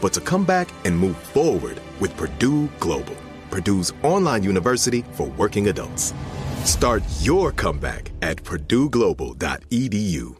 but 0.00 0.12
to 0.14 0.20
come 0.20 0.44
back 0.44 0.68
and 0.84 0.98
move 0.98 1.16
forward 1.16 1.80
with 2.00 2.16
Purdue 2.16 2.68
Global, 2.80 3.16
Purdue's 3.50 3.92
online 4.02 4.42
university 4.42 5.04
for 5.12 5.28
working 5.28 5.68
adults. 5.68 6.14
Start 6.64 7.02
your 7.20 7.52
comeback 7.52 8.10
at 8.22 8.36
purdueglobal.edu. 8.42 10.39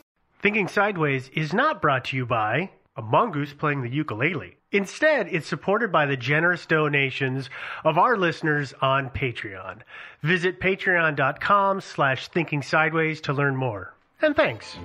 Thinking 0.41 0.67
Sideways 0.67 1.29
is 1.33 1.53
not 1.53 1.81
brought 1.81 2.05
to 2.05 2.17
you 2.17 2.25
by 2.25 2.71
a 2.97 3.01
mongoose 3.01 3.53
playing 3.53 3.83
the 3.83 3.89
ukulele. 3.89 4.57
Instead, 4.71 5.27
it's 5.27 5.47
supported 5.47 5.91
by 5.91 6.05
the 6.05 6.17
generous 6.17 6.65
donations 6.65 7.49
of 7.83 7.97
our 7.97 8.17
listeners 8.17 8.73
on 8.81 9.09
Patreon. 9.09 9.81
Visit 10.23 10.59
patreon.com 10.59 11.81
slash 11.81 12.27
thinking 12.29 12.61
sideways 12.61 13.21
to 13.21 13.33
learn 13.33 13.55
more. 13.55 13.93
And 14.21 14.35
thanks. 14.35 14.77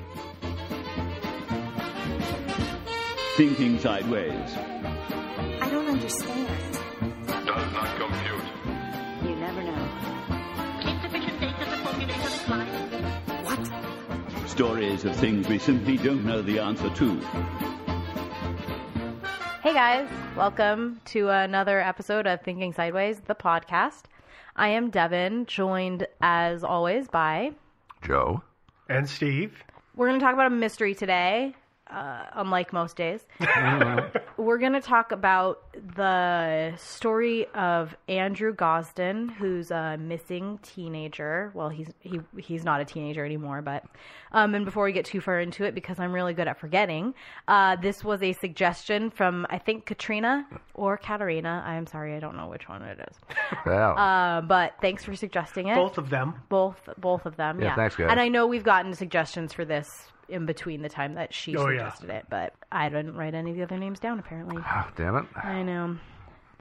Thinking 3.36 3.78
Sideways. 3.78 4.56
I 5.60 5.68
don't 5.70 5.88
understand. 5.88 6.78
Does 7.26 7.46
not 7.46 7.96
compute. 7.98 8.25
Stories 14.56 15.04
of 15.04 15.14
things 15.16 15.46
we 15.48 15.58
simply 15.58 15.98
don't 15.98 16.24
know 16.24 16.40
the 16.40 16.58
answer 16.58 16.88
to. 16.88 17.20
Hey 19.62 19.74
guys, 19.74 20.08
welcome 20.34 20.98
to 21.04 21.28
another 21.28 21.78
episode 21.78 22.26
of 22.26 22.40
Thinking 22.40 22.72
Sideways, 22.72 23.20
the 23.20 23.34
podcast. 23.34 24.04
I 24.56 24.68
am 24.68 24.88
Devin, 24.88 25.44
joined 25.44 26.06
as 26.22 26.64
always 26.64 27.06
by 27.06 27.52
Joe 28.00 28.42
and 28.88 29.06
Steve. 29.06 29.62
We're 29.94 30.08
going 30.08 30.18
to 30.18 30.24
talk 30.24 30.32
about 30.32 30.46
a 30.46 30.56
mystery 30.56 30.94
today, 30.94 31.54
uh, 31.90 32.24
unlike 32.34 32.72
most 32.72 32.96
days. 32.96 33.20
We're 34.36 34.58
going 34.58 34.72
to 34.74 34.80
talk 34.80 35.12
about 35.12 35.62
the 35.96 36.74
story 36.76 37.46
of 37.54 37.96
Andrew 38.08 38.54
Gosden, 38.54 39.30
who's 39.30 39.70
a 39.70 39.96
missing 39.98 40.58
teenager. 40.62 41.50
Well, 41.54 41.68
he's 41.68 41.90
he 42.00 42.20
he's 42.36 42.64
not 42.64 42.80
a 42.80 42.84
teenager 42.84 43.24
anymore, 43.24 43.62
but 43.62 43.84
um, 44.32 44.54
and 44.54 44.64
before 44.64 44.84
we 44.84 44.92
get 44.92 45.04
too 45.04 45.20
far 45.20 45.40
into 45.40 45.64
it, 45.64 45.74
because 45.74 45.98
I'm 45.98 46.12
really 46.12 46.34
good 46.34 46.48
at 46.48 46.58
forgetting, 46.58 47.14
uh, 47.48 47.76
this 47.76 48.04
was 48.04 48.22
a 48.22 48.32
suggestion 48.34 49.10
from 49.10 49.46
I 49.48 49.58
think 49.58 49.86
Katrina 49.86 50.46
or 50.74 50.96
Katarina. 50.98 51.62
I'm 51.66 51.86
sorry, 51.86 52.14
I 52.14 52.20
don't 52.20 52.36
know 52.36 52.48
which 52.48 52.68
one 52.68 52.82
it 52.82 52.98
is. 53.10 53.16
Wow. 53.64 53.94
Uh, 53.94 54.40
but 54.42 54.74
thanks 54.80 55.04
for 55.04 55.16
suggesting 55.16 55.68
it. 55.68 55.74
Both 55.74 55.98
of 55.98 56.08
them. 56.10 56.34
Both 56.48 56.88
both 56.98 57.26
of 57.26 57.36
them. 57.36 57.58
Yeah, 57.60 57.66
Yeah. 57.68 57.74
thanks, 57.76 57.96
guys. 57.96 58.08
And 58.10 58.20
I 58.20 58.28
know 58.28 58.46
we've 58.46 58.62
gotten 58.64 58.94
suggestions 58.94 59.52
for 59.52 59.64
this 59.64 60.08
in 60.28 60.46
between 60.46 60.82
the 60.82 60.88
time 60.88 61.14
that 61.14 61.32
she 61.32 61.56
Oh, 61.56 61.68
yeah. 61.68 61.90
suggested 61.90 62.10
it, 62.10 62.26
but 62.30 62.54
I 62.72 62.88
didn't 62.88 63.14
write 63.16 63.34
any 63.34 63.50
of 63.50 63.56
the 63.56 63.62
other 63.62 63.78
names 63.78 63.98
down 64.00 64.18
apparently. 64.18 64.56
Oh, 64.64 64.88
damn 64.96 65.16
it. 65.16 65.24
I 65.36 65.62
know. 65.62 65.96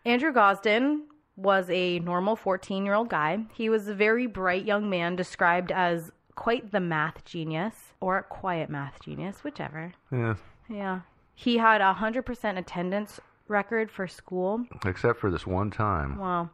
Andrew 0.05 0.31
Gosden 0.31 1.01
was 1.35 1.69
a 1.69 1.99
normal 1.99 2.35
14 2.35 2.85
year 2.85 2.93
old 2.93 3.09
guy. 3.09 3.39
He 3.53 3.69
was 3.69 3.87
a 3.87 3.93
very 3.95 4.27
bright 4.27 4.65
young 4.65 4.89
man, 4.89 5.15
described 5.15 5.71
as 5.71 6.11
quite 6.35 6.71
the 6.71 6.79
math 6.79 7.25
genius 7.25 7.93
or 7.99 8.17
a 8.17 8.23
quiet 8.23 8.69
math 8.69 9.01
genius, 9.03 9.43
whichever. 9.43 9.93
Yeah. 10.11 10.35
Yeah. 10.69 10.99
He 11.33 11.57
had 11.57 11.81
a 11.81 11.93
100% 11.93 12.57
attendance 12.57 13.19
record 13.47 13.91
for 13.91 14.07
school. 14.07 14.65
Except 14.85 15.19
for 15.19 15.29
this 15.29 15.45
one 15.45 15.71
time. 15.71 16.17
Wow. 16.17 16.49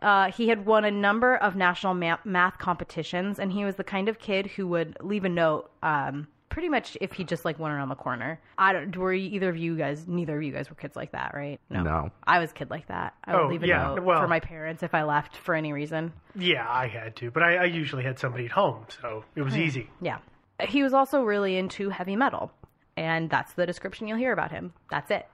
Uh, 0.00 0.30
he 0.30 0.48
had 0.48 0.66
won 0.66 0.84
a 0.84 0.90
number 0.90 1.36
of 1.36 1.54
national 1.56 1.94
ma- 1.94 2.18
math 2.24 2.58
competitions, 2.58 3.38
and 3.38 3.52
he 3.52 3.64
was 3.64 3.76
the 3.76 3.84
kind 3.84 4.08
of 4.08 4.18
kid 4.18 4.46
who 4.48 4.66
would 4.68 4.96
leave 5.00 5.24
a 5.24 5.28
note. 5.28 5.70
Um, 5.82 6.26
pretty 6.52 6.68
much, 6.68 6.96
if 7.00 7.12
he 7.12 7.24
just 7.24 7.44
like 7.44 7.58
went 7.58 7.74
around 7.74 7.88
the 7.88 7.94
corner. 7.96 8.38
I 8.58 8.72
don't. 8.72 8.96
Were 8.96 9.12
either 9.12 9.48
of 9.48 9.56
you 9.56 9.76
guys? 9.76 10.06
Neither 10.06 10.36
of 10.36 10.42
you 10.42 10.52
guys 10.52 10.68
were 10.70 10.76
kids 10.76 10.94
like 10.94 11.12
that, 11.12 11.32
right? 11.34 11.58
No. 11.70 12.10
I 12.24 12.38
was 12.38 12.50
a 12.50 12.54
kid 12.54 12.70
like 12.70 12.86
that. 12.88 13.14
I 13.24 13.34
would 13.34 13.42
Oh, 13.44 13.48
leave 13.48 13.62
a 13.62 13.66
yeah, 13.66 13.86
note 13.94 14.04
well- 14.04 14.20
for 14.20 14.28
my 14.28 14.38
parents 14.40 14.82
if 14.82 14.94
I 14.94 15.02
left 15.02 15.36
for 15.36 15.54
any 15.54 15.72
reason. 15.72 16.12
Yeah, 16.36 16.66
I 16.68 16.86
had 16.86 17.16
to, 17.16 17.30
but 17.30 17.42
I, 17.42 17.56
I 17.56 17.64
usually 17.64 18.04
had 18.04 18.18
somebody 18.18 18.44
at 18.44 18.52
home, 18.52 18.86
so 19.00 19.24
it 19.34 19.42
was 19.42 19.54
Hmm. 19.54 19.60
easy. 19.62 19.90
Yeah. 20.00 20.18
He 20.60 20.82
was 20.82 20.92
also 20.94 21.24
really 21.24 21.56
into 21.56 21.88
heavy 21.90 22.14
metal, 22.14 22.52
and 22.96 23.28
that's 23.28 23.54
the 23.54 23.66
description 23.66 24.06
you'll 24.06 24.18
hear 24.18 24.32
about 24.32 24.50
him. 24.52 24.72
That's 24.90 25.10
it. 25.10 25.26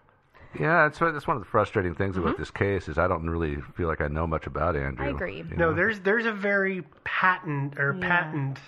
Yeah, 0.59 0.85
that's, 0.89 0.99
that's 0.99 1.27
one 1.27 1.37
of 1.37 1.43
the 1.43 1.49
frustrating 1.49 1.95
things 1.95 2.17
about 2.17 2.39
this 2.39 2.51
case 2.51 2.89
is 2.89 2.97
I 2.97 3.07
don't 3.07 3.29
really 3.29 3.57
feel 3.77 3.87
like 3.87 4.01
I 4.01 4.09
know 4.09 4.27
much 4.27 4.47
about 4.47 4.77
Andrew. 4.77 4.93
Mm-hmm. 4.93 5.03
I 5.03 5.09
agree. 5.09 5.37
you 5.39 5.45
No, 5.57 5.71
know? 5.71 5.75
there's 5.75 6.01
there's 6.01 6.25
a 6.25 6.33
very 6.33 6.85
patent 7.05 7.79
or 7.79 7.95
Yeah. 8.01 8.09
patent. 8.09 8.59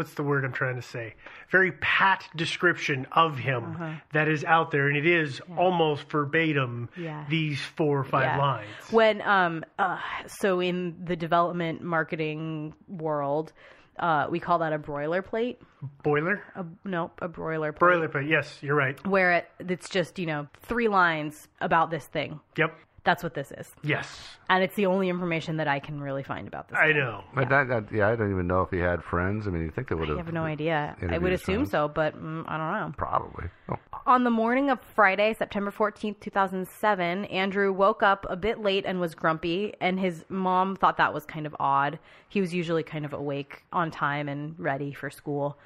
What's 0.00 0.14
the 0.14 0.22
word 0.22 0.46
I'm 0.46 0.52
trying 0.54 0.76
to 0.76 0.82
say? 0.82 1.12
Very 1.50 1.72
pat 1.72 2.24
description 2.34 3.06
of 3.12 3.36
him 3.36 3.64
Uh-huh. 3.74 3.90
that 4.14 4.28
is 4.28 4.44
out 4.46 4.70
there, 4.70 4.88
and 4.88 4.96
it 4.96 5.04
is 5.04 5.42
almost 5.58 6.08
verbatim 6.08 6.88
Yeah. 6.96 7.26
these 7.28 7.60
four 7.60 7.98
or 7.98 8.04
five 8.04 8.22
Yeah. 8.22 8.38
lines. 8.38 8.70
When 8.90 9.20
um 9.20 9.62
uh, 9.78 9.98
so 10.26 10.60
in 10.60 11.04
the 11.04 11.16
development 11.16 11.82
marketing 11.82 12.72
world, 12.88 13.52
uh, 13.98 14.26
we 14.30 14.40
call 14.40 14.60
that 14.60 14.72
a 14.72 14.78
broiler 14.78 15.20
plate. 15.20 15.60
Boiler, 16.02 16.42
A, 16.56 16.64
nope, 16.86 17.18
a 17.20 17.28
broiler 17.28 17.72
plate. 17.72 17.80
broiler, 17.80 18.08
but 18.08 18.24
yes, 18.24 18.58
you're 18.62 18.74
right. 18.74 19.06
Where 19.06 19.32
it, 19.32 19.50
it's 19.58 19.90
just 19.90 20.18
you 20.18 20.24
know 20.24 20.48
three 20.62 20.88
lines 20.88 21.46
about 21.60 21.90
this 21.90 22.06
thing. 22.06 22.40
Yep. 22.56 22.74
That's 23.04 23.22
what 23.22 23.34
this 23.34 23.52
is, 23.52 23.72
Yes, 23.82 24.20
and 24.50 24.62
it's 24.62 24.74
the 24.74 24.86
only 24.86 25.08
information 25.08 25.56
that 25.56 25.68
I 25.68 25.78
can 25.78 26.00
really 26.00 26.22
find 26.22 26.46
about 26.46 26.68
this. 26.68 26.78
I 26.78 26.88
thing. 26.88 26.98
know. 26.98 27.24
But 27.34 27.48
that, 27.48 27.68
that, 27.68 27.92
yeah, 27.92 28.08
I 28.08 28.16
don't 28.16 28.30
even 28.30 28.46
know 28.46 28.62
if 28.62 28.70
he 28.70 28.78
had 28.78 29.02
friends. 29.02 29.46
I 29.46 29.50
mean, 29.50 29.62
you 29.62 29.70
think 29.70 29.88
they 29.88 29.94
would 29.94 30.08
have. 30.08 30.16
I 30.16 30.20
have. 30.20 30.26
have 30.26 30.34
no 30.34 30.44
idea. 30.44 30.96
I 31.08 31.18
would 31.18 31.32
assume 31.32 31.56
friends? 31.56 31.70
so, 31.70 31.88
but 31.88 32.14
mm, 32.14 32.44
I 32.46 32.56
don't 32.56 32.72
know. 32.72 32.94
Probably. 32.96 33.44
Oh, 33.70 33.76
On 34.06 34.24
the 34.24 34.30
morning 34.30 34.70
of 34.70 34.78
Friday, 34.94 35.34
September 35.34 35.70
14th, 35.70 36.20
2007, 36.20 37.24
Andrew 37.26 37.72
woke 37.72 38.02
up 38.02 38.26
a 38.28 38.36
bit 38.36 38.60
late 38.60 38.84
and 38.86 39.00
was 39.00 39.14
grumpy, 39.14 39.74
and 39.80 39.98
his 39.98 40.24
mom 40.28 40.76
thought 40.76 40.96
that 40.98 41.14
was 41.14 41.24
kind 41.24 41.46
of 41.46 41.56
odd. 41.58 41.98
He 42.28 42.40
was 42.40 42.52
usually 42.52 42.82
kind 42.82 43.04
of 43.04 43.12
awake 43.12 43.62
on 43.72 43.90
time 43.90 44.28
and 44.28 44.54
ready 44.58 44.92
for 44.92 45.10
school. 45.10 45.58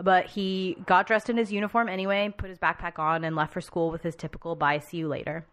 But 0.00 0.26
he 0.26 0.78
got 0.86 1.06
dressed 1.06 1.28
in 1.28 1.36
his 1.36 1.52
uniform 1.52 1.88
anyway, 1.88 2.32
put 2.36 2.48
his 2.48 2.58
backpack 2.58 2.98
on, 2.98 3.24
and 3.24 3.36
left 3.36 3.52
for 3.52 3.60
school 3.60 3.90
with 3.90 4.02
his 4.02 4.16
typical 4.16 4.54
bye, 4.56 4.78
see 4.78 4.98
you 4.98 5.08
later. 5.08 5.44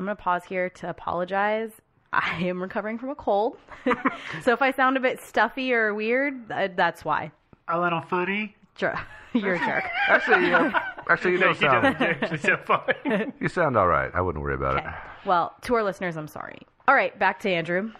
I'm 0.00 0.06
going 0.06 0.16
to 0.16 0.22
pause 0.22 0.44
here 0.44 0.70
to 0.70 0.88
apologize. 0.88 1.72
I 2.10 2.42
am 2.44 2.62
recovering 2.62 2.96
from 2.96 3.10
a 3.10 3.14
cold. 3.14 3.58
so 4.42 4.54
if 4.54 4.62
I 4.62 4.70
sound 4.72 4.96
a 4.96 5.00
bit 5.00 5.20
stuffy 5.20 5.74
or 5.74 5.92
weird, 5.92 6.50
uh, 6.50 6.68
that's 6.74 7.04
why. 7.04 7.30
A 7.68 7.78
little 7.78 8.00
funny? 8.00 8.56
Sure. 8.78 8.98
You're 9.34 9.56
a 9.56 9.58
jerk. 9.58 9.84
Actually, 10.08 10.54
uh, 10.54 10.70
actually, 11.10 11.32
you 11.32 11.38
No, 11.40 11.52
don't 11.52 11.60
you 11.60 11.68
sound. 11.68 11.82
don't. 11.82 12.00
You 12.00 12.06
actually 12.06 12.38
sound 12.38 12.60
fine. 12.64 13.32
you 13.40 13.48
sound 13.48 13.76
all 13.76 13.88
right. 13.88 14.10
I 14.14 14.22
wouldn't 14.22 14.42
worry 14.42 14.54
about 14.54 14.78
it. 14.78 14.84
Well, 15.26 15.54
to 15.64 15.74
our 15.74 15.82
listeners, 15.82 16.16
I'm 16.16 16.28
sorry. 16.28 16.62
All 16.88 16.94
right, 16.94 17.16
back 17.18 17.38
to 17.40 17.50
Andrew. 17.50 17.92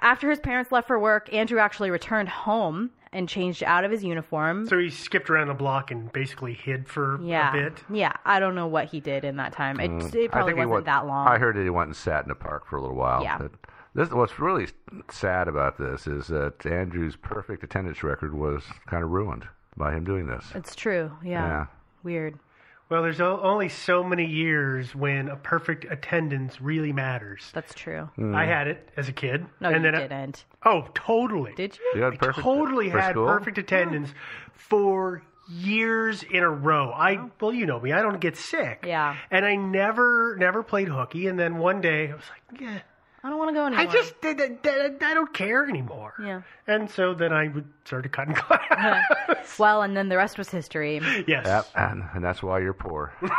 After 0.00 0.30
his 0.30 0.40
parents 0.40 0.72
left 0.72 0.86
for 0.86 0.98
work, 0.98 1.30
Andrew 1.30 1.58
actually 1.58 1.90
returned 1.90 2.30
home 2.30 2.90
and 3.14 3.28
changed 3.28 3.62
out 3.62 3.84
of 3.84 3.90
his 3.90 4.04
uniform. 4.04 4.66
So 4.66 4.78
he 4.78 4.90
skipped 4.90 5.30
around 5.30 5.46
the 5.48 5.54
block 5.54 5.90
and 5.90 6.12
basically 6.12 6.52
hid 6.52 6.86
for 6.88 7.18
yeah, 7.22 7.50
a 7.50 7.52
bit. 7.52 7.78
yeah. 7.88 8.12
I 8.24 8.40
don't 8.40 8.54
know 8.56 8.66
what 8.66 8.86
he 8.86 9.00
did 9.00 9.24
in 9.24 9.36
that 9.36 9.52
time. 9.52 9.80
It, 9.80 9.90
Mm, 9.90 10.14
it 10.14 10.24
I 10.24 10.28
probably 10.28 10.52
think 10.52 10.58
wasn't 10.58 10.70
went- 10.72 10.86
that 10.86 11.06
long. 11.06 11.28
I 11.28 11.38
heard 11.38 11.56
that 11.56 11.62
he 11.62 11.70
went 11.70 11.88
and 11.88 11.96
sat 11.96 12.24
in 12.24 12.28
the 12.28 12.34
park 12.34 12.66
for 12.66 12.76
a 12.76 12.80
little 12.82 12.96
while. 12.96 13.22
Yeah. 13.22 13.38
But 13.38 13.52
this, 13.94 14.10
what's 14.10 14.38
really 14.40 14.66
sad 15.10 15.46
about 15.46 15.78
this 15.78 16.06
is 16.08 16.26
that 16.26 16.66
Andrew's 16.66 17.14
perfect 17.16 17.62
attendance 17.62 18.02
record 18.02 18.34
was 18.34 18.64
kind 18.86 19.04
of 19.04 19.10
ruined 19.10 19.46
by 19.76 19.92
him 19.94 20.04
doing 20.04 20.26
this. 20.26 20.44
It's 20.54 20.74
true. 20.74 21.12
Yeah. 21.22 21.46
Yeah. 21.46 21.66
Weird. 22.02 22.38
Well, 22.90 23.02
there's 23.02 23.20
only 23.20 23.68
so 23.70 24.04
many 24.04 24.26
years 24.26 24.94
when 24.94 25.28
a 25.28 25.36
perfect 25.36 25.86
attendance 25.90 26.60
really 26.60 26.92
matters. 26.92 27.50
That's 27.54 27.74
true. 27.74 28.10
Mm. 28.18 28.34
I 28.34 28.44
had 28.44 28.68
it 28.68 28.90
as 28.96 29.08
a 29.08 29.12
kid. 29.12 29.46
No, 29.60 29.68
and 29.68 29.78
you 29.84 29.90
then 29.90 29.94
I- 29.94 30.00
didn't. 30.02 30.44
oh, 30.64 30.86
totally. 30.94 31.54
Did 31.56 31.78
you? 31.78 31.98
You 31.98 32.02
had 32.04 32.14
I 32.14 32.16
perfect 32.16 32.44
totally 32.44 32.90
for 32.90 33.00
had 33.00 33.12
school? 33.12 33.26
perfect 33.26 33.58
attendance 33.58 34.10
for 34.52 35.22
years 35.48 36.22
in 36.22 36.42
a 36.42 36.48
row. 36.50 36.90
I 36.90 37.18
well, 37.40 37.52
you 37.52 37.66
know 37.66 37.80
me, 37.80 37.92
I 37.92 38.00
don't 38.02 38.20
get 38.20 38.36
sick. 38.36 38.84
Yeah. 38.86 39.16
And 39.30 39.44
I 39.44 39.56
never 39.56 40.36
never 40.38 40.62
played 40.62 40.88
hooky 40.88 41.26
and 41.26 41.38
then 41.38 41.58
one 41.58 41.80
day 41.80 42.10
I 42.10 42.14
was 42.14 42.24
like, 42.30 42.60
yeah, 42.60 42.78
I 43.24 43.30
don't 43.30 43.38
want 43.38 43.48
to 43.48 43.54
go 43.54 43.64
anymore. 43.66 43.80
I 43.82 43.86
just 43.86 44.20
did 44.20 44.38
I 44.66 45.14
don't 45.14 45.32
care 45.32 45.66
anymore. 45.66 46.12
Yeah. 46.22 46.42
And 46.66 46.90
so 46.90 47.14
then 47.14 47.32
I 47.32 47.48
would 47.48 47.64
start 47.86 48.10
cutting 48.12 48.34
class. 48.34 49.02
well, 49.58 49.80
and 49.80 49.96
then 49.96 50.10
the 50.10 50.18
rest 50.18 50.36
was 50.36 50.50
history. 50.50 51.00
yes. 51.26 51.46
Yep, 51.46 51.66
and, 51.74 52.04
and 52.14 52.22
that's 52.22 52.42
why 52.42 52.60
you're 52.60 52.74
poor. 52.74 53.14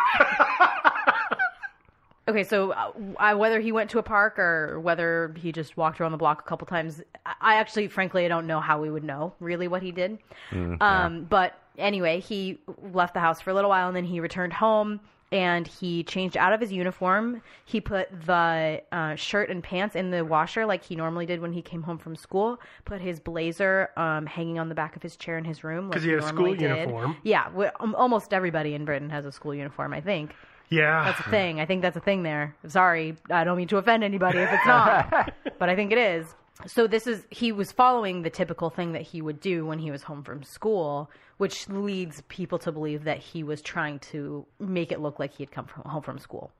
Okay, 2.28 2.44
so 2.44 2.72
uh, 2.72 2.92
I, 3.20 3.36
whether 3.36 3.60
he 3.60 3.72
went 3.72 3.92
to 3.92 4.00
a 4.00 4.04
park 4.04 4.40
or 4.40 4.80
whether 4.80 5.32
he 5.38 5.52
just 5.52 5.78
walked 5.78 6.02
around 6.02 6.12
the 6.12 6.18
block 6.18 6.42
a 6.42 6.44
couple 6.44 6.66
times, 6.66 7.04
I 7.24 7.34
I 7.40 7.56
actually, 7.58 7.88
frankly, 7.88 8.26
I 8.26 8.28
don't 8.28 8.48
know 8.48 8.60
how 8.60 8.82
we 8.82 8.90
would 8.90 9.04
know 9.04 9.36
really 9.40 9.68
what 9.68 9.84
he 9.84 9.92
did. 9.92 10.18
Mm, 10.50 10.82
um, 10.82 11.26
But 11.26 11.60
anyway, 11.78 12.20
he 12.22 12.60
left 12.92 13.14
the 13.14 13.20
house 13.20 13.42
for 13.42 13.52
a 13.52 13.54
little 13.54 13.70
while 13.70 13.88
and 13.88 13.96
then 13.96 14.06
he 14.06 14.20
returned 14.20 14.54
home 14.54 15.00
and 15.32 15.68
he 15.68 16.04
changed 16.04 16.38
out 16.38 16.54
of 16.54 16.62
his 16.62 16.72
uniform. 16.72 17.42
He 17.66 17.82
put 17.82 18.08
the 18.26 18.82
uh, 18.92 19.16
shirt 19.16 19.50
and 19.50 19.64
pants 19.64 19.96
in 19.96 20.12
the 20.12 20.24
washer 20.24 20.66
like 20.66 20.84
he 20.84 20.96
normally 20.96 21.26
did 21.26 21.42
when 21.42 21.52
he 21.52 21.62
came 21.62 21.82
home 21.84 21.98
from 21.98 22.16
school. 22.16 22.60
Put 22.86 23.02
his 23.02 23.20
blazer 23.20 23.90
um, 23.98 24.26
hanging 24.26 24.60
on 24.60 24.70
the 24.70 24.76
back 24.76 24.96
of 24.96 25.02
his 25.04 25.16
chair 25.16 25.38
in 25.38 25.44
his 25.44 25.64
room. 25.64 25.90
'Cause 25.92 26.02
like 26.04 26.08
he 26.08 26.10
had 26.12 26.20
a 26.24 26.28
school 26.28 26.52
did. 26.56 26.62
uniform. 26.62 27.18
Yeah, 27.24 27.46
w- 27.46 27.72
um, 27.80 27.96
almost 27.96 28.34
everybody 28.34 28.74
in 28.76 28.86
Britain 28.86 29.10
has 29.10 29.26
a 29.26 29.32
school 29.32 29.54
uniform, 29.56 29.94
I 29.94 30.02
think. 30.02 30.34
Yeah. 30.70 31.04
That's 31.06 31.20
a 31.20 31.30
thing. 31.30 31.60
I 31.60 31.66
think 31.66 31.82
that's 31.82 31.98
a 31.98 32.00
thing 32.02 32.24
there. 32.24 32.56
Sorry, 32.68 33.16
I 33.30 33.44
don't 33.44 33.58
mean 33.58 33.68
to 33.70 33.78
offend 33.78 34.04
anybody 34.04 34.40
if 34.40 34.52
it's 34.52 34.66
not, 34.66 35.34
but 35.60 35.70
I 35.70 35.76
think 35.76 35.92
it 35.92 35.98
is. 36.00 36.34
So 36.66 36.88
this 36.88 37.06
is 37.06 37.26
he 37.30 37.52
was 37.52 37.72
following 37.72 38.22
the 38.22 38.30
typical 38.30 38.70
thing 38.70 38.94
that 38.94 39.02
he 39.02 39.22
would 39.22 39.42
do 39.42 39.66
when 39.66 39.78
he 39.78 39.92
was 39.92 40.04
home 40.04 40.24
from 40.24 40.42
school, 40.42 41.12
which 41.38 41.68
leads 41.70 42.22
people 42.30 42.58
to 42.60 42.72
believe 42.72 43.04
that 43.06 43.18
he 43.20 43.44
was 43.44 43.62
trying 43.62 44.00
to 44.00 44.46
make 44.60 44.92
it 44.92 45.00
look 45.00 45.20
like 45.20 45.34
he 45.34 45.44
had 45.44 45.52
come 45.52 45.66
from 45.66 45.84
home 45.84 46.02
from 46.04 46.18
school. 46.20 46.52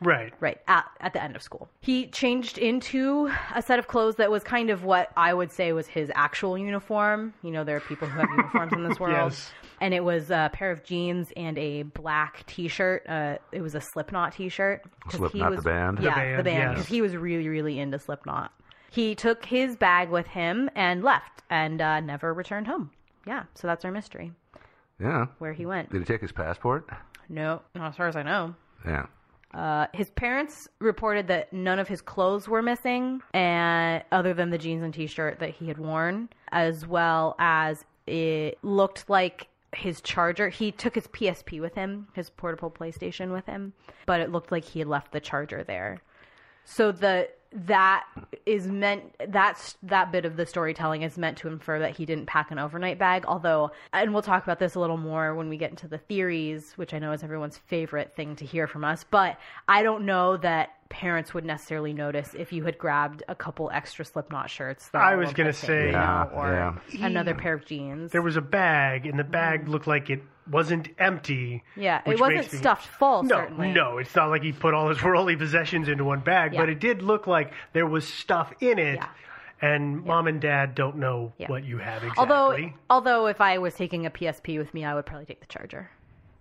Right. 0.00 0.34
Right, 0.40 0.58
at, 0.66 0.84
at 1.00 1.12
the 1.12 1.22
end 1.22 1.36
of 1.36 1.42
school. 1.42 1.68
He 1.80 2.08
changed 2.08 2.58
into 2.58 3.30
a 3.54 3.62
set 3.62 3.78
of 3.78 3.86
clothes 3.86 4.16
that 4.16 4.32
was 4.32 4.42
kind 4.42 4.68
of 4.70 4.82
what 4.82 5.10
I 5.16 5.32
would 5.32 5.52
say 5.52 5.72
was 5.72 5.86
his 5.86 6.10
actual 6.16 6.58
uniform. 6.58 7.34
You 7.42 7.52
know, 7.52 7.62
there 7.62 7.76
are 7.76 7.80
people 7.80 8.08
who 8.08 8.18
have 8.18 8.28
uniforms 8.36 8.72
in 8.72 8.82
this 8.88 8.98
world. 8.98 9.30
Yes. 9.30 9.52
And 9.80 9.94
it 9.94 10.02
was 10.02 10.30
a 10.32 10.50
pair 10.52 10.72
of 10.72 10.82
jeans 10.82 11.32
and 11.36 11.56
a 11.56 11.84
black 11.84 12.44
t 12.46 12.66
shirt. 12.66 13.04
Uh, 13.08 13.36
it 13.52 13.60
was 13.60 13.76
a 13.76 13.80
Slipknot 13.80 14.32
t 14.32 14.48
shirt. 14.48 14.82
Slipknot, 15.10 15.54
the 15.56 15.62
band? 15.62 15.98
The 15.98 16.02
Yeah, 16.02 16.14
band, 16.16 16.38
the 16.40 16.42
band. 16.44 16.76
yes. 16.78 16.86
He 16.88 17.00
was 17.00 17.14
really, 17.16 17.48
really 17.48 17.78
into 17.78 17.98
Slipknot. 18.00 18.50
He 18.90 19.14
took 19.14 19.44
his 19.44 19.76
bag 19.76 20.10
with 20.10 20.26
him 20.26 20.68
and 20.74 21.04
left 21.04 21.42
and 21.48 21.80
uh, 21.80 22.00
never 22.00 22.34
returned 22.34 22.66
home. 22.66 22.90
Yeah, 23.26 23.44
so 23.54 23.66
that's 23.66 23.84
our 23.84 23.92
mystery. 23.92 24.32
Yeah. 25.00 25.26
Where 25.38 25.52
he 25.52 25.66
went. 25.66 25.90
Did 25.90 26.00
he 26.00 26.04
take 26.04 26.20
his 26.20 26.32
passport? 26.32 26.88
No, 27.28 27.62
not 27.74 27.90
as 27.90 27.96
far 27.96 28.08
as 28.08 28.16
I 28.16 28.22
know. 28.22 28.54
Yeah. 28.86 29.06
Uh, 29.54 29.86
his 29.92 30.10
parents 30.10 30.68
reported 30.78 31.28
that 31.28 31.52
none 31.52 31.78
of 31.78 31.86
his 31.86 32.00
clothes 32.00 32.48
were 32.48 32.62
missing, 32.62 33.20
and 33.34 34.02
other 34.10 34.32
than 34.32 34.50
the 34.50 34.58
jeans 34.58 34.82
and 34.82 34.94
t-shirt 34.94 35.40
that 35.40 35.50
he 35.50 35.68
had 35.68 35.78
worn, 35.78 36.28
as 36.50 36.86
well 36.86 37.36
as 37.38 37.84
it 38.06 38.58
looked 38.62 39.10
like 39.10 39.48
his 39.74 40.00
charger. 40.00 40.48
He 40.48 40.72
took 40.72 40.94
his 40.94 41.06
PSP 41.06 41.60
with 41.60 41.74
him, 41.74 42.08
his 42.14 42.30
portable 42.30 42.70
PlayStation 42.70 43.32
with 43.32 43.46
him, 43.46 43.72
but 44.06 44.20
it 44.20 44.30
looked 44.30 44.52
like 44.52 44.64
he 44.64 44.78
had 44.78 44.88
left 44.88 45.12
the 45.12 45.20
charger 45.20 45.64
there. 45.64 45.98
So 46.64 46.92
the 46.92 47.28
that 47.54 48.04
is 48.46 48.66
meant 48.66 49.02
that's 49.28 49.76
that 49.82 50.10
bit 50.10 50.24
of 50.24 50.36
the 50.36 50.46
storytelling 50.46 51.02
is 51.02 51.18
meant 51.18 51.36
to 51.38 51.48
infer 51.48 51.78
that 51.78 51.96
he 51.96 52.06
didn't 52.06 52.26
pack 52.26 52.50
an 52.50 52.58
overnight 52.58 52.98
bag 52.98 53.24
although 53.28 53.70
and 53.92 54.12
we'll 54.12 54.22
talk 54.22 54.42
about 54.42 54.58
this 54.58 54.74
a 54.74 54.80
little 54.80 54.96
more 54.96 55.34
when 55.34 55.48
we 55.48 55.56
get 55.56 55.70
into 55.70 55.86
the 55.86 55.98
theories 55.98 56.72
which 56.76 56.94
i 56.94 56.98
know 56.98 57.12
is 57.12 57.22
everyone's 57.22 57.58
favorite 57.66 58.14
thing 58.16 58.34
to 58.36 58.44
hear 58.46 58.66
from 58.66 58.84
us 58.84 59.04
but 59.10 59.36
i 59.68 59.82
don't 59.82 60.04
know 60.06 60.36
that 60.36 60.70
parents 60.88 61.32
would 61.32 61.44
necessarily 61.44 61.92
notice 61.94 62.34
if 62.38 62.52
you 62.52 62.64
had 62.64 62.76
grabbed 62.76 63.22
a 63.28 63.34
couple 63.34 63.70
extra 63.72 64.04
slipknot 64.04 64.50
shirts 64.50 64.88
that 64.90 65.00
I 65.00 65.16
was 65.16 65.32
gonna 65.32 65.48
missing, 65.48 65.66
say- 65.66 65.86
you 65.86 65.92
know, 65.92 65.98
Yeah, 65.98 66.24
or 66.34 66.52
yeah. 66.90 67.06
another 67.06 67.34
pair 67.34 67.54
of 67.54 67.64
jeans 67.64 68.12
There 68.12 68.20
was 68.20 68.36
a 68.36 68.42
bag 68.42 69.06
and 69.06 69.18
the 69.18 69.24
bag 69.24 69.62
mm-hmm. 69.62 69.70
looked 69.70 69.86
like 69.86 70.10
it 70.10 70.22
wasn't 70.50 70.88
empty. 70.98 71.62
yeah 71.76 72.02
it 72.04 72.20
wasn't 72.20 72.52
me- 72.52 72.58
stuffed 72.58 72.86
full 72.86 73.22
No, 73.22 73.36
certainly 73.36 73.72
no, 73.72 73.96
it's 73.96 74.14
not 74.14 74.28
like 74.28 74.42
he 74.42 74.52
put 74.52 74.74
all 74.74 74.90
his 74.90 75.02
worldly 75.04 75.34
possessions 75.34 75.88
into 75.88 76.04
one 76.04 76.20
bag, 76.20 76.52
but 76.54 76.68
it 76.68 76.78
did 76.78 77.00
look 77.00 77.26
like 77.26 77.41
there 77.72 77.86
was 77.86 78.06
stuff 78.06 78.52
in 78.60 78.78
it. 78.78 79.00
And 79.60 80.04
mom 80.04 80.26
and 80.26 80.40
dad 80.40 80.74
don't 80.74 80.96
know 80.96 81.32
Yeah. 81.38 81.48
what 81.48 81.62
you 81.64 81.78
have 81.78 82.02
exactly. 82.02 82.18
although 82.20 82.70
although 82.90 83.26
if 83.28 83.40
i 83.40 83.58
was 83.58 83.74
taking 83.74 84.06
a 84.06 84.10
psp 84.10 84.58
with 84.58 84.74
me 84.74 84.84
i 84.84 84.92
would 84.92 85.06
probably 85.06 85.24
take 85.26 85.38
the 85.40 85.46
charger 85.46 85.88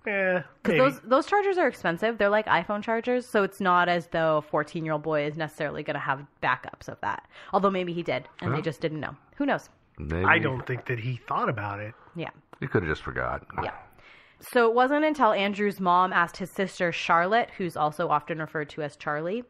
yeah, 0.08 0.42
Because 0.64 0.78
those 0.80 1.02
those 1.02 1.26
chargers 1.28 1.60
are 1.60 1.68
expensive. 1.68 2.18
They're 2.18 2.28
like 2.30 2.48
iPhone 2.48 2.82
chargers, 2.82 3.24
so 3.24 3.44
it's 3.44 3.62
not 3.62 3.88
as 3.88 4.08
though 4.08 4.38
a 4.38 4.42
14 4.42 4.84
year 4.84 4.94
old 4.94 5.04
boy 5.04 5.26
is 5.28 5.38
necessarily 5.38 5.84
going 5.84 5.94
to 5.94 6.00
have 6.00 6.26
backups 6.42 6.88
of 6.90 7.00
that. 7.02 7.28
Although 7.54 7.70
maybe 7.70 7.94
he 7.94 8.02
did, 8.02 8.28
and 8.40 8.50
Huh? 8.50 8.56
they 8.56 8.62
just 8.64 8.82
didn't 8.82 9.00
know. 9.00 9.16
Who 9.36 9.46
knows? 9.46 9.70
Maybe. 10.00 10.26
I 10.26 10.40
don't 10.40 10.66
think 10.66 10.88
that 10.88 10.98
he 10.98 11.18
thought 11.28 11.50
about 11.50 11.80
it. 11.80 11.94
Yeah. 12.16 12.32
he 12.60 12.66
could 12.66 12.82
have 12.82 12.92
just 12.92 13.04
forgot. 13.04 13.46
Yeah. 13.64 13.74
So 14.40 14.68
it 14.68 14.74
wasn't 14.74 15.06
until 15.06 15.34
Andrew's 15.34 15.80
mom 15.80 16.12
asked 16.14 16.38
his 16.38 16.50
sister 16.50 16.92
Charlotte, 16.92 17.52
who's 17.60 17.78
also 17.78 18.10
often 18.10 18.40
referred 18.40 18.70
to 18.72 18.82
as 18.82 18.96
Charlie, 18.96 19.44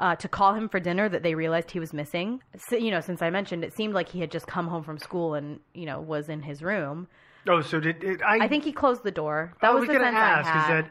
uh, 0.00 0.16
to 0.16 0.28
call 0.28 0.54
him 0.54 0.68
for 0.68 0.80
dinner 0.80 1.08
that 1.08 1.22
they 1.22 1.34
realized 1.34 1.70
he 1.70 1.78
was 1.78 1.92
missing. 1.92 2.42
So, 2.68 2.76
you 2.76 2.90
know, 2.90 3.00
since 3.00 3.22
I 3.22 3.30
mentioned, 3.30 3.62
it 3.62 3.74
seemed 3.74 3.94
like 3.94 4.08
he 4.08 4.20
had 4.20 4.30
just 4.30 4.46
come 4.46 4.66
home 4.66 4.82
from 4.82 4.98
school 4.98 5.34
and 5.34 5.60
you 5.74 5.86
know 5.86 6.00
was 6.00 6.28
in 6.28 6.42
his 6.42 6.62
room. 6.62 7.06
Oh, 7.48 7.62
so 7.62 7.80
did 7.80 8.02
it, 8.02 8.22
I? 8.22 8.44
I 8.44 8.48
think 8.48 8.64
he 8.64 8.72
closed 8.72 9.02
the 9.02 9.10
door. 9.10 9.54
That 9.60 9.70
I 9.70 9.74
was 9.74 9.80
was 9.80 9.88
the 9.88 9.94
gonna 9.94 10.06
sense 10.06 10.16
ask. 10.16 10.48
I 10.48 10.52
had. 10.52 10.84
Is 10.84 10.90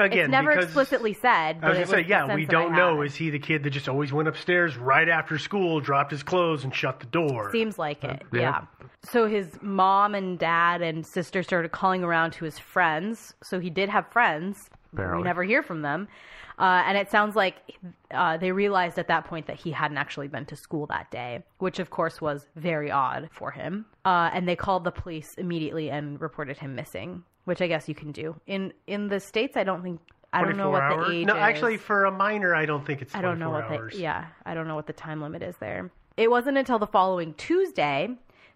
I, 0.00 0.04
again? 0.04 0.18
it's 0.20 0.30
never 0.30 0.52
explicitly 0.52 1.12
said. 1.12 1.60
But 1.60 1.66
I 1.66 1.70
was 1.70 1.90
gonna 1.90 2.02
say, 2.02 2.08
yeah, 2.08 2.34
we 2.34 2.46
don't 2.46 2.72
know. 2.74 3.02
Is 3.02 3.14
he 3.14 3.30
the 3.30 3.38
kid 3.38 3.62
that 3.64 3.70
just 3.70 3.88
always 3.88 4.12
went 4.12 4.28
upstairs 4.28 4.76
right 4.76 5.08
after 5.08 5.38
school, 5.38 5.80
dropped 5.80 6.10
his 6.10 6.22
clothes, 6.22 6.64
and 6.64 6.74
shut 6.74 7.00
the 7.00 7.06
door? 7.06 7.50
Seems 7.52 7.78
like 7.78 8.02
it, 8.02 8.22
yeah. 8.32 8.40
yeah. 8.40 8.60
So 9.04 9.26
his 9.26 9.58
mom 9.62 10.14
and 10.14 10.38
dad 10.38 10.82
and 10.82 11.06
sister 11.06 11.42
started 11.42 11.70
calling 11.70 12.02
around 12.02 12.32
to 12.32 12.44
his 12.44 12.58
friends. 12.58 13.34
So 13.44 13.60
he 13.60 13.70
did 13.70 13.88
have 13.88 14.10
friends. 14.10 14.70
but 14.92 15.16
We 15.16 15.22
never 15.22 15.44
hear 15.44 15.62
from 15.62 15.82
them. 15.82 16.08
Uh, 16.58 16.82
and 16.86 16.98
it 16.98 17.10
sounds 17.10 17.36
like 17.36 17.76
uh, 18.10 18.36
they 18.36 18.50
realized 18.50 18.98
at 18.98 19.06
that 19.06 19.24
point 19.24 19.46
that 19.46 19.56
he 19.56 19.70
hadn't 19.70 19.96
actually 19.96 20.26
been 20.26 20.44
to 20.44 20.56
school 20.56 20.86
that 20.86 21.10
day, 21.10 21.42
which 21.58 21.78
of 21.78 21.90
course 21.90 22.20
was 22.20 22.46
very 22.56 22.90
odd 22.90 23.28
for 23.30 23.52
him. 23.52 23.86
Uh, 24.04 24.30
and 24.32 24.48
they 24.48 24.56
called 24.56 24.82
the 24.82 24.90
police 24.90 25.34
immediately 25.34 25.88
and 25.90 26.20
reported 26.20 26.58
him 26.58 26.74
missing, 26.74 27.22
which 27.44 27.62
I 27.62 27.68
guess 27.68 27.88
you 27.88 27.94
can 27.94 28.10
do. 28.10 28.34
In 28.46 28.72
in 28.88 29.08
the 29.08 29.20
states, 29.20 29.56
I 29.56 29.62
don't 29.62 29.82
think 29.82 30.00
I 30.32 30.42
don't 30.42 30.56
know 30.56 30.70
what 30.70 30.82
hours? 30.82 31.06
the 31.06 31.12
age 31.12 31.20
is. 31.20 31.26
No, 31.26 31.36
is. 31.36 31.40
actually, 31.40 31.76
for 31.76 32.04
a 32.04 32.10
minor, 32.10 32.54
I 32.54 32.66
don't 32.66 32.84
think 32.84 33.02
it's. 33.02 33.14
I 33.14 33.22
don't 33.22 33.38
know 33.38 33.50
what 33.50 33.64
hours. 33.64 33.94
the 33.94 34.00
yeah, 34.00 34.26
I 34.44 34.54
don't 34.54 34.66
know 34.66 34.74
what 34.74 34.86
the 34.86 34.92
time 34.92 35.22
limit 35.22 35.42
is 35.42 35.56
there. 35.58 35.90
It 36.16 36.30
wasn't 36.30 36.58
until 36.58 36.78
the 36.78 36.86
following 36.86 37.34
Tuesday 37.34 38.10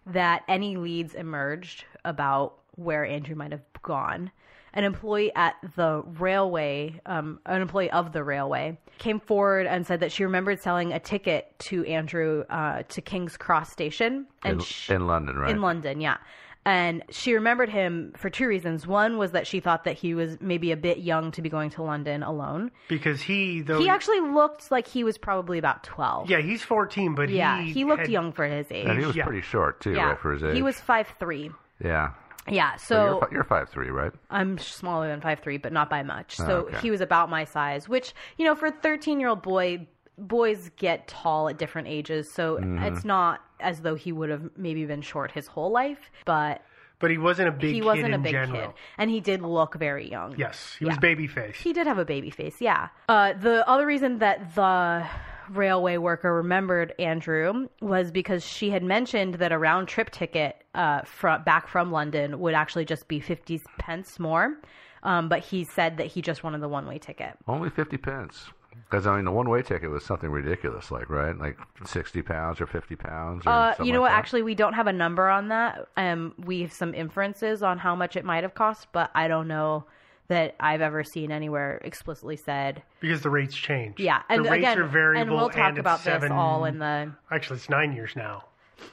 that 0.07 0.43
any 0.49 0.77
leads 0.77 1.15
emerged 1.15 1.85
about 2.05 2.59
where 2.75 3.05
Andrew 3.05 3.37
might 3.37 3.53
have 3.53 3.63
gone. 3.83 4.31
An 4.75 4.85
employee 4.85 5.33
at 5.35 5.55
the 5.77 6.03
railway, 6.19 7.01
um, 7.07 7.41
an 7.47 7.61
employee 7.63 7.91
of 7.91 8.13
the 8.13 8.25
railway, 8.25 8.79
came 8.99 9.21
forward 9.21 9.67
and 9.67 9.87
said 9.87 10.01
that 10.01 10.13
she 10.13 10.25
remembered 10.25 10.61
selling 10.61 10.93
a 10.93 10.99
ticket 11.01 11.53
to 11.59 11.85
Andrew 11.87 12.45
uh, 12.49 12.83
to 12.89 13.01
King's 13.01 13.37
Cross 13.37 13.71
Station 13.73 14.27
and 14.45 14.55
in, 14.55 14.61
she- 14.61 14.93
in 14.95 15.07
London, 15.07 15.37
right? 15.37 15.51
in 15.51 15.61
London, 15.61 16.01
yeah. 16.01 16.17
And 16.65 17.03
she 17.11 17.35
remembered 17.35 17.71
him 17.71 18.13
for 18.17 18.31
two 18.31 18.47
reasons. 18.47 18.87
One 18.87 19.19
was 19.19 19.33
that 19.33 19.49
she 19.49 19.59
thought 19.59 19.83
that 19.83 19.97
he 19.99 20.15
was 20.15 20.39
maybe 20.41 20.71
a 20.71 20.77
bit 20.77 20.99
young 20.99 21.33
to 21.33 21.43
be 21.43 21.49
going 21.49 21.71
to 21.71 21.83
London 21.83 22.23
alone. 22.23 22.71
Because 22.89 23.21
he, 23.21 23.63
though. 23.63 23.81
he 23.81 23.89
actually 23.89 24.21
looked 24.21 24.71
like 24.71 24.87
he 24.87 25.03
was 25.03 25.19
probably 25.19 25.59
about 25.59 25.83
12. 25.83 26.31
Yeah, 26.31 26.41
he's 26.41 26.63
14, 26.63 27.17
but 27.17 27.31
yeah, 27.31 27.61
he. 27.63 27.73
he 27.73 27.85
looked 27.85 28.03
had- 28.03 28.11
young 28.11 28.31
for 28.31 28.47
his 28.47 28.67
age. 28.71 28.87
and 28.87 28.97
he 28.97 29.05
was 29.05 29.17
Yeah. 29.17 29.25
pretty 29.25 29.41
short 29.41 29.81
too, 29.81 29.93
yeah. 29.95 30.11
right, 30.11 30.19
for 30.21 30.35
his 30.35 30.45
age. 30.45 30.55
He 30.55 30.63
was 30.63 30.79
five 30.79 31.13
three. 31.19 31.51
Yeah. 31.85 32.11
Yeah, 32.51 32.77
So, 32.77 32.85
so 32.95 33.05
you're, 33.05 33.29
you're 33.35 33.45
five 33.45 33.69
three, 33.69 33.91
right? 33.91 34.13
I'm 34.31 34.59
smaller 34.59 35.09
than 35.09 35.21
five 35.21 35.41
three, 35.41 35.59
but 35.59 35.73
not 35.73 35.89
by 35.89 36.03
much. 36.03 36.37
Oh, 36.41 36.47
So 36.47 36.57
okay. 36.67 36.79
he 36.79 36.91
was 36.91 37.01
about 37.01 37.31
my 37.31 37.45
size, 37.45 37.89
which 37.89 38.15
you 38.37 38.45
know, 38.45 38.55
for 38.55 38.67
a 38.67 38.73
13 38.73 39.21
year 39.21 39.29
old 39.29 39.43
boy, 39.43 39.87
boys 40.19 40.71
get 40.77 41.07
tall 41.09 41.49
at 41.49 41.57
different 41.59 41.89
ages. 41.89 42.31
So 42.31 42.57
Mhm. 42.57 42.83
it's 42.91 43.05
not 43.05 43.41
as 43.61 43.81
though 43.83 43.95
he 43.95 44.11
would 44.13 44.29
have 44.31 44.51
maybe 44.57 44.85
been 44.85 45.03
short 45.03 45.31
his 45.31 45.47
whole 45.47 45.71
life, 45.71 46.11
but 46.25 46.63
But 46.99 47.11
he 47.11 47.19
wasn't 47.19 47.49
a 47.49 47.53
big 47.53 47.71
he 47.71 47.81
kid 47.81 47.85
wasn't 47.85 48.07
in 48.09 48.15
a 48.15 48.19
big 48.19 48.33
general. 48.33 48.61
kid, 48.69 48.71
and 48.99 49.11
he 49.11 49.21
did 49.21 49.41
look 49.43 49.77
very 49.77 50.09
young. 50.11 50.35
Yes, 50.37 50.77
he 50.79 50.85
was 50.85 50.99
baby 50.99 51.27
face. 51.29 51.57
He 51.61 51.73
did 51.73 51.87
have 51.87 51.99
a 51.99 52.05
baby 52.05 52.31
face, 52.31 52.61
yeah. 52.61 52.89
Uh, 53.09 53.33
the 53.35 53.67
other 53.69 53.87
reason 53.87 54.19
that 54.19 54.55
the 54.57 55.07
railway 55.51 55.97
worker 55.97 56.35
remembered 56.35 56.95
Andrew 56.99 57.69
was 57.81 58.11
because 58.11 58.45
she 58.45 58.71
had 58.71 58.83
mentioned 58.83 59.35
that 59.35 59.53
a 59.53 59.59
round 59.59 59.89
trip 59.89 60.11
ticket 60.11 60.57
uh, 60.75 61.03
from 61.03 61.43
back 61.45 61.69
from 61.69 61.91
London 61.93 62.41
would 62.41 62.55
actually 62.55 62.85
just 62.85 63.09
be 63.09 63.21
50 63.21 63.61
pence 63.79 64.19
more. 64.19 64.55
Um, 65.03 65.29
but 65.29 65.41
he 65.41 65.65
said 65.65 65.97
that 65.97 66.07
he 66.07 66.23
just 66.23 66.45
wanted 66.45 66.61
the 66.61 66.69
one 66.69 66.87
way 66.87 66.99
ticket. 66.99 67.37
Only 67.49 67.71
fifty 67.71 67.97
pence. 67.97 68.47
Because 68.89 69.07
I 69.07 69.17
mean, 69.17 69.25
the 69.25 69.33
one-way 69.33 69.63
ticket 69.63 69.91
was 69.91 70.05
something 70.05 70.31
ridiculous, 70.31 70.91
like 70.91 71.11
right, 71.11 71.37
like 71.37 71.59
sixty 71.85 72.23
pounds 72.23 72.61
or 72.61 72.67
fifty 72.67 72.95
pounds. 72.95 73.47
Or 73.47 73.51
Uh, 73.51 73.75
you 73.83 73.93
know 73.93 74.01
like 74.01 74.03
what? 74.03 74.09
that. 74.11 74.19
Actually, 74.19 74.43
we 74.43 74.55
don't 74.55 74.75
have 74.75 74.87
a 74.87 74.93
number 74.93 75.29
on 75.29 75.49
that. 75.49 75.89
Um, 75.97 76.35
we 76.39 76.61
have 76.63 76.73
some 76.73 76.95
inferences 76.95 77.63
on 77.63 77.79
how 77.79 77.97
much 77.97 78.17
it 78.17 78.25
might 78.25 78.45
have 78.45 78.55
cost, 78.55 78.87
but 78.93 79.11
I 79.15 79.29
don't 79.29 79.49
know 79.49 79.85
that 80.29 80.55
I've 80.61 80.81
ever 80.81 81.05
seen 81.05 81.31
anywhere 81.31 81.81
explicitly 81.85 82.37
said. 82.37 82.83
Because 83.01 83.23
the 83.23 83.31
rates 83.31 83.55
change. 83.55 84.01
Yeah, 84.01 84.23
and 84.29 84.45
the 84.45 84.51
rates 84.51 84.63
again, 84.63 84.79
are 84.79 84.87
variable. 84.87 85.23
and 85.23 85.31
we'll 85.31 85.51
talk 85.51 85.71
it's 85.71 85.81
about 85.81 86.01
seven, 86.01 86.31
this 86.31 86.33
all 86.33 86.65
in 86.65 86.79
the 86.79 87.13
Actually, 87.31 87.57
it's 87.57 87.69
nine 87.69 87.93
years 87.93 88.13
now. 88.17 88.45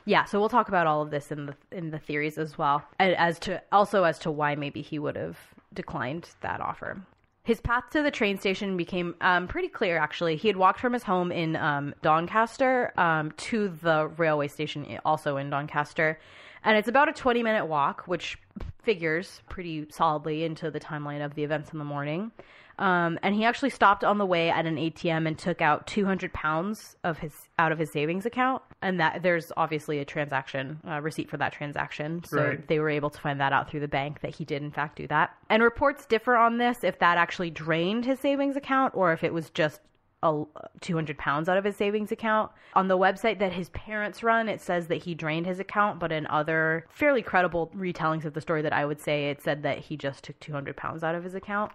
Yeah, 0.06 0.26
so 0.26 0.40
we'll 0.40 0.50
talk 0.50 0.68
about 0.68 0.88
all 0.88 1.02
of 1.02 1.12
this 1.12 1.32
in 1.32 1.48
the 1.48 1.56
in 1.72 1.92
the 1.92 2.00
theories 2.00 2.38
as 2.38 2.58
well, 2.58 2.84
and 3.00 3.16
as 3.16 3.40
to 3.40 3.62
also 3.72 4.04
as 4.04 4.20
to 4.20 4.32
why 4.32 4.56
maybe 4.56 4.82
he 4.82 5.00
would 5.00 5.16
have 5.16 5.38
declined 5.74 6.30
that 6.42 6.62
offer. 6.62 7.02
His 7.44 7.62
path 7.62 7.86
to 7.92 8.04
the 8.04 8.12
train 8.12 8.38
station 8.38 8.78
became 8.78 9.16
um, 9.22 9.48
pretty 9.48 9.70
clear. 9.70 9.98
Actually, 9.98 10.36
he 10.36 10.48
had 10.48 10.58
walked 10.58 10.80
from 10.80 10.94
his 10.94 11.04
home 11.04 11.32
in 11.32 11.56
um, 11.56 11.96
Doncaster 12.04 12.94
um, 13.00 13.32
to 13.38 13.70
the 13.70 14.08
railway 14.18 14.48
station, 14.48 15.00
also 15.04 15.38
in 15.38 15.50
Doncaster, 15.50 16.20
and 16.64 16.78
it's 16.78 16.88
about 16.88 17.10
a 17.10 17.14
twenty-minute 17.14 17.66
walk, 17.66 18.04
which 18.06 18.38
figures 18.84 19.42
pretty 19.50 19.88
solidly 19.90 20.44
into 20.44 20.72
the 20.72 20.80
timeline 20.80 21.24
of 21.24 21.36
the 21.36 21.44
events 21.44 21.72
in 21.72 21.80
the 21.80 21.86
morning. 21.86 22.32
Um, 22.80 23.20
and 23.24 23.36
he 23.36 23.44
actually 23.44 23.72
stopped 23.72 24.06
on 24.06 24.20
the 24.20 24.26
way 24.26 24.50
at 24.50 24.66
an 24.66 24.78
ATM 24.78 25.28
and 25.28 25.38
took 25.38 25.62
out 25.62 25.86
200 25.86 26.32
pounds 26.32 26.96
of 27.04 27.18
his 27.18 27.34
out 27.58 27.74
of 27.74 27.78
his 27.78 27.92
savings 27.92 28.26
account, 28.26 28.62
and 28.82 29.02
that 29.02 29.22
there's 29.22 29.52
obviously 29.58 30.00
a 30.00 30.06
transaction 30.06 30.80
uh, 30.88 31.02
receipt 31.02 31.30
for 31.30 31.36
that 31.38 31.52
transaction. 31.52 32.24
So 32.24 32.38
Right. 32.42 32.68
they 32.70 32.80
were 32.80 32.90
able 32.90 33.10
to 33.10 33.20
find 33.20 33.42
that 33.42 33.52
out 33.52 33.70
through 33.70 33.82
the 33.82 33.90
bank 33.90 34.22
that 34.22 34.34
he 34.34 34.46
did 34.46 34.62
in 34.64 34.72
fact 34.72 34.96
do 34.96 35.08
that. 35.08 35.36
And 35.50 35.62
reports 35.62 36.06
differ 36.06 36.38
on 36.38 36.58
this 36.58 36.86
if 36.86 37.00
that 37.00 37.18
actually 37.18 37.50
drained 37.52 38.06
his 38.06 38.22
savings 38.22 38.56
account 38.56 38.96
or 38.96 39.12
if 39.12 39.26
it 39.26 39.34
was 39.34 39.50
just 39.50 39.82
a 40.22 40.44
200 40.82 41.18
pounds 41.18 41.48
out 41.48 41.58
of 41.58 41.64
his 41.64 41.76
savings 41.76 42.12
account. 42.12 42.52
On 42.74 42.88
the 42.88 42.98
website 42.98 43.40
that 43.40 43.54
his 43.54 43.70
parents 43.70 44.22
run, 44.24 44.50
it 44.50 44.60
says 44.62 44.88
that 44.88 45.04
he 45.04 45.16
drained 45.16 45.46
his 45.46 45.60
account, 45.60 46.00
but 46.00 46.12
in 46.12 46.28
other 46.28 46.86
fairly 46.90 47.22
credible 47.22 47.72
retellings 47.76 48.26
of 48.26 48.34
the 48.34 48.42
story 48.42 48.62
that 48.62 48.74
I 48.74 48.86
would 48.86 49.00
say, 49.00 49.30
it 49.30 49.42
said 49.42 49.64
that 49.64 49.80
he 49.80 49.96
just 49.98 50.24
took 50.26 50.40
200 50.40 50.76
pounds 50.76 51.04
out 51.04 51.16
of 51.16 51.24
his 51.24 51.36
account. 51.36 51.72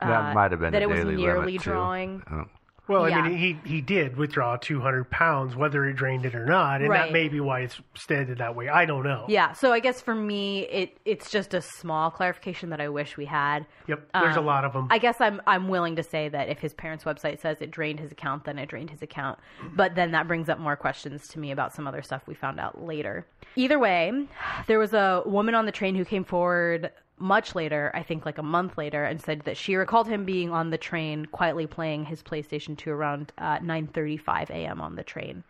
That 0.00 0.30
Uh, 0.30 0.34
might 0.34 0.50
have 0.50 0.60
been 0.60 0.72
that 0.72 0.82
it 0.82 0.88
was 0.88 1.04
nearly 1.04 1.58
drawing. 1.58 2.22
Oh. 2.30 2.44
Well, 2.86 3.08
Yeah. 3.08 3.20
I 3.20 3.28
mean, 3.28 3.38
he 3.38 3.58
he 3.64 3.80
did 3.80 4.16
withdraw 4.18 4.56
200 4.56 5.08
pounds, 5.10 5.56
whether 5.56 5.86
it 5.86 5.94
drained 5.94 6.26
it 6.26 6.34
or 6.34 6.44
not, 6.44 6.80
and 6.82 6.90
Right. 6.90 7.04
that 7.06 7.12
may 7.12 7.28
be 7.28 7.40
why 7.40 7.60
it's 7.60 7.80
stated 7.94 8.38
that 8.38 8.54
way. 8.54 8.68
I 8.68 8.84
don't 8.84 9.04
know. 9.04 9.24
Yeah, 9.28 9.52
so 9.52 9.72
I 9.72 9.80
guess 9.80 10.02
for 10.02 10.14
me, 10.14 10.60
it 10.66 10.98
it's 11.06 11.30
just 11.30 11.54
a 11.54 11.62
small 11.62 12.10
clarification 12.10 12.68
that 12.70 12.80
I 12.82 12.88
wish 12.90 13.16
we 13.16 13.24
had. 13.24 13.64
Yep, 13.86 14.08
there's 14.12 14.36
a 14.36 14.40
Um, 14.40 14.46
lot 14.46 14.64
of 14.66 14.72
them. 14.74 14.88
I 14.90 14.98
guess 14.98 15.18
I'm 15.20 15.40
I'm 15.46 15.68
willing 15.68 15.96
to 15.96 16.02
say 16.02 16.28
that 16.28 16.48
if 16.50 16.58
his 16.58 16.74
parents' 16.74 17.04
website 17.04 17.38
says 17.40 17.62
it 17.62 17.70
drained 17.70 18.00
his 18.00 18.12
account, 18.12 18.44
then 18.44 18.58
it 18.58 18.68
drained 18.68 18.90
his 18.90 19.00
account. 19.00 19.38
But 19.74 19.94
then 19.94 20.10
that 20.12 20.28
brings 20.28 20.48
up 20.50 20.58
more 20.58 20.76
questions 20.76 21.26
to 21.28 21.38
me 21.38 21.52
about 21.52 21.72
some 21.72 21.86
other 21.86 22.02
stuff 22.02 22.22
we 22.26 22.34
found 22.34 22.60
out 22.60 22.82
later. 22.84 23.26
Either 23.56 23.78
way, 23.78 24.26
there 24.66 24.78
was 24.78 24.92
a 24.92 25.22
woman 25.24 25.54
on 25.54 25.64
the 25.64 25.72
train 25.72 25.94
who 25.94 26.04
came 26.04 26.24
forward 26.24 26.90
much 27.18 27.54
later, 27.54 27.90
I 27.94 28.02
think 28.02 28.26
like 28.26 28.38
a 28.38 28.42
month 28.42 28.76
later, 28.76 29.04
and 29.04 29.20
said 29.20 29.42
that 29.42 29.56
she 29.56 29.76
recalled 29.76 30.08
him 30.08 30.24
being 30.24 30.50
on 30.50 30.70
the 30.70 30.78
train 30.78 31.26
quietly 31.26 31.66
playing 31.66 32.06
his 32.06 32.22
PlayStation 32.22 32.76
2 32.76 32.90
around 32.90 33.32
uh, 33.38 33.58
9:35 33.58 34.50
a.m. 34.50 34.80
on 34.80 34.96
the 34.96 35.04
train 35.04 35.44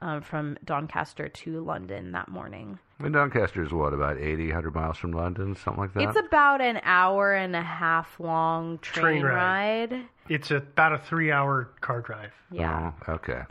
um, 0.00 0.20
from 0.20 0.58
Doncaster 0.64 1.28
to 1.28 1.60
London 1.64 2.12
that 2.12 2.28
morning. 2.28 2.78
And 2.98 3.12
Doncaster 3.12 3.62
is 3.62 3.72
what 3.72 3.92
about 3.92 4.18
80, 4.18 4.46
100 4.48 4.74
miles 4.74 4.96
from 4.96 5.12
London, 5.12 5.56
something 5.56 5.82
like 5.82 5.94
that. 5.94 6.02
It's 6.08 6.18
about 6.18 6.60
an 6.60 6.80
hour 6.84 7.34
and 7.34 7.56
a 7.56 7.62
half 7.62 8.20
long 8.20 8.78
train, 8.78 9.20
Train 9.20 9.22
ride. 9.24 9.92
ride. 9.92 10.04
It's 10.28 10.50
about 10.50 10.92
a 10.92 10.98
three-hour 10.98 11.70
car 11.80 12.00
drive. 12.00 12.32
Yeah. 12.50 12.92
Oh, 13.08 13.14
okay. 13.14 13.42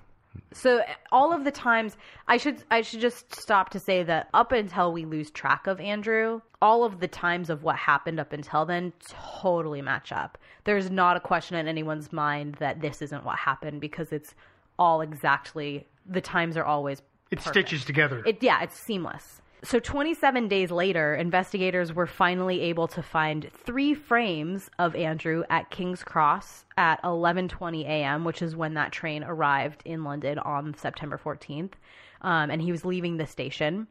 So 0.51 0.81
all 1.11 1.33
of 1.33 1.43
the 1.43 1.51
times 1.51 1.97
I 2.27 2.37
should 2.37 2.63
I 2.69 2.81
should 2.81 3.01
just 3.01 3.35
stop 3.35 3.69
to 3.71 3.79
say 3.79 4.03
that 4.03 4.29
up 4.33 4.51
until 4.51 4.91
we 4.93 5.05
lose 5.05 5.31
track 5.31 5.67
of 5.67 5.79
Andrew, 5.79 6.41
all 6.61 6.83
of 6.83 6.99
the 6.99 7.07
times 7.07 7.49
of 7.49 7.63
what 7.63 7.75
happened 7.75 8.19
up 8.19 8.33
until 8.33 8.65
then 8.65 8.93
totally 9.07 9.81
match 9.81 10.11
up. 10.11 10.37
There's 10.63 10.89
not 10.89 11.17
a 11.17 11.19
question 11.19 11.57
in 11.57 11.67
anyone's 11.67 12.11
mind 12.13 12.55
that 12.55 12.81
this 12.81 13.01
isn't 13.01 13.23
what 13.25 13.37
happened 13.39 13.81
because 13.81 14.11
it's 14.11 14.33
all 14.79 15.01
exactly 15.01 15.87
the 16.05 16.21
times 16.21 16.57
are 16.57 16.65
always 16.65 17.01
It 17.31 17.37
perfect. 17.37 17.53
stitches 17.53 17.85
together. 17.85 18.23
It 18.25 18.41
yeah, 18.41 18.63
it's 18.63 18.79
seamless. 18.79 19.41
So 19.65 19.79
27 19.79 20.49
days 20.49 20.71
later, 20.71 21.15
investigators 21.15 21.93
were 21.93 22.05
finally 22.05 22.59
able 22.59 22.89
to 22.89 23.01
find 23.01 23.49
three 23.65 23.93
frames 23.93 24.69
of 24.77 24.93
Andrew 24.93 25.43
at 25.49 25.69
King's 25.69 26.03
Cross 26.03 26.65
at 26.75 27.01
11:20 27.03 27.85
a.m., 27.85 28.25
which 28.25 28.41
is 28.41 28.57
when 28.57 28.73
that 28.73 28.91
train 28.91 29.23
arrived 29.23 29.81
in 29.85 30.03
London 30.03 30.37
on 30.39 30.73
September 30.73 31.17
14th, 31.17 31.71
um, 32.23 32.51
and 32.51 32.61
he 32.61 32.73
was 32.73 32.83
leaving 32.83 33.15
the 33.15 33.25
station. 33.25 33.87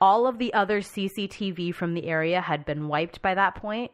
All 0.00 0.28
of 0.28 0.38
the 0.38 0.54
other 0.54 0.80
CCTV 0.80 1.74
from 1.74 1.94
the 1.94 2.06
area 2.06 2.40
had 2.40 2.64
been 2.64 2.86
wiped 2.86 3.20
by 3.20 3.34
that 3.34 3.56
point, 3.56 3.90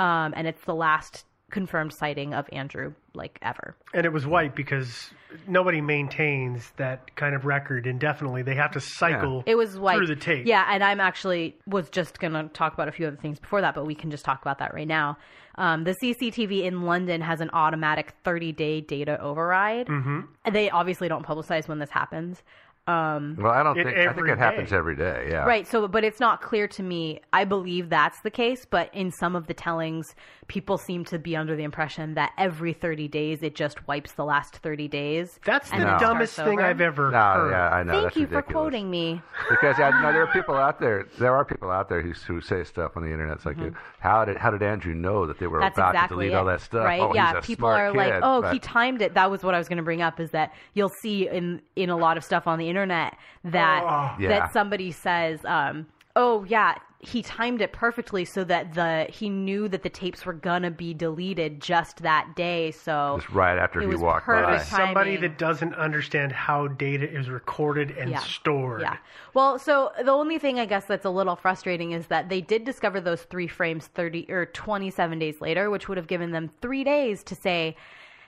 um, 0.00 0.34
and 0.34 0.48
it's 0.48 0.64
the 0.64 0.74
last 0.74 1.26
confirmed 1.52 1.92
sighting 1.92 2.34
of 2.34 2.48
Andrew 2.52 2.94
like 3.14 3.38
ever. 3.42 3.76
And 3.94 4.04
it 4.04 4.12
was 4.12 4.26
white 4.26 4.56
because 4.56 5.10
nobody 5.46 5.80
maintains 5.80 6.72
that 6.76 7.14
kind 7.14 7.34
of 7.34 7.44
record 7.44 7.86
indefinitely. 7.86 8.42
They 8.42 8.56
have 8.56 8.72
to 8.72 8.80
cycle 8.80 9.44
It 9.46 9.54
was 9.54 9.78
white 9.78 9.98
through 9.98 10.08
the 10.08 10.16
tape. 10.16 10.46
Yeah, 10.46 10.66
and 10.68 10.82
I'm 10.82 10.98
actually 10.98 11.56
was 11.66 11.88
just 11.90 12.18
gonna 12.18 12.48
talk 12.48 12.74
about 12.74 12.88
a 12.88 12.92
few 12.92 13.06
other 13.06 13.16
things 13.16 13.38
before 13.38 13.60
that, 13.60 13.74
but 13.74 13.86
we 13.86 13.94
can 13.94 14.10
just 14.10 14.24
talk 14.24 14.42
about 14.42 14.58
that 14.58 14.74
right 14.74 14.88
now. 14.88 15.18
Um, 15.56 15.84
the 15.84 15.94
CCTV 16.02 16.64
in 16.64 16.82
London 16.82 17.20
has 17.20 17.40
an 17.40 17.50
automatic 17.52 18.14
30 18.24 18.52
day 18.52 18.80
data 18.80 19.20
override. 19.20 19.86
Mm-hmm. 19.86 20.20
They 20.52 20.70
obviously 20.70 21.08
don't 21.08 21.26
publicize 21.26 21.68
when 21.68 21.78
this 21.78 21.90
happens. 21.90 22.42
Um, 22.88 23.36
Well, 23.38 23.52
I 23.52 23.62
don't 23.62 23.74
think. 23.76 23.86
I 23.88 23.92
think 23.92 24.08
every 24.10 24.32
it 24.32 24.38
happens 24.38 24.70
day. 24.70 24.76
every 24.76 24.96
day. 24.96 25.28
Yeah. 25.30 25.44
Right. 25.44 25.66
So, 25.68 25.86
but 25.86 26.02
it's 26.02 26.18
not 26.18 26.40
clear 26.42 26.66
to 26.68 26.82
me. 26.82 27.20
I 27.32 27.44
believe 27.44 27.90
that's 27.90 28.20
the 28.22 28.30
case, 28.30 28.64
but 28.68 28.92
in 28.92 29.12
some 29.12 29.36
of 29.36 29.46
the 29.46 29.54
tellings, 29.54 30.16
people 30.48 30.76
seem 30.78 31.04
to 31.04 31.18
be 31.18 31.36
under 31.36 31.54
the 31.54 31.62
impression 31.62 32.14
that 32.14 32.32
every 32.36 32.72
30 32.72 33.06
days 33.06 33.42
it 33.44 33.54
just 33.54 33.86
wipes 33.86 34.12
the 34.12 34.24
last 34.24 34.56
30 34.56 34.88
days. 34.88 35.38
That's 35.46 35.70
the 35.70 35.76
then 35.78 36.00
dumbest 36.00 36.34
thing 36.34 36.58
over. 36.58 36.62
I've 36.62 36.80
ever 36.80 37.10
No, 37.12 37.18
heard. 37.18 37.50
yeah, 37.52 37.68
I 37.68 37.82
know. 37.84 37.92
Thank 37.92 38.02
that's 38.04 38.16
you 38.16 38.22
ridiculous. 38.22 38.44
for 38.46 38.52
quoting 38.52 38.90
me. 38.90 39.22
Because 39.48 39.78
I 39.78 39.90
know 40.02 40.12
there 40.12 40.22
are 40.24 40.32
people 40.32 40.56
out 40.56 40.80
there. 40.80 41.06
There 41.18 41.34
are 41.36 41.44
people 41.44 41.70
out 41.70 41.88
there 41.88 42.02
who 42.02 42.12
who 42.26 42.40
say 42.40 42.64
stuff 42.64 42.96
on 42.96 43.04
the 43.04 43.10
internet. 43.12 43.36
It's 43.36 43.46
like, 43.46 43.56
how 44.00 44.24
did 44.24 44.36
how 44.38 44.50
did 44.50 44.62
Andrew 44.62 44.92
know 44.94 45.26
that 45.26 45.38
they 45.38 45.46
were 45.46 45.60
Mm-hmm. 45.60 45.66
That's 45.66 45.78
about 45.78 45.94
exactly 45.94 46.16
to 46.26 46.30
delete 46.30 46.32
it, 46.32 46.36
all 46.36 46.44
that 46.46 46.60
stuff? 46.60 46.84
right? 46.84 47.00
Oh, 47.00 47.14
yeah, 47.14 47.28
he's 47.36 47.44
a 47.44 47.46
people 47.46 47.68
smart 47.68 47.80
are 47.80 47.92
like, 47.94 48.14
"Oh, 48.24 48.42
but- 48.42 48.52
he 48.52 48.58
timed 48.58 49.02
it." 49.02 49.14
That 49.14 49.30
was 49.30 49.44
what 49.44 49.54
I 49.54 49.58
was 49.58 49.68
going 49.68 49.76
to 49.76 49.82
bring 49.84 50.02
up. 50.02 50.18
Is 50.18 50.32
that 50.32 50.52
you'll 50.74 50.88
see 50.88 51.28
in 51.28 51.62
in 51.76 51.88
a 51.90 51.96
lot 51.96 52.16
of 52.16 52.24
stuff 52.24 52.48
on 52.48 52.58
the 52.58 52.68
internet 52.72 53.16
that 53.44 53.82
Oh. 53.84 54.20
Yeah. 54.20 54.28
that 54.28 54.52
somebody 54.52 54.90
says. 54.92 55.44
Um, 55.44 55.86
Oh 56.14 56.44
yeah, 56.44 56.74
he 56.98 57.22
timed 57.22 57.62
it 57.62 57.72
perfectly 57.72 58.26
so 58.26 58.44
that 58.44 58.74
the 58.74 59.06
he 59.08 59.30
knew 59.30 59.66
that 59.68 59.82
the 59.82 59.88
tapes 59.88 60.26
were 60.26 60.34
gonna 60.34 60.70
be 60.70 60.92
deleted 60.92 61.58
just 61.58 62.02
that 62.02 62.36
day. 62.36 62.70
So 62.70 63.16
Just 63.18 63.30
right 63.32 63.56
after 63.58 63.80
it 63.80 63.84
he 63.84 63.88
was 63.88 64.00
walked 64.02 64.26
by. 64.26 64.42
perfect 64.42 64.66
Somebody 64.70 65.16
that 65.16 65.38
doesn't 65.38 65.74
understand 65.74 66.32
how 66.32 66.68
data 66.68 67.10
is 67.10 67.30
recorded 67.30 67.92
and 67.92 68.10
Yeah. 68.10 68.18
stored. 68.18 68.82
Yeah. 68.82 68.98
Well, 69.32 69.58
so 69.58 69.90
the 70.04 70.12
only 70.12 70.38
thing 70.38 70.60
I 70.60 70.66
guess 70.66 70.84
that's 70.84 71.06
a 71.06 71.10
little 71.10 71.34
frustrating 71.34 71.92
is 71.92 72.08
that 72.08 72.28
they 72.28 72.42
did 72.42 72.64
discover 72.64 73.00
those 73.00 73.22
three 73.22 73.48
frames 73.48 73.86
30 73.86 74.26
or 74.30 74.44
27 74.44 75.18
days 75.18 75.40
later, 75.40 75.70
which 75.70 75.88
would 75.88 75.96
have 75.96 76.08
given 76.08 76.32
them 76.32 76.50
three 76.60 76.84
days 76.84 77.24
to 77.24 77.34
say, 77.34 77.74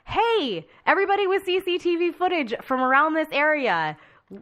hey, 0.07 0.67
everybody 0.87 1.27
with 1.27 1.45
CCTV 1.47 2.15
footage 2.15 2.55
from 2.63 2.81
around 2.81 3.13
this 3.15 3.29
area, 3.33 3.97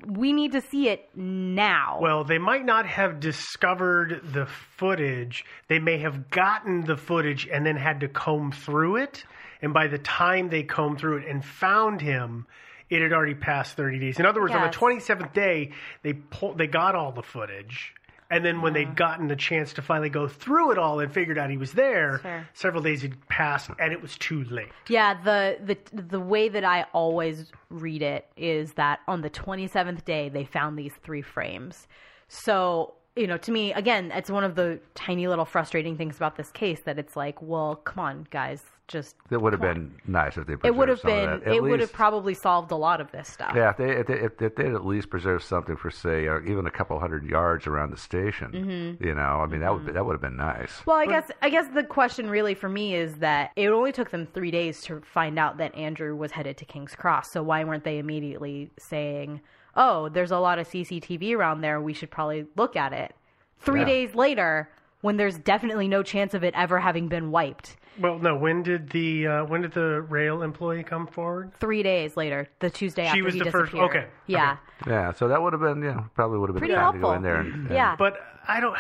we 0.07 0.33
need 0.33 0.53
to 0.53 0.61
see 0.61 0.89
it 0.89 1.09
now. 1.15 1.99
Well, 2.01 2.25
they 2.25 2.39
might 2.39 2.65
not 2.65 2.87
have 2.87 3.21
discovered 3.21 4.21
the 4.33 4.47
footage. 4.47 5.45
They 5.69 5.79
may 5.79 5.99
have 5.99 6.31
gotten 6.31 6.85
the 6.85 6.97
footage 6.97 7.49
and 7.53 7.67
then 7.67 7.77
had 7.77 8.01
to 8.01 8.09
comb 8.09 8.53
through 8.53 8.97
it. 8.97 9.25
And 9.61 9.75
by 9.75 9.89
the 9.89 9.99
time 9.99 10.49
they 10.49 10.63
combed 10.63 10.99
through 10.99 11.19
it 11.19 11.29
and 11.29 11.45
found 11.45 12.01
him, 12.01 12.47
it 12.91 13.03
had 13.03 13.13
already 13.13 13.35
passed 13.35 13.77
30 13.77 13.99
days. 13.99 14.19
In 14.19 14.27
other 14.27 14.41
words, 14.41 14.53
Yes. 14.53 14.63
on 14.63 14.71
the 14.71 14.77
27th 14.77 15.33
day, 15.33 15.73
they 16.03 16.13
pull, 16.13 16.55
they 16.55 16.67
got 16.67 16.95
all 16.95 17.13
the 17.13 17.23
footage. 17.23 17.95
And 18.33 18.43
then 18.45 18.63
when 18.63 18.73
they'd 18.73 18.97
gotten 18.97 19.29
the 19.29 19.37
chance 19.37 19.75
to 19.75 19.83
finally 19.83 20.09
go 20.09 20.27
through 20.27 20.73
it 20.73 20.79
all 20.79 21.01
and 21.01 21.13
figured 21.13 21.37
out 21.37 21.51
he 21.51 21.59
was 21.59 21.73
there, 21.73 22.19
Sure. 22.23 22.49
several 22.55 22.83
days 22.83 23.03
had 23.03 23.29
passed 23.29 23.69
and 23.79 23.93
it 23.93 24.01
was 24.01 24.17
too 24.17 24.43
late. 24.45 24.71
Yeah, 24.89 25.23
the, 25.23 25.59
the 25.63 25.77
the 26.03 26.19
way 26.21 26.49
that 26.49 26.65
I 26.65 26.87
always 26.95 27.53
read 27.69 28.01
it 28.01 28.27
is 28.37 28.73
that 28.73 29.01
on 29.07 29.21
the 29.21 29.29
27th 29.31 30.05
day 30.07 30.31
they 30.31 30.45
found 30.47 30.79
these 30.79 30.95
three 31.05 31.21
frames. 31.23 31.87
So, 32.29 32.95
you 33.17 33.27
know, 33.27 33.37
to 33.37 33.53
me 33.53 33.75
again, 33.75 34.11
it's 34.13 34.31
one 34.31 34.45
of 34.45 34.55
the 34.55 34.81
tiny 34.95 35.29
little 35.29 35.45
frustrating 35.45 35.99
things 35.99 36.17
about 36.17 36.37
this 36.37 36.51
case 36.51 36.81
that 36.87 36.99
it's 36.99 37.15
like, 37.15 37.41
well, 37.43 37.77
come 37.77 38.03
on, 38.03 38.27
guys, 38.31 38.63
just 38.93 39.17
It 39.31 39.41
would 39.41 39.53
have 39.53 39.61
been 39.63 39.95
nice 40.07 40.37
if 40.37 40.47
they 40.47 40.55
preserved 40.55 40.67
it 40.67 40.77
would 40.77 40.89
have 40.89 41.01
some 41.01 41.11
of 41.11 41.17
been 41.17 41.31
that. 41.41 41.49
At 41.49 41.55
it 41.57 41.63
would 41.63 41.81
have 41.81 41.89
least- 41.89 41.93
probably 41.95 42.35
solved 42.35 42.71
a 42.71 42.77
lot 42.77 43.01
of 43.01 43.11
this 43.11 43.29
stuff. 43.29 43.53
Yeah, 43.57 43.71
if 43.71 43.77
they 43.79 43.91
if 43.91 44.07
they, 44.07 44.15
if, 44.21 44.41
if 44.43 44.55
they'd 44.55 44.75
at 44.75 44.85
least 44.87 45.11
preserved 45.11 45.43
something 45.45 45.77
for 45.77 45.91
say, 45.91 46.27
or 46.27 46.41
even 46.45 46.67
a 46.67 46.71
couple 46.71 46.99
hundred 47.01 47.25
yards 47.25 47.67
around 47.67 47.91
the 47.91 47.97
station, 47.97 48.53
Mhm. 49.01 49.05
you 49.05 49.15
know, 49.15 49.41
I 49.43 49.47
mean 49.47 49.61
that 49.61 49.73
would 49.73 49.87
be, 49.87 49.93
that 49.93 50.05
would 50.07 50.13
have 50.13 50.21
been 50.21 50.37
nice. 50.37 50.85
Well, 50.87 50.97
I 50.97 51.07
guess 51.07 51.31
I 51.41 51.49
guess 51.51 51.67
the 51.69 51.83
question 51.83 52.29
really 52.31 52.55
for 52.55 52.69
me 52.69 52.95
is 52.95 53.17
that 53.17 53.51
it 53.57 53.69
only 53.71 53.91
took 53.93 54.11
them 54.11 54.27
three 54.27 54.51
days 54.53 54.83
to 54.83 55.01
find 55.01 55.39
out 55.39 55.57
that 55.57 55.75
Andrew 55.75 56.15
was 56.15 56.31
headed 56.33 56.57
to 56.59 56.65
King's 56.65 56.95
Cross. 56.95 57.33
So 57.33 57.43
why 57.43 57.65
weren't 57.65 57.85
they 57.85 57.99
immediately 57.99 58.71
saying, 58.79 59.41
"Oh, 59.75 60.09
there's 60.11 60.31
a 60.31 60.39
lot 60.39 60.59
of 60.59 60.67
CCTV 60.69 61.35
around 61.35 61.63
there. 61.63 61.81
We 61.81 61.95
should 61.95 62.11
probably 62.11 62.47
look 62.57 62.77
at 62.77 62.93
it." 62.93 63.15
Three 63.59 63.81
Yeah. 63.81 63.87
days 63.87 64.15
later, 64.15 64.69
when 65.03 65.17
there's 65.17 65.39
definitely 65.39 65.89
no 65.89 66.03
chance 66.03 66.33
of 66.35 66.45
it 66.45 66.55
ever 66.57 66.79
having 66.79 67.09
been 67.09 67.31
wiped. 67.33 67.77
Well, 67.99 68.19
no. 68.19 68.37
When 68.37 68.63
did 68.63 68.89
the 68.91 69.27
uh, 69.27 69.45
when 69.45 69.63
did 69.63 69.73
the 69.73 70.01
rail 70.03 70.43
employee 70.43 70.83
come 70.83 71.07
forward? 71.07 71.53
Three 71.61 71.83
days 71.83 72.17
later, 72.17 72.49
the 72.61 72.71
Tuesday 72.71 73.03
She 73.05 73.09
after 73.09 73.25
was 73.25 73.35
he 73.35 73.41
the 73.41 73.51
first- 73.51 73.73
disappeared. 73.73 73.91
okay, 74.05 74.07
Yeah. 74.27 74.57
Yeah, 74.87 75.13
so 75.13 75.29
that 75.29 75.41
would 75.43 75.53
have 75.53 75.61
been, 75.63 75.83
yeah, 75.83 76.05
probably 76.15 76.39
would 76.39 76.49
have 76.49 76.55
been 76.55 76.61
Pretty 76.63 76.75
time 76.75 76.95
to 76.95 76.99
go 76.99 77.11
helpful. 77.11 77.17
in 77.17 77.23
there. 77.23 77.41
And, 77.41 77.55
and- 77.67 77.71
Yeah. 77.71 77.95
But 77.97 78.15
I 78.49 78.61
don't. 78.61 78.77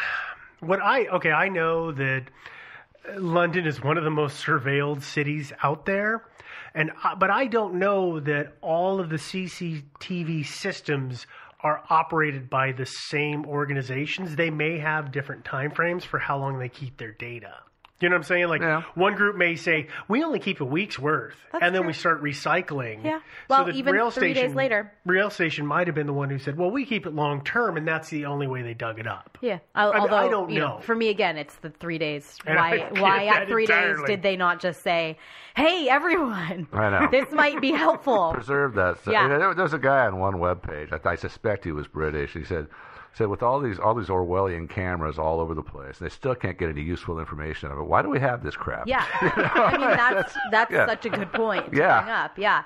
What 0.60 0.80
I 0.80 1.06
okay, 1.08 1.30
I 1.32 1.48
know 1.48 1.92
that 1.92 2.24
London 3.16 3.66
is 3.66 3.82
one 3.82 3.98
of 3.98 4.04
the 4.04 4.10
most 4.10 4.44
surveilled 4.44 5.02
cities 5.02 5.52
out 5.62 5.86
there, 5.86 6.24
and 6.74 6.90
I- 7.04 7.14
but 7.14 7.30
I 7.30 7.46
don't 7.46 7.74
know 7.74 8.18
that 8.20 8.54
all 8.62 8.98
of 9.00 9.10
the 9.10 9.18
CCTV 9.18 10.44
systems 10.46 11.26
are 11.60 11.82
operated 11.90 12.48
by 12.50 12.72
the 12.72 12.86
same 12.86 13.44
organizations. 13.46 14.34
They 14.36 14.50
may 14.50 14.78
have 14.78 15.12
different 15.12 15.44
time 15.44 15.70
frames 15.70 16.04
for 16.04 16.18
how 16.18 16.38
long 16.38 16.58
they 16.58 16.68
keep 16.68 16.96
their 16.96 17.12
data. 17.12 17.54
You 18.02 18.08
know 18.08 18.16
what 18.16 18.20
I'm 18.20 18.24
saying? 18.24 18.48
Like 18.48 18.84
one 18.96 19.14
group 19.14 19.36
may 19.36 19.54
say 19.54 19.86
we 20.08 20.24
only 20.24 20.40
keep 20.40 20.60
a 20.60 20.64
week's 20.64 20.98
worth, 20.98 21.36
and 21.60 21.72
then 21.74 21.86
we 21.86 21.92
start 21.92 22.22
recycling. 22.22 23.04
Yeah. 23.04 23.18
So 23.20 23.22
Well, 23.48 23.64
the 23.66 23.72
even 23.72 23.94
rail 23.94 24.10
three 24.10 24.32
station, 24.32 24.48
days 24.48 24.56
later. 24.56 24.92
rail 25.06 25.30
station 25.30 25.66
might 25.66 25.86
have 25.86 25.94
been 25.94 26.08
the 26.08 26.12
one 26.12 26.28
who 26.28 26.38
said, 26.38 26.58
"Well, 26.58 26.70
we 26.70 26.84
keep 26.84 27.06
it 27.06 27.14
long 27.14 27.44
term, 27.44 27.76
and 27.76 27.86
that's 27.86 28.08
the 28.10 28.26
only 28.26 28.46
way 28.48 28.62
they 28.62 28.74
dug 28.74 28.98
it 28.98 29.06
up." 29.06 29.38
Yeah. 29.40 29.60
Al- 29.76 29.90
I 29.90 29.94
mean, 29.94 30.00
Although 30.02 30.16
I 30.16 30.28
don't 30.28 30.50
you 30.50 30.58
know. 30.60 30.80
For 30.82 30.94
me, 30.96 31.08
again, 31.10 31.36
it's 31.38 31.54
the 31.56 31.70
three 31.70 31.98
days. 31.98 32.38
And 32.46 32.56
Why? 32.56 32.88
Why 32.98 33.26
at 33.26 33.48
three 33.48 33.66
days 33.66 33.96
did 34.06 34.22
they 34.22 34.36
not 34.36 34.60
just 34.60 34.82
say, 34.82 35.16
"Hey, 35.54 35.88
everyone, 35.88 36.66
I 36.72 36.90
know. 36.90 37.08
this 37.10 37.30
might 37.32 37.60
be 37.60 37.70
helpful"? 37.70 38.32
preserve 38.34 38.74
that. 38.74 38.98
stuff. 38.98 39.12
Yeah. 39.12 39.22
You 39.22 39.28
know, 39.28 39.38
there, 39.38 39.54
there 39.54 39.62
was 39.62 39.74
a 39.74 39.78
guy 39.78 40.06
on 40.06 40.18
one 40.18 40.38
web 40.40 40.62
page. 40.62 40.88
I, 40.92 40.98
I 41.08 41.14
suspect 41.14 41.64
he 41.64 41.72
was 41.72 41.86
British. 41.86 42.32
He 42.32 42.44
said, 42.44 42.66
said 43.14 43.28
with 43.28 43.42
all 43.42 43.60
these 43.60 43.78
all 43.78 43.94
these 43.94 44.08
Orwellian 44.08 44.68
cameras 44.68 45.18
all 45.18 45.40
over 45.40 45.54
the 45.54 45.62
place, 45.62 45.98
they 45.98 46.08
still 46.08 46.34
can't 46.34 46.58
get 46.58 46.68
any 46.70 46.82
useful 46.82 47.18
information 47.18 47.68
out 47.68 47.72
of 47.74 47.80
it. 47.80 47.84
Why 47.84 48.02
do 48.02 48.08
we 48.08 48.18
have 48.20 48.42
this 48.42 48.56
crap? 48.56 48.86
Yeah. 48.86 49.04
I 49.20 49.76
mean, 49.78 49.90
that's 49.90 50.34
that's 50.50 50.72
Yeah. 50.72 50.86
such 50.86 51.04
a 51.06 51.10
good 51.10 51.32
point 51.32 51.70
to 51.72 51.76
Yeah. 51.76 52.00
bring 52.02 52.12
up. 52.14 52.38
Yeah. 52.38 52.62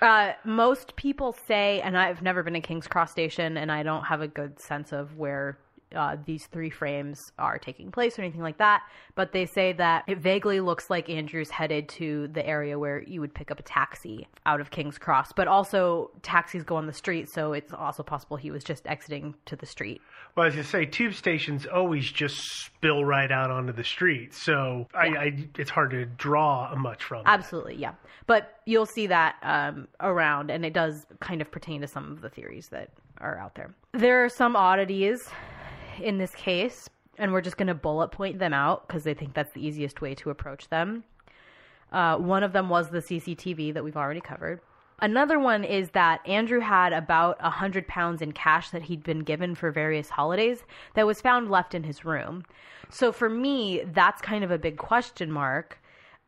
Uh, 0.00 0.32
most 0.44 0.96
people 0.96 1.32
say, 1.34 1.80
and 1.82 1.98
I've 1.98 2.22
never 2.22 2.42
been 2.42 2.54
to 2.54 2.60
King's 2.60 2.86
Cross 2.86 3.10
Station, 3.10 3.58
and 3.58 3.70
I 3.70 3.82
don't 3.82 4.04
have 4.04 4.22
a 4.22 4.28
good 4.28 4.58
sense 4.58 4.92
of 4.92 5.16
where 5.18 5.58
uh, 5.94 6.16
these 6.24 6.46
three 6.46 6.70
frames 6.70 7.32
are 7.38 7.58
taking 7.58 7.90
place 7.90 8.18
or 8.18 8.22
anything 8.22 8.42
like 8.42 8.58
that. 8.58 8.82
But 9.14 9.32
they 9.32 9.46
say 9.46 9.72
that 9.74 10.04
it 10.06 10.18
vaguely 10.18 10.60
looks 10.60 10.90
like 10.90 11.08
Andrew's 11.08 11.50
headed 11.50 11.88
to 11.90 12.28
the 12.28 12.46
area 12.46 12.78
where 12.78 13.02
you 13.02 13.20
would 13.20 13.34
pick 13.34 13.50
up 13.50 13.58
a 13.58 13.62
taxi 13.62 14.28
out 14.46 14.60
of 14.60 14.70
King's 14.70 14.98
Cross. 14.98 15.32
But 15.32 15.48
also, 15.48 16.10
taxis 16.22 16.62
go 16.62 16.76
on 16.76 16.86
the 16.86 16.92
street, 16.92 17.28
so 17.28 17.52
it's 17.52 17.72
also 17.72 18.02
possible 18.02 18.36
he 18.36 18.50
was 18.50 18.64
just 18.64 18.86
exiting 18.86 19.34
to 19.46 19.56
the 19.56 19.66
street. 19.66 20.00
Well, 20.36 20.46
as 20.46 20.54
you 20.54 20.62
say, 20.62 20.86
tube 20.86 21.14
stations 21.14 21.66
always 21.66 22.10
just 22.10 22.38
spill 22.64 23.04
right 23.04 23.30
out 23.30 23.50
onto 23.50 23.72
the 23.72 23.84
street, 23.84 24.32
so 24.32 24.86
I, 24.94 25.06
I, 25.06 25.46
it's 25.58 25.70
hard 25.70 25.90
to 25.90 26.06
draw 26.06 26.74
much 26.76 27.02
from. 27.02 27.20
it. 27.20 27.24
Absolutely, 27.26 27.76
yeah. 27.76 27.94
But 28.26 28.60
you'll 28.64 28.86
see 28.86 29.08
that 29.08 29.36
um, 29.42 29.88
around, 29.98 30.50
and 30.50 30.64
it 30.64 30.72
does 30.72 31.04
kind 31.20 31.40
of 31.40 31.50
pertain 31.50 31.80
to 31.80 31.88
some 31.88 32.12
of 32.12 32.20
the 32.20 32.28
theories 32.28 32.68
that 32.68 32.90
are 33.18 33.38
out 33.38 33.54
there. 33.54 33.74
There 33.92 34.24
are 34.24 34.28
some 34.28 34.56
oddities 34.56 35.28
in 36.00 36.18
this 36.18 36.34
case, 36.34 36.88
and 37.18 37.32
we're 37.32 37.40
just 37.40 37.56
going 37.56 37.68
to 37.68 37.74
bullet 37.74 38.08
point 38.08 38.38
them 38.38 38.52
out 38.52 38.86
because 38.86 39.06
I 39.06 39.14
think 39.14 39.34
that's 39.34 39.52
the 39.52 39.64
easiest 39.64 40.00
way 40.00 40.14
to 40.16 40.30
approach 40.30 40.68
them. 40.68 41.04
Uh, 41.92 42.16
one 42.16 42.42
of 42.42 42.52
them 42.52 42.68
was 42.68 42.90
the 42.90 43.00
CCTV 43.00 43.74
that 43.74 43.84
we've 43.84 43.96
already 43.96 44.20
covered. 44.20 44.60
Another 45.02 45.38
one 45.38 45.64
is 45.64 45.90
that 45.90 46.26
Andrew 46.26 46.60
had 46.60 46.92
about 46.92 47.38
a 47.40 47.48
hundred 47.50 47.88
pounds 47.88 48.20
in 48.20 48.32
cash 48.32 48.70
that 48.70 48.82
he'd 48.82 49.02
been 49.02 49.20
given 49.20 49.54
for 49.54 49.70
various 49.70 50.10
holidays 50.10 50.62
that 50.94 51.06
was 51.06 51.20
found 51.20 51.50
left 51.50 51.74
in 51.74 51.84
his 51.84 52.04
room. 52.04 52.44
So 52.90 53.10
for 53.10 53.30
me, 53.30 53.82
that's 53.92 54.20
kind 54.20 54.44
of 54.44 54.50
a 54.50 54.58
big 54.58 54.76
question 54.76 55.32
mark, 55.32 55.78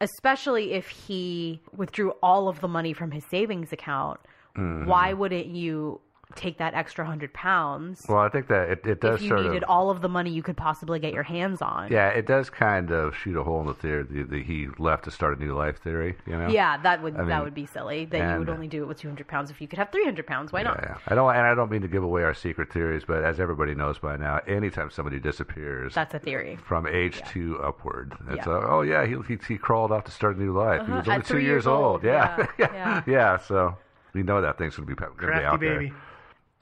especially 0.00 0.72
if 0.72 0.88
he 0.88 1.60
withdrew 1.76 2.12
all 2.22 2.48
of 2.48 2.60
the 2.60 2.68
money 2.68 2.94
from 2.94 3.10
his 3.10 3.24
savings 3.30 3.72
account. 3.72 4.20
Mhm. 4.56 4.86
Why 4.86 5.12
wouldn't 5.12 5.48
you 5.48 6.00
take 6.36 6.58
that 6.58 6.74
extra 6.74 7.04
hundred 7.04 7.32
pounds 7.32 8.04
Well, 8.08 8.18
I 8.18 8.28
think 8.28 8.48
that 8.48 8.68
it, 8.70 8.86
it 8.86 9.00
does 9.00 9.16
if 9.16 9.22
you 9.22 9.28
sort 9.28 9.42
needed 9.42 9.62
of. 9.64 9.70
all 9.70 9.90
of 9.90 10.00
the 10.00 10.08
money 10.08 10.30
you 10.30 10.42
could 10.42 10.56
possibly 10.56 10.98
get 10.98 11.12
your 11.12 11.22
hands 11.22 11.60
on? 11.62 11.90
Yeah, 11.90 12.08
it 12.08 12.26
does 12.26 12.50
kind 12.50 12.90
of 12.90 13.14
shoot 13.16 13.36
a 13.38 13.42
hole 13.42 13.60
in 13.60 13.66
the 13.66 13.74
theory 13.74 14.02
that 14.04 14.30
that 14.30 14.42
he 14.42 14.68
left 14.78 15.04
to 15.04 15.10
start 15.10 15.38
a 15.38 15.40
new 15.44 15.54
life 15.54 15.78
theory. 15.82 16.16
You 16.26 16.36
know. 16.38 16.48
Yeah, 16.48 16.76
that 16.82 17.02
would 17.02 17.14
I 17.14 17.18
mean, 17.18 17.28
that 17.28 17.44
would 17.44 17.54
be 17.54 17.66
silly. 17.66 18.04
That 18.06 18.32
you 18.32 18.38
would 18.38 18.48
only 18.48 18.68
do 18.68 18.82
it 18.82 18.86
with 18.86 18.98
two 18.98 19.08
hundred 19.08 19.28
pounds 19.28 19.50
if 19.50 19.60
you 19.60 19.68
could 19.68 19.78
have 19.78 19.90
three 19.90 20.04
hundred 20.04 20.26
pounds. 20.26 20.52
Why 20.52 20.62
not? 20.62 20.80
Yeah, 20.82 20.98
I 21.08 21.14
don't, 21.14 21.28
and 21.34 21.46
I 21.46 21.54
don't 21.54 21.70
mean 21.70 21.82
to 21.82 21.88
give 21.88 22.02
away 22.02 22.22
our 22.22 22.34
secret 22.34 22.72
theories, 22.72 23.04
but 23.06 23.24
as 23.24 23.38
everybody 23.40 23.74
knows 23.74 23.98
by 23.98 24.16
now, 24.16 24.40
anytime 24.46 24.90
somebody 24.90 25.18
disappears, 25.20 25.94
That's 25.94 26.14
a 26.14 26.18
theory. 26.18 26.56
from 26.56 26.86
age 26.86 27.20
two 27.28 27.58
upward, 27.62 28.14
it's 28.30 28.46
Yeah. 28.46 28.52
a, 28.52 28.66
oh 28.68 28.82
yeah, 28.82 29.06
he, 29.06 29.16
he 29.28 29.38
he 29.46 29.58
crawled 29.58 29.92
off 29.92 30.04
to 30.04 30.10
start 30.10 30.36
a 30.36 30.40
new 30.40 30.52
life. 30.52 30.80
He 30.86 30.92
Uh-huh, 30.92 30.96
was 30.98 31.08
only 31.08 31.20
at 31.20 31.26
two 31.26 31.34
years 31.38 31.46
years 31.52 31.66
old, 31.66 32.02
Yeah, 32.12 32.46
yeah, 32.58 33.02
yeah. 33.06 33.36
So 33.38 33.76
we 34.14 34.22
know 34.22 34.40
that 34.40 34.58
thing's 34.58 34.76
gonna 34.76 34.86
be 34.86 34.94
gonna 34.94 35.12
be 35.38 35.44
out 35.44 35.60
baby. 35.60 35.88
there. 35.88 35.96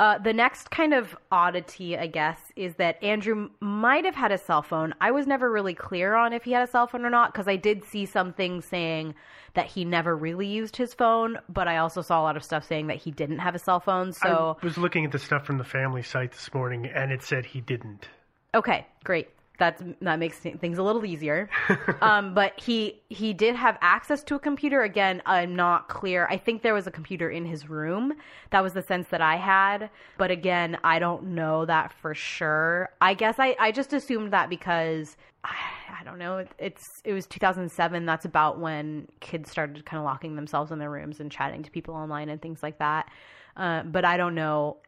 Uh, 0.00 0.16
the 0.16 0.32
next 0.32 0.70
kind 0.70 0.94
of 0.94 1.14
oddity, 1.30 1.94
I 1.94 2.06
guess, 2.06 2.38
is 2.56 2.76
that 2.76 3.02
Andrew 3.04 3.50
might 3.60 4.06
have 4.06 4.14
had 4.14 4.32
a 4.32 4.38
cell 4.38 4.62
phone. 4.62 4.94
I 4.98 5.10
was 5.10 5.26
never 5.26 5.52
really 5.52 5.74
clear 5.74 6.14
on 6.14 6.32
if 6.32 6.44
he 6.44 6.52
had 6.52 6.66
a 6.66 6.70
cell 6.70 6.86
phone 6.86 7.04
or 7.04 7.10
not 7.10 7.34
because 7.34 7.46
I 7.46 7.56
did 7.56 7.84
see 7.84 8.06
something 8.06 8.62
saying 8.62 9.14
that 9.52 9.66
he 9.66 9.84
never 9.84 10.16
really 10.16 10.46
used 10.46 10.76
his 10.76 10.94
phone, 10.94 11.38
but 11.50 11.68
I 11.68 11.76
also 11.76 12.00
saw 12.00 12.18
a 12.18 12.24
lot 12.24 12.38
of 12.38 12.42
stuff 12.42 12.66
saying 12.66 12.86
that 12.86 12.96
he 12.96 13.10
didn't 13.10 13.40
have 13.40 13.54
a 13.54 13.58
cell 13.58 13.78
phone. 13.78 14.14
So, 14.14 14.56
I 14.58 14.64
was 14.64 14.78
looking 14.78 15.04
at 15.04 15.12
the 15.12 15.18
stuff 15.18 15.44
from 15.44 15.58
the 15.58 15.64
family 15.64 16.02
site 16.02 16.32
this 16.32 16.48
morning, 16.54 16.86
and 16.86 17.12
it 17.12 17.22
said 17.22 17.44
he 17.44 17.60
didn't. 17.60 18.08
okay, 18.54 18.86
great. 19.04 19.28
That's, 19.61 19.83
that 20.01 20.18
makes 20.18 20.38
things 20.38 20.79
a 20.79 20.83
little 20.83 21.05
easier. 21.05 21.49
um, 22.01 22.35
but 22.35 22.59
he 22.59 23.01
he 23.11 23.33
did 23.33 23.55
have 23.55 23.79
access 23.83 24.25
to 24.25 24.35
a 24.35 24.38
computer. 24.38 24.83
Again, 24.83 25.23
I'm 25.27 25.55
not 25.55 25.88
clear. 25.88 26.27
I 26.31 26.38
think 26.38 26.62
there 26.62 26.75
was 26.75 26.87
a 26.87 26.90
computer 26.90 27.31
in 27.31 27.44
his 27.44 27.68
room. 27.68 28.14
That 28.51 28.62
was 28.62 28.73
the 28.73 28.83
sense 28.83 29.09
that 29.09 29.20
I 29.20 29.37
had. 29.37 29.90
But 30.16 30.31
again, 30.31 30.79
I 30.83 30.99
don't 30.99 31.35
know 31.35 31.66
that 31.66 31.92
for 31.92 32.14
sure. 32.14 32.88
I 33.01 33.14
guess 33.14 33.37
I, 33.38 33.55
I 33.61 33.70
just 33.70 33.92
assumed 33.92 34.33
that 34.33 34.49
because 34.49 35.16
I, 35.44 35.55
I 36.01 36.05
don't 36.05 36.18
know. 36.18 36.38
It, 36.38 36.49
it's 36.59 37.03
it 37.05 37.12
was 37.12 37.27
2007. 37.27 38.07
That's 38.07 38.25
about 38.25 38.59
when 38.59 39.09
kids 39.20 39.51
started 39.51 39.85
kind 39.85 39.99
of 39.99 40.05
locking 40.05 40.37
themselves 40.37 40.73
in 40.73 40.79
their 40.79 40.90
rooms 40.90 41.20
and 41.20 41.31
chatting 41.31 41.62
to 41.62 41.70
people 41.70 41.94
online 41.94 42.31
and 42.31 42.40
things 42.40 42.62
like 42.62 42.79
that. 42.79 43.11
Uh, 43.57 43.83
but 43.83 44.07
I 44.07 44.16
don't 44.16 44.35
know 44.35 44.79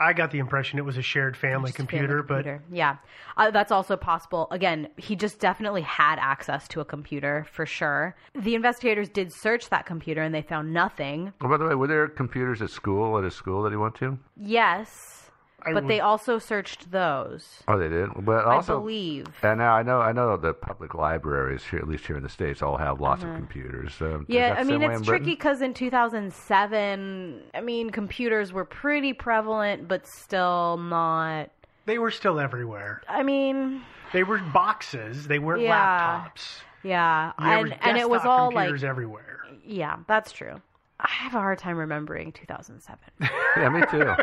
I 0.00 0.14
got 0.14 0.30
the 0.30 0.38
impression 0.38 0.78
it 0.78 0.84
was 0.84 0.96
a 0.96 1.02
shared 1.02 1.36
family 1.36 1.72
computer, 1.72 2.22
but 2.22 2.44
computer. 2.44 2.62
yeah, 2.72 2.96
uh, 3.36 3.50
that's 3.50 3.70
also 3.70 3.98
possible. 3.98 4.48
Again, 4.50 4.88
he 4.96 5.14
just 5.14 5.38
definitely 5.38 5.82
had 5.82 6.18
access 6.18 6.66
to 6.68 6.80
a 6.80 6.84
computer 6.86 7.46
for 7.52 7.66
sure. 7.66 8.16
The 8.34 8.54
investigators 8.54 9.10
did 9.10 9.30
search 9.30 9.68
that 9.68 9.84
computer 9.84 10.22
and 10.22 10.34
they 10.34 10.40
found 10.40 10.72
nothing. 10.72 11.34
Oh, 11.42 11.48
by 11.48 11.58
the 11.58 11.66
way, 11.66 11.74
were 11.74 11.86
there 11.86 12.08
computers 12.08 12.62
at 12.62 12.70
school 12.70 13.18
at 13.18 13.24
his 13.24 13.34
school 13.34 13.62
that 13.64 13.70
he 13.72 13.76
went 13.76 13.94
to? 13.96 14.18
Yes, 14.38 15.19
I 15.66 15.72
but 15.72 15.82
would- 15.84 15.90
they 15.90 16.00
also 16.00 16.38
searched 16.38 16.90
those. 16.90 17.62
Oh, 17.68 17.78
they 17.78 17.88
did. 17.88 18.08
But 18.24 18.44
also, 18.44 18.76
I 18.76 18.80
believe. 18.80 19.26
And 19.42 19.58
now 19.58 19.72
I 19.74 19.82
know 19.82 20.00
I 20.00 20.12
know 20.12 20.36
the 20.36 20.54
public 20.54 20.94
libraries 20.94 21.64
here, 21.64 21.78
at 21.80 21.88
least 21.88 22.06
here 22.06 22.16
in 22.16 22.22
the 22.22 22.28
states, 22.28 22.62
all 22.62 22.76
have 22.76 23.00
lots 23.00 23.22
Mhm. 23.24 23.30
of 23.30 23.36
computers. 23.36 24.00
Um, 24.00 24.24
Yeah, 24.28 24.54
I 24.58 24.64
mean 24.64 24.82
it's 24.82 25.06
tricky 25.06 25.24
because 25.32 25.62
in 25.62 25.74
2007, 25.74 27.42
I 27.54 27.60
mean 27.60 27.90
computers 27.90 28.52
were 28.52 28.64
pretty 28.64 29.12
prevalent, 29.12 29.88
but 29.88 30.06
still 30.06 30.76
not. 30.78 31.50
they 31.86 31.98
were 31.98 32.10
still 32.10 32.38
everywhere. 32.38 33.02
I 33.08 33.22
mean, 33.24 33.82
They 34.12 34.22
were 34.22 34.38
boxes. 34.52 35.26
They 35.26 35.38
weren't 35.40 35.62
Yeah. 35.62 36.24
laptops. 36.24 36.62
yeah, 36.84 37.32
There 37.38 37.48
and 37.48 37.76
and 37.82 37.96
it 37.98 38.08
was 38.08 38.18
desktop 38.20 38.30
all 38.38 38.46
like 38.46 38.54
computers 38.68 38.84
everywhere. 38.84 39.40
Yeah, 39.64 39.96
that's 40.06 40.30
true. 40.32 40.60
I 41.02 41.08
have 41.10 41.34
a 41.34 41.38
hard 41.38 41.58
time 41.58 41.76
remembering 41.76 42.32
2007. 42.32 42.98
yeah, 43.56 43.68
me 43.68 43.82
too. 43.90 44.14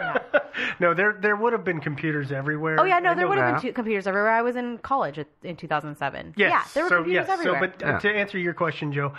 No, 0.79 0.93
there 0.93 1.17
there 1.19 1.35
would 1.35 1.53
have 1.53 1.63
been 1.63 1.79
computers 1.79 2.31
everywhere. 2.31 2.79
Oh 2.79 2.83
yeah, 2.83 2.99
no, 2.99 3.11
I 3.11 3.13
there 3.13 3.23
know 3.23 3.29
would 3.29 3.37
have 3.37 3.55
been 3.55 3.61
two 3.61 3.73
computers 3.73 4.07
everywhere. 4.07 4.31
I 4.31 4.41
was 4.41 4.55
in 4.55 4.77
college 4.79 5.19
at, 5.19 5.27
in 5.43 5.55
2007. 5.55 6.33
Yes. 6.35 6.49
Yeah, 6.49 6.63
there 6.73 6.83
were 6.83 6.89
so, 6.89 6.95
computers 6.97 7.27
yes, 7.27 7.39
everywhere. 7.39 7.61
So, 7.61 7.77
but 7.79 7.87
uh, 7.87 7.99
to 7.99 8.09
answer 8.09 8.37
your 8.37 8.53
question, 8.53 8.91
Joe, 8.91 9.13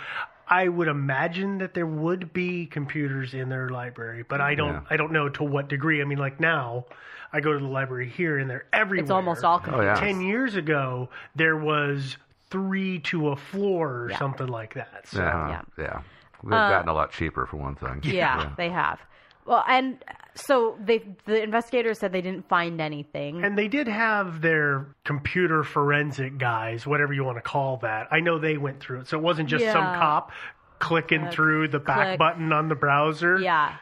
I 0.47 0.67
would 0.67 0.87
imagine 0.87 1.57
that 1.59 1.73
there 1.73 1.85
would 1.85 2.33
be 2.33 2.65
computers 2.65 3.33
in 3.33 3.49
their 3.49 3.69
library, 3.69 4.23
but 4.27 4.41
I 4.41 4.55
don't. 4.55 4.73
Yeah. 4.73 4.81
I 4.89 4.97
don't 4.97 5.11
know 5.11 5.29
to 5.29 5.43
what 5.43 5.69
degree. 5.69 6.01
I 6.01 6.05
mean, 6.05 6.17
like 6.17 6.39
now, 6.39 6.85
I 7.31 7.39
go 7.39 7.53
to 7.53 7.59
the 7.59 7.67
library 7.71 8.09
here, 8.09 8.37
and 8.37 8.49
they're 8.49 8.65
everywhere. 8.73 9.03
It's 9.03 9.11
almost 9.11 9.43
all 9.43 9.59
computers. 9.59 9.97
Oh, 9.99 10.01
yeah. 10.03 10.07
Ten 10.07 10.21
years 10.21 10.55
ago, 10.55 11.09
there 11.35 11.57
was 11.57 12.17
three 12.49 12.99
to 12.99 13.29
a 13.29 13.35
floor 13.35 13.89
or 13.89 14.09
Yeah. 14.09 14.17
something 14.17 14.47
like 14.47 14.73
that. 14.73 15.07
So. 15.07 15.19
yeah, 15.19 15.61
yeah. 15.77 16.01
They've 16.43 16.53
Uh, 16.53 16.69
gotten 16.69 16.89
a 16.89 16.93
lot 16.93 17.11
cheaper 17.11 17.45
for 17.45 17.57
one 17.57 17.75
thing. 17.75 18.01
yeah, 18.03 18.51
they 18.57 18.69
have. 18.69 18.99
Well, 19.45 19.63
and 19.67 20.03
so 20.35 20.77
they 20.79 21.03
the 21.25 21.41
investigators 21.41 21.97
said 21.99 22.11
they 22.11 22.21
didn't 22.21 22.47
find 22.47 22.79
anything. 22.79 23.43
And 23.43 23.57
they 23.57 23.67
did 23.67 23.87
have 23.87 24.41
their 24.41 24.87
computer 25.05 25.63
forensic 25.63 26.37
guys, 26.37 26.85
whatever 26.85 27.13
you 27.13 27.23
want 27.23 27.37
to 27.37 27.41
call 27.41 27.77
that. 27.77 28.07
I 28.11 28.19
know 28.19 28.37
they 28.37 28.57
went 28.57 28.79
through 28.79 29.01
it. 29.01 29.07
So 29.07 29.17
it 29.17 29.23
wasn't 29.23 29.49
just 29.49 29.65
some 29.65 29.83
cop 29.83 30.31
clicking 30.77 31.21
Click, 31.21 31.33
through 31.33 31.67
the 31.69 31.79
back 31.79 32.07
click. 32.09 32.19
button 32.19 32.53
on 32.53 32.69
the 32.69 32.75
browser. 32.75 33.39
Yeah. 33.39 33.73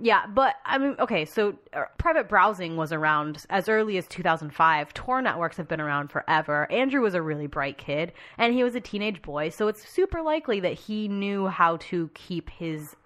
Yeah, 0.00 0.26
but 0.26 0.56
I 0.64 0.78
mean, 0.78 0.96
okay, 0.98 1.24
so 1.24 1.56
uh, 1.72 1.84
private 1.98 2.28
browsing 2.28 2.76
was 2.76 2.92
around 2.92 3.44
as 3.48 3.68
early 3.68 3.96
as 3.96 4.06
2005. 4.08 4.92
Tor 4.92 5.22
networks 5.22 5.56
have 5.56 5.68
been 5.68 5.80
around 5.80 6.08
forever. 6.10 6.70
Andrew 6.70 7.00
was 7.00 7.14
a 7.14 7.22
really 7.22 7.46
bright 7.46 7.78
kid, 7.78 8.12
and 8.36 8.52
he 8.54 8.64
was 8.64 8.74
a 8.74 8.80
teenage 8.80 9.22
boy, 9.22 9.50
so 9.50 9.68
it's 9.68 9.88
super 9.88 10.20
likely 10.20 10.58
that 10.60 10.74
he 10.74 11.06
knew 11.06 11.46
how 11.46 11.76
to 11.76 12.10
keep 12.14 12.50
his 12.50 12.96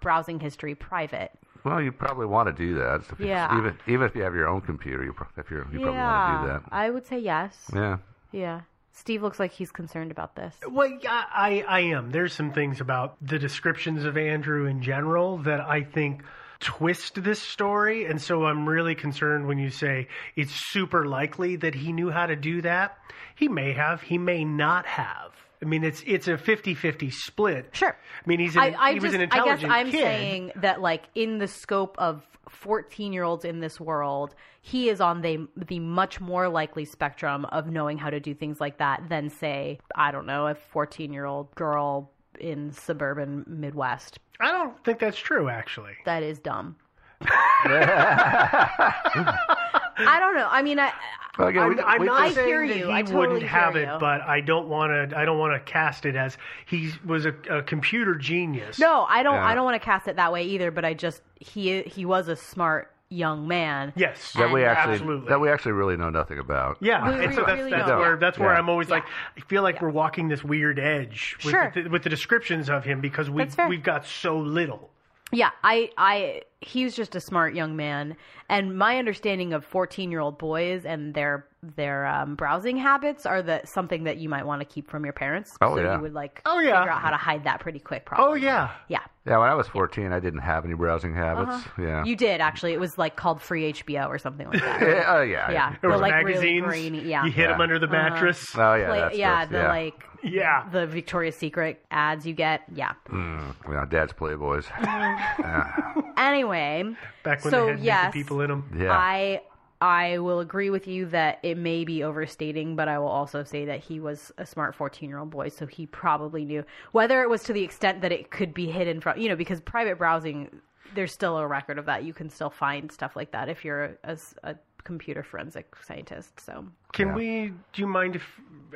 browsing 0.00 0.38
history 0.38 0.74
private. 0.74 1.32
Well, 1.64 1.82
you 1.82 1.90
probably 1.90 2.26
want 2.26 2.46
to 2.46 2.52
do 2.52 2.74
that. 2.74 3.02
You- 3.18 3.26
Yeah. 3.26 3.58
Even 3.58 3.76
even 3.88 4.06
if 4.06 4.14
you 4.14 4.22
have 4.22 4.34
your 4.34 4.46
own 4.46 4.60
computer, 4.60 5.02
you, 5.04 5.12
pro- 5.12 5.26
if 5.36 5.50
you're, 5.50 5.66
you 5.72 5.80
probably 5.80 5.94
yeah, 5.94 6.38
want 6.38 6.42
to 6.42 6.46
do 6.46 6.52
that. 6.52 6.62
I 6.72 6.90
would 6.90 7.06
say 7.06 7.18
yes. 7.18 7.68
Yeah. 7.74 7.98
Yeah. 8.30 8.60
Steve 8.96 9.22
looks 9.22 9.38
like 9.38 9.52
he's 9.52 9.70
concerned 9.70 10.10
about 10.10 10.34
this. 10.36 10.54
Well, 10.66 10.90
I, 11.06 11.62
I 11.68 11.80
am. 11.80 12.10
There's 12.10 12.32
some 12.32 12.52
things 12.52 12.80
about 12.80 13.16
the 13.20 13.38
descriptions 13.38 14.04
of 14.04 14.16
Andrew 14.16 14.64
in 14.64 14.80
general 14.82 15.36
that 15.38 15.60
I 15.60 15.82
think 15.82 16.22
twist 16.60 17.22
this 17.22 17.40
story. 17.40 18.06
And 18.06 18.20
so 18.20 18.46
I'm 18.46 18.66
really 18.66 18.94
concerned 18.94 19.46
when 19.46 19.58
you 19.58 19.68
say 19.68 20.08
it's 20.34 20.52
super 20.70 21.04
likely 21.04 21.56
that 21.56 21.74
he 21.74 21.92
knew 21.92 22.10
how 22.10 22.24
to 22.24 22.36
do 22.36 22.62
that. 22.62 22.96
He 23.34 23.48
may 23.48 23.74
have, 23.74 24.00
he 24.00 24.16
may 24.16 24.44
not 24.44 24.86
have. 24.86 25.32
I 25.62 25.66
mean, 25.66 25.84
it's 25.84 26.02
it's 26.06 26.28
a 26.28 26.36
50-50 26.36 27.12
split. 27.12 27.70
Sure. 27.72 27.96
I 27.96 28.28
mean, 28.28 28.40
he's 28.40 28.56
an, 28.56 28.62
I, 28.62 28.74
I 28.78 28.92
he 28.92 29.00
was 29.00 29.12
just, 29.12 29.14
an 29.14 29.22
I 29.22 29.26
guess 29.26 29.36
intelligent 29.62 29.72
I'm 29.72 29.90
kid. 29.90 30.00
saying 30.00 30.52
that, 30.56 30.80
like, 30.80 31.04
in 31.14 31.38
the 31.38 31.48
scope 31.48 31.96
of 31.98 32.22
14 32.48 33.12
year 33.12 33.24
olds 33.24 33.44
in 33.44 33.60
this 33.60 33.80
world, 33.80 34.34
he 34.60 34.88
is 34.88 35.00
on 35.00 35.22
the 35.22 35.46
the 35.56 35.80
much 35.80 36.20
more 36.20 36.48
likely 36.48 36.84
spectrum 36.84 37.44
of 37.46 37.70
knowing 37.70 37.98
how 37.98 38.10
to 38.10 38.20
do 38.20 38.34
things 38.34 38.60
like 38.60 38.78
that 38.78 39.08
than, 39.08 39.30
say, 39.30 39.78
I 39.94 40.10
don't 40.10 40.26
know, 40.26 40.46
a 40.46 40.54
14 40.54 41.12
year 41.12 41.24
old 41.24 41.54
girl 41.54 42.10
in 42.38 42.72
suburban 42.72 43.44
Midwest. 43.46 44.18
I 44.40 44.52
don't 44.52 44.82
think 44.84 44.98
that's 44.98 45.18
true, 45.18 45.48
actually. 45.48 45.92
That 46.04 46.22
is 46.22 46.38
dumb. 46.38 46.76
I 49.98 50.20
don't 50.20 50.34
know. 50.34 50.48
I 50.50 50.62
mean, 50.62 50.78
I, 50.78 50.92
Well, 51.38 51.48
again, 51.48 51.62
I'm, 51.62 51.76
we- 51.76 51.82
I'm 51.82 52.00
we- 52.00 52.06
not 52.06 52.32
saying 52.32 52.46
hear 52.48 52.66
that 52.68 52.76
you. 52.76 52.86
he 52.86 52.92
I 52.92 53.02
totally 53.02 53.28
wouldn't 53.34 53.42
have 53.50 53.76
it, 53.76 53.88
you. 53.88 53.96
but 53.98 54.20
I 54.22 54.40
don't 54.40 54.68
want 54.68 55.10
to. 55.10 55.18
I 55.18 55.24
don't 55.24 55.38
want 55.38 55.54
to 55.54 55.72
cast 55.72 56.06
it 56.06 56.16
as 56.16 56.36
he 56.66 56.92
was 57.04 57.24
a, 57.26 57.34
a 57.50 57.62
computer 57.62 58.14
genius. 58.14 58.78
no, 58.78 59.06
I 59.08 59.22
don't. 59.22 59.34
Yeah. 59.34 59.46
I 59.46 59.54
don't 59.54 59.64
want 59.64 59.80
to 59.80 59.84
cast 59.84 60.08
it 60.08 60.16
that 60.16 60.32
way 60.32 60.44
either. 60.44 60.70
But 60.70 60.84
I 60.84 60.94
just 60.94 61.22
he 61.40 61.82
he 61.82 62.04
was 62.04 62.28
a 62.28 62.36
smart 62.36 62.92
young 63.08 63.46
man. 63.46 63.92
Yes, 63.94 64.32
that 64.32 64.50
we 64.52 64.64
actually 64.64 64.94
absolutely. 64.94 65.28
that 65.28 65.40
we 65.40 65.48
actually 65.48 65.72
really 65.72 65.96
know 65.96 66.10
nothing 66.10 66.38
about. 66.40 66.76
Yeah, 66.80 67.08
We 67.18 67.24
and 67.24 67.34
so 67.34 67.42
re- 67.42 67.46
that's, 67.46 67.58
really 67.58 67.70
that's 67.70 67.88
don't. 67.88 67.98
where 68.00 68.16
that's 68.16 68.36
where 68.38 68.52
Yeah. 68.52 68.58
I'm 68.58 68.68
always 68.68 68.88
like, 68.88 69.04
I 69.36 69.40
feel 69.42 69.62
like 69.62 69.80
we're 69.80 69.90
walking 69.90 70.26
this 70.28 70.42
weird 70.42 70.78
edge 70.80 71.36
with, 71.44 71.52
Sure. 71.52 71.70
the, 71.72 71.88
with 71.88 72.02
the 72.02 72.10
descriptions 72.10 72.68
of 72.68 72.84
him 72.84 73.00
because 73.00 73.30
we 73.30 73.46
we've 73.68 73.82
got 73.82 74.06
so 74.06 74.36
little. 74.38 74.90
Yeah, 75.32 75.50
I, 75.64 75.90
I, 75.98 76.42
he's 76.60 76.94
just 76.94 77.16
a 77.16 77.20
smart 77.20 77.54
young 77.54 77.74
man, 77.74 78.16
and 78.48 78.78
my 78.78 78.98
understanding 78.98 79.52
of 79.52 79.64
fourteen-year-old 79.64 80.38
boys 80.38 80.84
and 80.84 81.14
their 81.14 81.46
their 81.74 82.06
um, 82.06 82.36
browsing 82.36 82.76
habits 82.76 83.26
are 83.26 83.42
the 83.42 83.60
something 83.64 84.04
that 84.04 84.18
you 84.18 84.28
might 84.28 84.46
want 84.46 84.60
to 84.60 84.64
keep 84.64 84.88
from 84.88 85.02
your 85.02 85.12
parents. 85.12 85.56
Oh, 85.60 85.74
so 85.74 85.82
yeah. 85.82 85.96
you 85.96 86.02
would 86.02 86.14
like 86.14 86.42
Oh, 86.46 86.60
yeah. 86.60 86.78
figure 86.80 86.92
out 86.92 87.00
how 87.02 87.10
to 87.10 87.16
hide 87.16 87.42
that 87.44 87.58
pretty 87.58 87.80
quick. 87.80 88.06
Probably. 88.06 88.24
Oh 88.24 88.34
yeah, 88.34 88.70
yeah. 88.88 89.00
Yeah, 89.26 89.38
when 89.38 89.48
I 89.48 89.54
was 89.54 89.66
14, 89.68 90.12
I 90.12 90.20
didn't 90.20 90.40
have 90.40 90.64
any 90.64 90.74
browsing 90.74 91.14
habits. 91.14 91.50
Uh-huh. 91.50 91.82
Yeah. 91.82 92.04
You 92.04 92.14
did 92.14 92.40
actually. 92.40 92.72
It 92.74 92.80
was 92.80 92.96
like 92.96 93.16
called 93.16 93.42
free 93.42 93.72
HBO 93.72 94.06
or 94.08 94.18
something 94.18 94.46
like 94.48 94.60
that. 94.60 94.80
yeah, 94.82 95.04
oh, 95.08 95.22
yeah. 95.22 95.50
yeah, 95.50 95.70
There 95.80 95.90
the 95.90 95.94
was 95.94 96.00
like 96.00 96.12
magazines. 96.24 96.64
really 96.66 96.90
grainy. 96.90 97.08
Yeah, 97.08 97.24
You 97.24 97.32
hit 97.32 97.48
Yeah. 97.48 97.54
him 97.56 97.60
under 97.60 97.78
the 97.78 97.86
Uh-huh. 97.86 97.96
mattress. 98.10 98.54
Oh, 98.56 98.74
yeah. 98.74 98.86
Play- 98.86 98.98
that's 99.00 99.16
yeah, 99.18 99.40
stuff, 99.40 99.50
the 99.50 99.56
yeah. 99.58 99.68
like 99.68 100.04
yeah, 100.22 100.68
the 100.70 100.86
Victoria's 100.86 101.36
Secret 101.36 101.84
ads 101.90 102.26
you 102.26 102.34
get. 102.34 102.62
Yeah. 102.74 102.92
Mm, 103.08 103.54
yeah, 103.68 103.84
Dad's 103.88 104.12
Playboys. 104.12 104.64
yeah. 104.80 105.94
Anyway, 106.16 106.84
back 107.22 107.44
when 107.44 107.50
so 107.50 107.66
they 107.66 107.70
had 107.72 107.80
yes, 107.80 108.04
naked 108.04 108.12
people 108.12 108.40
in 108.40 108.48
them. 108.50 108.70
Yeah. 108.78 108.92
I 108.92 109.42
I 109.80 110.18
will 110.18 110.40
agree 110.40 110.70
with 110.70 110.86
you 110.86 111.06
that 111.06 111.38
it 111.42 111.58
may 111.58 111.84
be 111.84 112.02
overstating, 112.02 112.76
but 112.76 112.88
I 112.88 112.98
will 112.98 113.08
also 113.08 113.44
say 113.44 113.66
that 113.66 113.80
he 113.80 114.00
was 114.00 114.32
a 114.38 114.46
smart 114.46 114.74
14 114.74 115.08
year 115.08 115.18
old 115.18 115.30
boy, 115.30 115.48
so 115.48 115.66
he 115.66 115.86
probably 115.86 116.44
knew 116.44 116.64
whether 116.92 117.22
it 117.22 117.28
was 117.28 117.42
to 117.44 117.52
the 117.52 117.62
extent 117.62 118.00
that 118.00 118.12
it 118.12 118.30
could 118.30 118.54
be 118.54 118.66
hidden 118.70 119.00
from 119.00 119.18
you 119.18 119.28
know 119.28 119.36
because 119.36 119.60
private 119.60 119.98
browsing 119.98 120.60
there's 120.94 121.12
still 121.12 121.36
a 121.38 121.46
record 121.46 121.78
of 121.78 121.86
that. 121.86 122.04
You 122.04 122.14
can 122.14 122.30
still 122.30 122.50
find 122.50 122.90
stuff 122.90 123.16
like 123.16 123.32
that 123.32 123.48
if 123.48 123.64
you're 123.64 123.84
a, 124.04 124.12
a, 124.12 124.18
a 124.44 124.56
computer 124.84 125.22
forensic 125.22 125.74
scientist. 125.84 126.38
So 126.40 126.64
Can 126.92 127.12
we? 127.14 127.52
Do 127.72 127.82
you 127.82 127.86
mind 127.86 128.16
if 128.16 128.22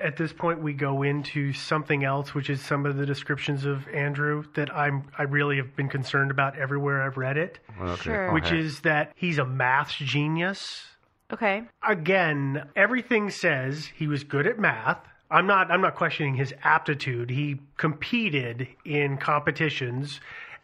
at 0.02 0.16
this 0.16 0.32
point 0.32 0.60
we 0.62 0.72
go 0.72 1.02
into 1.02 1.52
something 1.52 2.04
else, 2.04 2.34
which 2.34 2.50
is 2.50 2.60
some 2.60 2.84
of 2.84 2.96
the 2.96 3.06
descriptions 3.06 3.64
of 3.64 3.86
Andrew 3.88 4.44
that 4.54 4.74
I'm 4.74 5.04
I 5.16 5.22
really 5.22 5.56
have 5.56 5.74
been 5.76 5.88
concerned 5.88 6.30
about 6.30 6.58
everywhere 6.58 7.02
I've 7.02 7.16
read 7.16 7.36
it, 7.36 7.58
Okay, 7.80 8.02
Sure. 8.02 8.32
which 8.32 8.52
is 8.52 8.80
that 8.80 9.12
he's 9.14 9.38
a 9.38 9.46
math 9.46 9.92
genius. 9.92 10.84
Okay, 11.32 11.62
again, 11.86 12.68
everything 12.76 13.30
says 13.30 13.86
he 13.86 14.06
was 14.06 14.24
good 14.24 14.46
at 14.46 14.58
math. 14.58 14.98
I'm 15.30 15.46
not 15.46 15.70
I'm 15.70 15.80
not 15.80 15.94
questioning 15.94 16.34
his 16.34 16.52
aptitude. 16.64 17.30
He 17.30 17.60
competed 17.76 18.68
in 18.84 19.16
competitions 19.16 20.20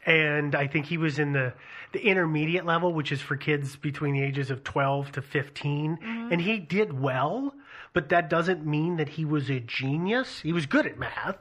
and 0.07 0.55
I 0.55 0.69
think 0.69 0.87
he 0.87 0.97
was 0.97 1.19
in 1.19 1.33
the 1.33 1.53
the 1.93 2.01
intermediate 2.01 2.65
level, 2.65 2.93
which 2.93 3.13
is 3.13 3.21
for 3.21 3.37
kids 3.37 3.77
between 3.77 4.15
the 4.15 4.23
ages 4.23 4.51
of 4.51 4.65
12 4.65 5.13
to 5.13 5.23
15, 5.23 5.97
mm-hmm. 5.97 6.33
and 6.33 6.41
he 6.41 6.59
did 6.59 7.01
well, 7.01 7.55
but 7.93 8.09
that 8.11 8.29
doesn't 8.29 8.67
mean 8.67 8.97
that 8.97 9.09
he 9.09 9.25
was 9.25 9.49
a 9.51 9.61
genius. 9.61 10.41
He 10.41 10.53
was 10.53 10.67
good 10.67 10.87
at 10.87 10.99
math. 10.99 11.39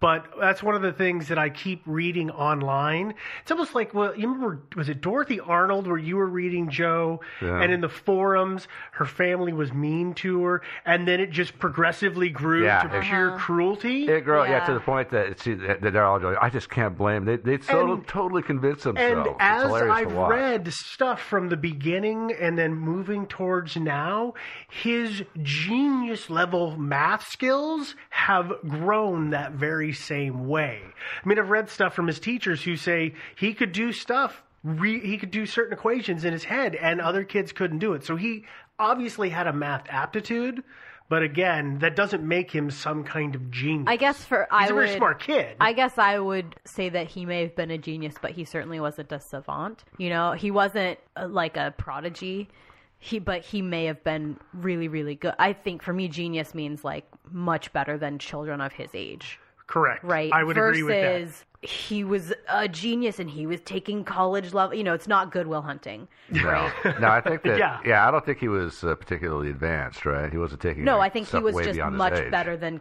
But 0.00 0.26
that's 0.38 0.62
one 0.62 0.76
of 0.76 0.82
the 0.82 0.92
things 0.92 1.26
that 1.26 1.38
I 1.38 1.48
keep 1.50 1.82
reading 1.84 2.30
online. 2.30 3.14
It's 3.42 3.50
almost 3.50 3.74
like, 3.74 3.92
well, 3.94 4.14
you 4.16 4.28
remember, 4.28 4.62
was 4.76 4.88
it 4.88 5.00
Dorothy 5.00 5.40
Arnold 5.40 5.88
where 5.88 5.98
you 5.98 6.16
were 6.16 6.28
reading 6.28 6.70
Joe? 6.70 7.20
Yeah. 7.42 7.60
And 7.60 7.72
in 7.72 7.80
the 7.80 7.88
forums, 7.88 8.68
her 8.92 9.04
family 9.04 9.52
was 9.52 9.72
mean 9.72 10.14
to 10.14 10.44
her, 10.44 10.62
and 10.86 11.08
then 11.08 11.18
it 11.18 11.30
just 11.30 11.58
progressively 11.58 12.28
grew 12.30 12.64
Yeah, 12.64 12.82
to 12.82 12.96
it- 12.98 13.02
pure 13.02 13.30
uh-huh. 13.30 13.38
cruelty. 13.38 14.06
It 14.06 14.20
grow, 14.24 14.44
yeah. 14.44 14.50
Yeah. 14.58 14.66
to 14.66 14.74
the 14.74 14.80
point 14.80 15.10
that 15.10 15.26
it's 15.26 15.44
that 15.44 15.80
they're 15.80 16.04
all 16.04 16.20
going. 16.20 16.36
I 16.40 16.48
just 16.48 16.70
can't 16.70 16.96
blame. 16.96 17.24
They 17.24 17.36
they 17.36 17.58
so 17.58 17.94
And- 17.94 18.06
totally 18.06 18.42
convinced 18.42 18.86
and 18.86 18.96
themselves. 18.96 19.30
it's 19.30 19.36
as 19.40 19.72
I've 19.72 20.08
to 20.10 20.14
watch. 20.14 20.30
read 20.30 20.72
stuff 20.72 21.20
from 21.20 21.48
the 21.48 21.56
beginning 21.56 22.32
and 22.40 22.56
then 22.56 22.74
moving 22.74 23.26
towards 23.26 23.76
now, 23.76 24.34
his 24.68 25.24
genius 25.42 26.30
level 26.30 26.76
math 26.76 27.26
skills 27.28 27.96
have 28.10 28.52
grown 28.68 29.30
that 29.30 29.52
very 29.52 29.87
same 29.92 30.48
way. 30.48 30.80
I 31.24 31.28
mean, 31.28 31.38
I've 31.38 31.50
read 31.50 31.68
stuff 31.68 31.94
from 31.94 32.06
his 32.06 32.20
teachers 32.20 32.62
who 32.62 32.76
say 32.76 33.14
he 33.36 33.54
could 33.54 33.72
do 33.72 33.92
stuff 33.92 34.42
re- 34.62 35.00
he 35.00 35.18
could 35.18 35.30
do 35.30 35.46
certain 35.46 35.72
equations 35.72 36.24
in 36.24 36.32
his 36.32 36.44
head, 36.44 36.74
and 36.74 37.00
other 37.00 37.24
kids 37.24 37.52
couldn't 37.52 37.78
do 37.78 37.92
it. 37.94 38.04
So 38.04 38.16
he 38.16 38.44
obviously 38.78 39.30
had 39.30 39.46
a 39.46 39.52
math 39.52 39.86
aptitude. 39.88 40.62
But 41.10 41.22
again, 41.22 41.78
that 41.78 41.96
doesn't 41.96 42.22
make 42.22 42.50
him 42.50 42.70
some 42.70 43.02
kind 43.02 43.34
of 43.34 43.50
genius. 43.50 43.86
I 43.88 43.96
guess 43.96 44.22
for 44.22 44.46
He's 44.50 44.60
I 44.60 44.64
a 44.66 44.74
very 44.74 44.88
would, 44.88 44.96
smart 44.96 45.22
kid. 45.22 45.56
I 45.58 45.72
guess 45.72 45.96
I 45.96 46.18
would 46.18 46.56
say 46.66 46.90
that 46.90 47.06
he 47.06 47.24
may 47.24 47.40
have 47.40 47.56
been 47.56 47.70
a 47.70 47.78
genius, 47.78 48.16
but 48.20 48.32
he 48.32 48.44
certainly 48.44 48.78
wasn't 48.78 49.10
a 49.10 49.18
savant. 49.18 49.84
You 49.96 50.10
know, 50.10 50.32
he 50.32 50.50
wasn't 50.50 50.98
uh, 51.16 51.26
like 51.28 51.56
a 51.56 51.72
prodigy. 51.78 52.50
He, 52.98 53.20
but 53.20 53.40
he 53.40 53.62
may 53.62 53.86
have 53.86 54.04
been 54.04 54.38
really, 54.52 54.88
really 54.88 55.14
good. 55.14 55.32
I 55.38 55.54
think 55.54 55.82
for 55.82 55.94
me, 55.94 56.08
genius 56.08 56.54
means 56.54 56.84
like 56.84 57.06
much 57.30 57.72
better 57.72 57.96
than 57.96 58.18
children 58.18 58.60
of 58.60 58.72
his 58.74 58.90
age. 58.92 59.40
Correct. 59.68 60.02
Right. 60.02 60.32
I 60.32 60.42
would 60.42 60.56
Versus 60.56 60.80
agree 60.80 60.82
with 60.82 61.32
that. 61.62 61.68
he 61.68 62.02
was 62.02 62.32
a 62.48 62.66
genius 62.68 63.18
and 63.20 63.28
he 63.30 63.46
was 63.46 63.60
taking 63.60 64.02
college 64.02 64.52
level. 64.54 64.74
You 64.74 64.82
know, 64.82 64.94
it's 64.94 65.06
not 65.06 65.30
Goodwill 65.30 65.62
Hunting. 65.62 66.08
No, 66.30 66.70
no, 66.98 67.08
I 67.08 67.20
think 67.20 67.42
that. 67.44 67.58
Yeah. 67.58 67.78
yeah. 67.84 68.08
I 68.08 68.10
don't 68.10 68.24
think 68.24 68.38
he 68.38 68.48
was 68.48 68.82
uh, 68.82 68.94
particularly 68.94 69.50
advanced, 69.50 70.04
right? 70.06 70.32
He 70.32 70.38
wasn't 70.38 70.62
taking. 70.62 70.84
No, 70.84 70.98
like, 70.98 71.12
I 71.12 71.12
think 71.12 71.28
he 71.28 71.38
was 71.38 71.54
just 71.64 71.78
much 71.92 72.30
better 72.30 72.56
than 72.56 72.80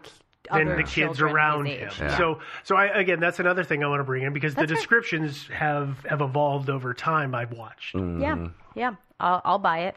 than 0.51 0.77
the 0.77 0.83
kids 0.83 1.21
around 1.21 1.65
him. 1.65 1.89
Yeah. 1.99 2.17
So, 2.17 2.39
so 2.63 2.75
I 2.77 2.85
again, 2.85 3.19
that's 3.19 3.39
another 3.39 3.65
thing 3.65 3.83
I 3.83 3.87
want 3.87 3.99
to 3.99 4.05
bring 4.05 4.23
in 4.23 4.31
because 4.33 4.55
That's 4.55 4.69
the 4.69 4.73
right. 4.73 4.79
descriptions 4.79 5.47
have 5.47 6.05
have 6.05 6.21
evolved 6.21 6.69
over 6.69 6.93
time. 6.93 7.35
I've 7.35 7.51
watched. 7.51 7.95
Mm-hmm. 7.95 8.21
Yeah, 8.21 8.47
yeah, 8.75 8.95
I'll, 9.19 9.41
I'll 9.43 9.59
buy 9.59 9.79
it. 9.79 9.95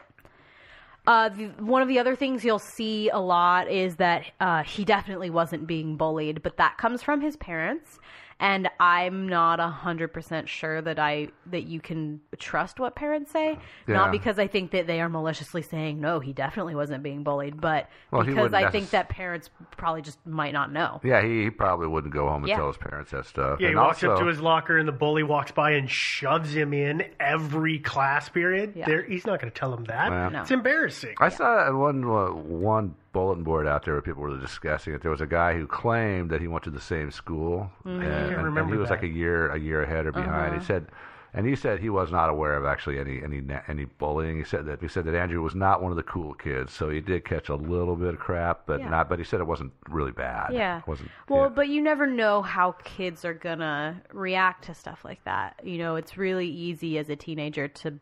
Uh, 1.07 1.29
the, 1.29 1.47
one 1.59 1.81
of 1.81 1.87
the 1.87 1.97
other 1.97 2.15
things 2.15 2.45
you'll 2.45 2.59
see 2.59 3.09
a 3.09 3.17
lot 3.17 3.67
is 3.69 3.95
that 3.95 4.25
uh, 4.39 4.63
he 4.63 4.85
definitely 4.85 5.29
wasn't 5.29 5.65
being 5.65 5.97
bullied, 5.97 6.43
but 6.43 6.57
that 6.57 6.77
comes 6.77 7.01
from 7.01 7.21
his 7.21 7.35
parents. 7.37 7.99
And 8.41 8.67
I'm 8.79 9.29
not 9.29 9.59
a 9.59 9.67
hundred 9.67 10.09
percent 10.09 10.49
sure 10.49 10.81
that 10.81 10.97
I 10.97 11.27
that 11.51 11.63
you 11.63 11.79
can 11.79 12.19
trust 12.39 12.79
what 12.79 12.95
parents 12.95 13.31
say. 13.31 13.59
Yeah. 13.87 13.95
Not 13.95 14.11
because 14.11 14.39
I 14.39 14.47
think 14.47 14.71
that 14.71 14.87
they 14.87 14.99
are 14.99 15.09
maliciously 15.09 15.61
saying 15.61 16.01
no, 16.01 16.19
he 16.19 16.33
definitely 16.33 16.73
wasn't 16.73 17.03
being 17.03 17.21
bullied, 17.23 17.61
but 17.61 17.87
Well, 18.09 18.23
because 18.23 18.51
wouldn't 18.51 18.55
I 18.55 18.71
think 18.71 18.89
that 18.89 19.09
parents 19.09 19.51
probably 19.77 20.01
just 20.01 20.17
might 20.25 20.53
not 20.53 20.73
know. 20.73 20.99
Yeah, 21.03 21.21
he, 21.23 21.43
he 21.43 21.49
probably 21.51 21.87
wouldn't 21.87 22.13
go 22.13 22.27
home 22.27 22.41
and 22.41 22.49
Yeah. 22.49 22.57
tell 22.57 22.67
his 22.67 22.77
parents 22.77 23.11
that 23.11 23.27
stuff. 23.27 23.59
Yeah, 23.59 23.67
he 23.67 23.71
and 23.73 23.79
walks 23.79 24.03
also, 24.03 24.13
up 24.15 24.19
to 24.21 24.25
his 24.25 24.41
locker 24.41 24.75
and 24.75 24.87
the 24.87 24.91
bully 24.91 25.21
walks 25.21 25.51
by 25.51 25.73
and 25.73 25.87
shoves 25.87 26.51
him 26.51 26.73
in 26.73 27.03
every 27.19 27.77
class 27.77 28.27
period. 28.27 28.73
Yeah. 28.75 28.85
There, 28.87 29.03
he's 29.03 29.27
not 29.27 29.39
going 29.39 29.51
to 29.51 29.59
tell 29.59 29.71
him 29.71 29.83
that. 29.83 30.09
Yeah. 30.11 30.29
No. 30.29 30.41
It's 30.41 30.51
embarrassing. 30.51 31.13
I 31.19 31.29
saw 31.29 31.71
one 31.77 32.03
uh, 32.03 32.31
one 32.33 32.95
bulletin 33.13 33.43
board 33.43 33.67
out 33.67 33.83
there 33.85 33.93
where 33.95 34.01
people 34.01 34.21
were 34.23 34.37
discussing 34.37 34.93
it. 34.93 35.01
There 35.01 35.11
was 35.11 35.21
a 35.21 35.27
guy 35.27 35.53
who 35.55 35.67
claimed 35.67 36.29
that 36.31 36.39
he 36.41 36.47
went 36.47 36.63
to 36.65 36.71
the 36.71 36.79
same 36.81 37.11
school, 37.11 37.71
Mhm. 37.85 38.03
and, 38.03 38.03
I 38.03 38.05
and- 38.17 38.33
and 38.35 38.43
remember 38.45 38.73
he 38.73 38.79
was 38.79 38.89
that. 38.89 38.95
like 38.95 39.03
a 39.03 39.07
year 39.07 39.49
a 39.49 39.59
year 39.59 39.83
ahead 39.83 40.05
or 40.05 40.11
behind. 40.11 40.51
Uh-huh. 40.51 40.59
He 40.59 40.65
said, 40.65 40.87
and 41.33 41.45
he 41.47 41.55
said 41.55 41.79
he 41.79 41.89
was 41.89 42.11
not 42.11 42.29
aware 42.29 42.55
of 42.57 42.65
actually 42.65 42.99
any 42.99 43.21
any 43.23 43.41
any 43.67 43.85
bullying. 43.85 44.37
He 44.37 44.43
said 44.43 44.65
that 44.65 44.81
he 44.81 44.87
said 44.87 45.05
that 45.05 45.15
Andrew 45.15 45.41
was 45.41 45.55
not 45.55 45.81
one 45.81 45.91
of 45.91 45.95
the 45.97 46.03
cool 46.03 46.33
kids, 46.33 46.73
so 46.73 46.89
he 46.89 46.99
did 47.01 47.23
catch 47.25 47.47
a 47.49 47.55
little 47.55 47.95
bit 47.95 48.13
of 48.15 48.19
crap, 48.19 48.61
but 48.65 48.79
Yeah. 48.81 48.89
not. 48.89 49.07
But 49.09 49.19
he 49.19 49.25
said 49.25 49.39
it 49.39 49.47
wasn't 49.47 49.71
really 49.89 50.11
bad. 50.11 50.53
Yeah. 50.53 50.79
It 50.79 50.87
wasn't. 50.87 51.09
Well, 51.29 51.49
but 51.49 51.67
you 51.69 51.81
never 51.81 52.05
know 52.07 52.41
how 52.41 52.73
kids 52.83 53.23
are 53.25 53.33
gonna 53.33 54.01
react 54.13 54.65
to 54.65 54.73
stuff 54.73 55.03
like 55.05 55.23
that. 55.25 55.59
You 55.63 55.77
know, 55.77 55.95
it's 55.95 56.17
really 56.17 56.47
easy 56.47 56.97
as 56.97 57.09
a 57.09 57.15
teenager 57.15 57.67
to, 57.69 57.93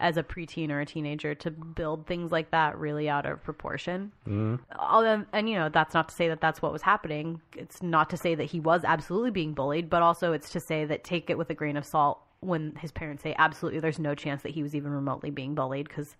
as 0.00 0.16
a 0.16 0.22
preteen 0.22 0.70
or 0.70 0.80
a 0.80 0.86
teenager, 0.86 1.34
to 1.36 1.50
build 1.50 2.06
things 2.06 2.32
like 2.32 2.50
that 2.50 2.76
really 2.78 3.08
out 3.08 3.26
of 3.26 3.42
proportion. 3.44 4.10
Mm. 4.26 4.58
Although, 4.78 5.24
and 5.32 5.48
you 5.48 5.56
know, 5.56 5.68
that's 5.68 5.94
not 5.94 6.08
to 6.08 6.14
say 6.14 6.28
that 6.28 6.40
that's 6.40 6.60
what 6.62 6.72
was 6.72 6.82
happening. 6.82 7.40
It's 7.56 7.82
not 7.82 8.10
to 8.10 8.16
say 8.16 8.34
that 8.34 8.44
he 8.44 8.58
was 8.60 8.82
absolutely 8.84 9.30
being 9.30 9.52
bullied, 9.54 9.88
but 9.90 10.02
also 10.02 10.32
it's 10.32 10.50
to 10.50 10.60
say 10.60 10.84
that 10.86 11.04
take 11.04 11.30
it 11.30 11.38
with 11.38 11.50
a 11.50 11.54
grain 11.54 11.76
of 11.76 11.84
salt 11.84 12.20
when 12.40 12.74
his 12.76 12.90
parents 12.90 13.22
say 13.22 13.34
absolutely 13.38 13.80
there's 13.80 13.98
no 13.98 14.14
chance 14.14 14.42
that 14.42 14.52
he 14.52 14.62
was 14.62 14.74
even 14.74 14.90
remotely 14.90 15.30
being 15.30 15.54
bullied 15.54 15.86
because 15.86 16.16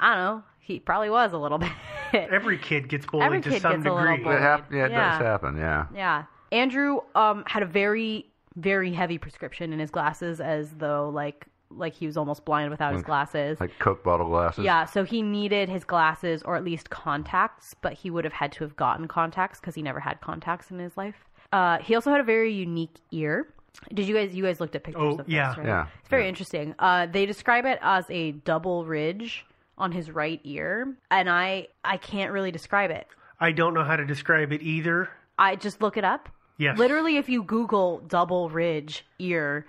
I 0.00 0.14
don't 0.14 0.24
know, 0.24 0.42
he 0.58 0.80
probably 0.80 1.10
was 1.10 1.32
a 1.34 1.38
little 1.38 1.58
bit. 1.58 1.70
Every 2.14 2.56
kid 2.56 2.88
gets 2.88 3.04
bullied 3.04 3.26
Every 3.26 3.40
to 3.42 3.60
some 3.60 3.72
gets 3.82 3.86
a 3.86 3.92
little 3.92 3.98
degree. 4.08 4.24
bullied. 4.24 4.38
It 4.38 4.42
hap- 4.42 4.72
yeah, 4.72 4.86
it 4.86 4.90
Yeah. 4.92 5.10
does 5.18 5.20
happen. 5.26 5.56
Yeah. 5.58 5.86
Yeah. 5.94 6.24
Andrew 6.50 7.00
um 7.14 7.44
had 7.46 7.62
a 7.62 7.66
very 7.66 8.26
very 8.56 8.92
heavy 8.92 9.16
prescription 9.18 9.72
in 9.72 9.78
his 9.78 9.90
glasses 9.90 10.40
as 10.40 10.70
though 10.72 11.08
like 11.08 11.46
like 11.76 11.94
he 11.94 12.06
was 12.06 12.16
almost 12.16 12.44
blind 12.44 12.70
without 12.70 12.92
his 12.94 13.02
glasses. 13.02 13.60
Like 13.60 13.78
Coke 13.78 14.02
bottle 14.04 14.28
glasses. 14.28 14.64
Yeah, 14.64 14.84
so 14.84 15.04
he 15.04 15.22
needed 15.22 15.68
his 15.68 15.84
glasses 15.84 16.42
or 16.42 16.56
at 16.56 16.64
least 16.64 16.90
contacts, 16.90 17.74
but 17.80 17.92
he 17.94 18.10
would 18.10 18.24
have 18.24 18.32
had 18.32 18.52
to 18.52 18.64
have 18.64 18.76
gotten 18.76 19.08
contacts 19.08 19.60
because 19.60 19.74
he 19.74 19.82
never 19.82 20.00
had 20.00 20.20
contacts 20.20 20.70
in 20.70 20.78
his 20.78 20.96
life. 20.96 21.16
Uh, 21.52 21.78
he 21.78 21.94
also 21.94 22.10
had 22.10 22.20
a 22.20 22.24
very 22.24 22.52
unique 22.52 22.96
ear. 23.10 23.48
Did 23.92 24.06
you 24.06 24.14
guys 24.14 24.34
you 24.34 24.42
guys 24.44 24.60
looked 24.60 24.74
at 24.76 24.84
pictures 24.84 25.02
Oh, 25.02 25.10
of 25.12 25.26
this, 25.26 25.28
yeah. 25.28 25.54
right? 25.56 25.66
Yeah. 25.66 25.86
It's 26.00 26.08
very 26.08 26.28
interesting. 26.28 26.74
Uh, 26.78 27.06
they 27.06 27.26
describe 27.26 27.64
it 27.64 27.78
as 27.82 28.04
a 28.10 28.32
double 28.32 28.84
ridge 28.84 29.44
on 29.78 29.92
his 29.92 30.10
right 30.10 30.40
ear, 30.44 30.94
and 31.10 31.28
I 31.30 31.68
I 31.84 31.96
can't 31.96 32.32
really 32.32 32.50
describe 32.50 32.90
it. 32.90 33.06
I 33.40 33.52
don't 33.52 33.74
know 33.74 33.82
how 33.84 33.96
to 33.96 34.04
describe 34.04 34.52
it 34.52 34.62
either. 34.62 35.08
I 35.38 35.56
just 35.56 35.80
look 35.80 35.96
it 35.96 36.04
up. 36.04 36.28
Yes. 36.58 36.78
Literally, 36.78 37.16
if 37.16 37.28
you 37.30 37.42
Google 37.42 38.00
double 38.06 38.50
ridge 38.50 39.04
ear, 39.18 39.66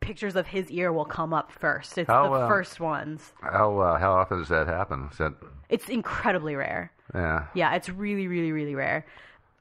pictures 0.00 0.36
of 0.36 0.46
his 0.46 0.70
ear 0.70 0.92
will 0.92 1.04
come 1.04 1.32
up 1.32 1.50
first. 1.52 1.98
It's 1.98 2.08
How, 2.08 2.28
the 2.28 2.40
uh, 2.40 2.48
first 2.48 2.80
ones. 2.80 3.32
How 3.40 3.78
uh, 3.78 3.98
how 3.98 4.12
often 4.12 4.38
does 4.38 4.48
that 4.48 4.66
happen? 4.66 5.08
Is 5.10 5.18
that 5.18 5.34
It's 5.68 5.88
incredibly 5.88 6.54
rare. 6.54 6.92
yeah? 7.14 7.46
Yeah, 7.54 7.74
it's 7.74 7.88
really, 7.88 8.28
really, 8.28 8.52
really 8.52 8.74
rare. 8.74 9.06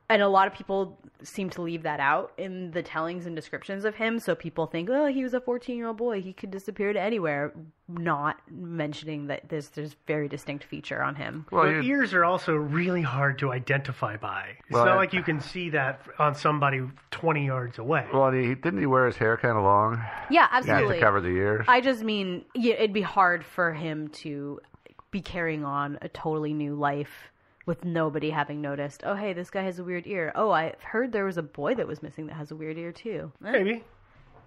And 0.10 0.22
a 0.22 0.28
lot 0.28 0.48
of 0.48 0.54
people 0.54 1.00
seem 1.24 1.50
to 1.52 1.62
leave 1.62 1.84
that 1.84 2.00
out 2.00 2.32
in 2.38 2.72
the 2.72 2.84
tellings 2.84 3.26
and 3.26 3.36
descriptions 3.36 3.86
of 3.86 3.96
him. 3.96 4.20
So 4.20 4.36
people 4.36 4.66
think, 4.68 4.90
oh, 4.90 5.06
he 5.08 5.24
was 5.24 5.34
a 5.34 5.40
14 5.40 5.78
year 5.78 5.88
old 5.88 5.98
boy. 5.98 6.22
He 6.22 6.34
could 6.34 6.52
disappear 6.52 6.94
to 6.94 7.00
anywhere, 7.00 7.54
not 7.88 8.38
mentioning 8.52 9.28
that 9.28 9.48
there's 9.50 9.70
there's 9.70 9.96
very 10.08 10.28
distinct 10.28 10.64
feature 10.66 11.02
on 11.02 11.16
him. 11.16 11.46
Well, 11.52 11.66
ears 11.84 12.14
are 12.14 12.26
also 12.26 12.54
really 12.54 13.02
hard 13.02 13.40
to 13.40 13.52
identify 13.52 14.18
by. 14.18 14.50
It's 14.66 14.72
Well, 14.72 14.86
not 14.86 14.94
I- 14.94 14.98
like 14.98 15.14
you 15.14 15.24
can 15.24 15.40
see 15.40 15.70
that 15.72 16.02
on 16.20 16.36
somebody 16.36 16.82
20 17.12 17.46
yards 17.46 17.80
away. 17.80 18.08
Well, 18.14 18.32
he, 18.32 18.56
didn't 18.56 18.80
he 18.80 18.86
wear 18.86 19.06
his 19.06 19.18
hair 19.18 19.38
kind 19.38 19.58
of 19.58 19.64
long? 19.64 19.96
Yeah, 20.30 20.42
Yeah, 20.42 20.48
absolutely. 20.52 20.96
to 20.96 21.02
cover 21.02 21.22
the 21.22 21.30
ears. 21.30 21.66
I 21.68 21.82
just 21.82 22.04
mean 22.04 22.46
yeah, 22.54 22.74
it'd 22.76 22.94
be 22.94 23.02
hard 23.02 23.44
for 23.46 23.74
him 23.74 24.08
to 24.10 24.60
be 25.12 25.22
carrying 25.22 25.64
on 25.64 25.98
a 26.02 26.10
totally 26.10 26.54
new 26.54 26.76
life 26.76 27.32
with 27.66 27.84
nobody 27.84 28.30
having 28.30 28.62
noticed. 28.62 29.04
Oh, 29.06 29.16
hey, 29.16 29.34
this 29.34 29.50
guy 29.50 29.64
has 29.64 29.80
a 29.80 29.84
weird 29.84 30.06
ear. 30.08 30.32
Oh, 30.36 30.52
I've 30.52 30.82
heard 30.82 31.12
there 31.12 31.26
was 31.26 31.38
a 31.38 31.44
boy 31.44 31.76
that 31.76 31.88
was 31.88 32.02
missing 32.04 32.28
that 32.28 32.36
has 32.36 32.52
a 32.52 32.56
weird 32.56 32.78
ear 32.78 32.92
too. 32.92 33.32
Eh. 33.46 33.52
Maybe. 33.52 33.84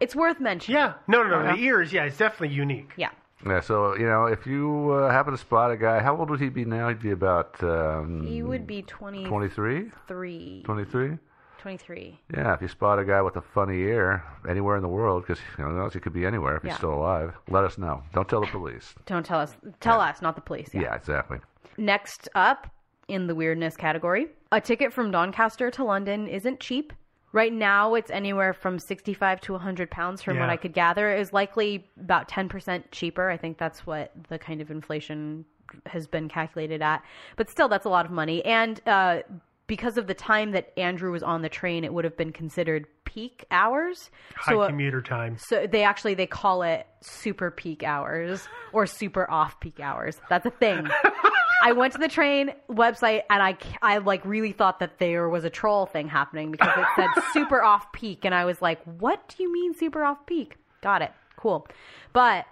It's 0.00 0.14
worth 0.14 0.38
mentioning. 0.40 0.78
Yeah. 0.81 0.94
No, 1.09 1.22
no, 1.22 1.28
no. 1.31 1.37
Uh-huh. 1.40 1.57
The 1.57 1.62
ears, 1.62 1.92
yeah, 1.92 2.04
it's 2.04 2.16
definitely 2.16 2.54
unique. 2.54 2.92
Yeah. 2.96 3.11
Yeah, 3.46 3.61
so 3.61 3.96
you 3.96 4.07
know, 4.07 4.26
if 4.26 4.46
you 4.46 4.90
uh, 4.92 5.11
happen 5.11 5.33
to 5.33 5.38
spot 5.38 5.70
a 5.70 5.76
guy, 5.76 6.00
how 6.00 6.16
old 6.16 6.28
would 6.31 6.40
he 6.40 6.48
be 6.48 6.64
now? 6.64 6.88
He'd 6.88 7.00
be 7.00 7.12
about 7.12 7.62
um, 7.62 8.26
He 8.26 8.42
would 8.42 8.66
be 8.66 8.83
20 8.83 9.24
23? 9.26 9.90
3. 10.09 10.62
23? 10.64 11.18
23. 11.61 12.20
Yeah, 12.35 12.54
if 12.54 12.62
you 12.62 12.68
spot 12.68 12.98
a 12.98 13.04
guy 13.04 13.20
with 13.22 13.37
a 13.37 13.40
funny 13.42 13.78
ear 13.78 14.24
anywhere 14.48 14.76
in 14.76 14.83
the 14.83 14.88
world, 14.88 15.22
because 15.24 15.40
you 15.57 15.64
know, 15.64 15.70
who 15.70 15.76
knows, 15.76 15.92
he 15.94 16.00
could 16.00 16.12
be 16.12 16.26
anywhere 16.26 16.57
if 16.57 16.64
Yeah. 16.64 16.70
he's 16.70 16.78
still 16.78 16.94
alive. 16.94 17.35
Let 17.48 17.64
us 17.64 17.78
know. 17.78 18.02
Don't 18.12 18.28
tell 18.28 18.40
the 18.40 18.46
police. 18.48 18.94
Don't 19.07 19.24
tell 19.26 19.40
us. 19.40 19.57
Tell 19.81 20.00
us, 20.00 20.20
not 20.22 20.35
the 20.35 20.40
police. 20.40 20.70
Yeah, 20.72 20.94
exactly. 20.94 21.38
Next 21.76 22.28
up 22.35 22.68
in 23.09 23.27
the 23.27 23.35
weirdness 23.35 23.77
category, 23.77 24.29
a 24.53 24.61
ticket 24.61 24.92
from 24.92 25.11
Doncaster 25.11 25.71
to 25.73 25.85
London 25.85 26.29
isn't 26.29 26.61
cheap. 26.61 26.92
Right 27.33 27.53
now, 27.53 27.94
it's 27.94 28.11
anywhere 28.11 28.55
from 28.55 28.79
65 28.79 29.40
to 29.42 29.53
100 29.53 29.90
pounds 29.90 30.23
from 30.23 30.38
what 30.38 30.49
I 30.49 30.57
could 30.57 30.73
gather. 30.73 31.11
It 31.14 31.21
is 31.21 31.33
likely 31.33 31.87
about 32.01 32.27
10% 32.29 32.85
cheaper. 32.90 33.29
I 33.29 33.37
think 33.37 33.59
that's 33.59 33.87
what 33.87 34.12
the 34.31 34.38
kind 34.38 34.62
of 34.62 34.71
inflation 34.71 35.44
has 35.85 36.07
been 36.07 36.29
calculated 36.31 36.81
at. 36.81 37.03
But 37.37 37.51
still, 37.51 37.68
that's 37.68 37.85
a 37.85 37.90
lot 37.90 38.07
of 38.07 38.11
money. 38.11 38.42
And 38.47 38.81
uh, 38.87 39.18
because 39.66 39.99
of 39.99 40.07
the 40.07 40.14
time 40.14 40.53
that 40.53 40.73
Andrew 40.79 41.12
was 41.12 41.23
on 41.23 41.42
the 41.42 41.51
train, 41.51 41.85
it 41.85 41.92
would 41.92 42.05
have 42.07 42.16
been 42.16 42.33
considered 42.33 42.87
peak 43.05 43.44
hours. 43.51 44.11
High 44.35 44.53
So, 44.53 44.61
uh, 44.62 44.68
commuter 44.68 45.03
time. 45.03 45.37
so 45.38 45.66
they 45.66 45.83
actually 45.83 46.14
they 46.14 46.27
call 46.27 46.62
it 46.62 46.87
super 47.03 47.51
peak 47.51 47.83
hours 47.83 48.49
or 48.73 48.87
super 48.87 49.31
off 49.31 49.61
peak 49.61 49.81
hours. 49.81 50.18
That's 50.31 50.47
a 50.47 50.51
thing. 50.51 50.88
I 51.68 51.72
went 51.72 51.92
to 51.94 51.98
the 51.98 52.09
train 52.09 52.52
website 52.70 53.22
and 53.31 53.42
I 53.42 53.57
I 53.83 53.98
like 53.98 54.24
really 54.24 54.52
thought 54.52 54.81
that 54.81 54.98
there 54.98 55.28
was 55.28 55.44
a 55.44 55.50
troll 55.50 55.87
thing 55.87 56.09
happening 56.09 56.50
because 56.50 56.72
it 56.76 56.87
said 56.96 57.09
super 57.33 57.62
off 57.62 57.90
peak 57.92 58.24
and 58.24 58.35
I 58.35 58.44
was 58.44 58.61
like, 58.62 58.81
"What 58.85 59.28
do 59.28 59.42
you 59.42 59.52
mean 59.52 59.74
super 59.74 60.02
off 60.04 60.24
peak?" 60.26 60.57
Got 60.83 61.02
it. 61.02 61.12
Cool. 61.37 61.66
But 62.12 62.46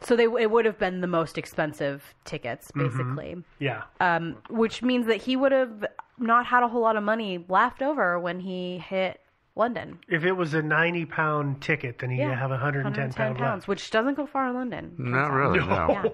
so 0.00 0.14
they 0.16 0.24
it 0.24 0.50
would 0.50 0.64
have 0.64 0.78
been 0.78 1.00
the 1.00 1.06
most 1.06 1.38
expensive 1.38 2.14
tickets 2.24 2.70
Mhm. 2.72 2.84
basically. 2.90 3.44
Yeah. 3.58 3.82
Um, 4.00 4.36
which 4.50 4.82
means 4.82 5.06
that 5.06 5.16
he 5.22 5.36
would 5.36 5.52
have 5.52 5.86
not 6.18 6.46
had 6.46 6.62
a 6.62 6.68
whole 6.68 6.82
lot 6.82 6.96
of 6.96 7.02
money 7.02 7.44
left 7.48 7.82
over 7.82 8.18
when 8.18 8.40
he 8.40 8.78
hit 8.78 9.20
London. 9.56 9.98
If 10.08 10.24
it 10.24 10.32
was 10.32 10.54
a 10.54 10.62
90 10.62 11.06
pound 11.06 11.60
ticket, 11.62 11.98
then 11.98 12.10
he'd 12.10 12.18
Yeah, 12.18 12.34
have 12.38 12.50
110, 12.50 13.12
pound 13.14 13.38
pounds, 13.38 13.40
left. 13.62 13.68
which 13.68 13.90
doesn't 13.90 14.14
go 14.14 14.26
far 14.26 14.48
in 14.48 14.54
London. 14.54 14.94
Not 14.98 15.32
really, 15.32 15.58
no. 15.60 15.66
Yeah. 15.90 16.04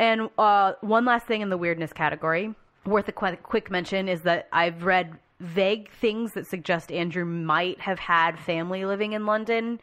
And 0.00 0.28
uh, 0.36 0.72
one 0.80 1.04
last 1.04 1.26
thing 1.26 1.40
in 1.40 1.48
the 1.48 1.56
weirdness 1.56 1.92
category, 1.92 2.54
worth 2.84 3.08
a 3.08 3.12
qu- 3.12 3.36
quick 3.36 3.70
mention, 3.70 4.08
is 4.08 4.22
that 4.22 4.48
I've 4.52 4.84
read 4.84 5.18
vague 5.40 5.90
things 5.92 6.32
that 6.32 6.46
suggest 6.46 6.90
Andrew 6.92 7.24
might 7.24 7.80
have 7.80 7.98
had 8.00 8.38
family 8.38 8.84
living 8.84 9.12
in 9.12 9.24
London 9.26 9.80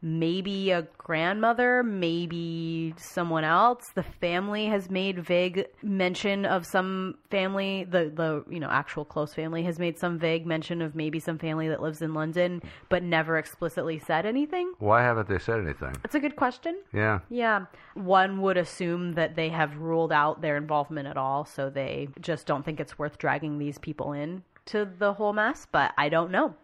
maybe 0.00 0.70
a 0.70 0.82
grandmother, 0.96 1.82
maybe 1.82 2.94
someone 2.96 3.44
else. 3.44 3.84
The 3.94 4.02
family 4.02 4.66
has 4.66 4.90
made 4.90 5.24
vague 5.24 5.66
mention 5.82 6.44
of 6.44 6.66
some 6.66 7.16
family, 7.30 7.84
the 7.84 8.12
the 8.14 8.44
you 8.48 8.60
know 8.60 8.68
actual 8.68 9.04
close 9.04 9.34
family 9.34 9.62
has 9.64 9.78
made 9.78 9.98
some 9.98 10.18
vague 10.18 10.46
mention 10.46 10.82
of 10.82 10.94
maybe 10.94 11.18
some 11.18 11.38
family 11.38 11.68
that 11.68 11.82
lives 11.82 12.02
in 12.02 12.14
London, 12.14 12.62
but 12.88 13.02
never 13.02 13.38
explicitly 13.38 13.98
said 13.98 14.26
anything. 14.26 14.72
Why 14.78 15.02
haven't 15.02 15.28
they 15.28 15.38
said 15.38 15.60
anything? 15.60 15.96
That's 16.02 16.14
a 16.14 16.20
good 16.20 16.36
question. 16.36 16.78
Yeah. 16.92 17.20
Yeah. 17.28 17.66
One 17.94 18.40
would 18.42 18.56
assume 18.56 19.14
that 19.14 19.34
they 19.34 19.48
have 19.48 19.76
ruled 19.76 20.12
out 20.12 20.40
their 20.40 20.56
involvement 20.56 21.08
at 21.08 21.16
all, 21.16 21.44
so 21.44 21.70
they 21.70 22.08
just 22.20 22.46
don't 22.46 22.64
think 22.64 22.80
it's 22.80 22.98
worth 22.98 23.18
dragging 23.18 23.58
these 23.58 23.78
people 23.78 24.12
in 24.12 24.42
to 24.66 24.88
the 24.98 25.14
whole 25.14 25.32
mess, 25.32 25.66
but 25.70 25.92
I 25.96 26.08
don't 26.08 26.30
know. 26.30 26.54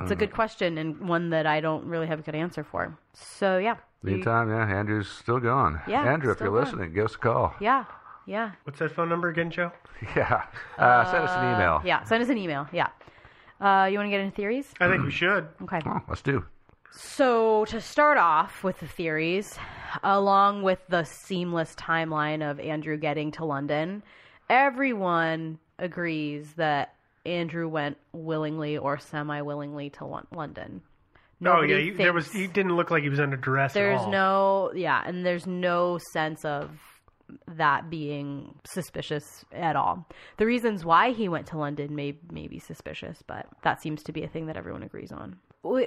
It's 0.00 0.10
a 0.10 0.16
good 0.16 0.32
question 0.32 0.76
and 0.78 1.08
one 1.08 1.30
that 1.30 1.46
I 1.46 1.60
don't 1.60 1.84
really 1.86 2.06
have 2.08 2.18
a 2.18 2.22
good 2.22 2.34
answer 2.34 2.64
for. 2.64 2.96
So, 3.12 3.58
yeah. 3.58 3.76
You- 4.02 4.12
Meantime, 4.12 4.48
yeah, 4.50 4.66
Andrew's 4.66 5.08
still 5.08 5.38
gone. 5.38 5.80
Yeah, 5.86 6.02
Andrew, 6.04 6.32
if 6.32 6.40
you're 6.40 6.50
gone. 6.50 6.64
listening, 6.64 6.92
give 6.92 7.04
us 7.06 7.14
a 7.14 7.18
call. 7.18 7.54
Yeah. 7.60 7.84
Yeah. 8.26 8.52
What's 8.64 8.78
that 8.80 8.90
phone 8.92 9.08
number 9.08 9.28
again, 9.28 9.50
Joe? 9.50 9.70
Yeah. 10.16 10.44
Uh, 10.76 11.04
send 11.10 11.24
us 11.24 11.30
an 11.36 11.54
email. 11.54 11.80
Yeah, 11.84 12.02
send 12.04 12.22
us 12.22 12.28
an 12.28 12.36
email. 12.38 12.66
Yeah. 12.72 12.88
Uh, 13.60 13.86
you 13.86 13.96
want 13.98 14.06
to 14.06 14.10
get 14.10 14.20
into 14.20 14.34
theories? 14.34 14.72
I 14.80 14.88
think 14.88 15.04
we 15.04 15.10
should. 15.10 15.46
Okay. 15.62 15.80
Oh, 15.86 16.00
let's 16.08 16.20
do. 16.22 16.44
So, 16.90 17.64
to 17.66 17.80
start 17.80 18.18
off 18.18 18.62
with 18.64 18.80
the 18.80 18.86
theories, 18.86 19.58
along 20.02 20.62
with 20.62 20.80
the 20.88 21.04
seamless 21.04 21.74
timeline 21.76 22.48
of 22.48 22.58
Andrew 22.60 22.96
getting 22.96 23.30
to 23.32 23.44
London, 23.44 24.02
everyone 24.50 25.58
agrees 25.78 26.52
that 26.54 26.94
Andrew 27.26 27.68
went 27.68 27.96
willingly 28.12 28.76
or 28.78 28.98
semi 28.98 29.40
willingly 29.42 29.90
to 29.90 30.04
Lon- 30.04 30.26
London. 30.32 30.82
oh 30.84 31.16
yeah, 31.40 31.52
Nobody 31.54 31.84
he, 31.84 31.90
there 31.90 32.12
was. 32.12 32.30
He 32.32 32.46
didn't 32.46 32.76
look 32.76 32.90
like 32.90 33.02
he 33.02 33.08
was 33.08 33.20
under 33.20 33.36
duress 33.36 33.70
at 33.72 33.74
There's 33.74 34.00
all. 34.00 34.10
no, 34.10 34.72
yeah, 34.74 35.02
and 35.06 35.24
there's 35.24 35.46
no 35.46 35.98
sense 36.12 36.44
of 36.44 36.70
that 37.48 37.88
being 37.88 38.54
suspicious 38.64 39.24
at 39.52 39.76
all. 39.76 40.06
The 40.36 40.44
reasons 40.44 40.84
why 40.84 41.12
he 41.12 41.28
went 41.28 41.46
to 41.48 41.58
London 41.58 41.94
may 41.94 42.18
may 42.30 42.48
be 42.48 42.58
suspicious, 42.58 43.22
but 43.26 43.46
that 43.62 43.80
seems 43.80 44.02
to 44.04 44.12
be 44.12 44.22
a 44.22 44.28
thing 44.28 44.46
that 44.46 44.56
everyone 44.56 44.82
agrees 44.82 45.10
on. 45.10 45.36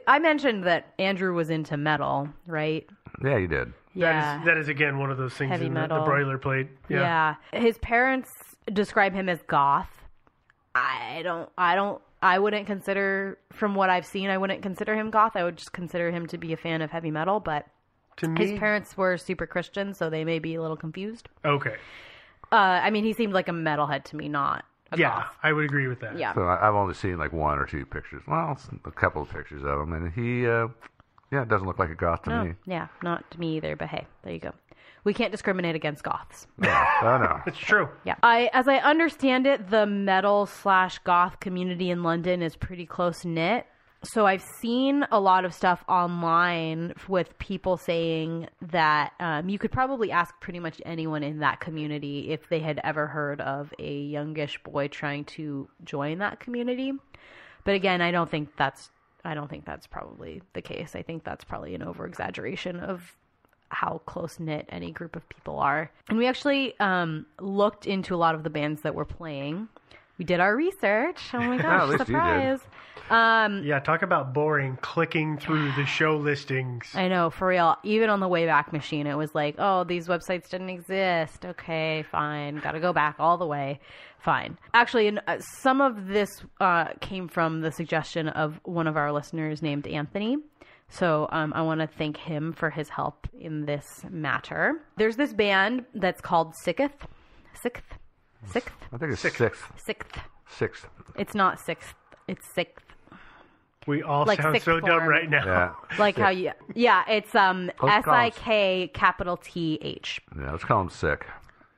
I 0.07 0.17
mentioned 0.17 0.63
that 0.63 0.93
Andrew 0.97 1.35
was 1.35 1.51
into 1.51 1.77
metal, 1.77 2.27
right? 2.47 2.89
Yeah, 3.23 3.37
he 3.37 3.45
did. 3.45 3.71
Yeah. 3.93 4.11
That 4.11 4.39
is, 4.41 4.45
that 4.47 4.57
is 4.57 4.67
again 4.69 4.97
one 4.97 5.11
of 5.11 5.19
those 5.19 5.33
things 5.35 5.51
Heavy 5.51 5.67
in 5.67 5.75
the, 5.75 5.81
the 5.81 5.87
metal. 5.89 6.03
broiler 6.05 6.39
plate. 6.39 6.67
Yeah. 6.89 7.35
Yeah. 7.53 7.61
His 7.61 7.77
parents 7.77 8.31
describe 8.73 9.13
him 9.13 9.29
as 9.29 9.39
goth. 9.43 9.89
I 10.77 11.21
don't 11.23 11.49
I 11.57 11.75
don't 11.75 12.01
I 12.21 12.39
wouldn't 12.39 12.65
consider 12.67 13.37
from 13.51 13.75
what 13.75 13.89
I've 13.89 14.05
seen 14.05 14.29
I 14.29 14.37
wouldn't 14.37 14.61
consider 14.61 14.95
him 14.95 15.09
goth. 15.11 15.35
I 15.35 15.43
would 15.43 15.57
just 15.57 15.73
consider 15.73 16.11
him 16.11 16.27
to 16.27 16.37
be 16.37 16.53
a 16.53 16.57
fan 16.57 16.81
of 16.81 16.91
heavy 16.91 17.11
metal, 17.11 17.39
but 17.39 17.65
To 18.17 18.33
his 18.35 18.57
parents 18.59 18.95
were 18.97 19.17
super 19.17 19.45
Christian, 19.45 19.93
so 19.93 20.09
they 20.09 20.23
may 20.23 20.39
be 20.39 20.55
a 20.55 20.61
little 20.61 20.77
confused. 20.77 21.29
Okay. 21.45 21.75
Uh 22.51 22.55
I 22.55 22.89
mean 22.91 23.03
he 23.03 23.13
seemed 23.13 23.33
like 23.33 23.47
a 23.47 23.51
metalhead 23.51 24.03
to 24.05 24.15
me, 24.15 24.27
not 24.29 24.65
a 24.91 24.97
Yeah, 24.97 25.09
goth. 25.09 25.37
I 25.43 25.51
would 25.53 25.65
agree 25.65 25.87
with 25.87 25.99
that. 25.99 26.17
Yeah. 26.17 26.33
So 26.33 26.43
I, 26.43 26.67
I've 26.67 26.75
only 26.75 26.93
seen 26.93 27.17
like 27.17 27.33
one 27.33 27.59
or 27.59 27.65
two 27.65 27.85
pictures. 27.85 28.23
Well, 28.27 28.57
a 28.85 28.91
couple 28.91 29.21
of 29.21 29.29
pictures 29.29 29.63
of 29.65 29.81
him, 29.81 29.91
and 29.93 30.13
he, 30.13 30.47
uh, 30.47 30.69
yeah, 31.29 31.41
it 31.41 31.49
doesn't 31.49 31.67
look 31.67 31.77
like 31.77 31.89
a 31.89 31.95
goth 31.95 32.23
to 32.23 32.29
No, 32.29 32.43
me. 32.45 32.53
yeah, 32.65 32.87
not 33.03 33.29
to 33.31 33.39
me 33.39 33.57
either, 33.57 33.75
but 33.75 33.89
hey, 33.89 34.07
there 34.23 34.31
you 34.33 34.39
go. 34.39 34.53
We 35.07 35.13
can't 35.13 35.31
discriminate 35.31 35.73
against 35.73 36.03
goths. 36.03 36.47
Oh 36.61 36.67
no. 37.01 37.39
It's 37.47 37.57
true. 37.57 37.87
Yeah. 38.03 38.15
I, 38.23 38.49
as 38.51 38.67
I 38.67 38.79
understand 38.79 39.47
it, 39.47 39.69
the 39.69 39.85
metal 39.85 40.47
slash 40.47 40.99
goth 40.99 41.39
community 41.39 41.89
in 41.89 42.03
London 42.03 42.41
is 42.41 42.57
pretty 42.57 42.85
close 42.85 43.23
knit. 43.23 43.65
So 44.03 44.25
I've 44.25 44.43
seen 44.59 45.07
a 45.09 45.17
lot 45.17 45.45
of 45.45 45.53
stuff 45.53 45.81
online 45.87 46.93
with 47.07 47.39
people 47.39 47.77
saying 47.77 48.49
that 48.61 49.13
um, 49.21 49.47
you 49.47 49.57
could 49.57 49.71
probably 49.71 50.11
ask 50.11 50.37
pretty 50.41 50.59
much 50.59 50.81
anyone 50.85 51.23
in 51.23 51.39
that 51.39 51.61
community 51.61 52.31
if 52.31 52.49
they 52.49 52.59
had 52.59 52.81
ever 52.83 53.07
heard 53.07 53.39
of 53.39 53.73
a 53.79 54.01
youngish 54.01 54.61
boy 54.61 54.89
trying 54.89 55.23
to 55.23 55.69
join 55.85 56.17
that 56.17 56.41
community. 56.41 56.91
But 57.63 57.75
again, 57.75 58.01
I 58.01 58.11
don't 58.11 58.29
think 58.29 58.49
that's 58.57 58.91
I 59.23 59.35
don't 59.35 59.49
think 59.49 59.63
that's 59.63 59.87
probably 59.87 60.41
the 60.51 60.61
case. 60.61 60.97
I 60.97 61.01
think 61.01 61.23
that's 61.23 61.45
probably 61.45 61.75
an 61.75 61.81
over 61.81 62.05
exaggeration 62.05 62.81
of 62.81 63.15
how 63.69 64.01
close 64.05 64.39
knit 64.39 64.65
any 64.69 64.91
group 64.91 65.15
of 65.15 65.27
people 65.29 65.59
are. 65.59 65.91
And 66.09 66.17
we 66.17 66.27
actually 66.27 66.77
um, 66.79 67.25
looked 67.39 67.85
into 67.85 68.15
a 68.15 68.17
lot 68.17 68.35
of 68.35 68.43
the 68.43 68.49
bands 68.49 68.81
that 68.83 68.95
were 68.95 69.05
playing. 69.05 69.67
We 70.17 70.25
did 70.25 70.39
our 70.39 70.55
research. 70.55 71.19
Oh 71.33 71.39
my 71.39 71.57
gosh, 71.61 71.89
least 71.89 72.05
surprise. 72.05 72.59
Um, 73.09 73.63
Yeah, 73.63 73.79
talk 73.79 74.01
about 74.01 74.33
boring. 74.33 74.77
Clicking 74.81 75.37
through 75.37 75.71
the 75.73 75.85
show 75.85 76.17
listings. 76.17 76.87
I 76.95 77.07
know, 77.07 77.29
for 77.29 77.47
real. 77.47 77.77
Even 77.83 78.09
on 78.09 78.19
the 78.19 78.27
Wayback 78.27 78.73
Machine, 78.73 79.05
it 79.07 79.15
was 79.15 79.33
like, 79.35 79.55
oh, 79.59 79.83
these 79.83 80.07
websites 80.07 80.49
didn't 80.49 80.69
exist. 80.69 81.45
Okay, 81.45 82.03
fine. 82.11 82.57
Got 82.57 82.71
to 82.71 82.79
go 82.79 82.93
back 82.93 83.15
all 83.19 83.37
the 83.37 83.45
way. 83.45 83.79
Fine. 84.19 84.57
Actually, 84.73 85.07
and, 85.07 85.21
uh, 85.27 85.39
some 85.39 85.79
of 85.79 86.07
this 86.07 86.29
uh, 86.59 86.87
came 86.99 87.27
from 87.27 87.61
the 87.61 87.71
suggestion 87.71 88.27
of 88.27 88.59
one 88.63 88.87
of 88.87 88.97
our 88.97 89.11
listeners 89.13 89.61
named 89.61 89.85
Anthony. 89.87 90.37
So 90.89 91.27
um, 91.31 91.51
I 91.53 91.61
want 91.61 91.81
to 91.81 91.87
thank 91.87 92.17
him 92.17 92.53
for 92.53 92.69
his 92.69 92.89
help 92.89 93.27
in 93.37 93.65
this 93.65 94.05
matter. 94.09 94.75
There's 94.97 95.17
this 95.17 95.33
band 95.33 95.85
that's 95.93 96.21
called 96.21 96.53
SikTh. 96.65 96.91
Sixth? 97.61 97.83
Sixth? 98.51 98.71
I 98.93 98.97
think 98.97 99.11
it's 99.11 99.21
sixth. 99.21 99.63
Sixth. 99.75 100.19
Sixth. 100.49 100.87
It's 101.17 101.35
not 101.35 101.59
sixth. 101.59 101.93
It's 102.27 102.47
sixth. 102.53 102.85
We 103.85 104.03
all 104.03 104.25
Like 104.25 104.41
sound 104.41 104.55
sixth 104.55 104.65
so 104.65 104.79
dumb 104.79 104.99
form. 104.99 105.07
right 105.09 105.29
now. 105.29 105.45
Yeah. 105.45 105.73
Like 105.99 106.17
how 106.17 106.29
you, 106.29 106.51
yeah, 106.75 107.03
it's 107.09 107.33
um 107.35 107.71
Let's 107.81 107.97
S 107.99 108.05
call 108.05 108.13
I 108.13 108.25
him- 108.25 108.31
K 108.35 108.91
capital 108.93 109.37
T 109.37 109.79
H. 109.81 110.21
Yeah, 110.39 110.51
let's 110.51 110.63
call 110.63 110.81
him 110.81 110.89
sick. 110.89 111.25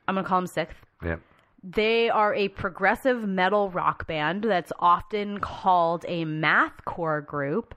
I'm 0.08 0.16
gonna 0.16 0.28
call 0.28 0.40
them 0.40 0.48
sixth. 0.48 0.78
Yeah. 1.04 1.18
They 1.64 2.10
are 2.10 2.34
a 2.34 2.48
progressive 2.50 3.28
metal 3.28 3.70
rock 3.70 4.08
band 4.08 4.44
that's 4.44 4.72
often 4.80 5.40
called 5.40 6.06
a 6.08 6.26
mathcore 6.26 7.26
group. 7.26 7.76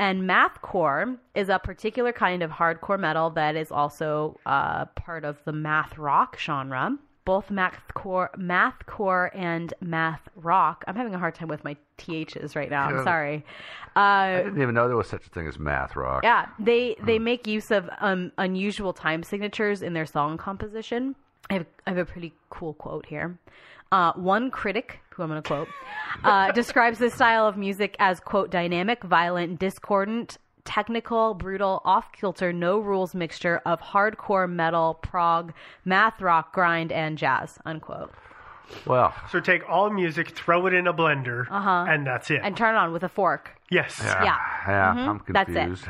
And 0.00 0.22
mathcore 0.22 1.18
is 1.34 1.50
a 1.50 1.58
particular 1.58 2.10
kind 2.12 2.42
of 2.42 2.50
hardcore 2.50 2.98
metal 2.98 3.28
that 3.30 3.54
is 3.54 3.70
also 3.70 4.40
uh, 4.46 4.86
part 4.86 5.26
of 5.26 5.36
the 5.44 5.52
math 5.52 5.98
rock 5.98 6.38
genre. 6.38 6.96
Both 7.26 7.50
mathcore, 7.50 8.30
mathcore 8.38 9.28
and 9.34 9.74
math 9.82 10.22
rock. 10.36 10.84
I'm 10.88 10.96
having 10.96 11.14
a 11.14 11.18
hard 11.18 11.34
time 11.34 11.48
with 11.48 11.62
my 11.64 11.76
ths 11.98 12.56
right 12.56 12.70
now. 12.70 12.88
I'm 12.88 13.04
sorry. 13.04 13.44
I 13.94 14.36
Uh, 14.40 14.42
didn't 14.44 14.62
even 14.62 14.74
know 14.74 14.88
there 14.88 14.96
was 14.96 15.06
such 15.08 15.26
a 15.26 15.28
thing 15.30 15.46
as 15.46 15.58
math 15.58 15.94
rock. 15.96 16.22
yeah, 16.24 16.46
they 16.58 16.96
they 17.04 17.18
make 17.18 17.46
use 17.46 17.70
of 17.70 17.90
um, 18.00 18.32
unusual 18.38 18.94
time 18.94 19.22
signatures 19.22 19.82
in 19.82 19.92
their 19.92 20.06
song 20.06 20.38
composition. 20.38 21.14
I 21.50 21.54
have, 21.54 21.66
I 21.86 21.90
have 21.90 21.98
a 21.98 22.04
pretty 22.06 22.32
cool 22.48 22.72
quote 22.72 23.04
here. 23.04 23.38
Uh, 23.92 24.12
one 24.14 24.50
critic, 24.50 25.00
who 25.20 25.24
I'm 25.24 25.30
going 25.30 25.42
to 25.42 25.46
quote, 25.46 25.68
uh, 26.24 26.52
describes 26.60 26.98
this 26.98 27.14
style 27.14 27.46
of 27.46 27.56
music 27.56 27.96
as 27.98 28.20
quote 28.20 28.50
dynamic, 28.50 29.02
violent, 29.04 29.58
discordant, 29.58 30.38
technical, 30.64 31.34
brutal, 31.34 31.80
off 31.84 32.12
kilter, 32.12 32.52
no 32.52 32.78
rules 32.78 33.14
mixture 33.14 33.60
of 33.66 33.80
hardcore 33.80 34.50
metal, 34.50 34.94
prog, 34.94 35.52
math 35.84 36.20
rock, 36.20 36.52
grind, 36.52 36.92
and 36.92 37.16
jazz. 37.18 37.58
Unquote. 37.64 38.12
Well, 38.86 39.12
So 39.30 39.40
take 39.40 39.68
all 39.68 39.90
music, 39.90 40.30
throw 40.30 40.66
it 40.66 40.74
in 40.74 40.86
a 40.86 40.92
blender, 40.94 41.46
Uh-huh. 41.50 41.86
and 41.88 42.06
that's 42.06 42.30
it. 42.30 42.40
And 42.42 42.56
turn 42.56 42.74
it 42.76 42.78
on 42.78 42.92
with 42.92 43.02
a 43.02 43.08
fork. 43.08 43.50
yes. 43.70 44.00
Yeah. 44.04 44.22
Yeah, 44.68 44.94
Mhm. 44.94 45.08
I'm 45.08 45.22
That's 45.28 45.50
it. 45.50 45.54
confused. 45.54 45.86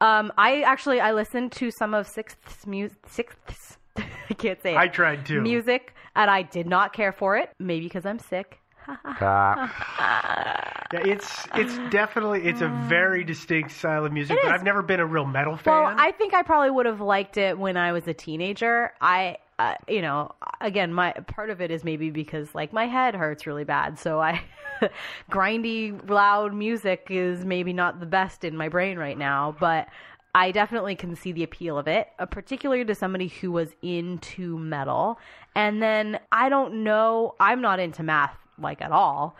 Um, 0.00 0.32
I 0.38 0.62
actually 0.62 1.00
I 1.00 1.12
listened 1.12 1.52
to 1.52 1.70
some 1.70 1.94
of 1.94 2.06
SikTh's 2.06 2.66
music. 2.66 3.00
SikTh's, 3.06 3.78
I 3.96 4.34
can't 4.34 4.60
say 4.62 4.74
it. 4.74 4.76
I 4.78 4.88
tried 4.88 5.26
too. 5.26 5.40
Music, 5.40 5.94
and 6.14 6.30
I 6.30 6.42
did 6.42 6.66
not 6.68 6.92
care 6.92 7.12
for 7.12 7.36
it. 7.36 7.50
Maybe 7.58 7.86
because 7.86 8.04
I'm 8.06 8.18
sick. 8.20 8.58
Ah. 8.88 10.68
Yeah, 10.92 11.00
it's 11.06 11.48
it's 11.54 11.78
definitely 11.90 12.44
it's 12.44 12.60
a 12.60 12.68
very 12.86 13.24
distinct 13.24 13.70
style 13.70 14.04
of 14.04 14.12
music, 14.12 14.36
It 14.36 14.40
but 14.42 14.48
is. 14.48 14.52
I've 14.60 14.64
never 14.64 14.82
been 14.82 15.00
a 15.00 15.06
real 15.06 15.24
metal 15.24 15.56
fan. 15.56 15.72
Well, 15.72 15.94
I 15.96 16.12
think 16.12 16.34
I 16.34 16.42
probably 16.42 16.70
would 16.70 16.84
have 16.84 17.00
liked 17.00 17.38
it 17.38 17.58
when 17.58 17.78
I 17.78 17.92
was 17.92 18.06
a 18.08 18.12
teenager. 18.12 18.92
I, 19.00 19.38
uh, 19.58 19.76
you 19.88 20.02
know, 20.02 20.32
again, 20.60 20.92
my 20.92 21.12
part 21.12 21.48
of 21.48 21.62
it 21.62 21.70
is 21.70 21.82
maybe 21.82 22.10
because 22.10 22.54
like 22.54 22.74
my 22.74 22.86
head 22.86 23.14
hurts 23.14 23.46
really 23.46 23.64
bad, 23.64 23.98
so 23.98 24.20
I 24.20 24.42
grindy, 25.30 25.98
loud 26.10 26.52
music 26.52 27.06
is 27.08 27.42
maybe 27.42 27.72
not 27.72 27.98
the 28.00 28.06
best 28.06 28.44
in 28.44 28.54
my 28.54 28.68
brain 28.68 28.98
right 28.98 29.16
now, 29.18 29.56
but. 29.58 29.88
I 30.34 30.50
definitely 30.50 30.96
can 30.96 31.14
see 31.14 31.32
the 31.32 31.42
appeal 31.42 31.76
of 31.76 31.86
it, 31.86 32.08
uh, 32.18 32.24
particularly 32.24 32.86
to 32.86 32.94
somebody 32.94 33.28
who 33.28 33.52
was 33.52 33.74
into 33.82 34.56
metal. 34.56 35.18
And 35.54 35.82
then 35.82 36.18
I 36.32 36.48
don't 36.48 36.84
know, 36.84 37.34
I'm 37.38 37.60
not 37.60 37.78
into 37.78 38.02
math 38.02 38.34
like 38.62 38.80
at 38.80 38.92
all. 38.92 39.36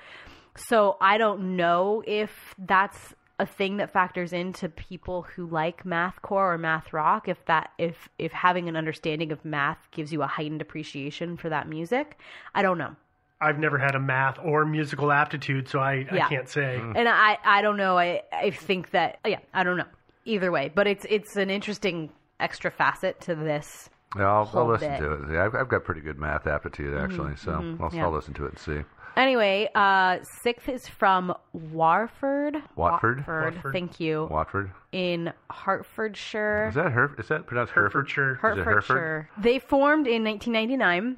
So 0.57 0.97
I 1.01 1.17
don't 1.19 1.57
know 1.57 2.03
if 2.07 2.55
that's 2.59 3.15
a 3.39 3.47
thing 3.47 3.79
that 3.79 3.93
factors 3.93 4.33
into 4.33 4.69
people 4.69 5.23
who 5.23 5.47
like 5.47 5.85
mathcore 5.85 6.55
or 6.55 6.59
math 6.59 6.93
rock. 6.93 7.27
If 7.29 7.43
that 7.47 7.71
if 7.79 8.09
if 8.19 8.33
having 8.33 8.69
an 8.69 8.77
understanding 8.77 9.33
of 9.33 9.45
math 9.45 9.79
gives 9.91 10.13
you 10.13 10.23
a 10.23 10.27
heightened 10.27 10.61
appreciation 10.61 11.37
for 11.37 11.49
that 11.49 11.69
music, 11.69 12.19
I 12.55 12.63
don't 12.63 12.79
know. 12.79 12.95
I've 13.41 13.59
never 13.59 13.77
had 13.79 13.97
a 13.97 13.99
math 13.99 14.39
or 14.45 14.65
musical 14.65 15.11
aptitude, 15.11 15.69
so 15.69 15.81
I, 15.81 16.07
Yeah. 16.13 16.27
I 16.27 16.29
can't 16.29 16.49
say. 16.49 16.77
And 16.77 17.09
I 17.09 17.39
I 17.45 17.63
don't 17.63 17.77
know. 17.79 17.99
I 17.99 18.23
I 18.33 18.51
think 18.51 18.91
that 18.91 19.19
yeah 19.27 19.39
I 19.55 19.65
don't 19.65 19.79
know. 19.79 19.89
either 20.27 20.53
way, 20.53 20.71
but 20.73 20.87
it's 20.87 21.07
it's 21.09 21.35
an 21.37 21.49
interesting 21.51 22.11
extra 22.39 22.71
facet 22.71 23.21
to 23.23 23.35
this. 23.35 23.89
Yeah, 24.17 24.31
I'll, 24.31 24.51
I'll 24.53 24.69
listen 24.69 24.91
bit. 24.93 24.99
to 25.01 25.13
it. 25.13 25.33
Yeah, 25.33 25.45
I've, 25.47 25.55
I've 25.55 25.69
got 25.69 25.85
pretty 25.85 26.03
good 26.03 26.19
math 26.19 26.47
aptitude 26.47 26.95
actually, 26.97 27.33
Mhm, 27.33 27.39
so 27.39 27.51
mhm, 27.53 27.81
I'll, 27.81 27.91
yeah. 27.95 28.05
I'll 28.05 28.13
listen 28.13 28.35
to 28.35 28.45
it 28.45 28.51
and 28.51 28.59
see. 28.59 28.81
Anyway, 29.17 29.69
uh, 29.75 30.19
SikTh 30.45 30.69
is 30.69 30.89
from 30.89 31.35
Warford. 31.53 32.57
Watford? 32.77 33.19
Watford. 33.19 33.55
Watford. 33.55 33.73
Thank 33.73 34.01
you. 34.01 34.29
Watford. 34.31 34.71
In 34.93 35.33
Hertfordshire. 35.51 36.69
Is 36.69 36.75
that 36.75 36.93
her? 36.93 37.15
Is 37.19 37.29
that 37.29 37.47
pronounced 37.47 37.73
Hereford? 37.73 38.09
Hertfordshire. 38.09 38.33
Is 38.33 38.59
it 38.59 38.65
Hereford? 38.65 38.75
Hertfordshire. 38.75 39.31
They 39.39 39.59
formed 39.59 40.07
in 40.07 40.25
1999. 40.25 41.17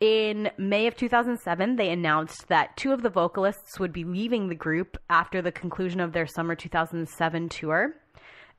In 0.00 0.50
May 0.58 0.86
of 0.86 0.96
2007, 0.96 1.76
they 1.76 1.88
announced 1.88 2.48
that 2.48 2.76
two 2.76 2.92
of 2.92 3.02
the 3.02 3.08
vocalists 3.08 3.78
would 3.78 3.92
be 3.92 4.04
leaving 4.04 4.48
the 4.48 4.54
group 4.54 4.98
after 5.08 5.40
the 5.40 5.52
conclusion 5.52 6.00
of 6.00 6.12
their 6.12 6.26
summer 6.26 6.54
2007 6.54 7.48
tour. 7.48 7.94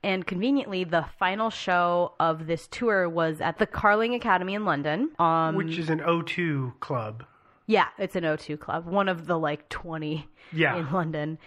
And 0.02 0.26
conveniently, 0.26 0.84
the 0.84 1.04
final 1.18 1.50
show 1.50 2.14
of 2.18 2.46
this 2.46 2.66
tour 2.68 3.08
was 3.08 3.40
at 3.40 3.58
the 3.58 3.66
Carling 3.66 4.14
Academy 4.14 4.54
in 4.54 4.64
London. 4.64 5.10
Um, 5.18 5.54
which 5.54 5.78
is 5.78 5.88
an 5.88 6.00
O2 6.00 6.80
club. 6.80 7.24
Yeah, 7.66 7.86
it's 7.98 8.16
an 8.16 8.24
O2 8.24 8.58
club, 8.58 8.86
one 8.86 9.08
of 9.08 9.26
the 9.26 9.38
like 9.38 9.68
20 9.68 10.26
Yeah. 10.52 10.76
in 10.76 10.90
London. 10.92 11.38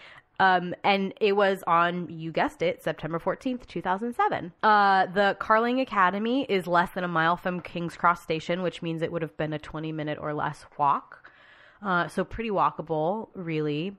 Um, 0.42 0.74
and 0.86 1.14
it 1.20 1.36
was 1.36 1.64
on, 1.68 2.08
you 2.10 2.32
guessed 2.32 2.62
it, 2.62 2.82
September 2.82 3.20
14th, 3.20 3.68
2007. 3.68 4.54
Uh, 4.64 5.06
the 5.08 5.36
Carling 5.38 5.82
Academy 5.82 6.44
is 6.48 6.66
less 6.66 6.92
than 6.92 7.04
a 7.04 7.10
mile 7.10 7.36
from 7.36 7.60
King's 7.60 7.98
Cross 7.98 8.22
Station, 8.24 8.62
which 8.62 8.82
means 8.82 9.02
it 9.02 9.12
would 9.12 9.22
have 9.22 9.36
been 9.36 9.52
a 9.52 9.60
20 9.60 9.92
minute 9.92 10.18
or 10.22 10.34
less 10.34 10.66
walk. 10.78 11.30
Uh, 11.82 12.08
so 12.08 12.24
pretty 12.24 12.50
walkable, 12.52 13.28
really. 13.34 13.98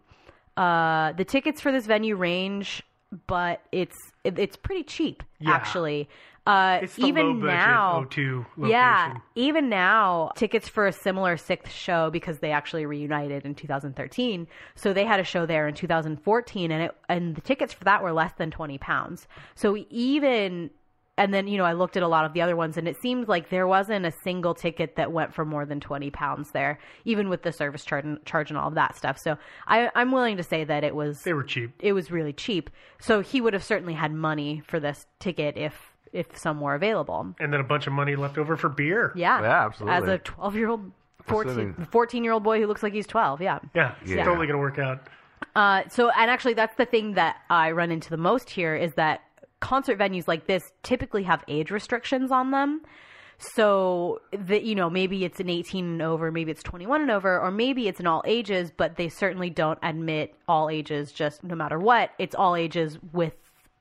Uh, 0.56 1.12
the 1.12 1.24
tickets 1.24 1.60
for 1.60 1.70
this 1.72 1.84
venue 1.86 2.16
range, 2.16 2.82
but 3.26 3.62
it's 3.72 3.96
it, 4.24 4.38
it's 4.38 4.56
pretty 4.56 4.82
cheap, 4.82 5.22
Yeah. 5.40 5.50
actually. 5.52 6.08
Uh, 6.46 6.86
even 6.96 7.38
now, 7.40 8.06
O2 8.10 8.46
yeah, 8.66 9.18
even 9.34 9.68
now, 9.68 10.32
tickets 10.36 10.68
for 10.68 10.86
a 10.86 10.92
similar 10.92 11.36
SikTh 11.36 11.68
show 11.68 12.10
because 12.10 12.38
they 12.38 12.50
actually 12.50 12.86
reunited 12.86 13.44
in 13.44 13.54
2013. 13.54 14.48
So 14.74 14.92
they 14.92 15.04
had 15.04 15.20
a 15.20 15.24
show 15.24 15.44
there 15.44 15.68
in 15.68 15.74
2014, 15.74 16.70
and 16.70 16.84
it 16.84 16.96
and 17.08 17.36
the 17.36 17.42
tickets 17.42 17.74
for 17.74 17.84
that 17.84 18.02
were 18.02 18.12
less 18.12 18.32
than 18.38 18.50
20 18.50 18.78
pounds. 18.78 19.28
So 19.54 19.76
even 19.90 20.70
and 21.20 21.34
then 21.34 21.46
you 21.46 21.58
know 21.58 21.66
I 21.66 21.74
looked 21.74 21.98
at 21.98 22.02
a 22.02 22.08
lot 22.08 22.24
of 22.24 22.32
the 22.32 22.40
other 22.40 22.56
ones, 22.56 22.78
and 22.78 22.88
it 22.88 22.96
seemed 22.96 23.28
like 23.28 23.50
there 23.50 23.66
wasn't 23.66 24.06
a 24.06 24.10
single 24.10 24.54
ticket 24.54 24.96
that 24.96 25.12
went 25.12 25.34
for 25.34 25.44
more 25.44 25.66
than 25.66 25.78
20 25.78 26.10
pounds 26.10 26.52
there, 26.52 26.78
even 27.04 27.28
with 27.28 27.42
the 27.42 27.52
service 27.52 27.84
charge 27.84 28.06
and, 28.06 28.24
charge 28.24 28.50
and 28.50 28.58
all 28.58 28.68
of 28.68 28.74
that 28.76 28.96
stuff. 28.96 29.18
So 29.18 29.36
I, 29.66 29.90
I'm 29.94 30.10
willing 30.10 30.38
to 30.38 30.42
say 30.42 30.64
that 30.64 30.84
it 30.84 30.94
was 30.94 31.20
they 31.22 31.34
were 31.34 31.44
cheap. 31.44 31.74
It 31.80 31.92
was 31.92 32.10
really 32.10 32.32
cheap. 32.32 32.70
So 32.98 33.20
he 33.20 33.42
would 33.42 33.52
have 33.52 33.62
certainly 33.62 33.94
had 33.94 34.12
money 34.12 34.62
for 34.66 34.80
this 34.80 35.06
ticket 35.18 35.58
if 35.58 35.89
if 36.12 36.36
some 36.36 36.60
were 36.60 36.74
available. 36.74 37.34
And 37.40 37.52
then 37.52 37.60
a 37.60 37.64
bunch 37.64 37.86
of 37.86 37.92
money 37.92 38.16
left 38.16 38.38
over 38.38 38.56
for 38.56 38.68
beer. 38.68 39.12
Yeah. 39.14 39.40
Yeah, 39.40 39.66
absolutely. 39.66 39.96
As 39.96 40.08
a 40.08 40.18
12 40.18 40.56
year 40.56 40.68
old, 40.68 40.92
14, 41.24 41.86
14 41.90 42.24
year 42.24 42.32
old 42.32 42.42
boy 42.42 42.60
who 42.60 42.66
looks 42.66 42.82
like 42.82 42.92
he's 42.92 43.06
12. 43.06 43.40
Yeah. 43.40 43.58
Yeah, 43.74 43.94
it's 44.02 44.10
Yeah. 44.10 44.24
totally 44.24 44.46
going 44.46 44.56
to 44.56 44.58
work 44.58 44.78
out. 44.78 45.00
Uh, 45.56 45.82
so, 45.88 46.10
and 46.10 46.30
actually, 46.30 46.54
that's 46.54 46.76
the 46.76 46.86
thing 46.86 47.14
that 47.14 47.36
I 47.48 47.70
run 47.72 47.90
into 47.90 48.10
the 48.10 48.16
most 48.16 48.50
here 48.50 48.74
is 48.74 48.92
that 48.94 49.20
concert 49.60 49.98
venues 49.98 50.26
like 50.28 50.46
this 50.46 50.72
typically 50.82 51.22
have 51.24 51.42
age 51.48 51.70
restrictions 51.70 52.30
on 52.32 52.50
them. 52.50 52.82
So 53.38 54.20
that 54.32 54.64
you 54.64 54.74
know, 54.74 54.90
maybe 54.90 55.24
it's 55.24 55.40
an 55.40 55.48
18 55.48 55.84
and 55.84 56.02
over, 56.02 56.30
maybe 56.30 56.50
it's 56.50 56.62
21 56.62 57.00
and 57.00 57.10
over, 57.10 57.40
or 57.40 57.50
maybe 57.50 57.88
it's 57.88 57.98
an 57.98 58.06
all 58.06 58.22
ages, 58.26 58.70
but 58.70 58.96
they 58.96 59.08
certainly 59.08 59.48
don't 59.48 59.78
admit 59.82 60.34
all 60.46 60.68
ages. 60.68 61.10
Just 61.10 61.42
no 61.42 61.54
matter 61.54 61.78
what, 61.78 62.10
it's 62.18 62.34
all 62.34 62.54
ages 62.54 62.98
with 63.12 63.32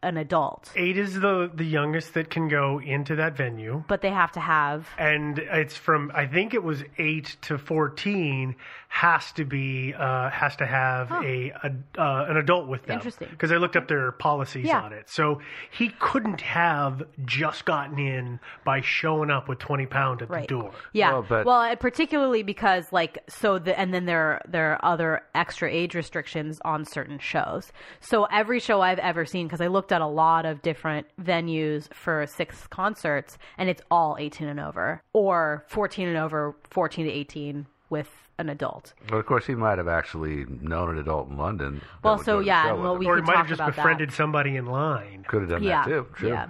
an 0.02 0.18
adult. 0.18 0.72
Eight 0.76 0.98
is 0.98 1.20
the 1.20 1.52
the 1.54 1.66
youngest 1.66 2.14
that 2.14 2.30
can 2.30 2.48
go 2.48 2.80
into 2.80 3.16
that 3.18 3.36
venue. 3.36 3.84
But 3.88 4.02
they 4.02 4.12
have 4.12 4.32
to 4.34 4.40
have 4.40 4.88
and 4.98 5.40
it's 5.40 5.76
from 5.76 6.12
I 6.14 6.26
think 6.26 6.54
it 6.54 6.64
was 6.64 6.84
eight 6.98 7.38
to 7.42 7.58
fourteen 7.58 8.56
has 8.92 9.32
to 9.34 9.46
be 9.46 9.94
uh, 9.94 10.30
has 10.32 10.56
to 10.56 10.66
have 10.66 11.12
a, 11.12 11.52
a 11.64 12.02
uh, 12.02 12.26
an 12.28 12.38
adult 12.38 12.68
with 12.68 12.84
them. 12.88 12.96
Interesting. 12.98 13.28
Because 13.30 13.52
I 13.52 13.58
looked 13.58 13.76
up 13.76 13.88
their 13.88 14.12
policies 14.12 14.66
Yeah. 14.66 14.82
on 14.82 14.94
it. 14.94 15.08
So 15.10 15.40
he 15.72 15.90
couldn't 16.00 16.42
have 16.42 17.04
just 17.24 17.66
gotten 17.66 18.00
in 18.00 18.40
by 18.66 18.82
showing 18.82 19.30
up 19.30 19.48
with 19.48 19.60
twenty 19.60 19.86
pound 19.86 20.24
at 20.24 20.30
Right. 20.30 20.42
the 20.42 20.48
door. 20.48 20.72
Yeah. 20.92 21.20
Well, 21.30 21.50
uh, 21.52 21.76
particularly 21.76 22.42
because 22.42 22.92
like 22.92 23.20
so 23.30 23.60
the 23.60 23.80
and 23.80 23.94
then 23.94 24.06
there 24.06 24.42
there 24.48 24.72
are 24.74 24.80
other 24.84 25.22
extra 25.36 25.72
age 25.72 25.94
restrictions 25.94 26.60
on 26.66 26.84
certain 26.84 27.20
shows. 27.20 27.72
So 28.00 28.26
every 28.26 28.60
show 28.60 28.82
I've 28.82 29.00
ever 29.00 29.24
seen 29.24 29.46
because 29.48 29.62
I 29.62 29.68
looked 29.68 29.92
at 29.92 30.02
a 30.02 30.08
lot 30.08 30.46
of 30.48 30.64
different 30.64 31.06
venues 31.22 31.94
for 31.94 32.26
SikTh 32.26 32.70
concerts 32.72 33.38
and 33.58 33.70
it's 33.70 33.84
all 33.92 34.18
18 34.20 34.48
and 34.48 34.60
over 34.60 35.04
or 35.14 35.64
14 35.70 36.08
and 36.08 36.18
over, 36.18 36.56
14 36.72 37.06
to 37.06 37.12
18 37.12 37.68
with 37.90 38.10
an 38.38 38.50
adult. 38.50 38.94
But 39.08 39.18
of 39.18 39.26
course, 39.26 39.46
he 39.46 39.56
might 39.56 39.78
have 39.78 39.88
actually 39.88 40.46
known 40.62 40.92
an 40.92 40.98
adult 40.98 41.30
in 41.30 41.38
London. 41.38 41.82
Well, 42.04 42.18
so 42.18 42.24
go 42.24 42.32
to 42.34 42.40
the 42.40 42.46
yeah, 42.46 42.64
show 42.64 42.76
with 42.76 42.84
well, 42.84 42.98
we 42.98 43.06
or 43.06 43.16
he 43.16 43.22
could 43.22 43.28
might 43.28 43.38
have 43.38 43.48
just 43.48 43.60
about 43.60 43.76
that. 43.76 43.82
befriended 43.84 44.14
somebody 44.14 44.56
in 44.56 44.66
line. 44.66 45.26
Could 45.28 45.42
have 45.42 45.50
done 45.50 45.64
yeah, 45.64 45.84
that 45.84 45.90
too. 45.90 46.08
True. 46.16 46.30
Yeah. 46.30 46.48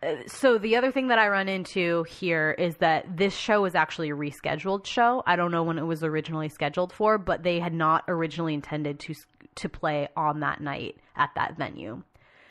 Uh, 0.00 0.14
so 0.26 0.58
the 0.58 0.76
other 0.76 0.92
thing 0.92 1.08
that 1.08 1.18
I 1.18 1.28
run 1.28 1.48
into 1.48 2.04
here 2.04 2.52
is 2.52 2.76
that 2.76 3.16
this 3.16 3.34
show 3.34 3.64
is 3.64 3.74
actually 3.74 4.10
a 4.10 4.14
rescheduled 4.14 4.86
show. 4.86 5.22
I 5.26 5.34
don't 5.36 5.50
know 5.50 5.64
when 5.64 5.78
it 5.78 5.82
was 5.82 6.04
originally 6.04 6.48
scheduled 6.48 6.92
for, 6.92 7.18
but 7.18 7.42
they 7.42 7.58
had 7.58 7.74
not 7.74 8.04
originally 8.08 8.54
intended 8.54 9.00
to 9.00 9.14
to 9.56 9.68
play 9.68 10.08
on 10.16 10.40
that 10.40 10.60
night 10.60 10.96
at 11.16 11.30
that 11.34 11.56
venue. 11.56 12.02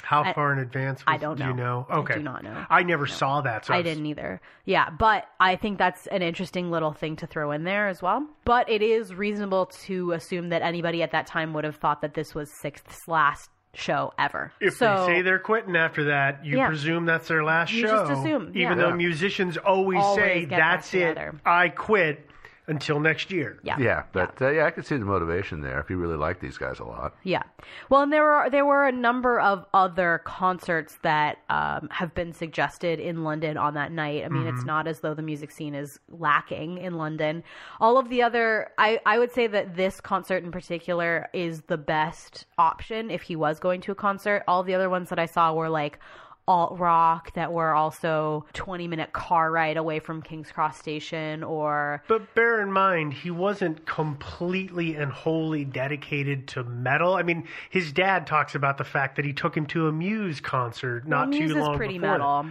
How 0.08 0.24
I- 0.24 0.32
far 0.32 0.54
in 0.54 0.60
advance? 0.60 1.04
I 1.06 1.18
don't 1.18 1.36
Do 1.38 1.44
you 1.44 1.50
know. 1.54 1.82
know? 1.82 1.88
I 1.90 1.98
Okay. 1.98 2.14
do 2.14 2.24
not 2.24 2.42
know. 2.42 2.66
I 2.70 2.84
never 2.84 3.06
saw 3.08 3.42
that. 3.42 3.66
So 3.66 3.74
I 3.74 3.78
was- 3.78 3.84
didn't 3.84 4.06
either. 4.06 4.40
Yeah, 4.64 4.90
but 4.90 5.28
I 5.38 5.58
think 5.58 5.78
that's 5.78 6.08
an 6.08 6.22
interesting 6.22 6.72
little 6.72 6.94
thing 6.94 7.18
to 7.18 7.28
throw 7.28 7.52
in 7.52 7.66
there 7.66 7.90
as 7.90 8.02
well. 8.02 8.26
But 8.46 8.70
it 8.70 8.82
is 8.82 9.14
reasonable 9.14 9.66
to 9.86 10.14
assume 10.14 10.48
that 10.50 10.62
anybody 10.62 11.04
at 11.04 11.12
that 11.12 11.28
time 11.28 11.54
would 11.54 11.66
have 11.66 11.76
thought 11.76 12.00
that 12.04 12.14
this 12.14 12.34
was 12.34 12.50
SikTh's 12.64 13.06
last 13.10 13.50
show 13.74 14.14
ever. 14.18 14.54
If 14.62 14.76
so, 14.76 15.06
they 15.06 15.16
say 15.18 15.22
they're 15.24 15.40
quitting 15.40 15.76
after 15.76 16.06
that, 16.06 16.44
you 16.46 16.56
Yeah. 16.58 16.68
presume 16.68 17.06
that's 17.06 17.28
their 17.28 17.44
last 17.44 17.74
You 17.74 17.82
show. 17.86 18.08
just 18.08 18.12
assume, 18.14 18.52
yeah. 18.56 18.66
Even 18.68 18.80
Yeah. 18.80 18.86
though 18.86 18.96
musicians 18.96 19.58
always, 19.58 20.00
Always 20.02 20.24
say 20.24 20.46
that's 20.46 20.94
it, 20.94 21.10
together. 21.10 21.36
I 21.46 21.68
quit 21.68 22.30
until 22.68 23.00
next 23.00 23.32
year. 23.32 23.60
Yeah. 23.64 23.78
Yeah, 23.80 24.04
but 24.12 24.42
uh, 24.42 24.50
yeah, 24.50 24.66
I 24.66 24.72
could 24.72 24.86
see 24.86 24.98
the 24.98 25.06
motivation 25.06 25.62
there 25.62 25.80
if 25.80 25.90
you 25.90 25.98
really 25.98 26.18
like 26.18 26.40
these 26.40 26.58
guys 26.58 26.80
a 26.80 26.84
lot. 26.84 27.16
Yeah. 27.24 27.44
Well, 27.90 28.02
and 28.02 28.12
there 28.12 28.24
were 28.24 28.50
there 28.50 28.66
were 28.66 28.86
a 28.86 28.92
number 28.92 29.40
of 29.40 29.66
other 29.74 30.22
concerts 30.26 30.98
that 31.02 31.40
um, 31.50 31.88
have 31.92 32.14
been 32.14 32.34
suggested 32.34 33.00
in 33.00 33.24
London 33.24 33.58
on 33.58 33.74
that 33.76 33.92
night. 33.92 34.26
I 34.26 34.30
mean, 34.30 34.48
it's 34.48 34.64
Mhm. 34.64 34.68
not 34.68 34.88
as 34.88 35.00
though 35.00 35.14
the 35.14 35.22
music 35.22 35.52
scene 35.52 35.74
is 35.76 36.00
lacking 36.10 36.78
in 36.78 36.96
London. 36.96 37.44
All 37.80 37.98
of 37.98 38.10
the 38.10 38.22
other, 38.22 38.70
I 38.78 39.00
I 39.06 39.18
would 39.20 39.32
say 39.32 39.48
that 39.48 39.76
this 39.76 40.02
concert 40.02 40.44
in 40.44 40.52
particular 40.52 41.30
is 41.34 41.62
the 41.64 41.78
best 41.78 42.46
option 42.58 43.10
if 43.10 43.22
he 43.24 43.36
was 43.36 43.60
going 43.60 43.82
to 43.82 43.92
a 43.92 43.96
concert. 43.96 44.44
All 44.48 44.64
the 44.64 44.76
other 44.76 44.90
ones 44.90 45.10
that 45.10 45.20
I 45.20 45.26
saw 45.26 45.54
were 45.54 45.70
like 45.70 46.00
alt 46.48 46.80
rock 46.80 47.34
that 47.34 47.52
were 47.52 47.74
also 47.74 48.46
20 48.54 48.88
minute 48.88 49.12
car 49.14 49.52
ride 49.52 49.76
away 49.78 50.00
from 50.00 50.22
King's 50.22 50.52
Cross 50.52 50.78
Station 50.80 51.44
or 51.44 52.02
But 52.08 52.34
bear 52.36 52.62
in 52.62 52.72
mind, 52.72 53.14
he 53.14 53.32
wasn't 53.32 53.86
completely 53.86 54.96
and 54.96 55.12
wholly 55.12 55.66
dedicated 55.66 56.48
to 56.50 56.64
metal. 56.64 57.16
I 57.16 57.24
mean, 57.24 57.48
his 57.70 57.92
dad 57.92 58.28
talks 58.28 58.56
about 58.56 58.78
the 58.78 58.84
fact 58.84 59.18
that 59.18 59.26
he 59.26 59.34
took 59.34 59.56
him 59.56 59.66
to 59.68 59.88
a 59.88 59.92
Muse 59.92 60.40
concert 60.40 61.08
not 61.08 61.30
Well, 61.30 61.40
Muse 61.40 61.52
too 61.52 61.58
is 61.60 61.64
long 61.68 61.78
pretty 61.78 61.98
before. 61.98 62.12
metal. 62.18 62.46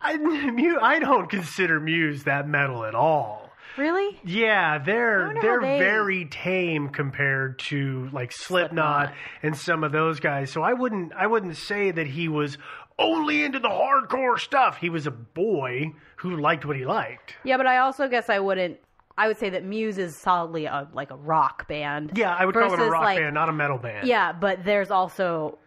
I, 0.00 0.78
I 0.82 0.98
don't 0.98 1.30
consider 1.30 1.80
Muse 1.80 2.24
that 2.24 2.46
metal 2.48 2.84
at 2.84 2.94
all. 2.94 3.50
Really? 3.78 4.20
Yeah, 4.22 4.76
they're 4.84 5.32
they're 5.40 5.60
they- 5.62 5.78
very 5.78 6.26
tame 6.26 6.90
compared 6.90 7.58
to 7.70 8.10
like 8.12 8.30
Slipknot, 8.30 9.14
and 9.42 9.56
some 9.56 9.82
of 9.82 9.92
those 9.92 10.20
guys. 10.20 10.50
So 10.52 10.60
I 10.62 10.74
wouldn't 10.74 11.14
I 11.14 11.26
wouldn't 11.26 11.56
say 11.56 11.90
that 11.90 12.06
he 12.06 12.28
was 12.28 12.58
only 13.02 13.44
into 13.44 13.58
the 13.58 13.68
hardcore 13.68 14.38
stuff. 14.38 14.76
He 14.78 14.88
was 14.88 15.06
a 15.06 15.10
boy 15.10 15.92
who 16.16 16.36
liked 16.40 16.64
what 16.64 16.76
he 16.76 16.84
liked. 16.86 17.34
Yeah, 17.44 17.56
but 17.56 17.66
I 17.66 17.78
also 17.78 18.08
guess 18.08 18.28
I 18.30 18.38
wouldn't. 18.38 18.78
I 19.18 19.28
would 19.28 19.36
say 19.38 19.50
that 19.50 19.64
Muse 19.64 19.98
is 19.98 20.16
solidly 20.16 20.64
a 20.66 20.88
like 20.94 21.10
a 21.10 21.16
rock 21.16 21.68
band. 21.68 22.12
Yeah, 22.14 22.34
I 22.34 22.46
would 22.46 22.54
call 22.54 22.64
it 22.64 22.74
a 22.74 22.76
versus, 22.76 22.90
rock 22.90 23.02
like- 23.04 23.18
band, 23.18 23.34
not 23.34 23.48
a 23.48 23.52
metal 23.52 23.76
band. 23.78 24.06
Yeah, 24.08 24.32
but 24.32 24.64
there's 24.64 24.90
also 24.90 25.58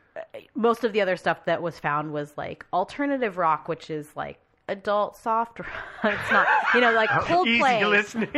most 0.55 0.83
of 0.83 0.93
the 0.93 1.01
other 1.01 1.17
stuff 1.17 1.45
that 1.45 1.61
was 1.61 1.77
found 1.79 2.11
was 2.13 2.33
like 2.37 2.65
alternative 2.73 3.37
rock, 3.37 3.67
which 3.67 3.89
is 3.89 4.07
like 4.15 4.39
adult 4.67 5.15
soft. 5.17 5.59
rock. 5.59 5.67
it's 6.03 6.31
not, 6.31 6.47
you 6.73 6.81
know, 6.81 6.91
like 6.91 7.09
Coldplay. 7.25 7.81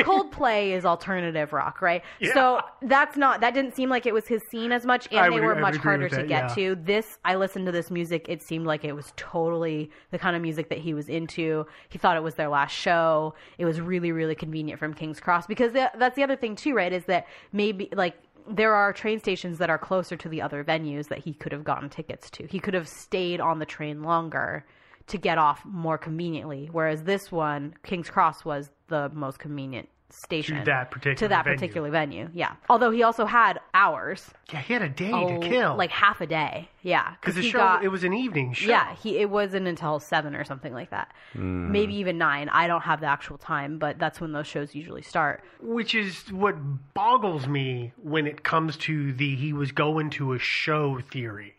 Coldplay 0.03 0.71
is 0.71 0.85
alternative 0.85 1.53
rock, 1.53 1.81
right? 1.81 2.03
Yeah. 2.19 2.33
So 2.33 2.61
that's 2.81 3.17
not 3.17 3.41
that 3.41 3.53
didn't 3.53 3.75
seem 3.75 3.89
like 3.89 4.05
it 4.05 4.13
was 4.13 4.27
his 4.27 4.43
scene 4.49 4.71
as 4.71 4.85
much, 4.85 5.07
and 5.11 5.19
I 5.19 5.29
they 5.29 5.35
would- 5.35 5.43
were 5.43 5.55
I 5.55 5.59
much 5.59 5.77
harder 5.77 6.09
to 6.09 6.23
get 6.23 6.29
yeah. 6.29 6.55
to. 6.55 6.75
This 6.75 7.17
I 7.23 7.35
listened 7.35 7.65
to 7.67 7.71
this 7.71 7.89
music. 7.91 8.25
It 8.27 8.41
seemed 8.41 8.65
like 8.65 8.83
it 8.83 8.93
was 8.93 9.13
totally 9.15 9.89
the 10.11 10.19
kind 10.19 10.35
of 10.35 10.41
music 10.41 10.69
that 10.69 10.79
he 10.79 10.93
was 10.93 11.09
into. 11.09 11.65
He 11.89 11.97
thought 11.97 12.17
it 12.17 12.23
was 12.23 12.35
their 12.35 12.49
last 12.49 12.75
show. 12.75 13.33
It 13.57 13.65
was 13.65 13.79
really 13.79 14.11
really 14.11 14.35
convenient 14.35 14.79
from 14.79 14.93
King's 14.93 15.19
Cross 15.19 15.47
because 15.47 15.73
that's 15.73 16.15
the 16.15 16.23
other 16.23 16.35
thing 16.35 16.55
too, 16.55 16.73
right? 16.73 16.91
Is 16.91 17.05
that 17.05 17.27
maybe 17.51 17.89
like 17.93 18.15
there 18.49 18.73
are 18.73 18.93
train 18.93 19.19
stations 19.19 19.57
that 19.57 19.69
are 19.69 19.77
closer 19.77 20.15
to 20.15 20.29
the 20.29 20.41
other 20.41 20.63
venues 20.63 21.09
that 21.09 21.19
he 21.19 21.33
could 21.33 21.51
have 21.51 21.63
gotten 21.65 21.89
tickets 21.89 22.29
to. 22.31 22.47
He 22.47 22.59
could 22.59 22.73
have 22.73 22.87
stayed 22.87 23.41
on 23.41 23.59
the 23.59 23.65
train 23.65 24.03
longer 24.03 24.65
to 25.07 25.17
get 25.17 25.37
off 25.37 25.63
more 25.65 25.97
conveniently. 25.97 26.69
Whereas 26.71 27.03
this 27.03 27.31
one, 27.31 27.73
King's 27.83 28.09
Cross, 28.09 28.45
was 28.45 28.69
the 28.87 29.09
most 29.13 29.39
convenient 29.39 29.89
station 30.09 30.63
that 30.63 30.89
particular 30.89 31.15
to 31.15 31.27
that 31.27 31.43
venue. 31.43 31.57
particular 31.57 31.89
venue. 31.91 32.29
Yeah. 32.33 32.53
Although 32.69 32.91
he 32.91 33.03
also 33.03 33.25
had 33.25 33.59
hours. 33.73 34.31
Yeah, 34.53 34.61
he 34.61 34.71
had 34.71 34.81
a 34.81 34.87
day 34.87 35.11
Oh, 35.13 35.41
to 35.41 35.45
kill. 35.49 35.75
like 35.75 35.91
half 35.91 36.21
a 36.21 36.25
day. 36.25 36.69
Yeah, 36.81 37.15
because 37.19 37.35
the 37.35 37.41
show 37.43 37.57
got- 37.57 37.83
it 37.83 37.89
was 37.89 38.05
an 38.05 38.13
evening 38.13 38.53
show. 38.53 38.69
Yeah, 38.69 38.95
he 38.95 39.17
it 39.17 39.29
wasn't 39.29 39.67
until 39.67 39.99
seven 39.99 40.33
or 40.33 40.45
something 40.45 40.73
like 40.73 40.91
that. 40.91 41.13
Mm. 41.35 41.71
Maybe 41.71 41.95
even 41.95 42.17
nine. 42.17 42.47
I 42.47 42.67
don't 42.67 42.83
have 42.83 43.01
the 43.01 43.07
actual 43.07 43.37
time, 43.37 43.79
but 43.79 43.99
that's 43.99 44.21
when 44.21 44.31
those 44.31 44.47
shows 44.47 44.73
usually 44.73 45.01
start. 45.01 45.43
which 45.59 45.93
is 45.93 46.31
what 46.31 46.55
boggles 46.93 47.45
me 47.47 47.91
when 48.01 48.27
it 48.27 48.43
comes 48.45 48.77
to 48.77 49.11
the 49.11 49.35
he 49.35 49.51
was 49.51 49.73
going 49.73 50.09
to 50.11 50.31
a 50.31 50.39
show 50.39 50.99
theory. 51.01 51.53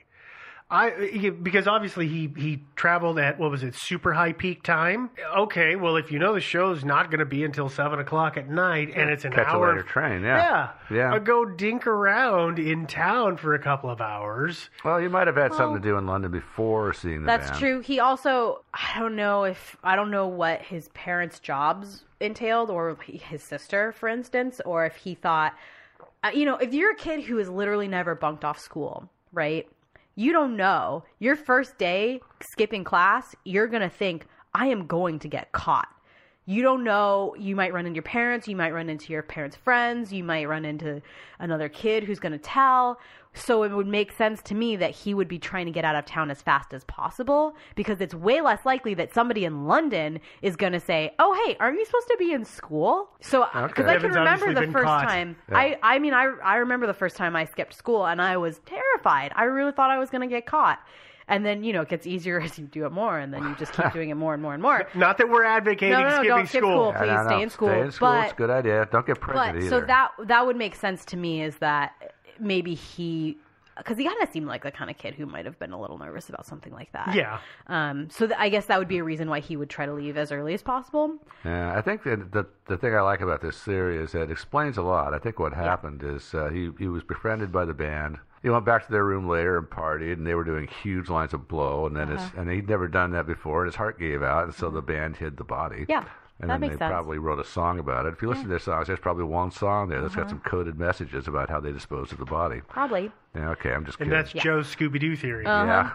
I 0.71 1.33
because 1.43 1.67
obviously 1.67 2.09
he 2.09 2.31
he 2.37 2.63
traveled 2.77 3.19
at 3.19 3.39
what 3.39 3.51
was 3.51 3.63
it 3.63 3.75
super 3.75 4.13
high 4.13 4.33
peak 4.35 4.63
time. 4.63 5.09
Okay, 5.35 5.77
well 5.77 5.97
if 5.97 6.13
you 6.13 6.19
know 6.19 6.35
the 6.35 6.41
show's 6.41 6.85
not 6.85 7.11
going 7.11 7.21
to 7.21 7.25
be 7.25 7.43
until 7.43 7.71
seven 7.71 7.99
o'clock 8.01 8.37
at 8.37 8.51
night 8.51 8.93
and 8.95 9.09
it's 9.09 9.25
an 9.25 9.33
Catch 9.33 9.47
a 9.47 9.51
hour 9.51 9.69
later 9.71 9.83
train, 9.83 10.23
yeah. 10.23 10.69
yeah 10.91 10.95
Yeah. 10.97 11.15
Uh, 11.15 11.19
go 11.21 11.47
dink 11.47 11.87
around 11.87 12.59
in 12.59 12.87
town 12.87 13.39
for 13.39 13.55
a 13.55 13.59
couple 13.59 13.89
of 13.89 14.03
hours. 14.03 14.69
Well, 14.85 15.01
you 15.01 15.09
might 15.09 15.27
have 15.27 15.37
had 15.37 15.53
Well- 15.53 15.59
something 15.59 15.81
to 15.83 15.89
do 15.89 15.97
in 15.97 16.07
London 16.07 16.31
before 16.31 16.93
seeing 16.93 17.23
the 17.23 17.27
That's 17.27 17.49
band. 17.49 17.61
true. 17.61 17.81
He 17.81 17.99
also 17.99 18.63
I 18.75 18.99
don't 18.99 19.17
know 19.17 19.45
if 19.45 19.79
I 19.83 19.97
don't 19.97 20.11
know 20.11 20.27
what 20.27 20.61
his 20.61 20.89
parents' 20.89 21.41
jobs 21.41 22.05
entailed 22.21 22.69
or 22.69 22.95
his 23.03 23.43
sister, 23.43 23.93
for 23.93 24.07
instance, 24.07 24.61
or 24.67 24.85
if 24.85 24.97
he 24.97 25.15
thought 25.15 25.55
uh, 26.25 26.31
you 26.35 26.45
know, 26.45 26.57
if 26.57 26.75
you're 26.75 26.91
a 26.93 26.97
kid 26.97 27.23
who 27.23 27.37
has 27.39 27.49
literally 27.49 27.87
never 27.89 28.15
bunked 28.15 28.45
off 28.45 28.59
school, 28.59 29.09
right? 29.33 29.67
You 30.19 30.33
don't 30.33 30.57
know. 30.57 31.05
Your 31.21 31.37
first 31.37 31.79
day 31.79 32.21
skipping 32.41 32.83
class, 32.83 33.37
you're 33.45 33.69
going 33.69 33.83
to 33.83 33.89
think, 33.89 34.27
I 34.53 34.67
am 34.67 34.89
going 34.89 35.21
to 35.21 35.29
get 35.29 35.53
caught. 35.53 35.87
You 36.45 36.61
don't 36.61 36.83
know. 36.83 37.37
You 37.39 37.55
might 37.55 37.73
run 37.73 37.87
into 37.87 37.95
your 37.95 38.03
parents. 38.03 38.49
You 38.49 38.57
might 38.57 38.75
run 38.75 38.89
into 38.89 39.13
your 39.13 39.23
parents' 39.23 39.55
friends. 39.55 40.13
You 40.13 40.25
might 40.25 40.47
run 40.47 40.65
into 40.65 41.01
another 41.39 41.69
kid 41.69 42.03
who's 42.03 42.19
going 42.19 42.33
to 42.33 42.39
tell. 42.39 42.99
So 43.39 43.63
it 43.63 43.73
would 43.73 43.87
make 43.87 44.13
sense 44.13 44.43
to 44.43 44.55
me 44.55 44.77
that 44.77 44.91
he 44.91 45.15
would 45.15 45.29
be 45.29 45.39
trying 45.39 45.67
to 45.67 45.73
get 45.73 45.85
out 45.85 45.95
of 45.97 46.05
town 46.05 46.31
as 46.31 46.43
fast 46.43 46.75
as 46.75 46.85
possible 46.85 47.55
because 47.77 48.01
it's 48.01 48.15
way 48.15 48.41
less 48.41 48.65
likely 48.67 48.95
that 48.95 49.15
somebody 49.15 49.45
in 49.45 49.67
London 49.67 50.21
is 50.43 50.57
going 50.57 50.73
to 50.73 50.81
say, 50.81 51.15
"Oh, 51.19 51.33
hey, 51.47 51.57
aren't 51.61 51.79
you 51.79 51.85
supposed 51.85 52.09
to 52.09 52.17
be 52.19 52.33
in 52.33 52.45
school?" 52.45 53.11
So 53.21 53.45
because 53.53 53.71
Okay. 53.87 53.97
I 53.97 53.99
can 53.99 54.11
remember 54.13 54.53
the 54.55 54.71
first 54.73 54.85
caught. 54.85 55.09
time 55.09 55.37
Yeah. 55.51 55.57
I 55.59 55.79
I 55.83 55.99
mean, 55.99 56.15
I 56.15 56.25
I 56.45 56.57
remember 56.57 56.87
the 56.87 56.95
first 56.95 57.17
time 57.17 57.37
I 57.37 57.45
skipped 57.45 57.75
school 57.75 58.07
and 58.07 58.21
I 58.21 58.37
was 58.37 58.61
terrified. 58.67 59.33
I 59.35 59.45
really 59.45 59.73
thought 59.73 59.91
I 59.91 59.99
was 59.99 60.11
going 60.11 60.23
to 60.23 60.27
get 60.35 60.47
caught. 60.47 60.79
And 61.31 61.45
then 61.45 61.63
you 61.63 61.75
know 61.75 61.83
it 61.83 61.89
gets 61.91 62.07
easier 62.07 62.41
as 62.47 62.59
you 62.59 62.67
do 62.67 62.87
it 62.87 62.93
more, 62.93 63.19
and 63.19 63.33
then 63.35 63.43
you 63.45 63.55
just 63.57 63.73
keep 63.75 63.93
doing 63.99 64.09
it 64.11 64.15
more 64.15 64.33
and 64.33 64.43
more 64.43 64.55
and 64.55 64.63
more. 64.63 64.89
Not 64.95 65.19
that 65.19 65.29
we're 65.29 65.45
advocating 65.45 65.91
No, 65.93 66.01
no, 66.01 66.09
no, 66.09 66.15
skipping 66.15 66.29
don't 66.29 66.47
skip 66.49 66.61
school. 66.63 66.93
Yeah, 66.95 66.99
Please 66.99 67.09
no, 67.09 67.23
no. 67.23 67.29
stay 67.29 67.43
in 67.43 67.51
school. 67.51 67.69
Stay 67.69 67.81
in 67.83 67.93
school. 67.93 68.09
But 68.09 68.25
it's 68.25 68.33
a 68.33 68.37
good 68.37 68.51
idea. 68.51 68.89
Don't 68.91 69.07
get 69.07 69.21
pregnant 69.21 69.55
but 69.57 69.63
either. 69.65 69.69
so 69.81 69.87
that 69.87 70.09
that 70.25 70.47
would 70.47 70.57
make 70.57 70.75
sense 70.75 71.05
to 71.07 71.17
me 71.19 71.43
is 71.43 71.57
that 71.59 71.93
maybe 72.41 72.75
he 72.75 73.37
because 73.77 73.97
he 73.97 74.03
kind 74.05 74.21
of 74.21 74.29
seemed 74.31 74.49
like 74.49 74.65
the 74.65 74.73
kind 74.73 74.91
of 74.91 74.99
kid 74.99 75.15
who 75.15 75.25
might 75.25 75.45
have 75.45 75.57
been 75.61 75.71
a 75.71 75.81
little 75.81 75.99
nervous 75.99 76.29
about 76.29 76.45
something 76.45 76.73
like 76.73 76.91
that. 76.93 77.15
Yeah. 77.15 77.39
Um. 77.69 78.09
So 78.11 78.27
th- 78.27 78.39
I 78.39 78.49
guess 78.49 78.67
that 78.67 78.79
would 78.79 78.89
be 78.89 78.99
a 78.99 79.05
reason 79.05 79.31
why 79.31 79.39
he 79.41 79.57
would 79.57 79.71
try 79.71 79.87
to 79.87 79.93
leave 79.93 80.17
as 80.17 80.33
early 80.33 80.53
as 80.55 80.63
possible. 80.63 81.15
Yeah, 81.45 81.77
I 81.77 81.81
think 81.81 82.03
that 82.03 82.33
the 82.33 82.47
the 82.67 82.77
thing 82.77 82.95
I 82.95 83.01
like 83.03 83.21
about 83.21 83.41
this 83.41 83.57
theory 83.63 83.99
is 83.99 84.13
that 84.13 84.23
it 84.23 84.31
explains 84.33 84.79
a 84.79 84.83
lot. 84.83 85.15
I 85.15 85.19
think 85.19 85.39
what 85.39 85.53
happened 85.53 86.03
is 86.03 86.35
uh, 86.35 86.49
he 86.49 86.71
he 86.79 86.89
was 86.89 87.05
befriended 87.05 87.53
by 87.53 87.65
the 87.65 87.75
band. 87.75 88.19
He 88.43 88.51
went 88.51 88.65
back 88.65 88.87
to 88.87 88.93
their 88.93 89.05
room 89.05 89.29
later 89.29 89.59
and 89.59 89.67
partied, 89.69 90.13
and 90.13 90.27
they 90.27 90.35
were 90.35 90.45
doing 90.45 90.69
huge 90.83 91.09
lines 91.09 91.35
of 91.35 91.47
blow. 91.49 91.87
And 91.87 91.97
then 91.97 92.13
Uh-huh. 92.13 92.41
and 92.41 92.51
he'd 92.51 92.69
never 92.69 92.89
done 92.89 93.11
that 93.13 93.27
before, 93.27 93.63
and 93.63 93.69
his 93.69 93.77
heart 93.77 93.99
gave 93.99 94.23
out, 94.25 94.45
and 94.45 94.55
so 94.55 94.71
the 94.71 94.83
band 94.83 95.17
hid 95.17 95.37
the 95.37 95.45
body. 95.45 95.87
Yeah, 95.89 96.05
And 96.41 96.49
that 96.51 96.55
then 96.55 96.61
makes 96.61 96.75
they 96.75 96.79
sense. 96.79 96.91
probably 96.93 97.19
wrote 97.19 97.41
a 97.41 97.45
song 97.45 97.79
about 97.81 98.07
it. 98.07 98.13
If 98.13 98.23
you 98.23 98.29
listen 98.29 98.45
to 98.45 98.49
their 98.51 98.59
songs, 98.61 98.87
there's 98.87 99.01
probably 99.01 99.25
one 99.25 99.51
song 99.51 99.89
there 99.89 100.01
that's 100.01 100.15
got 100.15 100.23
Uh-huh. 100.23 100.31
some 100.31 100.41
coded 100.41 100.79
messages 100.79 101.27
about 101.27 101.51
how 101.51 101.59
they 101.61 101.73
disposed 101.73 102.13
of 102.13 102.19
the 102.19 102.25
body. 102.25 102.61
Probably. 102.69 103.11
Yeah, 103.35 103.51
okay, 103.51 103.73
I'm 103.73 103.85
just 103.85 103.99
And 104.01 104.09
kidding. 104.11 104.25
that's 104.25 104.33
Joe's 104.45 104.73
Scooby 104.75 105.01
Doo 105.01 105.17
theory. 105.17 105.45
Uh-huh. 105.47 105.65
Yeah. 105.67 105.91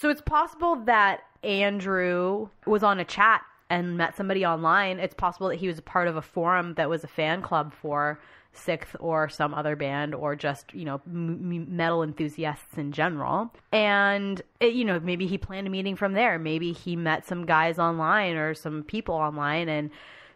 So 0.00 0.08
it's 0.08 0.22
possible 0.22 0.76
that 0.86 1.20
Andrew 1.42 2.48
was 2.66 2.82
on 2.82 2.98
a 2.98 3.04
chat 3.04 3.42
and 3.70 3.96
met 3.96 4.16
somebody 4.16 4.44
online. 4.44 4.98
It's 4.98 5.14
possible 5.14 5.48
that 5.48 5.56
he 5.56 5.66
was 5.68 5.78
a 5.78 5.82
part 5.82 6.08
of 6.08 6.16
a 6.16 6.22
forum 6.22 6.74
that 6.74 6.88
was 6.88 7.04
a 7.04 7.08
fan 7.08 7.42
club 7.42 7.72
for 7.80 8.18
SikTh 8.54 8.96
or 9.00 9.28
some 9.28 9.54
other 9.54 9.76
band 9.76 10.14
or 10.14 10.36
just, 10.36 10.72
you 10.74 10.84
know, 10.84 11.00
m- 11.06 11.76
metal 11.76 12.02
enthusiasts 12.02 12.78
in 12.78 12.92
general. 12.92 13.52
And, 13.72 14.40
it, 14.60 14.74
you 14.74 14.84
know, 14.84 15.00
maybe 15.00 15.26
he 15.26 15.38
planned 15.38 15.66
a 15.66 15.70
meeting 15.70 15.96
from 15.96 16.12
there. 16.12 16.38
Maybe 16.38 16.72
he 16.72 16.96
met 16.96 17.26
some 17.26 17.46
guys 17.46 17.78
online 17.78 18.36
or 18.36 18.54
some 18.54 18.82
people 18.82 19.14
online 19.14 19.68
and 19.68 19.90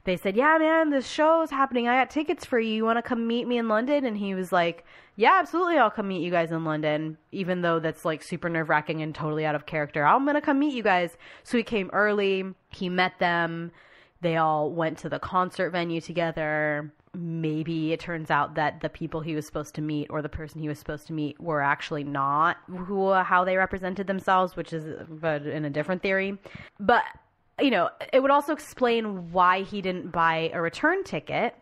they 0.09 0.16
said, 0.16 0.37
"Yeah, 0.37 0.57
man, 0.59 0.89
this 0.89 1.07
show 1.07 1.43
is 1.43 1.51
happening. 1.51 1.87
I 1.87 1.99
got 1.99 2.09
tickets 2.09 2.43
for 2.45 2.59
you. 2.59 2.73
You 2.73 2.85
want 2.85 2.97
to 2.97 3.03
come 3.03 3.27
meet 3.27 3.47
me 3.47 3.59
in 3.59 3.69
London?" 3.69 4.07
And 4.07 4.16
he 4.16 4.35
was 4.35 4.53
like, 4.53 4.87
"Yeah, 5.16 5.37
absolutely. 5.39 5.77
I'll 5.77 5.91
come 5.91 6.09
meet 6.09 6.23
you 6.23 6.31
guys 6.31 6.51
in 6.51 6.64
London." 6.64 7.19
Even 7.31 7.61
though 7.61 7.79
that's 7.79 8.07
like 8.07 8.23
super 8.23 8.49
nerve 8.49 8.71
wracking 8.71 9.03
and 9.03 9.14
totally 9.14 9.45
out 9.45 9.55
of 9.55 9.66
character, 9.66 10.07
I'm 10.07 10.25
gonna 10.25 10.41
come 10.41 10.61
meet 10.61 10.73
you 10.73 10.83
guys. 10.83 11.19
So 11.43 11.59
he 11.59 11.62
came 11.62 11.91
early. 11.93 12.45
He 12.71 12.89
met 12.89 13.19
them. 13.19 13.71
They 14.21 14.37
all 14.37 14.71
went 14.71 14.99
to 14.99 15.09
the 15.09 15.19
concert 15.19 15.71
venue 15.71 16.01
together. 16.01 16.93
Maybe 17.14 17.93
it 17.93 18.01
turns 18.01 18.31
out 18.31 18.57
that 18.57 18.81
the 18.81 18.89
people 18.89 19.21
he 19.21 19.35
was 19.35 19.47
supposed 19.47 19.75
to 19.77 19.81
meet 19.81 20.09
or 20.11 20.23
the 20.23 20.29
person 20.29 20.61
he 20.61 20.69
was 20.69 20.79
supposed 20.79 21.07
to 21.07 21.12
meet 21.12 21.41
were 21.41 21.62
actually 21.62 22.05
not 22.05 22.57
who 22.69 23.12
how 23.12 23.45
they 23.45 23.57
represented 23.57 24.07
themselves, 24.07 24.57
which 24.57 24.73
is 24.73 25.07
but 25.09 25.47
in 25.47 25.64
a 25.64 25.71
different 25.71 26.03
theory. 26.03 26.37
But 26.81 27.05
you 27.61 27.71
know, 27.71 27.91
it 28.12 28.21
would 28.21 28.31
also 28.31 28.53
explain 28.53 29.33
why 29.33 29.62
he 29.62 29.83
didn't 29.83 30.11
buy 30.11 30.51
a 30.53 30.61
return 30.61 31.05
ticket. 31.05 31.55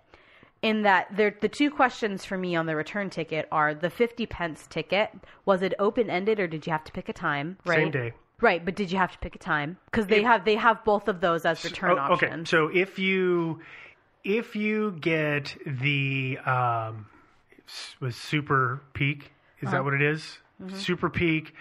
In 0.63 0.83
that, 0.83 1.15
there, 1.15 1.37
the 1.41 1.49
two 1.49 1.71
questions 1.71 2.25
for 2.25 2.37
me 2.37 2.57
on 2.57 2.67
the 2.67 2.75
return 2.75 3.11
ticket 3.11 3.47
are 3.53 3.75
the 3.75 3.91
50 3.91 4.27
pence 4.27 4.67
ticket. 4.67 5.11
Was 5.45 5.63
it 5.63 5.75
open 5.79 6.11
ended 6.11 6.41
or 6.41 6.47
did 6.47 6.67
you 6.67 6.73
have 6.73 6.85
to 6.85 6.93
pick 6.93 7.09
a 7.09 7.13
time? 7.13 7.59
Right. 7.65 7.77
Same 7.77 7.91
day. 7.91 8.13
Right, 8.41 8.63
but 8.65 8.75
did 8.75 8.93
you 8.93 8.99
have 8.99 9.13
to 9.13 9.19
pick 9.19 9.35
a 9.35 9.39
time? 9.39 9.79
Because 9.87 10.07
they 10.09 10.23
have 10.23 10.45
they 10.45 10.57
have 10.57 10.85
both 10.85 11.09
of 11.09 11.21
those 11.21 11.45
as 11.47 11.65
return 11.65 11.99
Oh, 11.99 12.13
okay, 12.15 12.27
options. 12.27 12.51
so 12.51 12.69
if 12.69 12.99
you 12.99 13.61
if 14.25 14.55
you 14.57 14.93
get 15.01 15.57
the 15.67 16.39
um, 16.45 17.07
was 18.01 18.15
super 18.17 18.83
peak, 18.93 19.33
is 19.61 19.69
Uh-huh. 19.69 19.77
that 19.79 19.85
what 19.85 19.95
it 19.95 20.03
is? 20.03 20.39
Mhm. 20.63 20.73
Super 20.73 21.09
peak 21.09 21.55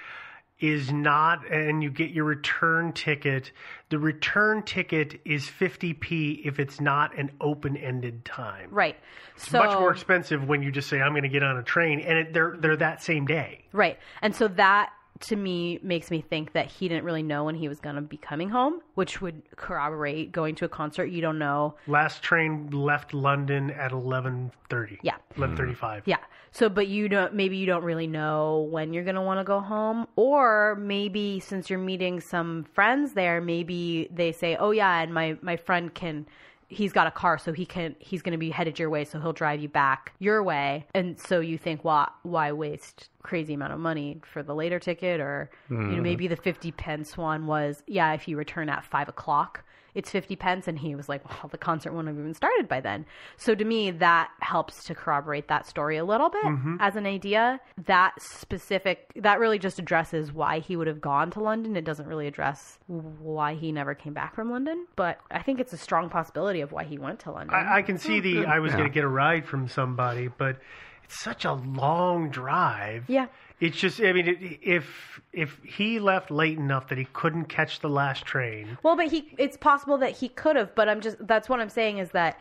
is 0.60 0.92
not, 0.92 1.46
and 1.52 1.84
you 1.84 1.90
get 1.90 2.12
your 2.12 2.24
return 2.26 2.92
ticket. 2.94 3.52
The 3.90 4.00
return 4.00 4.64
ticket 4.64 5.20
is 5.26 5.48
50p 5.50 6.42
if 6.46 6.60
it's 6.60 6.80
not 6.80 7.14
an 7.18 7.32
open 7.42 7.76
ended 7.78 8.24
time. 8.26 8.70
Right. 8.72 8.96
It's 9.36 9.50
so 9.50 9.60
much 9.60 9.78
more 9.78 9.92
expensive 9.92 10.48
when 10.48 10.62
you 10.64 10.72
just 10.72 10.88
say 10.90 11.02
I'm 11.02 11.12
going 11.12 11.24
to 11.24 11.30
get 11.30 11.44
on 11.44 11.58
a 11.58 11.64
train, 11.64 12.00
and 12.00 12.18
it, 12.18 12.34
they're 12.34 12.56
they're 12.58 12.78
that 12.78 13.02
same 13.04 13.26
day. 13.26 13.66
Right. 13.74 14.00
And 14.22 14.34
so 14.36 14.48
that 14.50 14.92
to 15.22 15.36
me 15.36 15.80
makes 15.82 16.11
me 16.11 16.22
think 16.22 16.53
that 16.53 16.68
he 16.68 16.88
didn't 16.88 17.03
really 17.03 17.24
know 17.24 17.45
when 17.45 17.55
he 17.55 17.68
was 17.68 17.80
going 17.80 17.95
to 17.95 18.01
be 18.01 18.18
coming 18.18 18.49
home, 18.49 18.82
which 18.95 19.22
would 19.22 19.41
corroborate 19.55 20.32
going 20.32 20.55
to 20.55 20.66
a 20.66 20.70
concert. 20.70 21.05
You 21.05 21.22
don't 21.22 21.39
know. 21.39 21.76
Last 21.88 22.22
train 22.22 22.70
left 22.72 23.13
London 23.13 23.72
at 23.72 23.91
11:30. 23.91 24.99
Yeah. 25.03 25.16
11:35. 25.38 26.03
Yeah. 26.05 26.18
So, 26.51 26.70
but 26.70 26.88
you 26.88 27.09
don't, 27.09 27.34
maybe 27.34 27.57
you 27.57 27.66
don't 27.66 27.84
really 27.84 28.07
know 28.07 28.68
when 28.72 28.93
you're 28.93 29.03
going 29.03 29.16
to 29.16 29.22
want 29.22 29.41
to 29.41 29.43
go 29.43 29.59
home. 29.59 30.07
Or 30.16 30.76
maybe 30.76 31.41
since 31.41 31.70
you're 31.70 31.80
meeting 31.80 32.22
some 32.22 32.66
friends 32.74 33.11
there, 33.11 33.41
maybe 33.41 34.07
they 34.09 34.32
say, 34.32 34.55
oh, 34.55 34.72
yeah, 34.72 35.01
and 35.01 35.13
my, 35.13 35.38
my 35.41 35.57
friend 35.57 35.93
can, 35.93 36.26
he's 36.68 36.91
got 36.93 37.07
a 37.07 37.11
car, 37.11 37.38
so 37.38 37.53
he 37.53 37.66
can, 37.66 37.95
he's 37.99 38.22
going 38.22 38.32
to 38.32 38.38
be 38.38 38.49
headed 38.49 38.80
your 38.80 38.89
way, 38.89 39.05
so 39.05 39.20
he'll 39.20 39.34
drive 39.34 39.59
you 39.61 39.70
back 39.70 40.13
your 40.20 40.41
way. 40.43 40.86
And 40.93 41.20
so 41.20 41.39
you 41.39 41.57
think, 41.57 41.84
well, 41.86 42.09
why 42.24 42.51
waste 42.51 43.09
crazy 43.22 43.53
amount 43.53 43.74
of 43.74 43.80
money 43.80 44.20
for 44.26 44.41
the 44.43 44.55
later 44.55 44.80
ticket? 44.80 45.20
Or, 45.20 45.49
you 45.70 45.76
know, 45.78 45.97
Mhm. 45.97 46.01
maybe 46.01 46.28
the 46.28 46.36
50 46.36 46.72
pence 46.72 47.18
one 47.18 47.45
was, 47.47 47.84
yeah, 47.88 48.13
if 48.13 48.28
you 48.28 48.36
return 48.38 48.70
at 48.70 48.84
five 48.84 49.07
o'clock 49.09 49.63
it's 49.96 50.12
50 50.12 50.36
pence 50.36 50.68
and 50.68 50.78
he 50.78 50.93
was 50.96 51.10
like 51.10 51.28
well 51.28 51.50
the 51.50 51.58
concert 51.58 51.91
wouldn't 51.93 52.10
have 52.10 52.20
even 52.20 52.34
started 52.34 52.68
by 52.68 52.80
then 52.82 53.06
so 53.38 53.56
to 53.56 53.66
me 53.66 53.89
that 53.91 54.30
helps 54.41 54.84
to 54.84 54.93
corroborate 54.93 55.48
that 55.48 55.66
story 55.66 55.98
a 55.98 56.06
little 56.06 56.30
bit 56.30 56.43
Mhm. 56.43 56.78
as 56.80 56.96
an 56.96 57.06
idea 57.08 57.60
that 57.86 58.14
specific 58.22 59.12
that 59.16 59.39
really 59.39 59.58
just 59.58 59.80
addresses 59.80 60.32
why 60.32 60.60
he 60.60 60.76
would 60.76 60.88
have 60.88 61.02
gone 61.02 61.32
to 61.32 61.39
london 61.39 61.76
it 61.76 61.84
doesn't 61.86 62.08
really 62.08 62.28
address 62.28 62.78
why 62.88 63.56
he 63.56 63.72
never 63.72 63.96
came 63.96 64.14
back 64.14 64.36
from 64.36 64.52
london 64.52 64.86
but 64.96 65.20
i 65.32 65.41
think 65.41 65.60
it's 65.60 65.74
a 65.74 65.78
strong 65.78 66.10
possibility 66.10 66.62
of 66.62 66.72
why 66.72 66.84
he 66.84 66.98
went 66.98 67.20
to 67.20 67.32
london 67.32 67.56
I, 67.56 67.78
I 67.78 67.82
can 67.82 67.98
see 67.98 68.20
the 68.20 68.46
I 68.46 68.60
was 68.60 68.72
Yeah. 68.72 68.78
going 68.80 68.89
to 68.89 68.93
get 68.93 69.04
a 69.04 69.08
ride 69.08 69.46
from 69.46 69.68
somebody, 69.68 70.28
but 70.28 70.58
it's 71.04 71.22
such 71.22 71.46
a 71.46 71.54
long 71.54 72.30
drive. 72.30 73.06
Yeah. 73.08 73.28
It's 73.60 73.78
just 73.78 74.01
I 74.01 74.12
mean 74.14 74.58
if 74.62 75.22
if 75.32 75.60
he 75.64 75.99
left 75.99 76.30
late 76.32 76.58
enough 76.58 76.89
that 76.89 76.97
he 76.97 77.06
couldn't 77.14 77.45
catch 77.45 77.80
the 77.80 77.89
last 77.89 78.26
train. 78.26 78.78
Well, 78.84 78.95
but 78.95 79.08
he 79.08 79.34
it's 79.38 79.58
possible 79.58 79.97
that 79.99 80.12
he 80.12 80.30
could 80.30 80.56
have, 80.56 80.76
but 80.76 80.89
I'm 80.89 81.01
just 81.01 81.18
that's 81.26 81.47
what 81.47 81.60
I'm 81.60 81.70
saying 81.70 81.99
is 81.99 82.12
that 82.12 82.39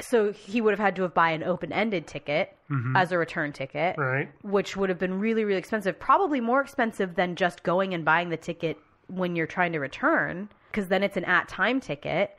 so 0.00 0.32
he 0.32 0.60
would 0.60 0.72
have 0.72 0.78
had 0.80 0.96
to 0.96 1.02
have 1.02 1.12
buy 1.14 1.30
an 1.30 1.42
open-ended 1.42 2.06
ticket 2.06 2.56
Mhm. 2.70 2.96
as 2.96 3.12
a 3.12 3.18
return 3.18 3.52
ticket, 3.52 3.96
Right. 3.98 4.28
which 4.42 4.74
would 4.76 4.88
have 4.88 4.98
been 4.98 5.20
really 5.20 5.44
really 5.44 5.58
expensive, 5.58 5.98
probably 5.98 6.40
more 6.40 6.60
expensive 6.60 7.14
than 7.14 7.34
just 7.36 7.62
going 7.62 7.92
and 7.94 8.04
buying 8.04 8.28
the 8.30 8.36
ticket 8.36 8.78
when 9.08 9.36
you're 9.36 9.46
trying 9.46 9.72
to 9.72 9.78
return 9.78 10.48
because 10.70 10.88
then 10.88 11.02
it's 11.02 11.16
an 11.16 11.24
at-time 11.24 11.80
ticket. 11.80 12.38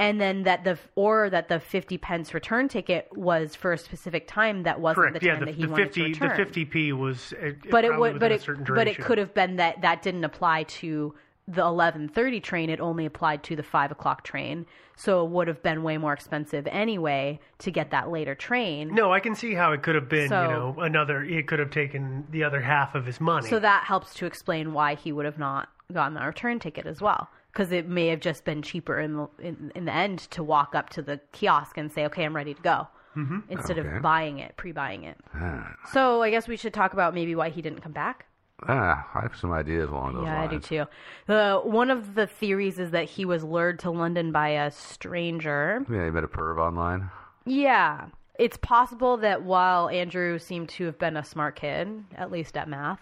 And 0.00 0.20
then 0.20 0.44
that 0.44 0.62
the 0.64 0.78
or 0.94 1.28
that 1.30 1.48
the 1.48 1.58
fifty 1.58 1.98
pence 1.98 2.32
return 2.32 2.68
ticket 2.68 3.08
was 3.16 3.56
for 3.56 3.72
a 3.72 3.78
specific 3.78 4.28
time 4.28 4.62
that 4.62 4.80
wasn't 4.80 5.08
Correct. 5.08 5.20
the 5.20 5.26
Yeah, 5.26 5.32
time 5.32 5.40
the, 5.40 5.46
that 5.46 5.54
he 5.56 5.62
the 5.62 5.68
wanted 5.68 5.84
fifty 5.86 6.00
to 6.02 6.08
return. 6.24 6.28
the 6.28 6.34
fifty 6.44 6.64
p 6.64 6.92
was. 6.92 7.32
uh, 7.42 7.50
but 7.70 7.84
it 7.84 7.98
would 7.98 8.20
but 8.20 8.30
it 8.30 8.46
but 8.66 8.86
it 8.86 8.98
could 9.00 9.18
have 9.18 9.34
been 9.34 9.56
that 9.56 9.80
that 9.82 10.02
didn't 10.02 10.22
apply 10.24 10.62
to 10.64 11.14
the 11.48 11.62
11:30 11.62 12.42
train 12.42 12.68
it 12.70 12.78
only 12.78 13.06
applied 13.06 13.42
to 13.42 13.56
the 13.56 13.62
5 13.62 13.90
o'clock 13.90 14.22
train 14.22 14.66
so 14.96 15.24
it 15.24 15.30
would 15.30 15.48
have 15.48 15.62
been 15.62 15.82
way 15.82 15.96
more 15.96 16.12
expensive 16.12 16.66
anyway 16.66 17.40
to 17.58 17.70
get 17.70 17.90
that 17.90 18.10
later 18.10 18.34
train 18.34 18.94
No, 18.94 19.12
I 19.14 19.20
can 19.20 19.34
see 19.34 19.54
how 19.54 19.72
it 19.72 19.82
could 19.82 19.94
have 19.94 20.08
been. 20.10 20.28
So- 20.28 20.42
you 20.42 20.48
know, 20.48 20.76
another. 20.80 21.24
It 21.24 21.46
could 21.48 21.58
have 21.58 21.70
taken 21.70 22.26
the 22.30 22.44
other 22.44 22.60
half 22.60 22.94
of 22.94 23.06
his 23.06 23.18
money. 23.18 23.48
so 23.48 23.58
that 23.60 23.84
helps 23.84 24.12
to 24.14 24.26
explain 24.26 24.74
why 24.74 24.94
he 24.94 25.10
would 25.10 25.24
have 25.24 25.38
not 25.38 25.70
gotten 25.92 26.12
that 26.14 26.24
return 26.26 26.58
ticket 26.58 26.84
as 26.86 27.00
well 27.00 27.30
because 27.52 27.72
it 27.72 27.88
may 27.88 28.08
have 28.08 28.20
just 28.20 28.44
been 28.44 28.62
cheaper 28.62 28.98
in 29.00 29.16
the 29.16 29.28
in, 29.38 29.72
in 29.74 29.84
the 29.86 29.94
end 29.94 30.18
to 30.30 30.42
walk 30.42 30.74
up 30.74 30.90
to 30.90 31.02
the 31.02 31.20
kiosk 31.32 31.76
and 31.78 31.92
say 31.92 32.04
okay 32.06 32.24
I'm 32.24 32.34
ready 32.36 32.54
to 32.54 32.62
go 32.62 32.88
Mhm. 33.16 33.42
instead 33.48 33.78
Okay. 33.78 33.96
of 33.96 34.02
buying 34.02 34.38
it 34.38 34.56
pre-buying 34.56 35.04
it 35.04 35.18
Ah, 35.34 35.74
so 35.92 36.22
I 36.22 36.30
guess 36.30 36.46
we 36.46 36.56
should 36.56 36.74
talk 36.74 36.92
about 36.92 37.14
maybe 37.14 37.34
why 37.34 37.48
he 37.48 37.62
didn't 37.62 37.80
come 37.80 37.92
back 37.92 38.26
ah, 38.68 39.08
I 39.14 39.20
have 39.22 39.36
some 39.36 39.52
ideas 39.52 39.88
along 39.88 40.14
those 40.14 40.24
lines. 40.24 40.26
Yeah, 40.26 40.38
lines. 40.40 40.50
I 40.50 40.54
do 40.54 40.60
too. 40.60 40.84
The 41.26 41.60
one 41.64 41.90
of 41.90 42.14
the 42.16 42.26
theories 42.26 42.78
is 42.78 42.90
that 42.90 43.04
he 43.04 43.24
was 43.24 43.44
lured 43.44 43.78
to 43.80 43.90
London 43.90 44.32
by 44.32 44.48
a 44.50 44.70
stranger. 44.70 45.84
Yeah, 45.90 46.04
you 46.06 46.12
met 46.12 46.24
a 46.24 46.28
perv 46.28 46.58
online. 46.58 47.10
Yeah. 47.46 48.06
It's 48.38 48.56
possible 48.56 49.16
that 49.18 49.42
while 49.42 49.88
Andrew 49.88 50.38
seemed 50.38 50.68
to 50.70 50.84
have 50.86 50.98
been 50.98 51.16
a 51.16 51.24
smart 51.24 51.56
kid, 51.56 52.04
at 52.16 52.30
least 52.30 52.56
at 52.56 52.68
math, 52.68 53.00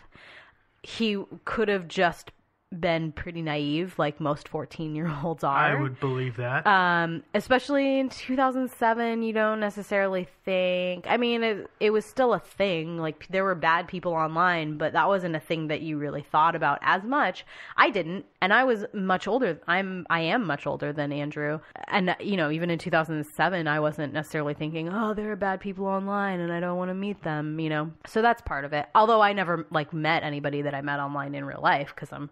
he 0.83 1.23
could 1.45 1.69
have 1.69 1.89
just 1.89 2.33
been 2.73 3.13
pretty 3.13 3.43
naive 3.43 3.99
like 3.99 4.21
most 4.21 4.51
14-year-olds 4.51 5.45
are. 5.45 5.57
I 5.57 5.81
would 5.81 6.01
believe 6.01 6.37
that. 6.37 6.67
Um, 6.67 7.23
especially 7.35 8.01
in 8.01 8.09
2007, 8.09 9.23
you 9.23 9.33
don't 9.33 9.61
necessarily 9.61 10.27
think. 10.45 11.07
I 11.09 11.17
mean, 11.17 11.43
it, 11.43 11.71
it 11.81 11.91
was 11.91 12.05
still 12.05 12.35
a 12.35 12.41
thing. 12.41 12.99
Like 12.99 13.27
there 13.29 13.45
were 13.45 13.55
bad 13.55 13.87
people 13.87 14.13
online, 14.13 14.79
but 14.79 14.93
that 14.95 15.09
wasn't 15.09 15.37
a 15.37 15.41
thing 15.41 15.69
that 15.69 15.81
you 15.81 15.97
really 15.97 16.23
thought 16.23 16.57
about 16.57 16.79
as 16.83 17.05
much. 17.05 17.45
I 17.77 17.91
didn't, 17.91 18.27
and 18.47 18.53
I 18.53 18.63
was 18.63 18.85
much 18.93 19.27
older. 19.27 19.59
I'm 19.67 20.07
I 20.09 20.21
am 20.21 20.47
much 20.47 20.69
older 20.69 20.93
than 20.93 21.11
Andrew, 21.11 21.59
and 21.89 22.15
you 22.21 22.37
know, 22.37 22.49
even 22.53 22.71
in 22.71 22.79
2007, 22.79 23.67
I 23.67 23.81
wasn't 23.81 24.13
necessarily 24.13 24.55
thinking, 24.55 24.89
oh, 24.89 25.15
there 25.15 25.33
are 25.33 25.37
bad 25.37 25.59
people 25.59 25.87
online, 25.87 26.39
and 26.39 26.53
I 26.53 26.61
don't 26.61 26.79
want 26.79 26.91
to 26.91 26.95
meet 26.95 27.25
them. 27.25 27.59
You 27.59 27.69
know, 27.71 27.91
so 28.07 28.23
that's 28.23 28.41
part 28.43 28.65
of 28.65 28.73
it. 28.73 28.87
Although 28.95 29.21
I 29.21 29.33
never 29.33 29.67
like 29.73 29.93
met 29.93 30.23
anybody 30.23 30.63
that 30.63 30.75
I 30.75 30.81
met 30.81 31.01
online 31.01 31.35
in 31.35 31.45
real 31.45 31.61
life 31.61 31.93
because 31.93 32.13
I'm 32.13 32.31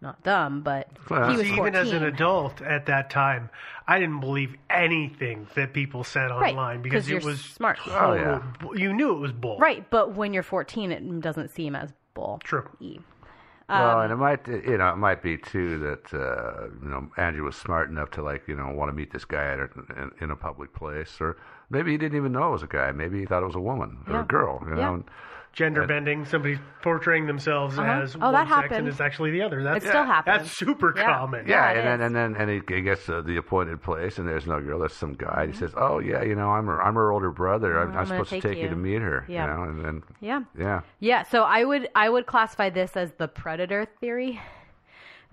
not 0.00 0.24
dumb, 0.24 0.62
but 0.62 0.88
he 1.08 1.14
was 1.14 1.46
See, 1.46 1.54
14. 1.54 1.58
even 1.58 1.74
as 1.76 1.92
an 1.92 2.02
adult 2.02 2.60
at 2.60 2.86
that 2.86 3.10
time, 3.10 3.48
I 3.86 4.00
didn't 4.00 4.18
believe 4.18 4.56
anything 4.68 5.46
that 5.54 5.72
people 5.72 6.02
said 6.02 6.32
Right, 6.32 6.50
online 6.52 6.82
because 6.82 7.04
'cause 7.04 7.08
it 7.10 7.12
you're 7.12 7.20
was 7.30 7.40
smart. 7.40 7.78
total 7.78 8.00
Oh, 8.10 8.14
yeah. 8.14 8.68
You 8.74 8.92
knew 8.92 9.12
it 9.12 9.20
was 9.20 9.30
bull. 9.32 9.58
Right, 9.58 9.88
but 9.88 10.14
when 10.14 10.34
you're 10.34 10.42
14, 10.42 10.90
it 10.90 11.20
doesn't 11.20 11.50
seem 11.50 11.76
as 11.76 11.92
bull. 12.12 12.40
True. 12.44 12.68
Well, 13.68 13.98
Um, 13.98 14.04
and 14.04 14.12
it 14.12 14.16
might, 14.16 14.46
you 14.48 14.76
know, 14.78 14.88
it 14.90 14.96
might 14.96 15.22
be 15.22 15.36
too 15.38 15.78
that 15.78 16.12
uh, 16.14 16.68
you 16.82 16.88
know 16.88 17.08
Andrew 17.16 17.44
was 17.44 17.56
smart 17.56 17.88
enough 17.90 18.10
to 18.12 18.22
like, 18.22 18.46
you 18.46 18.56
know, 18.56 18.70
want 18.70 18.90
to 18.90 18.92
meet 18.94 19.12
this 19.12 19.24
guy 19.24 19.44
at 19.52 19.58
a, 19.60 19.68
in, 20.02 20.10
in 20.20 20.30
a 20.30 20.36
public 20.36 20.72
place, 20.74 21.20
or 21.20 21.36
maybe 21.70 21.92
he 21.92 21.98
didn't 21.98 22.16
even 22.16 22.32
know 22.32 22.48
it 22.48 22.52
was 22.52 22.62
a 22.62 22.66
guy. 22.66 22.92
Maybe 22.92 23.20
he 23.20 23.26
thought 23.26 23.42
it 23.42 23.46
was 23.46 23.54
a 23.54 23.60
woman 23.60 23.98
or 24.06 24.14
Yeah. 24.14 24.20
a 24.22 24.24
girl. 24.24 24.62
You 24.68 24.74
know, 24.74 24.94
and- 24.94 25.04
Gender 25.54 25.82
and- 25.82 25.88
bending, 25.88 26.24
somebody 26.24 26.58
portraying 26.82 27.26
themselves 27.26 27.78
Uh-huh. 27.78 28.02
as 28.02 28.16
Oh, 28.16 28.18
one 28.18 28.32
that 28.32 28.48
sex 28.48 28.54
happened. 28.54 28.74
and 28.80 28.88
is 28.88 29.00
actually 29.00 29.30
the 29.30 29.42
other. 29.42 29.62
That's, 29.62 29.84
It 29.84 29.88
still 29.88 30.04
happens. 30.04 30.38
That's 30.38 30.50
super 30.50 30.92
Yeah. 30.96 31.14
common. 31.18 31.46
Yeah, 31.46 31.70
and 31.70 31.86
then 31.86 32.00
and 32.02 32.14
then 32.16 32.36
and 32.36 32.50
he, 32.50 32.60
he 32.74 32.82
gets 32.82 33.06
to 33.06 33.22
the 33.22 33.36
appointed 33.36 33.80
place, 33.82 34.18
and 34.18 34.28
there's 34.28 34.46
no 34.46 34.60
girl. 34.60 34.80
There's 34.80 34.92
some 34.92 35.14
guy. 35.14 35.46
He 35.46 35.52
says, 35.52 35.72
"Oh 35.76 36.00
yeah, 36.00 36.22
you 36.22 36.34
know, 36.34 36.50
I'm 36.50 36.66
her, 36.66 36.82
I'm 36.82 36.94
her 36.94 37.12
older 37.12 37.30
brother. 37.30 37.78
I'm, 37.78 37.88
Mm-hmm. 37.88 37.96
I'm 37.96 38.02
I'm 38.02 38.08
gonna 38.08 38.24
supposed 38.24 38.30
to 38.30 38.34
take 38.36 38.42
take 38.42 38.56
you. 38.58 38.64
you." 38.64 38.68
to 38.70 38.76
meet 38.76 39.00
her." 39.02 39.24
Yeah. 39.28 39.46
You 39.46 39.54
know, 39.56 39.62
and 39.70 39.84
then 39.84 40.02
Yeah. 40.20 40.40
yeah, 40.58 40.80
Yeah, 40.98 41.22
so 41.22 41.42
I 41.44 41.64
would 41.64 41.88
I 41.94 42.08
would 42.10 42.26
classify 42.26 42.70
this 42.70 42.96
as 42.96 43.12
the 43.14 43.28
predator 43.28 43.86
theory 44.00 44.40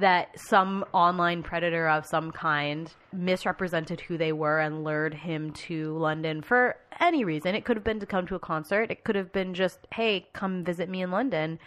that 0.02 0.40
some 0.40 0.86
online 0.94 1.42
predator 1.42 1.88
of 1.88 2.06
some 2.06 2.32
kind 2.32 2.92
misrepresented 3.14 4.02
who 4.02 4.18
they 4.18 4.32
were 4.34 4.60
and 4.60 4.84
lured 4.84 5.14
him 5.14 5.52
to 5.52 5.98
London 5.98 6.42
for 6.42 6.76
any 7.00 7.24
reason. 7.24 7.56
It 7.56 7.66
could 7.66 7.78
have 7.78 7.84
been 7.84 8.00
to 8.00 8.06
come 8.06 8.28
to 8.28 8.36
a 8.36 8.40
concert, 8.40 8.92
it 8.92 9.04
could 9.04 9.16
have 9.16 9.32
been 9.32 9.54
just, 9.54 9.88
"Hey, 9.94 10.28
come 10.34 10.64
visit 10.64 10.90
me 10.90 11.02
in 11.02 11.10
London." 11.12 11.58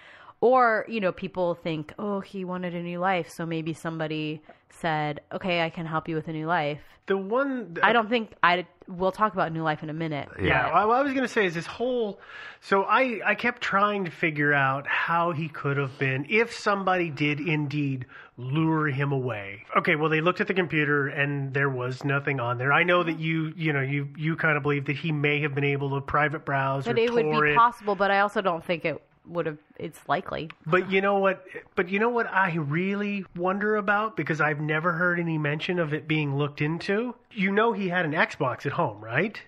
Or, 0.40 0.84
you 0.88 1.00
know, 1.00 1.12
people 1.12 1.54
think, 1.54 1.94
"Oh, 1.98 2.20
he 2.20 2.44
wanted 2.44 2.74
a 2.74 2.82
new 2.82 2.98
life." 2.98 3.30
So 3.30 3.46
maybe 3.46 3.72
somebody 3.72 4.42
said, 4.68 5.20
"Okay, 5.32 5.62
I 5.62 5.70
can 5.70 5.86
help 5.86 6.08
you 6.08 6.16
with 6.16 6.28
a 6.28 6.32
new 6.32 6.46
life." 6.46 6.82
The 7.06 7.16
one 7.16 7.76
I 7.82 7.92
don't 7.92 8.08
think 8.08 8.34
I 8.42 8.66
we'll 8.88 9.12
talk 9.12 9.32
about 9.32 9.52
new 9.52 9.62
life 9.62 9.82
in 9.82 9.90
a 9.90 9.94
minute. 9.94 10.28
Yeah, 10.40 10.72
well, 10.74 10.88
what 10.88 10.96
I 10.98 11.02
was 11.02 11.12
going 11.12 11.24
to 11.24 11.32
say 11.32 11.46
is 11.46 11.54
this 11.54 11.66
whole. 11.66 12.20
So 12.60 12.84
I 12.84 13.20
I 13.24 13.34
kept 13.34 13.62
trying 13.62 14.04
to 14.06 14.10
figure 14.10 14.52
out 14.52 14.86
how 14.86 15.32
he 15.32 15.48
could 15.48 15.76
have 15.76 15.98
been 15.98 16.26
if 16.28 16.52
somebody 16.54 17.10
did 17.10 17.40
indeed 17.40 18.06
lure 18.36 18.88
him 18.88 19.12
away. 19.12 19.64
Okay, 19.76 19.96
well 19.96 20.08
they 20.08 20.20
looked 20.20 20.40
at 20.40 20.46
the 20.48 20.54
computer 20.54 21.08
and 21.08 21.52
there 21.54 21.68
was 21.70 22.04
nothing 22.04 22.40
on 22.40 22.58
there. 22.58 22.72
I 22.72 22.82
know 22.82 23.02
that 23.02 23.18
you 23.18 23.52
you 23.56 23.72
know 23.72 23.80
you 23.82 24.08
you 24.16 24.36
kind 24.36 24.56
of 24.56 24.62
believe 24.62 24.86
that 24.86 24.96
he 24.96 25.12
may 25.12 25.40
have 25.42 25.54
been 25.54 25.64
able 25.64 25.90
to 25.90 26.00
private 26.00 26.44
browse 26.44 26.84
But 26.86 26.96
or 26.96 27.02
it 27.02 27.12
would 27.12 27.24
be 27.24 27.30
torrent. 27.30 27.56
possible, 27.56 27.94
but 27.94 28.10
I 28.10 28.20
also 28.20 28.40
don't 28.40 28.64
think 28.64 28.84
it 28.84 29.00
would 29.26 29.46
have 29.46 29.58
it's 29.78 30.00
likely. 30.08 30.50
But 30.66 30.90
you 30.90 31.00
know 31.00 31.18
what? 31.18 31.44
But 31.74 31.88
you 31.88 31.98
know 31.98 32.08
what 32.10 32.26
I 32.26 32.54
really 32.54 33.24
wonder 33.36 33.76
about 33.76 34.16
because 34.16 34.40
I've 34.40 34.60
never 34.60 34.92
heard 34.92 35.18
any 35.18 35.38
mention 35.38 35.78
of 35.78 35.92
it 35.94 36.06
being 36.08 36.36
looked 36.36 36.60
into. 36.60 37.14
You 37.32 37.52
know 37.52 37.72
he 37.72 37.88
had 37.88 38.04
an 38.04 38.12
Xbox 38.12 38.66
at 38.66 38.72
home, 38.72 39.02
right? 39.02 39.40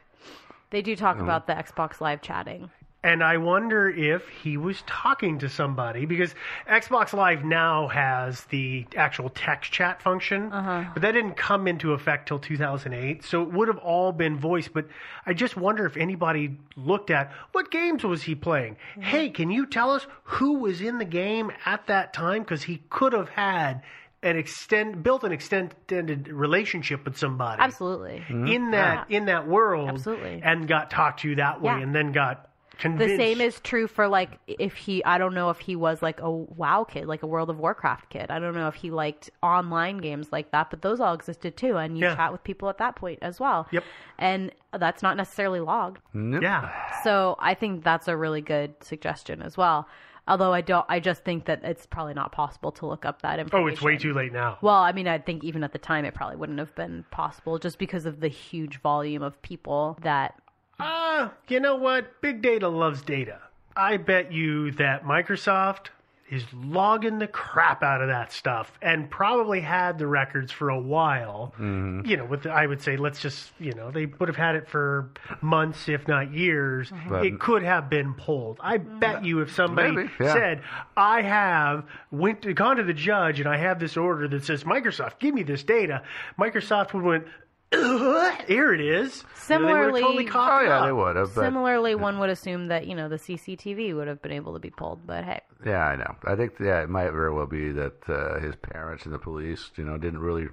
They 0.70 0.82
do 0.82 0.96
talk 0.96 1.18
Oh. 1.20 1.22
about 1.24 1.46
the 1.46 1.52
Xbox 1.54 2.00
Live 2.00 2.22
chatting. 2.22 2.70
And 3.06 3.22
I 3.22 3.36
wonder 3.36 3.88
if 3.88 4.26
he 4.28 4.56
was 4.56 4.82
talking 4.86 5.38
to 5.38 5.48
somebody 5.48 6.06
because 6.06 6.34
Xbox 6.68 7.12
Live 7.12 7.44
now 7.44 7.86
has 7.86 8.44
the 8.46 8.84
actual 8.96 9.28
text 9.30 9.70
chat 9.70 10.02
function, 10.02 10.52
Uh-huh. 10.52 10.90
but 10.92 11.02
that 11.02 11.12
didn't 11.12 11.36
come 11.36 11.68
into 11.68 11.92
effect 11.92 12.26
till 12.26 12.40
2008. 12.40 13.22
So 13.22 13.42
it 13.42 13.52
would 13.52 13.68
have 13.68 13.78
all 13.78 14.10
been 14.10 14.36
voice. 14.36 14.66
But 14.66 14.86
I 15.24 15.34
just 15.34 15.56
wonder 15.56 15.86
if 15.86 15.96
anybody 15.96 16.56
looked 16.76 17.10
at 17.10 17.30
what 17.52 17.70
games 17.70 18.02
was 18.02 18.24
he 18.24 18.34
playing? 18.34 18.74
Mm-hmm. 18.92 19.02
Hey, 19.02 19.30
can 19.30 19.50
you 19.52 19.66
tell 19.66 19.92
us 19.92 20.04
who 20.24 20.54
was 20.58 20.80
in 20.80 20.98
the 20.98 21.04
game 21.04 21.52
at 21.64 21.86
that 21.86 22.12
time? 22.12 22.42
Because 22.42 22.64
he 22.64 22.82
could 22.90 23.12
have 23.12 23.28
had 23.28 23.82
an 24.24 24.36
extend 24.36 25.04
built 25.04 25.22
an 25.22 25.30
extended 25.30 26.26
relationship 26.26 27.04
with 27.04 27.16
somebody 27.16 27.62
Absolutely. 27.62 28.24
in 28.28 28.72
that 28.72 29.08
in 29.10 29.26
that 29.26 29.46
world, 29.46 29.90
Absolutely. 29.90 30.40
and 30.42 30.66
got 30.66 30.90
talked 30.90 31.20
to 31.20 31.36
that 31.36 31.60
way, 31.60 31.70
Yeah. 31.72 31.82
and 31.84 31.94
then 31.94 32.10
got 32.10 32.48
convinced. 32.78 33.12
The 33.12 33.16
same 33.16 33.40
is 33.40 33.60
true 33.60 33.86
for 33.86 34.08
like 34.08 34.38
if 34.46 34.74
he 34.74 35.04
I 35.04 35.18
don't 35.18 35.34
know 35.34 35.50
if 35.50 35.58
he 35.60 35.76
was 35.76 36.02
like 36.02 36.20
a 36.20 36.30
WoW 36.30 36.84
kid, 36.84 37.06
like 37.06 37.22
a 37.22 37.26
World 37.26 37.50
of 37.50 37.58
Warcraft 37.58 38.08
kid. 38.10 38.30
I 38.30 38.38
don't 38.38 38.54
know 38.54 38.68
if 38.68 38.74
he 38.74 38.90
liked 38.90 39.30
online 39.42 39.98
games 39.98 40.28
like 40.32 40.50
that, 40.52 40.70
but 40.70 40.82
those 40.82 41.00
all 41.00 41.14
existed 41.14 41.56
too 41.56 41.76
and 41.76 41.96
you 41.98 42.04
Yeah. 42.04 42.16
chat 42.16 42.32
with 42.32 42.42
people 42.44 42.68
at 42.68 42.78
that 42.78 42.96
point 42.96 43.18
as 43.22 43.38
well. 43.40 43.66
Yep. 43.70 43.84
And 44.18 44.52
that's 44.72 45.02
not 45.02 45.16
necessarily 45.16 45.60
logged. 45.60 46.00
Yeah. 46.14 46.70
So 47.02 47.36
I 47.38 47.54
think 47.54 47.84
that's 47.84 48.08
a 48.08 48.16
really 48.16 48.40
good 48.40 48.74
suggestion 48.82 49.42
as 49.42 49.56
well. 49.56 49.88
Although 50.28 50.52
I 50.52 50.60
don't 50.60 50.84
I 50.88 50.98
just 50.98 51.24
think 51.24 51.44
that 51.44 51.62
it's 51.62 51.86
probably 51.86 52.14
not 52.14 52.32
possible 52.32 52.72
to 52.72 52.86
look 52.86 53.04
up 53.04 53.22
that 53.22 53.38
information. 53.38 53.68
Oh, 53.68 53.72
it's 53.72 53.80
way 53.82 53.96
too 53.96 54.12
late 54.12 54.32
now. 54.32 54.58
Well, 54.60 54.74
I 54.74 54.90
mean, 54.90 55.06
I 55.06 55.18
think 55.18 55.44
even 55.44 55.62
at 55.62 55.72
the 55.72 55.78
time 55.78 56.04
it 56.04 56.14
probably 56.14 56.34
wouldn't 56.36 56.58
have 56.58 56.74
been 56.74 57.04
possible 57.12 57.58
just 57.60 57.78
because 57.78 58.06
of 58.06 58.18
the 58.20 58.26
huge 58.28 58.80
volume 58.80 59.22
of 59.22 59.40
people 59.42 59.96
that 60.02 60.34
Ah, 60.78 61.32
you 61.48 61.60
know 61.60 61.76
what? 61.76 62.20
Big 62.20 62.42
data 62.42 62.68
loves 62.68 63.02
data. 63.02 63.40
I 63.76 63.96
bet 63.98 64.32
you 64.32 64.70
that 64.72 65.04
Microsoft 65.04 65.88
is 66.28 66.44
logging 66.52 67.18
the 67.18 67.26
crap 67.26 67.82
out 67.82 68.00
of 68.00 68.08
that 68.08 68.32
stuff 68.32 68.72
and 68.82 69.08
probably 69.08 69.60
had 69.60 69.98
the 69.98 70.06
records 70.06 70.50
for 70.50 70.70
a 70.70 70.78
while. 70.78 71.54
Mm-hmm. 71.56 72.04
You 72.04 72.16
know, 72.16 72.24
with 72.24 72.42
the, 72.42 72.50
I 72.50 72.66
would 72.66 72.82
say 72.82 72.96
let's 72.96 73.20
just 73.20 73.52
you 73.60 73.72
know 73.72 73.90
they 73.90 74.06
would 74.06 74.28
have 74.28 74.36
had 74.36 74.56
it 74.56 74.68
for 74.68 75.10
months, 75.40 75.88
if 75.88 76.08
not 76.08 76.32
years. 76.32 76.90
But- 77.08 77.24
it 77.24 77.38
could 77.38 77.62
have 77.62 77.88
been 77.88 78.14
pulled. 78.14 78.58
I 78.60 78.78
bet 78.78 79.24
you 79.24 79.40
if 79.40 79.52
somebody 79.54 80.10
yeah. 80.20 80.32
said, 80.32 80.62
"I 80.96 81.22
have 81.22 81.84
went 82.10 82.42
to, 82.42 82.52
gone 82.52 82.76
to 82.76 82.82
the 82.82 82.94
judge 82.94 83.38
and 83.38 83.48
I 83.48 83.56
have 83.58 83.78
this 83.78 83.96
order 83.96 84.26
that 84.28 84.44
says 84.44 84.64
Microsoft, 84.64 85.18
give 85.18 85.34
me 85.34 85.42
this 85.42 85.62
data," 85.62 86.02
Microsoft 86.38 86.92
would 86.94 87.04
went. 87.04 87.26
Here 87.72 88.72
it 88.72 88.80
is. 88.80 88.88
You 88.88 88.88
know, 88.92 89.28
they 89.28 89.40
Similarly- 89.40 90.00
totally 90.02 90.28
Oh, 90.32 90.60
yeah, 90.60 90.78
up. 90.80 90.86
they 90.86 90.92
would 90.92 91.16
have. 91.16 91.34
But 91.34 91.42
Similarly, 91.42 91.94
one 91.94 92.18
would 92.18 92.30
assume 92.30 92.66
that 92.68 92.86
you 92.86 92.94
know 92.94 93.08
the 93.08 93.16
CCTV 93.18 93.94
would 93.94 94.08
have 94.08 94.22
been 94.22 94.32
able 94.32 94.54
to 94.54 94.58
be 94.60 94.70
pulled, 94.70 95.06
but 95.06 95.24
hey, 95.24 95.40
Yeah, 95.64 95.84
I 95.86 95.96
know. 95.96 96.16
I 96.24 96.34
think 96.36 96.54
yeah, 96.60 96.82
it 96.82 96.88
might 96.88 97.10
very 97.10 97.32
well 97.32 97.46
be 97.46 97.70
that 97.72 98.08
uh, 98.08 98.40
his 98.40 98.54
parents 98.56 99.04
and 99.04 99.12
the 99.14 99.18
police, 99.18 99.70
you 99.76 99.84
know, 99.84 99.96
didn't 99.98 100.20
really 100.20 100.48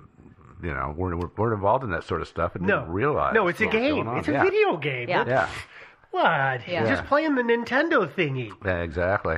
you 0.62 0.74
know 0.74 0.94
weren't, 0.96 1.38
weren't 1.38 1.54
involved 1.54 1.84
in 1.84 1.92
that 1.92 2.04
sort 2.04 2.22
of 2.22 2.28
stuff 2.28 2.56
and 2.56 2.66
No. 2.66 2.80
didn't 2.82 2.94
realize. 2.94 3.34
No, 3.34 3.48
it's 3.48 3.60
a 3.62 3.66
what 3.66 3.74
was 3.74 3.82
game. 3.82 4.08
It's 4.18 4.28
a 4.28 4.32
Yeah. 4.32 4.44
video 4.44 4.78
game. 4.78 5.10
Yeah. 5.10 5.26
Yeah. 5.28 5.50
What? 6.12 6.68
Yeah. 6.68 6.86
Just 6.88 7.06
playing 7.06 7.36
the 7.36 7.42
Nintendo 7.42 8.08
thingy. 8.08 8.52
Yeah, 8.66 8.82
exactly. 8.82 9.38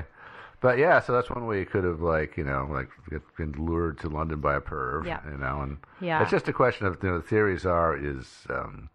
But 0.65 0.79
yeah, 0.79 0.99
so 0.99 1.13
that's 1.13 1.29
one 1.29 1.45
way 1.45 1.59
you 1.59 1.65
could 1.67 1.83
have 1.83 2.01
like 2.01 2.37
you 2.37 2.43
know 2.43 2.67
like 2.71 2.89
been 3.37 3.51
lured 3.51 3.99
to 3.99 4.09
London 4.09 4.39
by 4.41 4.55
a 4.55 4.59
perv. 4.59 5.05
Yeah. 5.05 5.19
You 5.29 5.37
know, 5.37 5.61
and 5.61 5.77
Yeah. 5.99 6.23
it's 6.23 6.31
just 6.31 6.47
a 6.47 6.53
question 6.53 6.87
of 6.87 6.97
you 7.03 7.09
know 7.09 7.17
the 7.19 7.27
theories 7.27 7.67
are 7.67 7.95
is 7.95 8.47
um, 8.49 8.89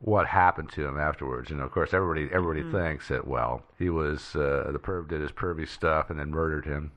what 0.00 0.26
happened 0.26 0.68
to 0.72 0.86
him 0.86 0.98
afterwards. 0.98 1.48
You 1.48 1.56
know, 1.56 1.64
of 1.64 1.72
course, 1.72 1.94
everybody 1.94 2.28
everybody 2.30 2.62
Mhm. 2.64 2.70
thinks 2.70 3.08
that 3.08 3.26
well 3.26 3.62
he 3.78 3.88
was 3.88 4.36
uh, 4.36 4.68
the 4.70 4.78
perv 4.78 5.08
did 5.08 5.22
his 5.22 5.32
pervy 5.32 5.66
stuff 5.66 6.10
and 6.10 6.20
then 6.20 6.32
murdered 6.32 6.66
him. 6.66 6.90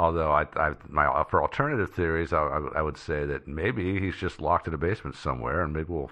Although 0.00 0.32
I, 0.32 0.46
I 0.56 0.72
my 0.88 1.24
for 1.28 1.42
alternative 1.42 1.90
theories, 1.92 2.32
I, 2.32 2.38
I, 2.38 2.58
I 2.76 2.82
would 2.82 2.96
say 2.96 3.26
that 3.26 3.46
maybe 3.46 4.00
he's 4.00 4.16
just 4.16 4.40
locked 4.40 4.66
in 4.66 4.72
a 4.72 4.78
basement 4.78 5.14
somewhere, 5.14 5.62
and 5.62 5.74
maybe 5.74 5.92
we'll 5.92 6.10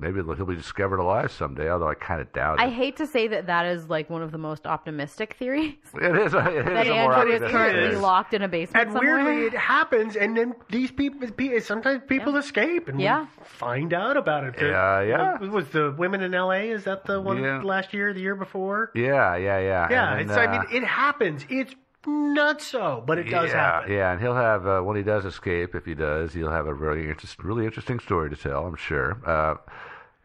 maybe 0.00 0.20
he'll 0.20 0.44
be 0.44 0.56
discovered 0.56 0.98
alive 0.98 1.30
someday. 1.30 1.70
Although 1.70 1.88
I 1.88 1.94
kind 1.94 2.20
of 2.20 2.32
doubt 2.32 2.58
it. 2.58 2.64
I 2.64 2.68
hate 2.68 2.96
to 2.96 3.06
say 3.06 3.28
that 3.28 3.46
that 3.46 3.64
is 3.66 3.88
like 3.88 4.10
one 4.10 4.22
of 4.22 4.32
the 4.32 4.38
most 4.38 4.66
optimistic 4.66 5.34
theories. 5.38 5.74
It 5.94 6.16
is. 6.16 6.34
It 6.34 6.56
is 6.58 6.64
that 6.64 6.86
Andrew 6.88 7.32
is 7.32 7.40
currently 7.52 7.82
theory. 7.90 7.96
locked 7.96 8.34
in 8.34 8.42
a 8.42 8.48
basement 8.48 8.86
And 8.88 8.92
somewhere. 8.92 9.24
weirdly, 9.24 9.46
it 9.46 9.54
happens, 9.54 10.16
and 10.16 10.36
then 10.36 10.54
these 10.68 10.90
people, 10.90 11.28
sometimes 11.60 12.02
people 12.08 12.36
escape, 12.38 12.88
and 12.88 13.00
Yeah. 13.00 13.20
we 13.38 13.44
find 13.44 13.94
out 13.94 14.16
about 14.16 14.42
it. 14.44 14.56
Yeah, 14.60 15.00
yeah. 15.02 15.38
Was, 15.38 15.50
was 15.50 15.68
the 15.68 15.94
women 15.96 16.22
in 16.22 16.34
L.A. 16.34 16.70
Is 16.70 16.82
that 16.84 17.04
the 17.04 17.20
one 17.20 17.40
Yeah. 17.40 17.60
last 17.62 17.94
year, 17.94 18.12
the 18.12 18.20
year 18.20 18.34
before? 18.34 18.90
Yeah, 18.96 19.36
yeah, 19.36 19.60
yeah. 19.60 19.86
Yeah, 19.90 20.12
And 20.12 20.20
it's, 20.22 20.34
then, 20.34 20.48
I 20.48 20.56
uh, 20.56 20.62
mean, 20.64 20.82
it 20.82 20.84
happens. 20.86 21.46
It's 21.48 21.72
not 22.08 22.60
so, 22.60 23.02
but 23.06 23.18
it 23.18 23.24
does 23.24 23.50
yeah, 23.50 23.56
happen. 23.56 23.92
Yeah, 23.92 24.12
and 24.12 24.20
he'll 24.20 24.34
have 24.34 24.66
uh, 24.66 24.80
when 24.80 24.96
he 24.96 25.02
does 25.02 25.24
escape, 25.24 25.74
if 25.74 25.84
he 25.84 25.94
does, 25.94 26.32
he'll 26.32 26.50
have 26.50 26.66
a 26.66 26.74
really 26.74 27.08
interest, 27.08 27.42
really 27.42 27.64
interesting 27.64 28.00
story 28.00 28.30
to 28.30 28.36
tell. 28.36 28.66
I'm 28.66 28.76
sure. 28.76 29.20
Uh, 29.24 29.54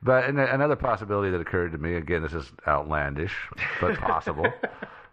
but 0.01 0.25
and 0.25 0.39
another 0.39 0.75
possibility 0.75 1.31
that 1.31 1.39
occurred 1.39 1.71
to 1.71 1.77
me, 1.77 1.95
again, 1.95 2.23
this 2.23 2.33
is 2.33 2.51
outlandish 2.67 3.35
but 3.79 3.97
possible, 3.99 4.45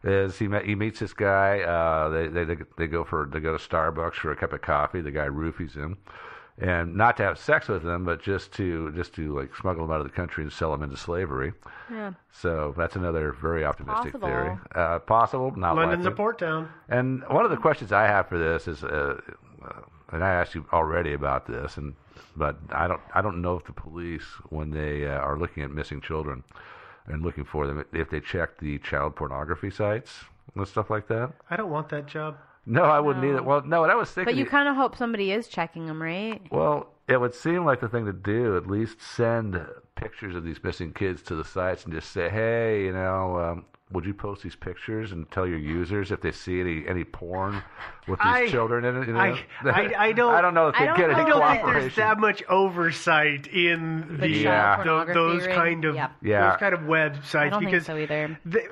is 0.03 0.39
he 0.39 0.49
met, 0.49 0.65
he 0.65 0.75
meets 0.75 0.99
this 0.99 1.13
guy. 1.13 1.61
Uh, 1.61 2.09
they, 2.09 2.29
they 2.29 2.45
they 2.45 2.57
they 2.77 2.87
go 2.87 3.05
for 3.05 3.29
they 3.33 3.41
go 3.41 3.57
to 3.57 3.69
Starbucks 3.69 4.15
for 4.15 4.33
a 4.33 4.37
cup 4.37 4.53
of 4.53 4.63
coffee. 4.63 5.01
The 5.01 5.13
guy 5.13 5.27
roofies 5.27 5.75
him. 5.75 5.99
And 6.61 6.95
not 6.95 7.17
to 7.17 7.23
have 7.23 7.39
sex 7.39 7.69
with 7.69 7.83
them, 7.83 8.05
but 8.05 8.23
just 8.23 8.53
to 8.53 8.93
just 8.93 9.15
to 9.15 9.37
like 9.37 9.55
smuggle 9.57 9.87
them 9.87 9.95
out 9.95 10.01
of 10.01 10.07
the 10.07 10.13
country 10.13 10.45
and 10.45 10.53
sell 10.53 10.71
them 10.71 10.83
into 10.83 10.97
slavery. 10.97 11.53
Yeah. 11.91 12.13
So 12.33 12.75
that's 12.77 12.97
another 12.97 13.33
very 13.33 13.65
optimistic 13.65 14.13
Possible. 14.13 14.29
theory. 14.29 14.59
Uh, 14.75 14.99
possible, 14.99 15.53
not 15.57 15.77
London's 15.77 16.05
likely. 16.05 16.13
a 16.13 16.17
port 16.17 16.39
town. 16.39 16.69
And 16.89 17.25
one 17.29 17.45
of 17.45 17.51
the 17.51 17.57
questions 17.57 17.93
I 17.93 18.07
have 18.07 18.29
for 18.29 18.39
this 18.39 18.69
is, 18.69 18.85
uh, 18.85 19.21
uh, 19.65 19.73
and 20.13 20.23
I 20.23 20.31
asked 20.35 20.55
you 20.55 20.67
already 20.73 21.15
about 21.15 21.47
this, 21.47 21.79
and 21.79 21.95
but 22.37 22.57
I 22.71 22.87
don't, 22.87 23.01
I 23.15 23.23
don't 23.23 23.41
know 23.41 23.57
if 23.57 23.65
the 23.65 23.73
police, 23.73 24.25
when 24.51 24.71
they 24.71 25.07
uh, 25.07 25.13
are 25.13 25.39
looking 25.39 25.63
at 25.63 25.71
missing 25.71 26.01
children 26.01 26.45
and 27.07 27.23
looking 27.23 27.45
for 27.45 27.67
them, 27.67 27.85
if 27.93 28.11
they 28.11 28.21
check 28.21 28.59
the 28.59 28.79
child 28.79 29.17
pornography 29.17 29.71
sites 29.71 30.25
and 30.55 30.69
stuff 30.69 30.91
like 30.91 31.09
that. 31.09 31.33
I 31.49 31.57
don't 31.57 31.71
want 31.71 31.89
that 31.89 32.07
job. 32.07 32.37
No, 32.67 32.83
I 32.85 33.01
wouldn't 33.01 33.25
either. 33.25 33.43
Well, 33.43 33.63
no, 33.65 33.81
what 33.81 33.91
I 33.91 33.95
was 33.95 34.11
thinking. 34.11 34.33
But 34.35 34.39
you 34.39 34.47
kind 34.47 34.69
of 34.69 34.77
hope 34.77 34.97
somebody 34.97 35.33
is 35.33 35.49
checking 35.49 35.87
them, 35.87 36.01
right? 36.01 36.41
Well, 36.51 36.89
it 37.09 37.21
would 37.21 37.35
seem 37.35 37.65
like 37.65 37.81
the 37.81 37.89
thing 37.89 38.05
to 38.07 38.13
do. 38.13 38.57
At 38.57 38.67
least 38.67 39.01
send 39.01 39.61
pictures 39.97 40.37
of 40.37 40.45
these 40.45 40.63
missing 40.63 40.93
kids 40.93 41.23
to 41.23 41.35
the 41.35 41.45
sites 41.45 41.85
and 41.85 41.93
just 41.93 42.11
say, 42.13 42.29
"Hey, 42.29 42.85
you 42.85 42.93
know, 42.93 43.39
um, 43.41 43.65
would 43.93 44.05
you 44.05 44.15
post 44.15 44.43
these 44.45 44.55
pictures 44.55 45.11
and 45.11 45.29
tell 45.33 45.47
your 45.47 45.59
users 45.59 46.13
if 46.13 46.21
they 46.21 46.31
see 46.31 46.61
any 46.61 46.85
any 46.87 47.03
porn 47.03 47.55
with 48.07 48.19
these 48.21 48.27
I- 48.27 48.49
children 48.49 48.85
in 48.85 48.97
it?" 49.03 49.07
You 49.09 49.15
know? 49.15 49.21
I, 49.21 49.45
I, 49.65 49.95
I 50.09 50.13
don't. 50.21 50.35
I 50.35 50.41
don't 50.43 50.55
know 50.55 50.69
if 50.69 50.77
they 50.77 50.85
I 50.85 50.87
don't, 50.87 50.97
get 50.99 51.11
any 51.11 51.15
I 51.23 51.25
don't 51.29 51.41
think 51.41 51.63
there's 51.63 51.63
cooperation. 51.63 52.01
that 52.03 52.19
much 52.21 52.43
oversight 52.49 53.47
in 53.49 54.19
The 54.21 54.29
the, 54.29 54.45
child 54.45 54.81
tho- 54.81 54.85
pornography 54.85 55.15
those 55.19 55.47
ring? 55.47 55.55
kind 55.57 55.85
of 55.87 55.95
Yeah. 55.97 56.11
Yeah. 56.23 56.51
those 56.51 56.61
kind 56.61 56.75
of 56.75 56.81
websites 56.83 57.35
I 57.37 57.49
don't 57.49 57.61
think 57.61 57.71
because 57.73 57.87
so 57.87 57.97
either. 57.97 58.39
the- 58.45 58.69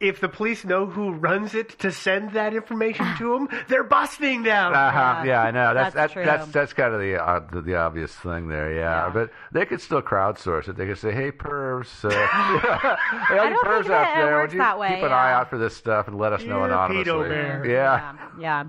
if 0.00 0.20
the 0.20 0.28
police 0.28 0.64
know 0.64 0.86
who 0.86 1.12
runs 1.12 1.54
it 1.54 1.78
to 1.80 1.92
send 1.92 2.32
that 2.32 2.54
information 2.54 3.06
to 3.18 3.34
them, 3.34 3.48
they're 3.68 3.84
busting 3.84 4.42
them. 4.42 4.72
Uh-huh. 4.72 5.22
Yeah, 5.26 5.42
I 5.42 5.50
know. 5.50 5.74
That's 5.74 5.94
That's 5.94 6.14
that's 6.14 6.26
that's, 6.26 6.44
true. 6.44 6.52
that's 6.52 6.72
kind 6.72 6.94
of 6.94 7.00
the, 7.00 7.22
uh, 7.22 7.40
the 7.52 7.60
the 7.60 7.76
obvious 7.76 8.12
thing 8.12 8.48
there. 8.48 8.74
Yeah. 8.74 9.10
but 9.12 9.30
they 9.52 9.66
could 9.66 9.80
still 9.80 10.02
crowdsource 10.02 10.68
it. 10.68 10.76
They 10.76 10.86
could 10.86 10.98
say, 10.98 11.12
"Hey, 11.12 11.30
pervs, 11.30 12.04
uh, 12.04 12.08
hey, 13.28 13.38
all 13.38 13.46
I 13.46 13.48
you 13.48 13.54
don't 13.54 13.64
pervs 13.64 13.80
out 13.82 13.88
that 13.88 14.14
there, 14.16 14.40
would 14.40 14.52
you 14.52 14.58
that 14.58 14.78
way, 14.78 14.94
keep 14.94 15.04
an 15.04 15.12
eye 15.12 15.32
out 15.32 15.50
for 15.50 15.58
this 15.58 15.76
stuff 15.76 16.08
and 16.08 16.18
let 16.18 16.32
us 16.32 16.42
know 16.42 16.64
You're 16.64 16.70
a 16.70 16.84
anonymously?" 16.84 17.12
pedo 17.12 17.28
bear. 17.28 17.66
Yeah. 17.66 18.16
Yeah. 18.38 18.64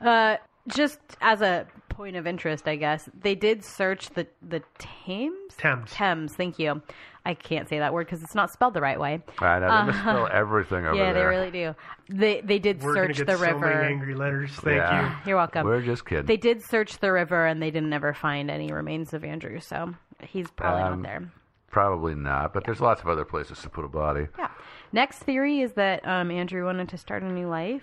Uh, 0.00 0.36
just 0.68 0.98
as 1.20 1.40
a 1.42 1.66
point 1.94 2.16
of 2.16 2.26
interest, 2.26 2.66
I 2.68 2.76
guess 2.76 3.08
they 3.18 3.34
did 3.34 3.64
search 3.64 4.10
the 4.10 4.26
the 4.42 4.62
Thames. 4.78 5.54
Thames. 5.58 5.90
Thames. 5.92 6.34
Thank 6.34 6.58
you. 6.58 6.82
I 7.24 7.34
can't 7.34 7.68
say 7.68 7.78
that 7.78 7.92
word 7.92 8.06
because 8.06 8.22
it's 8.24 8.34
not 8.34 8.50
spelled 8.50 8.74
the 8.74 8.80
right 8.80 8.98
way. 8.98 9.22
I 9.38 9.58
know. 9.60 9.68
They 9.68 9.72
Uh, 9.74 9.84
misspell 9.84 10.28
everything 10.32 10.86
over 10.86 10.96
there. 10.96 11.06
yeah, 11.06 11.12
there. 11.12 11.22
they 11.30 11.36
really 11.36 11.50
do. 11.50 11.74
They 12.08 12.40
they 12.40 12.58
did 12.58 12.82
We're 12.82 12.94
gonna 12.94 13.06
search 13.08 13.18
get 13.18 13.26
the 13.28 13.36
so 13.36 13.42
river. 13.46 13.66
many 13.66 13.86
angry 13.94 14.14
letters. 14.14 14.50
Thank 14.56 14.76
Yeah. 14.76 15.10
you. 15.10 15.16
You're 15.28 15.36
welcome. 15.36 15.64
We're 15.66 15.82
just 15.82 16.04
kidding. 16.04 16.26
They 16.26 16.36
did 16.36 16.62
search 16.62 16.98
the 16.98 17.12
river 17.12 17.46
and 17.46 17.62
they 17.62 17.70
didn't 17.70 17.92
ever 17.92 18.12
find 18.12 18.50
any 18.50 18.72
remains 18.72 19.12
of 19.14 19.22
Andrew, 19.24 19.60
so 19.60 19.94
he's 20.20 20.50
probably 20.50 20.82
Um, 20.82 21.02
not 21.02 21.08
there. 21.08 21.22
Probably 21.70 22.14
not, 22.14 22.52
but 22.52 22.64
there's 22.64 22.80
lots 22.82 23.00
of 23.00 23.08
other 23.08 23.24
places 23.24 23.62
to 23.62 23.70
put 23.70 23.84
a 23.84 23.88
body. 23.88 24.26
Yeah. 24.38 24.48
Next 24.92 25.20
theory 25.20 25.60
is 25.60 25.72
that 25.74 26.06
um, 26.06 26.30
Andrew 26.30 26.64
wanted 26.66 26.88
to 26.90 26.98
start 26.98 27.22
a 27.22 27.32
new 27.32 27.48
life. 27.48 27.82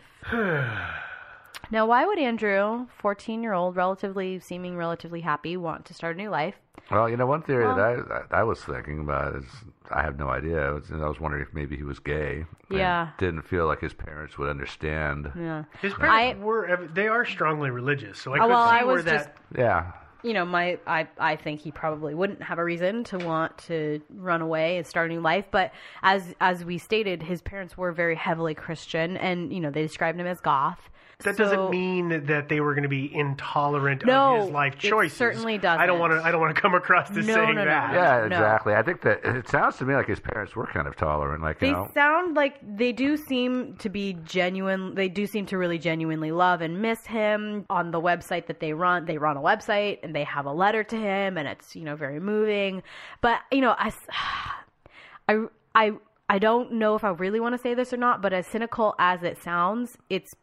Now, 1.72 1.86
why 1.86 2.06
would 2.06 2.18
Andrew, 2.20 2.88
14 3.00 3.44
year 3.44 3.54
old, 3.54 3.76
relatively 3.76 4.40
seeming 4.40 4.76
relatively 4.78 5.22
happy, 5.22 5.56
want 5.58 5.86
to 5.86 5.94
start 5.94 6.16
a 6.16 6.18
new 6.18 6.30
life? 6.30 6.56
Well, 6.90 7.08
you 7.10 7.18
know, 7.18 7.28
one 7.28 7.42
theory 7.44 7.66
Well- 7.66 7.76
that 7.76 8.24
I, 8.32 8.38
I 8.38 8.40
I 8.40 8.44
was 8.44 8.64
thinking 8.64 9.00
about 9.00 9.36
is 9.36 9.46
I 9.92 10.02
have 10.02 10.18
no 10.18 10.30
idea. 10.30 10.68
I 10.68 10.72
was, 10.72 10.92
I 10.92 10.96
was 11.08 11.20
wondering 11.20 11.44
if 11.44 11.54
maybe 11.54 11.76
he 11.78 11.84
was 11.84 12.00
gay. 12.00 12.46
and 12.70 12.78
Yeah. 12.80 13.10
Didn't 13.20 13.44
feel 13.44 13.68
like 13.68 13.82
his 13.82 13.94
parents 13.94 14.38
would 14.38 14.50
understand. 14.50 15.32
Yeah. 15.38 15.66
His 15.82 15.94
parents 15.94 16.42
were 16.44 16.90
they 16.94 17.08
are 17.08 17.26
strongly 17.26 17.70
religious, 17.70 18.20
so 18.20 18.34
I 18.34 18.38
Oh, 18.38 18.42
could 18.42 18.50
well, 18.50 18.70
see 18.70 18.76
I 18.76 18.84
where 18.86 18.96
was 18.96 19.06
that. 19.06 19.12
just 19.14 19.30
Yeah. 19.56 19.92
you 20.24 20.34
know, 20.34 20.46
my 20.46 20.80
I 20.88 21.08
I 21.20 21.36
think 21.36 21.60
he 21.62 21.72
probably 21.72 22.16
wouldn't 22.16 22.42
have 22.44 22.58
a 22.58 22.64
reason 22.64 23.04
to 23.06 23.18
want 23.20 23.56
to 23.70 24.02
run 24.16 24.42
away 24.42 24.78
and 24.78 24.88
start 24.88 25.12
a 25.12 25.14
new 25.14 25.22
life. 25.22 25.46
But 25.52 25.72
as 26.02 26.34
as 26.42 26.66
we 26.66 26.78
stated, 26.80 27.22
his 27.24 27.42
parents 27.42 27.78
were 27.78 27.92
very 27.92 28.16
heavily 28.16 28.56
Christian, 28.56 29.16
and 29.18 29.54
you 29.54 29.60
know 29.60 29.70
they 29.70 29.82
described 29.84 30.20
him 30.20 30.28
as 30.28 30.40
goth. 30.42 30.90
That 31.26 31.36
So- 31.36 31.44
doesn't 31.44 31.70
mean 31.70 32.26
that 32.28 32.48
they 32.48 32.62
were 32.62 32.74
going 32.74 32.84
to 32.84 32.88
be 32.90 33.14
intolerant 33.14 34.06
No, 34.06 34.36
of 34.38 34.44
his 34.46 34.52
life 34.54 34.78
choices. 34.78 34.90
No, 34.90 34.98
it 35.00 35.02
choices. 35.04 35.18
certainly 35.18 35.54
I 35.56 35.58
don't 35.58 35.78
doesn't. 35.78 36.00
want 36.00 36.14
to. 36.14 36.22
I 36.26 36.32
don't 36.32 36.40
want 36.40 36.56
to 36.56 36.62
come 36.62 36.74
across 36.76 37.10
as 37.12 37.28
No, 37.28 37.34
saying 37.34 37.56
no, 37.56 37.66
no. 37.66 37.66
that. 37.66 37.94
Yeah, 37.94 38.18
No. 38.20 38.26
exactly. 38.28 38.74
I 38.74 38.82
think 38.84 39.02
that 39.02 39.26
it 39.26 39.50
sounds 39.50 39.76
to 39.80 39.86
me 39.86 39.96
like 39.96 40.08
his 40.08 40.22
parents 40.22 40.56
were 40.56 40.66
kind 40.68 40.88
of 40.88 40.96
tolerant. 40.96 41.44
Like, 41.44 41.60
They 41.60 41.68
you 41.68 41.74
know, 41.74 41.92
sound 41.94 42.38
like 42.38 42.56
they 42.64 42.94
do 42.94 43.18
seem 43.18 43.76
to 43.80 43.90
be 43.90 44.14
genuine. 44.24 44.96
They 44.96 45.10
do 45.10 45.28
seem 45.28 45.46
to 45.48 45.58
really 45.58 45.78
genuinely 45.78 46.32
love 46.32 46.62
and 46.62 46.82
miss 46.82 47.06
him. 47.06 47.66
On 47.70 47.92
the 47.92 48.00
website 48.00 48.46
that 48.48 48.62
they 48.62 48.72
run, 48.72 49.04
they 49.04 49.18
run 49.18 49.36
a 49.36 49.42
website 49.42 50.00
and 50.04 50.16
they 50.16 50.24
have 50.24 50.46
a 50.46 50.54
letter 50.54 50.86
to 50.86 50.96
him, 50.96 51.38
and 51.38 51.50
it's 51.50 51.76
you 51.76 51.84
know 51.84 51.98
very 51.98 52.22
moving. 52.22 52.82
But 53.20 53.42
you 53.52 53.60
know, 53.60 53.76
I, 53.78 53.92
I, 55.28 55.46
I, 55.76 55.92
I 56.30 56.40
don't 56.40 56.72
know 56.74 56.96
if 56.96 57.04
I 57.04 57.10
really 57.10 57.42
want 57.42 57.56
to 57.56 57.60
say 57.62 57.74
this 57.74 57.92
or 57.92 57.98
not. 57.98 58.22
But 58.22 58.32
as 58.32 58.48
cynical 58.48 58.96
as 59.00 59.22
it 59.24 59.38
sounds, 59.44 59.98
it's 60.10 60.34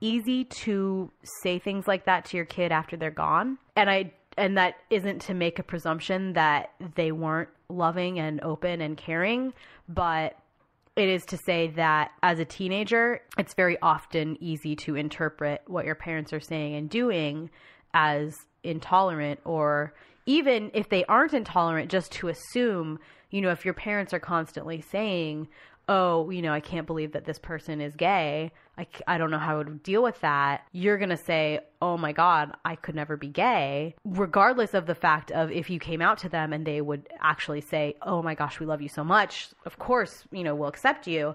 easy 0.00 0.44
to 0.44 1.10
say 1.42 1.58
things 1.58 1.86
like 1.86 2.04
that 2.06 2.26
to 2.26 2.36
your 2.36 2.46
kid 2.46 2.72
after 2.72 2.96
they're 2.96 3.10
gone. 3.10 3.58
And 3.76 3.90
I 3.90 4.12
and 4.36 4.56
that 4.56 4.76
isn't 4.90 5.20
to 5.22 5.34
make 5.34 5.58
a 5.58 5.62
presumption 5.62 6.32
that 6.32 6.72
they 6.96 7.12
weren't 7.12 7.50
loving 7.68 8.18
and 8.18 8.40
open 8.42 8.80
and 8.80 8.96
caring, 8.96 9.54
but 9.88 10.36
it 10.96 11.08
is 11.08 11.24
to 11.26 11.36
say 11.36 11.68
that 11.68 12.12
as 12.22 12.38
a 12.38 12.44
teenager, 12.44 13.20
it's 13.38 13.54
very 13.54 13.76
often 13.80 14.36
easy 14.40 14.76
to 14.76 14.96
interpret 14.96 15.62
what 15.66 15.84
your 15.84 15.94
parents 15.94 16.32
are 16.32 16.40
saying 16.40 16.74
and 16.74 16.88
doing 16.88 17.50
as 17.92 18.36
intolerant 18.62 19.40
or 19.44 19.94
even 20.26 20.70
if 20.72 20.88
they 20.88 21.04
aren't 21.04 21.34
intolerant 21.34 21.90
just 21.90 22.12
to 22.12 22.28
assume, 22.28 22.98
you 23.30 23.40
know, 23.40 23.50
if 23.50 23.64
your 23.64 23.74
parents 23.74 24.14
are 24.14 24.20
constantly 24.20 24.80
saying, 24.80 25.48
"Oh, 25.88 26.30
you 26.30 26.42
know, 26.42 26.52
I 26.52 26.60
can't 26.60 26.86
believe 26.86 27.12
that 27.12 27.24
this 27.24 27.38
person 27.38 27.80
is 27.80 27.94
gay. 27.96 28.52
I, 28.76 28.86
I 29.06 29.18
don't 29.18 29.30
know 29.30 29.38
how 29.38 29.54
I 29.54 29.58
would 29.58 29.82
deal 29.82 30.02
with 30.02 30.20
that." 30.20 30.66
You're 30.72 30.98
going 30.98 31.10
to 31.10 31.16
say, 31.16 31.60
"Oh 31.80 31.96
my 31.96 32.12
god, 32.12 32.52
I 32.64 32.76
could 32.76 32.94
never 32.94 33.16
be 33.16 33.28
gay." 33.28 33.94
Regardless 34.04 34.74
of 34.74 34.86
the 34.86 34.94
fact 34.94 35.30
of 35.30 35.50
if 35.50 35.70
you 35.70 35.78
came 35.78 36.02
out 36.02 36.18
to 36.18 36.28
them 36.28 36.52
and 36.52 36.66
they 36.66 36.80
would 36.80 37.08
actually 37.20 37.60
say, 37.60 37.96
"Oh 38.02 38.22
my 38.22 38.34
gosh, 38.34 38.60
we 38.60 38.66
love 38.66 38.82
you 38.82 38.88
so 38.88 39.04
much." 39.04 39.48
Of 39.64 39.78
course, 39.78 40.24
you 40.32 40.44
know, 40.44 40.54
we'll 40.54 40.68
accept 40.68 41.06
you. 41.06 41.34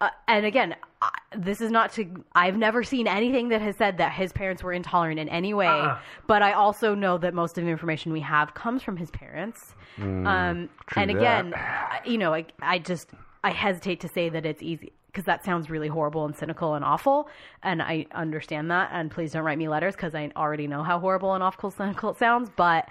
Uh, 0.00 0.10
and 0.28 0.46
again, 0.46 0.76
I, 1.02 1.10
this 1.36 1.60
is 1.60 1.70
not 1.70 1.92
to. 1.94 2.24
I've 2.32 2.56
never 2.56 2.84
seen 2.84 3.08
anything 3.08 3.48
that 3.48 3.60
has 3.62 3.76
said 3.76 3.98
that 3.98 4.12
his 4.12 4.32
parents 4.32 4.62
were 4.62 4.72
intolerant 4.72 5.18
in 5.18 5.28
any 5.28 5.54
way. 5.54 5.66
Uh-uh. 5.66 5.98
But 6.26 6.42
I 6.42 6.52
also 6.52 6.94
know 6.94 7.18
that 7.18 7.34
most 7.34 7.58
of 7.58 7.64
the 7.64 7.70
information 7.70 8.12
we 8.12 8.20
have 8.20 8.54
comes 8.54 8.82
from 8.82 8.96
his 8.96 9.10
parents. 9.10 9.74
Mm, 9.96 10.26
um, 10.26 10.68
and 10.94 11.10
again, 11.10 11.54
you 12.04 12.16
know, 12.16 12.32
I, 12.32 12.46
I 12.60 12.78
just 12.78 13.10
I 13.44 13.50
hesitate 13.50 14.00
to 14.00 14.08
say 14.08 14.28
that 14.28 14.44
it's 14.44 14.62
easy 14.62 14.92
because 15.06 15.24
that 15.24 15.44
sounds 15.44 15.70
really 15.70 15.88
horrible 15.88 16.24
and 16.24 16.36
cynical 16.36 16.74
and 16.74 16.84
awful. 16.84 17.28
And 17.62 17.80
I 17.82 18.06
understand 18.12 18.70
that. 18.70 18.90
And 18.92 19.10
please 19.10 19.32
don't 19.32 19.42
write 19.44 19.58
me 19.58 19.68
letters 19.68 19.94
because 19.96 20.14
I 20.14 20.30
already 20.36 20.66
know 20.66 20.82
how 20.82 20.98
horrible 20.98 21.34
and 21.34 21.42
awful 21.42 21.70
cynical 21.78 22.10
it 22.10 22.18
sounds. 22.18 22.50
But 22.56 22.88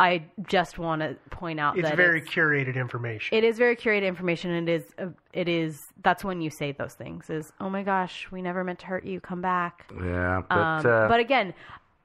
I 0.00 0.24
just 0.48 0.78
want 0.78 1.02
to 1.02 1.16
point 1.30 1.60
out 1.60 1.74
that 1.74 1.80
It's 1.80 1.88
that 1.90 1.96
very 1.96 2.20
it's, 2.20 2.30
curated 2.30 2.74
information. 2.74 3.36
it 3.36 3.44
is 3.44 3.58
very 3.58 3.76
curated 3.76 4.04
information. 4.06 4.50
And 4.50 4.68
it 4.68 4.72
is, 4.82 4.84
uh, 4.98 5.06
it 5.32 5.48
is, 5.48 5.86
that's 6.02 6.24
when 6.24 6.40
you 6.40 6.50
say 6.50 6.72
those 6.72 6.94
things 6.94 7.30
is, 7.30 7.52
oh 7.60 7.70
my 7.70 7.82
gosh, 7.84 8.26
we 8.32 8.42
never 8.42 8.64
meant 8.64 8.80
to 8.80 8.86
hurt 8.86 9.04
you. 9.04 9.20
Come 9.20 9.40
back. 9.40 9.86
Yeah, 9.94 10.42
but 10.48 10.56
Um, 10.58 10.86
uh, 10.86 11.08
but 11.08 11.20
again, 11.20 11.54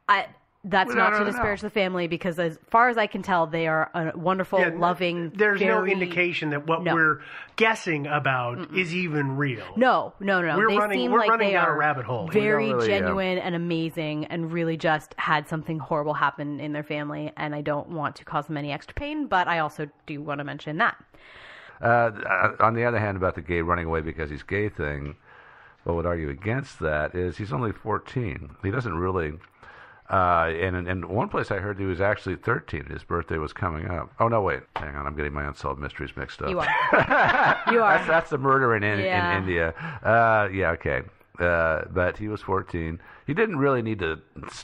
I 0.08 0.28
that's 0.70 0.88
Well, 0.90 0.98
not 0.98 1.12
no, 1.14 1.20
to 1.20 1.24
no, 1.24 1.26
no. 1.26 1.32
disparage 1.32 1.62
the 1.62 1.70
family 1.70 2.08
because 2.08 2.38
as 2.40 2.60
far 2.70 2.90
as 2.90 2.98
I 2.98 3.08
can 3.08 3.22
tell, 3.22 3.48
they 3.48 3.68
are 3.68 3.90
a 3.94 4.18
wonderful, 4.18 4.60
Yeah, 4.60 4.72
loving. 4.76 5.32
There's 5.36 5.62
no 5.62 5.86
indication 5.86 6.50
that 6.52 6.68
what 6.68 6.84
No. 6.84 6.94
we're 6.94 7.22
guessing 7.56 8.06
about 8.08 8.74
is 8.76 8.94
even 8.96 9.38
real. 9.38 9.66
No, 9.76 10.14
no, 10.20 10.42
no. 10.42 10.58
We're 10.58 10.70
they 10.70 10.78
running- 10.78 11.00
seem 11.00 11.12
we're 11.12 11.20
like 11.20 11.30
running 11.30 11.48
they 11.48 11.54
down 11.54 11.66
a 11.68 11.70
are 11.72 11.78
rabbit 11.78 12.06
hole. 12.06 12.28
Very 12.28 12.68
really, 12.74 12.84
uh, 12.84 12.88
genuine 12.88 13.38
and 13.38 13.56
amazing, 13.56 14.26
and 14.26 14.52
really 14.52 14.78
just 14.78 15.16
had 15.18 15.48
something 15.48 15.80
horrible 15.80 16.14
happen 16.14 16.60
in 16.60 16.74
their 16.74 16.84
family. 16.84 17.32
And 17.38 17.56
I 17.56 17.62
don't 17.62 17.90
want 17.90 18.16
to 18.18 18.26
cause 18.26 18.48
them 18.48 18.58
any 18.58 18.72
extra 18.72 18.94
pain, 18.94 19.28
but 19.28 19.48
I 19.48 19.60
also 19.60 19.88
do 20.06 20.22
want 20.22 20.40
to 20.40 20.44
mention 20.44 20.78
that. 20.78 20.96
Uh, 21.82 22.52
on 22.60 22.74
the 22.74 22.84
other 22.84 23.00
hand, 23.00 23.18
about 23.18 23.36
the 23.36 23.42
gay 23.42 23.62
running 23.62 23.86
away 23.86 24.02
because 24.02 24.30
he's 24.30 24.44
gay 24.44 24.68
thing, 24.68 25.16
what 25.84 25.96
would 25.96 26.06
argue 26.06 26.30
against 26.30 26.80
that 26.80 27.14
is 27.16 27.38
he's 27.38 27.54
only 27.54 27.72
14. 27.72 28.50
He 28.64 28.72
doesn't 28.72 28.98
really. 28.98 29.34
Uh, 30.10 30.54
and 30.62 30.88
in 30.88 31.08
one 31.10 31.28
place 31.28 31.52
I 31.52 31.58
heard 31.58 31.78
he 31.78 31.86
was 31.86 32.00
actually 32.00 32.38
13. 32.38 32.86
His 32.86 33.04
birthday 33.04 33.38
was 33.38 33.52
coming 33.52 33.88
up. 33.90 34.10
Oh 34.20 34.28
no, 34.30 34.42
wait, 34.42 34.62
hang 34.78 34.96
on, 34.96 35.06
I'm 35.06 35.16
getting 35.16 35.34
my 35.34 35.46
unsolved 35.46 35.82
mysteries 35.82 36.12
mixed 36.16 36.42
up. 36.42 36.50
You 36.50 36.60
are. 36.60 36.66
you 37.74 37.82
are. 37.84 37.98
That's, 37.98 38.08
that's 38.08 38.30
the 38.30 38.38
murder 38.38 38.76
in, 38.76 38.84
in, 38.84 39.00
Yeah. 39.00 39.32
in 39.36 39.44
India. 39.44 39.74
Uh, 40.04 40.48
yeah, 40.54 40.72
okay. 40.72 41.02
Uh, 41.40 41.84
but 41.92 42.18
he 42.18 42.28
was 42.30 42.42
14. 42.42 43.00
He 43.28 43.34
didn't 43.34 43.58
really 43.60 43.82
need 43.84 44.00
to 44.00 44.20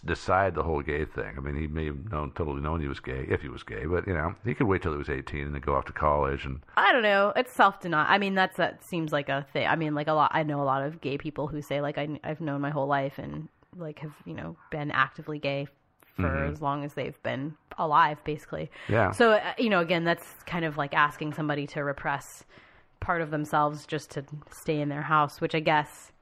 decide 0.05 0.55
the 0.55 0.63
whole 0.63 0.81
gay 0.81 1.05
thing. 1.05 1.35
I 1.37 1.39
mean, 1.39 1.55
he 1.55 1.67
may 1.67 1.85
have 1.87 2.09
known, 2.11 2.31
totally 2.31 2.61
known 2.61 2.79
he 2.81 2.87
was 2.87 2.99
gay, 2.99 3.25
if 3.29 3.41
he 3.41 3.49
was 3.49 3.61
gay. 3.61 3.85
But 3.85 4.07
you 4.07 4.13
know, 4.13 4.33
he 4.43 4.55
could 4.55 4.65
wait 4.67 4.81
till 4.81 4.93
he 4.93 4.97
was 4.97 5.09
18 5.09 5.41
and 5.45 5.53
then 5.53 5.61
go 5.61 5.75
off 5.75 5.85
to 5.85 5.91
college 5.93 6.45
and 6.45 6.61
I 6.75 6.91
don't 6.93 7.03
know. 7.03 7.31
It's 7.35 7.51
self 7.51 7.79
denial. 7.81 8.07
I 8.09 8.17
mean, 8.17 8.33
that's 8.33 8.57
that 8.57 8.83
seems 8.83 9.11
like 9.11 9.29
a 9.29 9.45
thing. 9.53 9.67
I 9.67 9.75
mean, 9.75 9.93
like 9.93 10.07
a 10.07 10.13
lot. 10.13 10.31
I 10.33 10.41
know 10.43 10.61
a 10.61 10.63
lot 10.63 10.81
of 10.83 10.99
gay 11.01 11.17
people 11.17 11.47
who 11.47 11.61
say 11.61 11.79
like 11.81 11.97
I, 11.99 12.19
I've 12.23 12.41
known 12.41 12.61
my 12.61 12.69
whole 12.71 12.87
life 12.87 13.19
and 13.19 13.49
like 13.77 13.99
have 13.99 14.13
you 14.25 14.33
know 14.33 14.55
been 14.71 14.91
actively 14.91 15.39
gay 15.39 15.67
for 16.15 16.23
Mhm. 16.23 16.51
as 16.51 16.61
long 16.61 16.83
as 16.85 16.93
they've 16.93 17.21
been 17.23 17.55
alive, 17.77 18.23
basically. 18.23 18.69
Yeah. 18.87 19.11
So 19.11 19.31
uh, 19.33 19.53
you 19.57 19.69
know, 19.69 19.79
again, 19.79 20.03
that's 20.03 20.43
kind 20.43 20.63
of 20.63 20.77
like 20.77 20.93
asking 20.93 21.33
somebody 21.33 21.67
to 21.67 21.83
repress 21.83 22.45
part 22.99 23.21
of 23.21 23.31
themselves 23.31 23.85
just 23.85 24.11
to 24.11 24.23
stay 24.49 24.79
in 24.79 24.87
their 24.87 25.01
house, 25.01 25.41
which 25.41 25.53
I 25.55 25.59
guess 25.59 26.12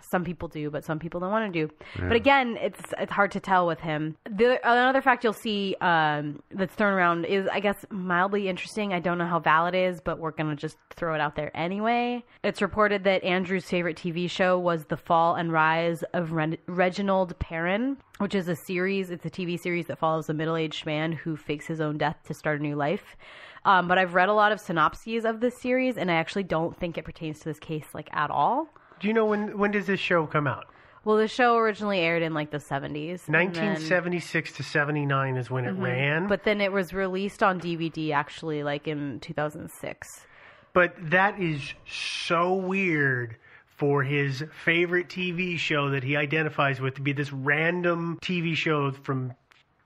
some 0.00 0.24
people 0.24 0.48
do, 0.48 0.70
but 0.70 0.84
some 0.84 0.98
people 0.98 1.20
don't 1.20 1.30
want 1.30 1.52
to 1.52 1.66
do. 1.66 1.72
Yeah. 1.98 2.08
But 2.08 2.16
again, 2.16 2.58
it's 2.60 2.80
it's 2.98 3.12
hard 3.12 3.30
to 3.32 3.40
tell 3.40 3.66
with 3.66 3.80
him. 3.80 4.16
The 4.24 4.58
another 4.68 5.00
fact 5.02 5.24
you'll 5.24 5.32
see 5.32 5.76
um, 5.80 6.42
that's 6.50 6.74
thrown 6.74 6.92
around 6.92 7.24
is, 7.24 7.46
I 7.52 7.60
guess, 7.60 7.84
mildly 7.90 8.48
interesting. 8.48 8.92
I 8.92 9.00
don't 9.00 9.18
know 9.18 9.26
how 9.26 9.38
valid 9.38 9.74
it 9.74 9.84
is, 9.84 10.00
but 10.00 10.18
we're 10.18 10.32
gonna 10.32 10.56
just 10.56 10.76
throw 10.90 11.14
it 11.14 11.20
out 11.20 11.36
there 11.36 11.56
anyway. 11.56 12.24
It's 12.42 12.60
reported 12.60 13.04
that 13.04 13.22
Andrew's 13.24 13.64
favorite 13.64 13.96
TV 13.96 14.28
show 14.28 14.58
was 14.58 14.84
The 14.86 14.96
Fall 14.96 15.34
and 15.34 15.52
Rise 15.52 16.02
of 16.14 16.32
Ren- 16.32 16.58
Reginald 16.66 17.38
Perrin, 17.38 17.96
which 18.18 18.34
is 18.34 18.48
a 18.48 18.56
series. 18.56 19.10
It's 19.10 19.24
a 19.24 19.30
TV 19.30 19.58
series 19.58 19.86
that 19.86 19.98
follows 19.98 20.28
a 20.28 20.34
middle-aged 20.34 20.86
man 20.86 21.12
who 21.12 21.36
fakes 21.36 21.66
his 21.66 21.80
own 21.80 21.98
death 21.98 22.16
to 22.26 22.34
start 22.34 22.60
a 22.60 22.62
new 22.62 22.76
life. 22.76 23.16
Um, 23.64 23.88
but 23.88 23.98
I've 23.98 24.14
read 24.14 24.28
a 24.28 24.34
lot 24.34 24.52
of 24.52 24.60
synopses 24.60 25.24
of 25.24 25.40
this 25.40 25.60
series, 25.60 25.96
and 25.98 26.10
I 26.10 26.14
actually 26.14 26.44
don't 26.44 26.76
think 26.78 26.96
it 26.96 27.04
pertains 27.04 27.40
to 27.40 27.44
this 27.44 27.58
case 27.58 27.86
like 27.94 28.08
at 28.12 28.30
all. 28.30 28.68
Do 29.00 29.08
you 29.08 29.14
know 29.14 29.24
when 29.24 29.58
when 29.58 29.70
does 29.70 29.86
this 29.86 30.00
show 30.00 30.26
come 30.26 30.46
out? 30.46 30.66
Well, 31.02 31.16
the 31.16 31.28
show 31.28 31.56
originally 31.56 32.00
aired 32.00 32.22
in 32.22 32.34
like 32.34 32.50
the 32.50 32.58
70s. 32.60 33.26
and 33.26 33.34
then- 33.34 33.46
1976 33.46 34.52
to 34.52 34.62
79 34.62 35.36
is 35.38 35.50
when 35.50 35.64
it 35.64 35.74
Mhm. 35.74 35.82
ran. 35.82 36.26
But 36.26 36.44
then 36.44 36.60
it 36.60 36.72
was 36.72 36.92
released 36.92 37.42
on 37.42 37.58
DVD 37.58 38.12
actually 38.12 38.62
like 38.62 38.86
in 38.86 39.18
2006. 39.20 40.26
But 40.74 40.94
that 41.10 41.40
is 41.40 41.72
so 41.86 42.52
weird 42.54 43.36
for 43.66 44.02
his 44.02 44.44
favorite 44.62 45.08
TV 45.08 45.56
show 45.56 45.88
that 45.88 46.04
he 46.04 46.16
identifies 46.16 46.82
with 46.82 46.94
to 46.96 47.00
be 47.00 47.12
this 47.12 47.32
random 47.32 48.18
TV 48.20 48.54
show 48.54 48.90
from 48.92 49.32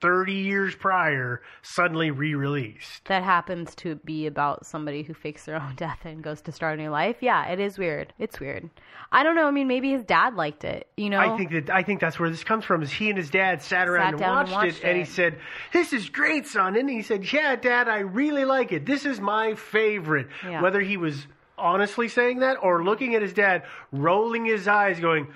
30 0.04 0.34
years 0.34 0.74
prior 0.74 1.40
suddenly 1.62 2.10
re-released. 2.10 3.06
That 3.06 3.22
happens 3.22 3.74
to 3.76 3.94
be 4.04 4.26
about 4.26 4.66
somebody 4.66 5.02
who 5.02 5.14
fakes 5.14 5.46
their 5.46 5.56
own 5.56 5.74
death 5.76 6.00
and 6.04 6.22
goes 6.22 6.42
to 6.42 6.52
start 6.52 6.78
a 6.78 6.82
new 6.82 6.90
life. 6.90 7.16
Yeah, 7.20 7.46
it 7.46 7.58
is 7.58 7.78
weird. 7.78 8.12
It's 8.18 8.38
weird. 8.38 8.68
I 9.12 9.22
don't 9.22 9.34
know. 9.34 9.48
I 9.48 9.50
mean, 9.50 9.66
maybe 9.66 9.92
his 9.92 10.04
dad 10.04 10.34
liked 10.34 10.62
it. 10.64 10.88
You 10.98 11.08
know, 11.08 11.18
I 11.18 11.34
think 11.38 11.52
that 11.52 11.70
I 11.70 11.82
think 11.82 12.00
that's 12.00 12.20
where 12.20 12.28
this 12.28 12.44
comes 12.44 12.66
from. 12.66 12.82
Is 12.82 12.92
he 12.92 13.08
and 13.08 13.16
his 13.16 13.30
dad 13.30 13.62
sat 13.62 13.88
around 13.88 14.18
Sat 14.18 14.28
and, 14.28 14.36
watched 14.36 14.52
and 14.52 14.62
watched 14.62 14.84
it, 14.84 14.86
and 14.86 14.98
he 14.98 15.04
said, 15.06 15.38
"This 15.72 15.94
is 15.94 16.10
great, 16.10 16.46
son." 16.46 16.76
And 16.76 16.90
he 16.90 17.00
said, 17.00 17.32
"Yeah, 17.32 17.56
Dad, 17.56 17.88
I 17.88 18.00
really 18.00 18.44
like 18.44 18.72
it. 18.72 18.84
This 18.84 19.06
is 19.06 19.20
my 19.20 19.54
favorite." 19.54 20.26
Yeah. 20.46 20.60
Whether 20.60 20.80
he 20.80 20.98
was 20.98 21.26
honestly 21.56 22.08
saying 22.08 22.40
that 22.40 22.58
or 22.60 22.84
looking 22.84 23.14
at 23.14 23.22
his 23.22 23.32
dad, 23.32 23.62
rolling 23.90 24.44
his 24.44 24.68
eyes, 24.68 25.00
going, 25.00 25.28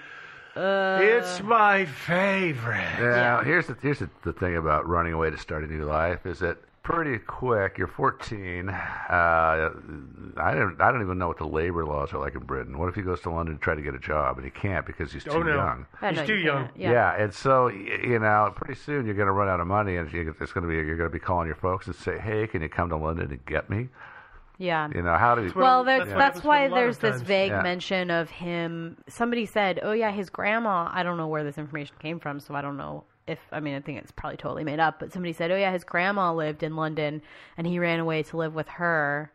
Uh, 0.58 0.98
"It's 1.02 1.42
my 1.42 1.84
favorite." 1.84 2.98
Yeah, 2.98 3.44
here's 3.44 3.66
the 3.66 3.76
here's 3.80 4.00
the, 4.00 4.10
the 4.22 4.32
thing 4.32 4.56
about 4.56 4.88
running 4.88 5.12
away 5.12 5.30
to 5.30 5.38
start 5.38 5.62
a 5.64 5.66
new 5.66 5.84
life 5.84 6.26
is 6.26 6.40
that 6.40 6.58
pretty 6.82 7.18
quick. 7.18 7.76
You're 7.76 7.86
14. 7.86 8.68
Uh, 8.70 8.72
I 9.12 10.54
don't 10.54 10.80
I 10.80 10.90
don't 10.90 11.02
even 11.02 11.18
know 11.18 11.28
what 11.28 11.38
the 11.38 11.46
labor 11.46 11.84
laws 11.84 12.12
are 12.12 12.18
like 12.18 12.34
in 12.34 12.40
Britain. 12.44 12.78
What 12.78 12.88
if 12.88 12.94
he 12.94 13.02
goes 13.02 13.20
to 13.22 13.30
London 13.30 13.56
to 13.56 13.60
try 13.60 13.74
to 13.74 13.82
get 13.82 13.94
a 13.94 13.98
job 13.98 14.36
and 14.38 14.44
he 14.44 14.50
can't 14.50 14.86
because 14.86 15.12
he's 15.12 15.24
too 15.24 15.30
Oh, 15.32 15.42
no. 15.42 15.54
young? 15.54 15.86
I 16.00 16.08
He's 16.10 16.16
know 16.18 16.26
too 16.26 16.34
you 16.36 16.44
young. 16.44 16.64
can't. 16.68 16.76
Yeah. 16.78 17.14
and 17.22 17.32
so 17.32 17.68
you 17.68 18.18
know, 18.18 18.52
pretty 18.56 18.80
soon 18.80 19.06
you're 19.06 19.14
going 19.14 19.26
to 19.26 19.32
run 19.32 19.48
out 19.48 19.60
of 19.60 19.66
money, 19.66 19.96
and 19.96 20.08
it's 20.12 20.52
going 20.52 20.62
to 20.62 20.68
be 20.68 20.74
you're 20.74 20.96
going 20.96 21.10
to 21.10 21.12
be 21.12 21.18
calling 21.20 21.46
your 21.46 21.56
folks 21.56 21.86
and 21.86 21.94
say, 21.94 22.18
"Hey, 22.18 22.46
can 22.46 22.62
you 22.62 22.68
come 22.68 22.88
to 22.88 22.96
London 22.96 23.30
and 23.30 23.44
get 23.46 23.68
me?" 23.70 23.88
Yeah. 24.58 24.88
You 24.94 25.02
know, 25.02 25.14
how 25.16 25.34
do 25.36 25.44
you? 25.44 25.52
Well, 25.54 25.84
there's, 25.84 26.08
Yeah. 26.08 26.18
that's 26.18 26.42
why 26.42 26.68
there's 26.68 26.98
this 26.98 27.20
vague 27.22 27.52
Yeah. 27.52 27.62
mention 27.62 28.10
of 28.10 28.28
him. 28.28 28.96
Somebody 29.08 29.46
said, 29.46 29.78
"Oh 29.82 29.92
yeah, 29.92 30.10
his 30.10 30.30
grandma." 30.30 30.90
I 30.92 31.02
don't 31.04 31.16
know 31.16 31.28
where 31.28 31.44
this 31.44 31.58
information 31.58 31.94
came 32.00 32.18
from, 32.18 32.40
so 32.40 32.54
I 32.54 32.60
don't 32.60 32.76
know 32.76 33.04
if. 33.28 33.38
I 33.52 33.60
mean, 33.60 33.76
I 33.76 33.80
think 33.80 33.98
it's 34.00 34.10
probably 34.10 34.36
totally 34.36 34.64
made 34.64 34.80
up. 34.80 34.98
But 34.98 35.12
somebody 35.12 35.32
said, 35.32 35.52
"Oh 35.52 35.56
yeah, 35.56 35.70
his 35.70 35.84
grandma 35.84 36.32
lived 36.34 36.62
in 36.64 36.74
London, 36.74 37.22
and 37.56 37.66
he 37.68 37.78
ran 37.78 38.00
away 38.00 38.24
to 38.24 38.36
live 38.36 38.54
with 38.54 38.68
her, 38.68 39.30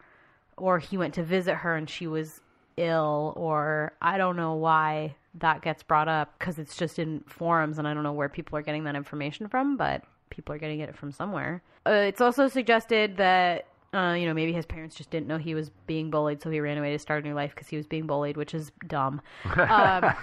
or 0.57 0.77
he 0.79 0.97
went 0.97 1.13
to 1.13 1.23
visit 1.23 1.55
her 1.55 1.73
and 1.75 1.89
she 1.89 2.05
was 2.05 2.41
ill, 2.75 3.33
or 3.37 3.93
I 4.01 4.17
don't 4.17 4.35
know 4.35 4.55
why 4.55 5.15
that 5.35 5.61
gets 5.61 5.83
brought 5.83 6.09
up 6.09 6.37
because 6.37 6.59
it's 6.59 6.75
just 6.75 6.99
in 6.99 7.21
forums, 7.27 7.77
and 7.79 7.87
I 7.87 7.93
don't 7.93 8.03
know 8.03 8.11
where 8.13 8.29
people 8.29 8.57
are 8.57 8.61
getting 8.61 8.83
that 8.83 8.95
information 8.95 9.47
from, 9.47 9.77
but 9.77 10.03
people 10.29 10.53
are 10.53 10.57
getting 10.59 10.81
it 10.81 10.95
from 10.97 11.11
somewhere. 11.13 11.61
Uh, 11.85 11.91
it's 11.91 12.19
also 12.21 12.47
suggested 12.47 13.17
that 13.17 13.65
uh, 13.93 14.13
you 14.13 14.25
know, 14.25 14.33
maybe 14.33 14.51
his 14.53 14.65
parents 14.65 14.95
just 14.95 15.09
didn't 15.11 15.27
know 15.27 15.37
he 15.37 15.53
was 15.55 15.69
being 15.87 16.09
bullied, 16.09 16.41
so 16.41 16.49
he 16.49 16.59
ran 16.59 16.77
away 16.77 16.91
to 16.91 16.99
start 16.99 17.23
a 17.23 17.27
new 17.27 17.33
life 17.35 17.51
because 17.53 17.67
he 17.67 17.77
was 17.77 17.85
being 17.85 18.07
bullied, 18.07 18.37
which 18.37 18.53
is 18.53 18.71
dumb. 18.87 19.21
Um, 19.57 20.13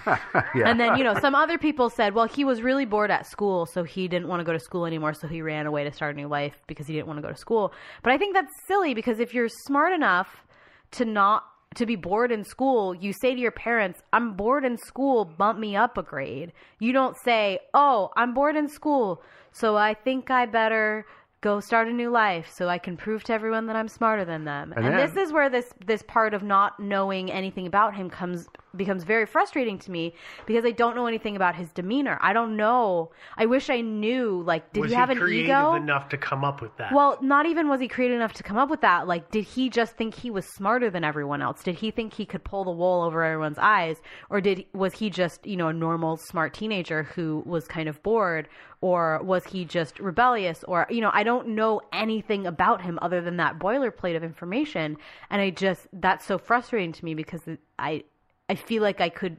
And 0.65 0.79
then, 0.79 0.97
you 0.97 1.03
know, 1.03 1.13
some 1.19 1.35
other 1.35 1.57
people 1.57 1.89
said, 1.89 2.13
well, 2.13 2.27
he 2.27 2.43
was 2.43 2.61
really 2.61 2.85
bored 2.85 3.11
at 3.11 3.25
school, 3.25 3.65
so 3.65 3.83
he 3.83 4.07
didn't 4.07 4.27
want 4.27 4.39
to 4.39 4.43
go 4.43 4.53
to 4.53 4.59
school 4.59 4.85
anymore, 4.85 5.13
so 5.13 5.27
he 5.27 5.41
ran 5.41 5.65
away 5.65 5.83
to 5.83 5.91
start 5.91 6.15
a 6.15 6.17
new 6.17 6.27
life 6.27 6.61
because 6.67 6.87
he 6.87 6.93
didn't 6.93 7.07
want 7.07 7.17
to 7.17 7.21
go 7.23 7.29
to 7.29 7.37
school. 7.37 7.73
But 8.03 8.13
I 8.13 8.17
think 8.17 8.33
that's 8.33 8.51
silly 8.67 8.93
because 8.93 9.19
if 9.19 9.33
you're 9.33 9.49
smart 9.65 9.93
enough 9.93 10.43
to 10.91 11.05
not 11.05 11.43
to 11.75 11.85
be 11.85 11.95
bored 11.95 12.31
in 12.33 12.43
school, 12.43 12.93
you 12.93 13.13
say 13.13 13.33
to 13.33 13.39
your 13.39 13.51
parents, 13.51 14.01
I'm 14.11 14.33
bored 14.33 14.65
in 14.65 14.77
school, 14.77 15.23
bump 15.23 15.57
me 15.57 15.75
up 15.75 15.97
a 15.97 16.03
grade. 16.03 16.51
You 16.79 16.91
don't 16.91 17.15
say, 17.23 17.59
Oh, 17.73 18.09
I'm 18.17 18.33
bored 18.33 18.57
in 18.57 18.67
school, 18.67 19.21
so 19.53 19.77
I 19.77 19.93
think 19.93 20.29
I 20.29 20.45
better 20.47 21.05
go 21.41 21.59
start 21.59 21.87
a 21.87 21.91
new 21.91 22.09
life 22.09 22.49
so 22.51 22.69
I 22.69 22.77
can 22.77 22.95
prove 22.95 23.23
to 23.25 23.33
everyone 23.33 23.65
that 23.65 23.75
I'm 23.75 23.87
smarter 23.87 24.23
than 24.23 24.45
them. 24.45 24.73
And 24.75 24.85
And, 24.85 24.97
then- 24.97 25.07
this 25.15 25.17
is 25.27 25.33
where 25.33 25.49
this 25.49 25.73
this 25.85 26.03
part 26.03 26.33
of 26.33 26.43
not 26.43 26.79
knowing 26.79 27.31
anything 27.31 27.67
about 27.67 27.95
him 27.95 28.09
comes 28.09 28.47
becomes 28.75 29.03
very 29.03 29.25
frustrating 29.25 29.77
to 29.79 29.91
me 29.91 30.13
because 30.45 30.65
I 30.65 30.71
don't 30.71 30.95
know 30.95 31.05
anything 31.05 31.35
about 31.35 31.55
his 31.55 31.71
demeanor. 31.71 32.17
I 32.21 32.33
don't 32.33 32.55
know. 32.55 33.11
I 33.37 33.45
wish 33.45 33.69
I 33.69 33.81
knew 33.81 34.41
like 34.45 34.71
did 34.73 34.81
was 34.81 34.91
he 34.91 34.95
have 34.95 35.09
an 35.09 35.17
creative 35.17 35.49
ego? 35.49 35.73
enough 35.73 36.09
to 36.09 36.17
come 36.17 36.43
up 36.43 36.61
with 36.61 36.75
that? 36.77 36.93
Well, 36.93 37.17
not 37.21 37.45
even 37.45 37.67
was 37.69 37.81
he 37.81 37.87
creative 37.87 38.15
enough 38.15 38.33
to 38.33 38.43
come 38.43 38.57
up 38.57 38.69
with 38.69 38.81
that. 38.81 39.07
Like, 39.07 39.31
did 39.31 39.43
he 39.45 39.69
just 39.69 39.95
think 39.95 40.15
he 40.15 40.31
was 40.31 40.45
smarter 40.45 40.89
than 40.89 41.03
everyone 41.03 41.41
else? 41.41 41.63
Did 41.63 41.75
he 41.75 41.91
think 41.91 42.13
he 42.13 42.25
could 42.25 42.43
pull 42.43 42.63
the 42.63 42.71
wool 42.71 43.03
over 43.03 43.23
everyone's 43.23 43.57
eyes, 43.57 43.97
or 44.29 44.41
did 44.41 44.65
was 44.73 44.93
he 44.93 45.09
just 45.09 45.45
you 45.45 45.57
know 45.57 45.67
a 45.67 45.73
normal 45.73 46.17
smart 46.17 46.53
teenager 46.53 47.03
who 47.03 47.43
was 47.45 47.67
kind 47.67 47.89
of 47.89 48.01
bored, 48.03 48.47
or 48.81 49.21
was 49.23 49.45
he 49.45 49.65
just 49.65 49.99
rebellious, 49.99 50.63
or 50.63 50.87
you 50.89 51.01
know 51.01 51.11
I 51.13 51.23
don't 51.23 51.49
know 51.49 51.81
anything 51.93 52.47
about 52.47 52.81
him 52.81 52.97
other 53.01 53.21
than 53.21 53.37
that 53.37 53.59
boilerplate 53.59 54.15
of 54.15 54.23
information, 54.23 54.97
and 55.29 55.41
I 55.41 55.49
just 55.49 55.87
that's 55.93 56.25
so 56.25 56.37
frustrating 56.37 56.93
to 56.93 57.05
me 57.05 57.13
because 57.13 57.41
I 57.77 58.03
I 58.51 58.55
feel 58.55 58.83
like 58.83 58.99
I 58.99 59.07
could 59.09 59.37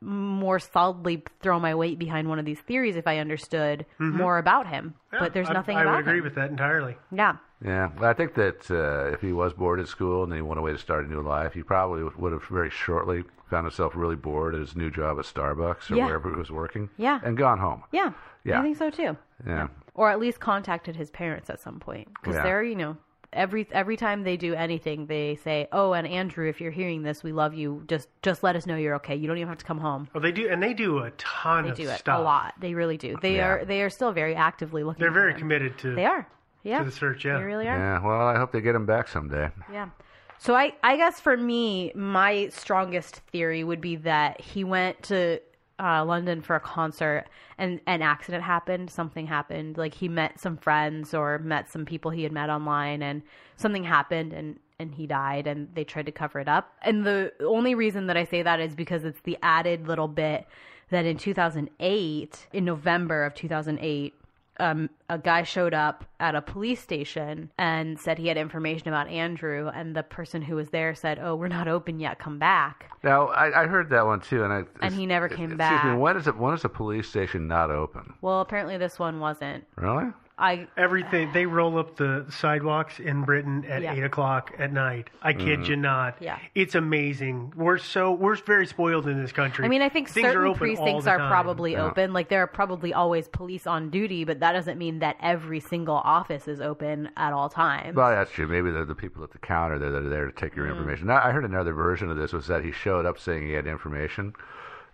more 0.00 0.58
solidly 0.58 1.22
throw 1.40 1.58
my 1.60 1.74
weight 1.74 1.98
behind 1.98 2.28
one 2.28 2.38
of 2.38 2.44
these 2.44 2.60
theories 2.60 2.96
if 2.96 3.06
I 3.06 3.18
understood 3.18 3.86
Mhm. 4.00 4.12
more 4.14 4.38
about 4.38 4.66
him. 4.66 4.94
Yeah, 5.12 5.18
but 5.20 5.32
there's 5.34 5.48
nothing 5.50 5.76
I, 5.78 5.82
about 5.82 5.96
would 5.96 6.00
agree 6.00 6.18
him. 6.18 6.24
with 6.24 6.34
that 6.36 6.50
entirely. 6.50 6.96
Yeah. 7.10 7.36
Yeah, 7.64 7.88
well, 7.98 8.10
I 8.10 8.14
think 8.14 8.34
that 8.34 8.70
uh, 8.70 9.12
if 9.14 9.20
he 9.22 9.32
was 9.32 9.52
bored 9.54 9.80
at 9.80 9.88
school 9.88 10.22
and 10.22 10.30
then 10.32 10.38
he 10.38 10.42
went 10.42 10.58
away 10.58 10.72
to 10.72 10.78
start 10.78 11.04
a 11.06 11.08
new 11.08 11.22
life, 11.22 11.52
he 11.54 11.62
probably 11.62 12.04
would 12.04 12.32
have 12.32 12.44
very 12.44 12.68
shortly 12.70 13.24
found 13.50 13.64
himself 13.66 13.94
really 13.96 14.16
bored 14.16 14.54
at 14.54 14.60
his 14.60 14.74
new 14.76 14.90
job 14.90 15.18
at 15.18 15.24
Starbucks 15.26 15.90
or 15.90 15.96
Yeah. 15.96 16.06
wherever 16.06 16.30
he 16.30 16.36
was 16.36 16.50
working. 16.50 16.88
Yeah. 16.96 17.20
and 17.22 17.36
gone 17.36 17.58
home. 17.58 17.84
Yeah. 17.92 18.12
Yeah. 18.44 18.60
I 18.60 18.62
think 18.62 18.76
so 18.76 18.90
too. 18.90 19.16
Yeah, 19.46 19.68
Or 19.94 20.10
at 20.10 20.18
least 20.20 20.40
contacted 20.40 20.96
his 20.96 21.10
parents 21.10 21.48
at 21.50 21.60
some 21.60 21.80
point 21.80 22.08
because 22.14 22.36
Yeah. 22.36 22.42
they're 22.42 22.62
you 22.62 22.76
know 22.76 22.96
every 23.34 23.66
every 23.72 23.96
time 23.96 24.22
they 24.22 24.36
do 24.36 24.54
anything 24.54 25.06
they 25.06 25.36
say 25.44 25.68
oh 25.72 25.92
and 25.92 26.06
Andrew 26.06 26.48
if 26.48 26.60
you're 26.60 26.70
hearing 26.70 27.02
this 27.02 27.22
we 27.22 27.32
love 27.32 27.54
you 27.54 27.82
just 27.88 28.08
just 28.22 28.42
let 28.42 28.56
us 28.56 28.66
know 28.66 28.76
you're 28.76 28.94
okay 28.96 29.14
you 29.16 29.26
don't 29.26 29.36
even 29.38 29.48
have 29.48 29.58
to 29.58 29.64
come 29.64 29.78
home. 29.78 30.08
Oh, 30.14 30.20
they 30.20 30.32
do, 30.32 30.48
and 30.48 30.62
they 30.62 30.74
do 30.74 30.98
a 31.00 31.10
ton 31.12 31.64
They 31.64 31.70
of 31.70 31.76
do 31.76 31.88
it 31.88 31.98
stuff. 31.98 32.18
a 32.18 32.22
lot. 32.22 32.54
They 32.60 32.74
really 32.74 32.96
do. 32.96 33.16
They 33.20 33.36
Yeah. 33.36 33.48
are 33.48 33.64
they 33.64 33.82
are 33.82 33.90
still 33.90 34.12
very 34.12 34.34
actively 34.34 34.82
looking. 34.84 35.00
They're 35.00 35.10
for 35.10 35.14
very 35.20 35.32
him. 35.32 35.38
committed 35.40 35.78
to. 35.78 35.94
They 35.94 36.06
are. 36.06 36.26
Yeah. 36.62 36.78
To 36.78 36.84
the 36.86 36.90
search. 36.92 37.24
Yeah. 37.24 37.38
They 37.38 37.44
really 37.44 37.68
are. 37.68 37.76
yeah. 37.76 38.00
Well, 38.06 38.20
I 38.26 38.36
hope 38.38 38.52
they 38.52 38.60
get 38.60 38.74
him 38.74 38.86
back 38.86 39.08
someday. 39.08 39.50
Yeah. 39.70 39.90
So 40.38 40.54
I, 40.54 40.72
I 40.82 40.96
guess 40.96 41.20
for 41.20 41.36
me, 41.36 41.92
my 41.94 42.48
strongest 42.48 43.16
theory 43.32 43.64
would 43.64 43.80
be 43.80 43.96
that 43.96 44.40
he 44.40 44.64
went 44.64 45.02
to 45.04 45.40
uh, 45.78 46.04
London 46.04 46.40
for 46.40 46.56
a 46.56 46.60
concert 46.60 47.26
and 47.58 47.80
an 47.86 48.02
accident 48.02 48.44
happened. 48.44 48.90
Something 48.90 49.26
happened. 49.26 49.76
Like 49.76 49.94
he 49.94 50.08
met 50.08 50.40
some 50.40 50.56
friends 50.56 51.14
or 51.14 51.38
met 51.38 51.70
some 51.70 51.84
people 51.84 52.10
he 52.10 52.22
had 52.22 52.32
met 52.32 52.50
online, 52.50 53.02
and 53.02 53.22
something 53.56 53.84
happened, 53.84 54.32
and 54.32 54.58
and 54.78 54.94
he 54.94 55.06
died, 55.06 55.46
and 55.46 55.68
they 55.74 55.84
tried 55.84 56.06
to 56.06 56.12
cover 56.12 56.40
it 56.40 56.48
up. 56.48 56.72
And 56.82 57.04
the 57.04 57.32
only 57.40 57.74
reason 57.74 58.06
that 58.08 58.16
I 58.16 58.24
say 58.24 58.42
that 58.42 58.60
is 58.60 58.74
because 58.74 59.04
it's 59.04 59.20
the 59.22 59.38
added 59.42 59.86
little 59.86 60.08
bit 60.08 60.46
that 60.90 61.04
in 61.04 61.16
2008, 61.16 62.48
in 62.52 62.64
November 62.64 63.24
of 63.24 63.34
2008 63.34 64.14
um, 64.58 64.90
a 65.08 65.18
guy 65.18 65.42
showed 65.42 65.74
up 65.74 66.04
at 66.20 66.34
a 66.34 66.42
police 66.42 66.80
station 66.80 67.50
and 67.58 67.98
said 67.98 68.18
he 68.18 68.28
had 68.28 68.36
information 68.36 68.88
about 68.88 69.08
Andrew, 69.08 69.70
and 69.74 69.94
the 69.96 70.02
person 70.02 70.42
who 70.42 70.56
was 70.56 70.70
there 70.70 70.94
said, 70.94 71.18
"Oh, 71.20 71.34
we're 71.34 71.48
not 71.48 71.68
open 71.68 72.00
yet. 72.00 72.18
Come 72.18 72.38
back." 72.38 72.90
Now, 73.02 73.28
I, 73.28 73.62
I 73.62 73.66
heard 73.66 73.90
that 73.90 74.06
one 74.06 74.20
too, 74.20 74.44
and 74.44 74.52
I 74.52 74.62
And 74.80 74.94
he 74.94 75.06
never 75.06 75.28
came 75.28 75.44
excuse 75.44 75.58
back. 75.58 75.72
Excuse 75.74 75.94
me. 75.94 76.00
When 76.00 76.16
is 76.16 76.26
it? 76.26 76.36
When 76.36 76.54
is 76.54 76.64
a 76.64 76.68
police 76.68 77.08
station 77.08 77.48
not 77.48 77.70
open? 77.70 78.14
Well, 78.20 78.40
apparently 78.40 78.76
this 78.76 78.98
one 78.98 79.20
wasn't. 79.20 79.64
Really? 79.76 80.10
I 80.36 80.66
Everything 80.76 81.30
they 81.32 81.46
roll 81.46 81.78
up 81.78 81.96
the 81.96 82.26
sidewalks 82.28 82.98
in 82.98 83.22
Britain 83.22 83.64
at 83.68 83.82
Yeah. 83.82 83.92
eight 83.94 84.02
o'clock 84.02 84.52
at 84.58 84.72
night. 84.72 85.08
I 85.22 85.32
kid 85.32 85.60
Mhm. 85.60 85.68
you 85.68 85.76
not. 85.76 86.16
Yeah. 86.20 86.38
it's 86.56 86.74
amazing. 86.74 87.52
We're 87.54 87.78
so 87.78 88.12
we're 88.12 88.34
very 88.34 88.66
spoiled 88.66 89.06
in 89.06 89.20
this 89.22 89.30
country. 89.30 89.64
I 89.64 89.68
mean, 89.68 89.80
I 89.82 89.88
think 89.88 90.08
Things 90.08 90.26
are 90.26 90.32
certain 90.32 90.54
precincts 90.54 91.04
the 91.04 91.10
are 91.12 91.18
time. 91.18 91.30
probably 91.30 91.72
Yeah. 91.72 91.84
open. 91.84 92.12
Like 92.12 92.28
there 92.30 92.42
are 92.42 92.48
probably 92.48 92.92
always 92.92 93.28
police 93.28 93.64
on 93.66 93.90
duty, 93.90 94.24
but 94.24 94.40
that 94.40 94.52
doesn't 94.52 94.76
mean 94.76 94.98
that 94.98 95.16
every 95.20 95.60
single 95.60 95.96
office 96.04 96.48
is 96.48 96.60
open 96.60 97.10
at 97.16 97.32
all 97.32 97.48
times. 97.48 97.94
Well, 97.94 98.10
that's 98.10 98.32
true. 98.32 98.48
Maybe 98.48 98.72
they're 98.72 98.84
the 98.84 98.94
people 98.96 99.22
at 99.22 99.30
the 99.30 99.38
counter 99.38 99.78
that 99.78 99.94
are 99.94 100.08
there 100.08 100.26
to 100.26 100.32
take 100.32 100.56
your 100.56 100.66
Mhm. 100.66 100.70
information. 100.72 101.06
Now, 101.06 101.20
I 101.24 101.30
heard 101.30 101.44
another 101.44 101.72
version 101.74 102.10
of 102.10 102.16
this 102.16 102.32
was 102.32 102.48
that 102.48 102.64
he 102.64 102.72
showed 102.72 103.06
up 103.06 103.18
saying 103.18 103.44
he 103.46 103.52
had 103.52 103.68
information, 103.68 104.34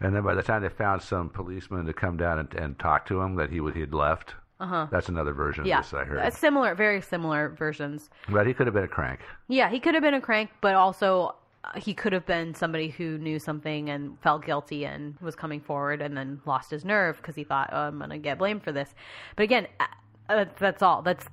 and 0.00 0.14
then 0.14 0.22
by 0.22 0.34
the 0.34 0.42
time 0.42 0.60
they 0.62 0.68
found 0.68 1.00
some 1.00 1.30
policeman 1.30 1.86
to 1.86 1.94
come 1.94 2.18
down 2.18 2.38
and, 2.38 2.54
and 2.54 2.78
talk 2.78 3.06
to 3.06 3.22
him, 3.22 3.36
that 3.36 3.48
he 3.50 3.60
would 3.60 3.74
he 3.74 3.80
had 3.80 3.94
left. 3.94 4.34
Uh-huh. 4.60 4.86
That's 4.90 5.08
another 5.08 5.32
version 5.32 5.64
yeah, 5.64 5.78
of 5.78 5.84
this 5.84 5.94
I 5.94 6.04
heard. 6.04 6.18
Uh, 6.18 6.30
similar, 6.30 6.74
very 6.74 7.00
similar 7.00 7.48
versions. 7.48 8.10
But 8.28 8.46
he 8.46 8.54
could 8.54 8.66
have 8.66 8.74
been 8.74 8.84
a 8.84 8.88
crank. 8.88 9.20
Yeah, 9.48 9.70
he 9.70 9.80
could 9.80 9.94
have 9.94 10.02
been 10.02 10.14
a 10.14 10.20
crank, 10.20 10.50
but 10.60 10.74
also 10.74 11.34
uh, 11.64 11.78
he 11.78 11.94
could 11.94 12.12
have 12.12 12.26
been 12.26 12.54
somebody 12.54 12.88
who 12.88 13.18
knew 13.18 13.38
something 13.38 13.88
and 13.88 14.18
felt 14.20 14.44
guilty 14.44 14.84
and 14.84 15.16
was 15.20 15.34
coming 15.34 15.60
forward 15.60 16.02
and 16.02 16.16
then 16.16 16.40
lost 16.44 16.70
his 16.70 16.84
nerve 16.84 17.16
because 17.16 17.34
he 17.34 17.44
thought, 17.44 17.70
oh, 17.72 17.80
I'm 17.80 17.98
going 17.98 18.10
to 18.10 18.18
get 18.18 18.38
blamed 18.38 18.62
for 18.62 18.72
this. 18.72 18.94
But 19.34 19.44
again, 19.44 19.66
uh, 19.80 19.86
uh, 20.28 20.44
that's 20.58 20.82
all. 20.82 21.02
That's 21.02 21.26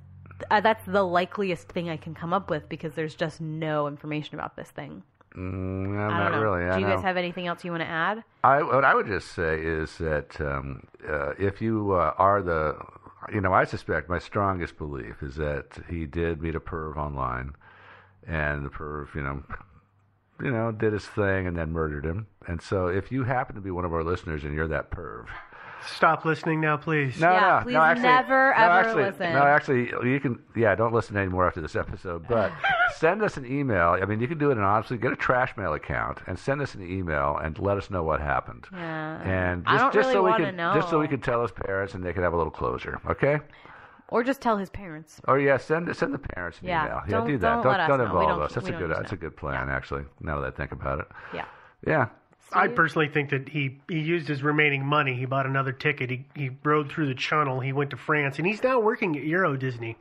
uh, 0.50 0.60
that's 0.60 0.84
the 0.86 1.02
likeliest 1.02 1.68
thing 1.68 1.90
I 1.90 1.96
can 1.96 2.14
come 2.14 2.32
up 2.32 2.48
with 2.50 2.68
because 2.68 2.94
there's 2.94 3.14
just 3.14 3.40
no 3.40 3.88
information 3.88 4.34
about 4.34 4.56
this 4.56 4.70
thing. 4.70 5.02
Mm, 5.36 5.94
no, 5.94 6.08
I 6.08 6.22
don't 6.24 6.32
know. 6.32 6.42
really. 6.42 6.64
I 6.64 6.74
Do 6.74 6.80
you 6.80 6.86
know. 6.86 6.94
guys 6.94 7.04
have 7.04 7.16
anything 7.16 7.46
else 7.46 7.64
you 7.64 7.70
want 7.70 7.82
to 7.82 7.88
add? 7.88 8.24
I, 8.42 8.62
what 8.62 8.84
I 8.84 8.94
would 8.94 9.06
just 9.06 9.32
say 9.32 9.60
is 9.60 9.98
that 9.98 10.40
um, 10.40 10.86
uh, 11.08 11.32
if 11.38 11.60
you 11.60 11.92
uh, 11.92 12.14
are 12.18 12.42
the, 12.42 12.76
you 13.32 13.40
know, 13.40 13.52
I 13.52 13.64
suspect 13.64 14.08
my 14.08 14.18
strongest 14.18 14.78
belief 14.78 15.22
is 15.22 15.36
that 15.36 15.66
he 15.88 16.06
did 16.06 16.40
meet 16.40 16.54
a 16.54 16.60
perv 16.60 16.96
online, 16.96 17.54
and 18.26 18.64
the 18.64 18.70
perv, 18.70 19.14
you 19.14 19.22
know, 19.22 19.42
you 20.42 20.50
know, 20.50 20.70
did 20.72 20.92
his 20.92 21.06
thing 21.06 21.46
and 21.46 21.56
then 21.56 21.72
murdered 21.72 22.04
him. 22.04 22.26
And 22.46 22.62
so, 22.62 22.86
if 22.86 23.10
you 23.10 23.24
happen 23.24 23.54
to 23.56 23.60
be 23.60 23.70
one 23.70 23.84
of 23.84 23.92
our 23.92 24.04
listeners 24.04 24.44
and 24.44 24.54
you're 24.54 24.68
that 24.68 24.90
perv, 24.90 25.26
Stop 25.86 26.24
listening 26.24 26.60
now, 26.60 26.76
please. 26.76 27.20
no, 27.20 27.30
Yeah, 27.30 27.58
no, 27.58 27.64
please 27.64 27.72
no, 27.74 27.80
actually, 27.82 28.02
never, 28.02 28.54
no, 28.56 28.64
ever 28.64 28.72
actually, 28.72 29.04
listen. 29.04 29.32
No, 29.32 29.42
actually, 29.42 30.10
you 30.10 30.20
can. 30.20 30.38
Yeah, 30.56 30.74
don't 30.74 30.92
listen 30.92 31.16
anymore 31.16 31.46
after 31.46 31.60
this 31.60 31.76
episode. 31.76 32.26
But 32.28 32.52
send 32.96 33.22
us 33.22 33.36
an 33.36 33.46
email. 33.46 33.96
I 34.00 34.04
mean, 34.04 34.20
you 34.20 34.28
can 34.28 34.38
do 34.38 34.50
it 34.50 34.58
anonymously. 34.58 34.98
Get 34.98 35.12
a 35.12 35.16
trash 35.16 35.56
mail 35.56 35.74
account 35.74 36.18
and 36.26 36.38
send 36.38 36.60
us 36.60 36.74
an 36.74 36.82
email 36.82 37.38
and 37.42 37.58
let 37.58 37.76
us 37.76 37.90
know 37.90 38.02
what 38.02 38.20
happened. 38.20 38.66
Yeah. 38.72 39.20
And 39.22 39.64
I 39.66 39.72
just, 39.72 39.82
don't 39.82 39.94
just 39.94 40.08
really 40.08 40.12
so 40.14 40.22
we 40.24 40.44
can 40.44 40.56
know. 40.56 40.74
just 40.74 40.90
so 40.90 40.98
we 40.98 41.08
can 41.08 41.20
tell 41.20 41.42
his 41.42 41.50
parents 41.52 41.94
and 41.94 42.04
they 42.04 42.12
can 42.12 42.22
have 42.22 42.32
a 42.32 42.36
little 42.36 42.50
closure. 42.50 43.00
Okay. 43.08 43.38
Or 44.10 44.24
just 44.24 44.40
tell 44.40 44.56
his 44.56 44.70
parents. 44.70 45.20
Or 45.28 45.38
yeah, 45.38 45.58
send 45.58 45.94
send 45.94 46.14
the 46.14 46.18
parents 46.18 46.58
an 46.60 46.68
Yeah, 46.68 46.84
email. 46.86 47.02
Yeah, 47.06 47.10
don't- 47.10 47.26
do 47.26 47.38
that. 47.38 47.54
don't 47.56 47.62
Don't 47.62 47.72
let 47.72 47.80
us 47.80 47.88
don't 47.88 47.98
know. 47.98 48.04
We 48.04 48.08
involve 48.10 48.28
don't- 48.28 48.42
us. 48.42 48.54
That's 48.54 48.68
a 48.68 48.70
good 48.72 48.80
need 48.80 48.88
to 48.88 48.94
that's 48.94 49.12
a 49.12 49.16
good 49.16 49.36
plan 49.36 49.68
actually. 49.68 50.04
Now 50.20 50.40
that 50.40 50.46
I 50.54 50.56
think 50.56 50.72
about 50.72 51.00
it. 51.00 51.08
Yeah. 51.34 51.44
Yeah. 51.86 52.06
I 52.50 52.68
personally 52.68 53.08
think 53.08 53.28
that 53.28 53.46
he, 53.50 53.78
he 53.90 53.98
used 54.00 54.26
his 54.26 54.42
remaining 54.42 54.82
money. 54.82 55.14
He 55.14 55.26
bought 55.26 55.44
another 55.44 55.70
ticket. 55.72 56.08
He, 56.08 56.24
he 56.34 56.50
rode 56.64 56.90
through 56.90 57.08
the 57.08 57.14
Channel. 57.14 57.60
He 57.60 57.74
went 57.74 57.90
to 57.90 57.98
France, 57.98 58.38
and 58.38 58.46
he's 58.46 58.62
now 58.62 58.80
working 58.80 59.18
at 59.18 59.24
Euro 59.24 59.54
Disney. 59.54 59.98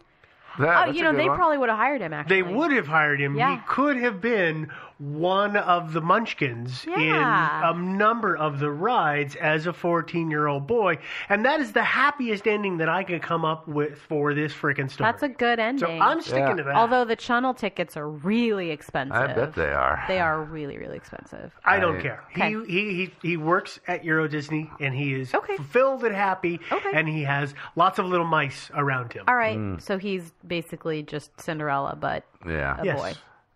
Oh, 0.59 0.91
you 0.91 1.03
know, 1.03 1.13
they 1.13 1.25
probably 1.27 1.57
would 1.57 1.69
have 1.69 1.77
hired 1.77 2.01
him. 2.01 2.13
Actually, 2.13 2.41
They 2.41 2.43
would 2.43 2.71
have 2.71 2.87
hired 2.87 3.19
him. 3.21 3.35
Yeah. 3.35 3.55
He 3.55 3.61
could 3.67 3.97
have 3.97 4.21
been 4.21 4.69
one 4.99 5.55
of 5.55 5.93
the 5.93 6.01
Munchkins 6.01 6.85
Yeah. 6.87 7.71
in 7.71 7.77
a 7.77 7.79
number 7.97 8.35
of 8.35 8.59
the 8.59 8.71
rides 8.71 9.35
as 9.35 9.67
a 9.67 9.73
14 9.73 10.31
year 10.31 10.47
old 10.47 10.65
boy. 10.67 10.97
And 11.29 11.45
that 11.45 11.59
is 11.59 11.71
the 11.73 11.83
happiest 11.83 12.47
ending 12.47 12.77
that 12.77 12.89
I 12.89 13.03
could 13.03 13.21
come 13.21 13.45
up 13.45 13.67
with 13.67 13.99
for 14.01 14.33
this 14.33 14.53
freaking 14.53 14.89
story. 14.89 15.07
That's 15.11 15.23
a 15.23 15.29
good 15.29 15.59
ending. 15.59 15.79
So 15.87 15.91
I'm 16.03 16.21
sticking 16.21 16.39
Yeah. 16.47 16.53
to 16.55 16.63
that. 16.63 16.75
Although 16.75 17.05
the 17.05 17.15
channel 17.15 17.53
tickets 17.53 17.95
are 17.95 18.09
really 18.09 18.71
expensive. 18.71 19.15
I 19.15 19.33
bet 19.33 19.53
they 19.53 19.71
are. 19.71 20.03
They 20.07 20.19
are 20.19 20.41
really, 20.43 20.77
really 20.77 20.97
expensive. 20.97 21.51
I 21.63 21.79
don't 21.79 21.99
care. 22.01 22.23
Okay. 22.31 22.49
He, 22.51 22.65
he 22.65 22.93
he 22.93 23.13
he 23.29 23.37
works 23.37 23.79
at 23.87 24.03
Euro 24.03 24.27
Disney 24.27 24.69
and 24.79 24.95
he 24.95 25.13
is 25.13 25.33
okay. 25.33 25.55
fulfilled 25.57 26.03
and 26.03 26.15
happy. 26.15 26.59
Okay. 26.71 26.91
And 26.93 27.07
he 27.07 27.23
has 27.23 27.53
lots 27.75 27.99
of 27.99 28.05
little 28.07 28.25
mice 28.25 28.71
around 28.73 29.13
him. 29.13 29.25
All 29.27 29.35
right, 29.35 29.55
hmm. 29.55 29.77
so 29.77 29.97
he's 29.97 30.33
basically 30.45 31.03
just 31.03 31.39
Cinderella, 31.39 31.95
but 31.99 32.23
Yeah. 32.47 32.79
a 32.79 32.85
Yes. 32.85 32.99
boy. 32.99 33.13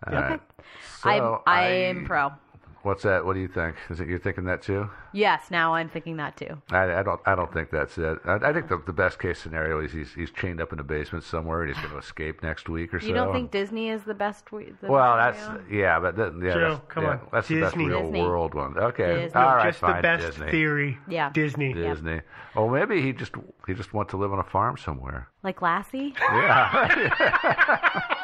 All 0.08 0.14
right. 0.14 0.40
I'm, 1.04 1.20
So 1.20 1.42
I 1.46 1.68
am 1.68 2.06
pro. 2.06 2.32
What's 2.84 3.04
that? 3.04 3.26
What 3.26 3.34
do 3.34 3.40
you 3.40 3.48
think? 3.48 3.76
Is 3.90 4.00
it 4.00 4.08
you're 4.08 4.20
thinking 4.20 4.46
that 4.46 4.62
too? 4.62 4.90
Yes, 5.14 5.52
now 5.52 5.74
I'm 5.76 5.90
thinking 5.90 6.18
that 6.18 6.38
too. 6.38 6.62
I, 6.72 7.00
I 7.00 7.04
don't. 7.04 7.20
I 7.26 7.36
don't 7.36 7.52
think 7.52 7.70
that's 7.70 7.98
it. 7.98 8.20
I, 8.26 8.36
I 8.36 8.54
think 8.54 8.68
the, 8.70 8.82
the 8.86 8.94
best 8.94 9.20
case 9.20 9.40
scenario 9.40 9.80
is 9.80 9.92
he's 9.92 10.14
he's 10.14 10.32
chained 10.32 10.62
up 10.62 10.72
in 10.72 10.80
a 10.80 10.84
basement 10.84 11.24
somewhere 11.24 11.64
and 11.64 11.70
he's 11.74 11.82
going 11.84 11.92
to 11.94 12.00
escape 12.00 12.42
next 12.44 12.70
week 12.70 12.94
or 12.94 13.00
so. 13.00 13.08
You 13.08 13.14
don't 13.14 13.34
think 13.34 13.52
Disney 13.52 13.90
is 13.90 14.04
the 14.04 14.14
best? 14.14 14.52
We, 14.52 14.72
the 14.82 14.88
Well, 14.92 15.18
best 15.18 15.38
that's 15.40 15.46
scenario? 15.48 15.78
yeah, 15.78 16.00
but 16.00 16.16
that, 16.16 16.34
yeah, 16.42 16.54
Joe, 16.54 16.70
that's, 16.76 16.82
come 16.88 17.04
yeah, 17.04 17.10
on. 17.12 17.20
that's 17.32 17.48
the 17.48 17.60
best 17.62 17.76
real 17.76 18.02
Disney. 18.04 18.22
world 18.22 18.54
one. 18.54 18.78
Okay, 18.78 19.24
Disney. 19.24 19.36
all 19.42 19.56
right, 19.56 19.68
Just 19.70 19.82
the 19.82 19.88
fine, 19.88 20.02
best 20.02 20.26
Disney. 20.28 20.52
theory. 20.52 20.98
Yeah. 21.10 21.30
Disney. 21.32 21.74
Disney. 21.74 22.22
Oh, 22.56 22.70
maybe 22.70 23.02
he 23.02 23.12
just 23.14 23.34
he 23.68 23.74
just 23.74 23.94
wants 23.94 24.12
to 24.12 24.18
live 24.18 24.32
on 24.34 24.40
a 24.40 24.44
farm 24.44 24.78
somewhere. 24.78 25.28
like 25.44 25.62
Lassie. 25.62 26.14
Yeah. 26.22 27.32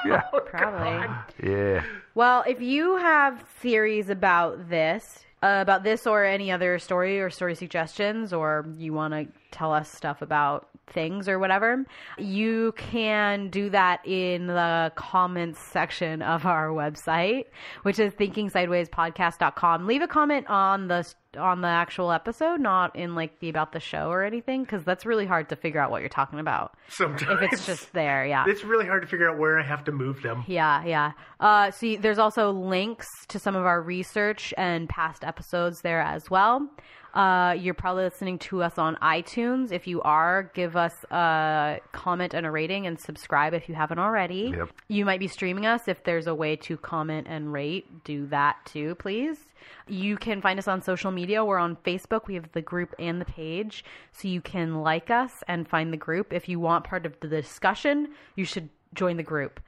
yeah. 0.06 0.22
Probably. 0.46 1.52
Yeah. 1.52 1.84
Well, 2.16 2.44
if 2.48 2.62
you 2.62 2.98
have 2.98 3.42
theories 3.62 4.10
about 4.10 4.70
this, 4.70 5.26
uh, 5.44 5.60
about 5.62 5.84
this 5.84 6.08
or 6.08 6.26
any 6.26 6.52
other 6.52 6.80
story 6.80 7.20
or 7.22 7.30
story 7.30 7.56
suggestions, 7.56 8.34
or 8.34 8.66
you 8.78 8.94
want 8.94 9.14
to 9.14 9.28
tell 9.52 9.74
us 9.74 9.92
stuff 9.92 10.22
about 10.22 10.68
things 10.88 11.28
or 11.28 11.38
whatever, 11.38 11.86
you 12.18 12.74
can 12.78 13.50
do 13.50 13.70
that 13.70 14.00
in 14.06 14.48
the 14.48 14.92
comments 14.96 15.60
section 15.60 16.22
of 16.22 16.46
our 16.46 16.70
website, 16.70 17.46
which 17.84 18.00
is 18.00 18.14
thinkingsidewayspodcast.com. 18.14 19.86
Leave 19.86 20.02
a 20.02 20.08
comment 20.08 20.48
on 20.48 20.88
the 20.88 21.14
on 21.38 21.62
the 21.62 21.68
actual 21.68 22.12
episode, 22.12 22.60
not 22.60 22.96
in 22.96 23.16
like 23.16 23.40
the 23.40 23.50
about 23.50 23.72
the 23.72 23.80
show 23.80 24.10
or 24.10 24.24
anything, 24.24 24.64
because 24.64 24.84
that's 24.84 25.06
really 25.06 25.26
hard 25.26 25.50
to 25.50 25.56
figure 25.56 25.80
out 25.80 25.92
what 25.92 26.02
you're 26.02 26.10
talking 26.10 26.40
about. 26.40 26.76
Sometimes. 26.90 27.42
If 27.42 27.54
it's 27.54 27.66
just 27.66 27.94
there, 27.94 28.26
yeah. 28.26 28.46
It's 28.48 28.64
really 28.64 28.86
hard 28.86 29.02
to 29.04 29.08
figure 29.08 29.30
out 29.30 29.38
where 29.38 29.60
I 29.60 29.64
have 29.64 29.84
to 29.86 29.92
move 29.92 30.22
them. 30.22 30.44
Yeah, 30.48 30.84
yeah. 30.86 31.12
Uh, 31.40 31.72
see, 31.72 31.96
there's 31.96 32.20
also 32.20 32.52
links 32.52 33.08
to 33.30 33.40
some 33.40 33.56
of 33.56 33.66
our 33.66 33.82
research 33.82 34.54
and 34.58 34.90
past 34.90 35.24
episodes 35.24 35.82
there 35.82 36.02
as 36.02 36.30
well. 36.30 36.70
Uh, 37.14 37.54
you're 37.54 37.74
probably 37.74 38.04
listening 38.04 38.38
to 38.38 38.62
us 38.62 38.78
on 38.78 38.96
iTunes. 38.98 39.72
If 39.72 39.88
you 39.88 40.02
are, 40.04 40.52
give 40.54 40.76
us 40.76 40.94
a 41.10 41.80
comment 41.92 42.36
and 42.36 42.46
a 42.46 42.52
rating 42.52 42.86
and 42.86 43.00
subscribe 43.00 43.56
if 43.56 43.68
you 43.68 43.74
haven't 43.74 43.98
already. 43.98 44.54
Yep. 44.56 44.70
You 44.88 45.04
might 45.04 45.20
be 45.20 45.28
streaming 45.28 45.66
us. 45.66 45.88
If 45.88 46.04
there's 46.04 46.28
a 46.28 46.36
way 46.36 46.58
to 46.58 46.78
comment 46.78 47.26
and 47.28 47.52
rate, 47.52 48.04
do 48.04 48.28
that 48.28 48.58
too, 48.66 48.94
please. 48.96 49.40
You 49.88 50.18
can 50.18 50.42
find 50.42 50.60
us 50.60 50.68
on 50.68 50.82
social 50.82 51.12
media. 51.12 51.44
We're 51.44 51.58
on 51.58 51.76
Facebook. 51.78 52.28
We 52.28 52.36
have 52.36 52.52
the 52.52 52.62
group 52.62 52.94
and 53.00 53.22
the 53.22 53.26
page. 53.26 53.84
So 54.12 54.28
you 54.28 54.42
can 54.42 54.82
like 54.82 55.10
us 55.10 55.44
and 55.48 55.68
find 55.68 55.94
the 55.94 55.98
group. 55.98 56.34
If 56.34 56.50
you 56.50 56.60
want 56.60 56.84
part 56.84 57.06
of 57.06 57.20
the 57.20 57.28
discussion, 57.28 58.10
you 58.36 58.46
should 58.46 58.70
join 58.94 59.18
the 59.18 59.24
group. 59.24 59.60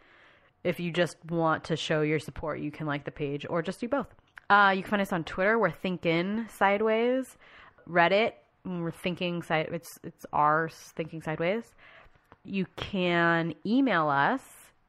If 0.63 0.79
you 0.79 0.91
just 0.91 1.17
want 1.29 1.63
to 1.65 1.75
show 1.75 2.01
your 2.01 2.19
support, 2.19 2.59
you 2.59 2.71
can 2.71 2.85
like 2.85 3.05
the 3.05 3.11
page 3.11 3.45
or 3.49 3.61
just 3.61 3.79
do 3.79 3.87
both. 3.87 4.13
Uh, 4.49 4.73
you 4.75 4.81
can 4.81 4.89
find 4.89 5.01
us 5.01 5.13
on 5.13 5.23
Twitter. 5.23 5.57
We're 5.57 5.71
Thinking 5.71 6.47
Sideways. 6.49 7.37
Reddit. 7.87 8.33
We're 8.65 8.91
Thinking 8.91 9.41
Side. 9.41 9.69
It's 9.71 9.99
it's 10.03 10.25
ours. 10.33 10.73
Thinking 10.95 11.21
Sideways. 11.21 11.75
You 12.43 12.65
can 12.75 13.53
email 13.65 14.09
us 14.09 14.41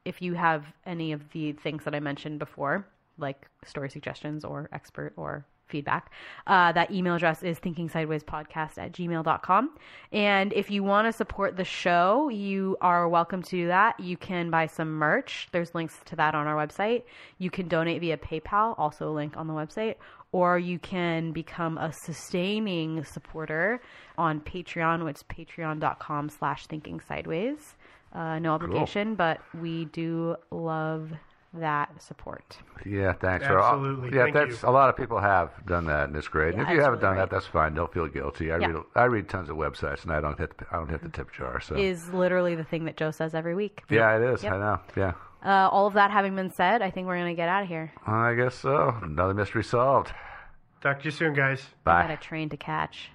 if 0.05 0.21
you 0.21 0.33
have 0.33 0.65
any 0.85 1.11
of 1.11 1.29
the 1.31 1.53
things 1.53 1.83
that 1.83 1.93
I 1.93 1.99
mentioned 1.99 2.39
before, 2.39 2.85
like 3.21 3.47
story 3.65 3.89
suggestions 3.89 4.43
or 4.43 4.69
expert 4.71 5.13
or 5.15 5.45
feedback. 5.71 6.11
Uh, 6.45 6.71
that 6.73 6.91
email 6.91 7.15
address 7.15 7.41
is 7.41 7.59
thinkingsidewayspodcast 7.59 8.77
at 8.77 8.91
gmail.com. 8.91 9.71
And 10.11 10.53
if 10.53 10.69
you 10.69 10.83
want 10.83 11.07
to 11.07 11.13
support 11.13 11.55
the 11.55 11.63
show, 11.63 12.29
you 12.29 12.77
are 12.81 13.07
welcome 13.07 13.41
to 13.41 13.49
do 13.49 13.67
that. 13.67 13.99
You 13.99 14.17
can 14.17 14.51
buy 14.51 14.67
some 14.67 14.91
merch. 14.91 15.47
There's 15.51 15.73
links 15.73 15.99
to 16.05 16.15
that 16.17 16.35
on 16.35 16.45
our 16.45 16.55
website. 16.55 17.03
You 17.39 17.49
can 17.49 17.67
donate 17.67 18.01
via 18.01 18.17
PayPal, 18.17 18.75
also 18.77 19.09
a 19.09 19.13
link 19.13 19.37
on 19.37 19.47
the 19.47 19.53
website. 19.53 19.95
Or 20.33 20.59
you 20.59 20.79
can 20.79 21.31
become 21.31 21.77
a 21.77 21.91
sustaining 21.91 23.03
supporter 23.03 23.81
on 24.17 24.39
Patreon, 24.41 25.03
which 25.03 25.17
is 25.17 25.23
patreon.com 25.23 26.29
slash 26.29 26.67
thinking 26.67 27.01
sideways. 27.01 27.75
Uh, 28.13 28.39
no 28.39 28.53
obligation, 28.53 29.15
but 29.15 29.39
we 29.59 29.85
do 29.85 30.35
love 30.51 31.11
that 31.53 32.01
support. 32.01 32.57
Yeah, 32.85 33.13
thanks. 33.13 33.45
Absolutely. 33.45 34.15
yeah, 34.17 34.23
Thank 34.23 34.33
that's 34.35 34.63
you. 34.63 34.69
a 34.69 34.71
lot 34.71 34.89
of 34.89 34.95
people 34.95 35.19
have 35.19 35.51
done 35.67 35.85
that, 35.87 36.07
and 36.07 36.15
it's 36.15 36.27
great. 36.27 36.53
Yeah, 36.53 36.61
and 36.61 36.69
if 36.69 36.75
you 36.75 36.81
haven't 36.81 36.99
really 36.99 37.15
done 37.15 37.17
that, 37.17 37.29
that's 37.29 37.45
fine. 37.45 37.73
Don't 37.73 37.91
feel 37.93 38.07
guilty. 38.07 38.51
I 38.51 38.57
Yeah. 38.57 38.67
read 38.67 38.83
I 38.95 39.03
read 39.05 39.27
tons 39.29 39.49
of 39.49 39.57
websites, 39.57 40.03
and 40.03 40.13
I 40.13 40.21
don't 40.21 40.37
hit 40.37 40.57
the, 40.57 40.65
I 40.71 40.77
don't 40.77 40.89
hit 40.89 41.01
the 41.03 41.09
tip 41.09 41.31
jar. 41.33 41.59
So 41.59 41.75
Is 41.75 42.13
literally 42.13 42.55
the 42.55 42.63
thing 42.63 42.85
that 42.85 42.95
Joe 42.97 43.11
says 43.11 43.35
every 43.35 43.53
week. 43.55 43.83
yeah, 43.89 44.15
it 44.17 44.21
is. 44.33 44.43
Yep. 44.43 44.53
I 44.53 44.57
know. 44.57 44.79
Yeah, 44.95 45.13
Uh, 45.45 45.67
all 45.69 45.87
of 45.87 45.93
that 45.95 46.09
having 46.11 46.35
been 46.35 46.51
said, 46.51 46.81
I 46.81 46.89
think 46.89 47.07
we're 47.07 47.17
going 47.17 47.35
to 47.35 47.35
get 47.35 47.49
out 47.49 47.63
of 47.63 47.67
here. 47.67 47.91
I 48.07 48.33
guess 48.35 48.55
so. 48.55 48.95
Another 49.01 49.33
mystery 49.33 49.63
solved. 49.63 50.13
Talk 50.81 50.99
to 50.99 51.05
you 51.05 51.11
soon, 51.11 51.33
guys. 51.33 51.61
Bye. 51.83 52.03
I 52.03 52.07
got 52.07 52.11
a 52.11 52.17
train 52.17 52.49
to 52.49 52.57
catch. 52.57 53.11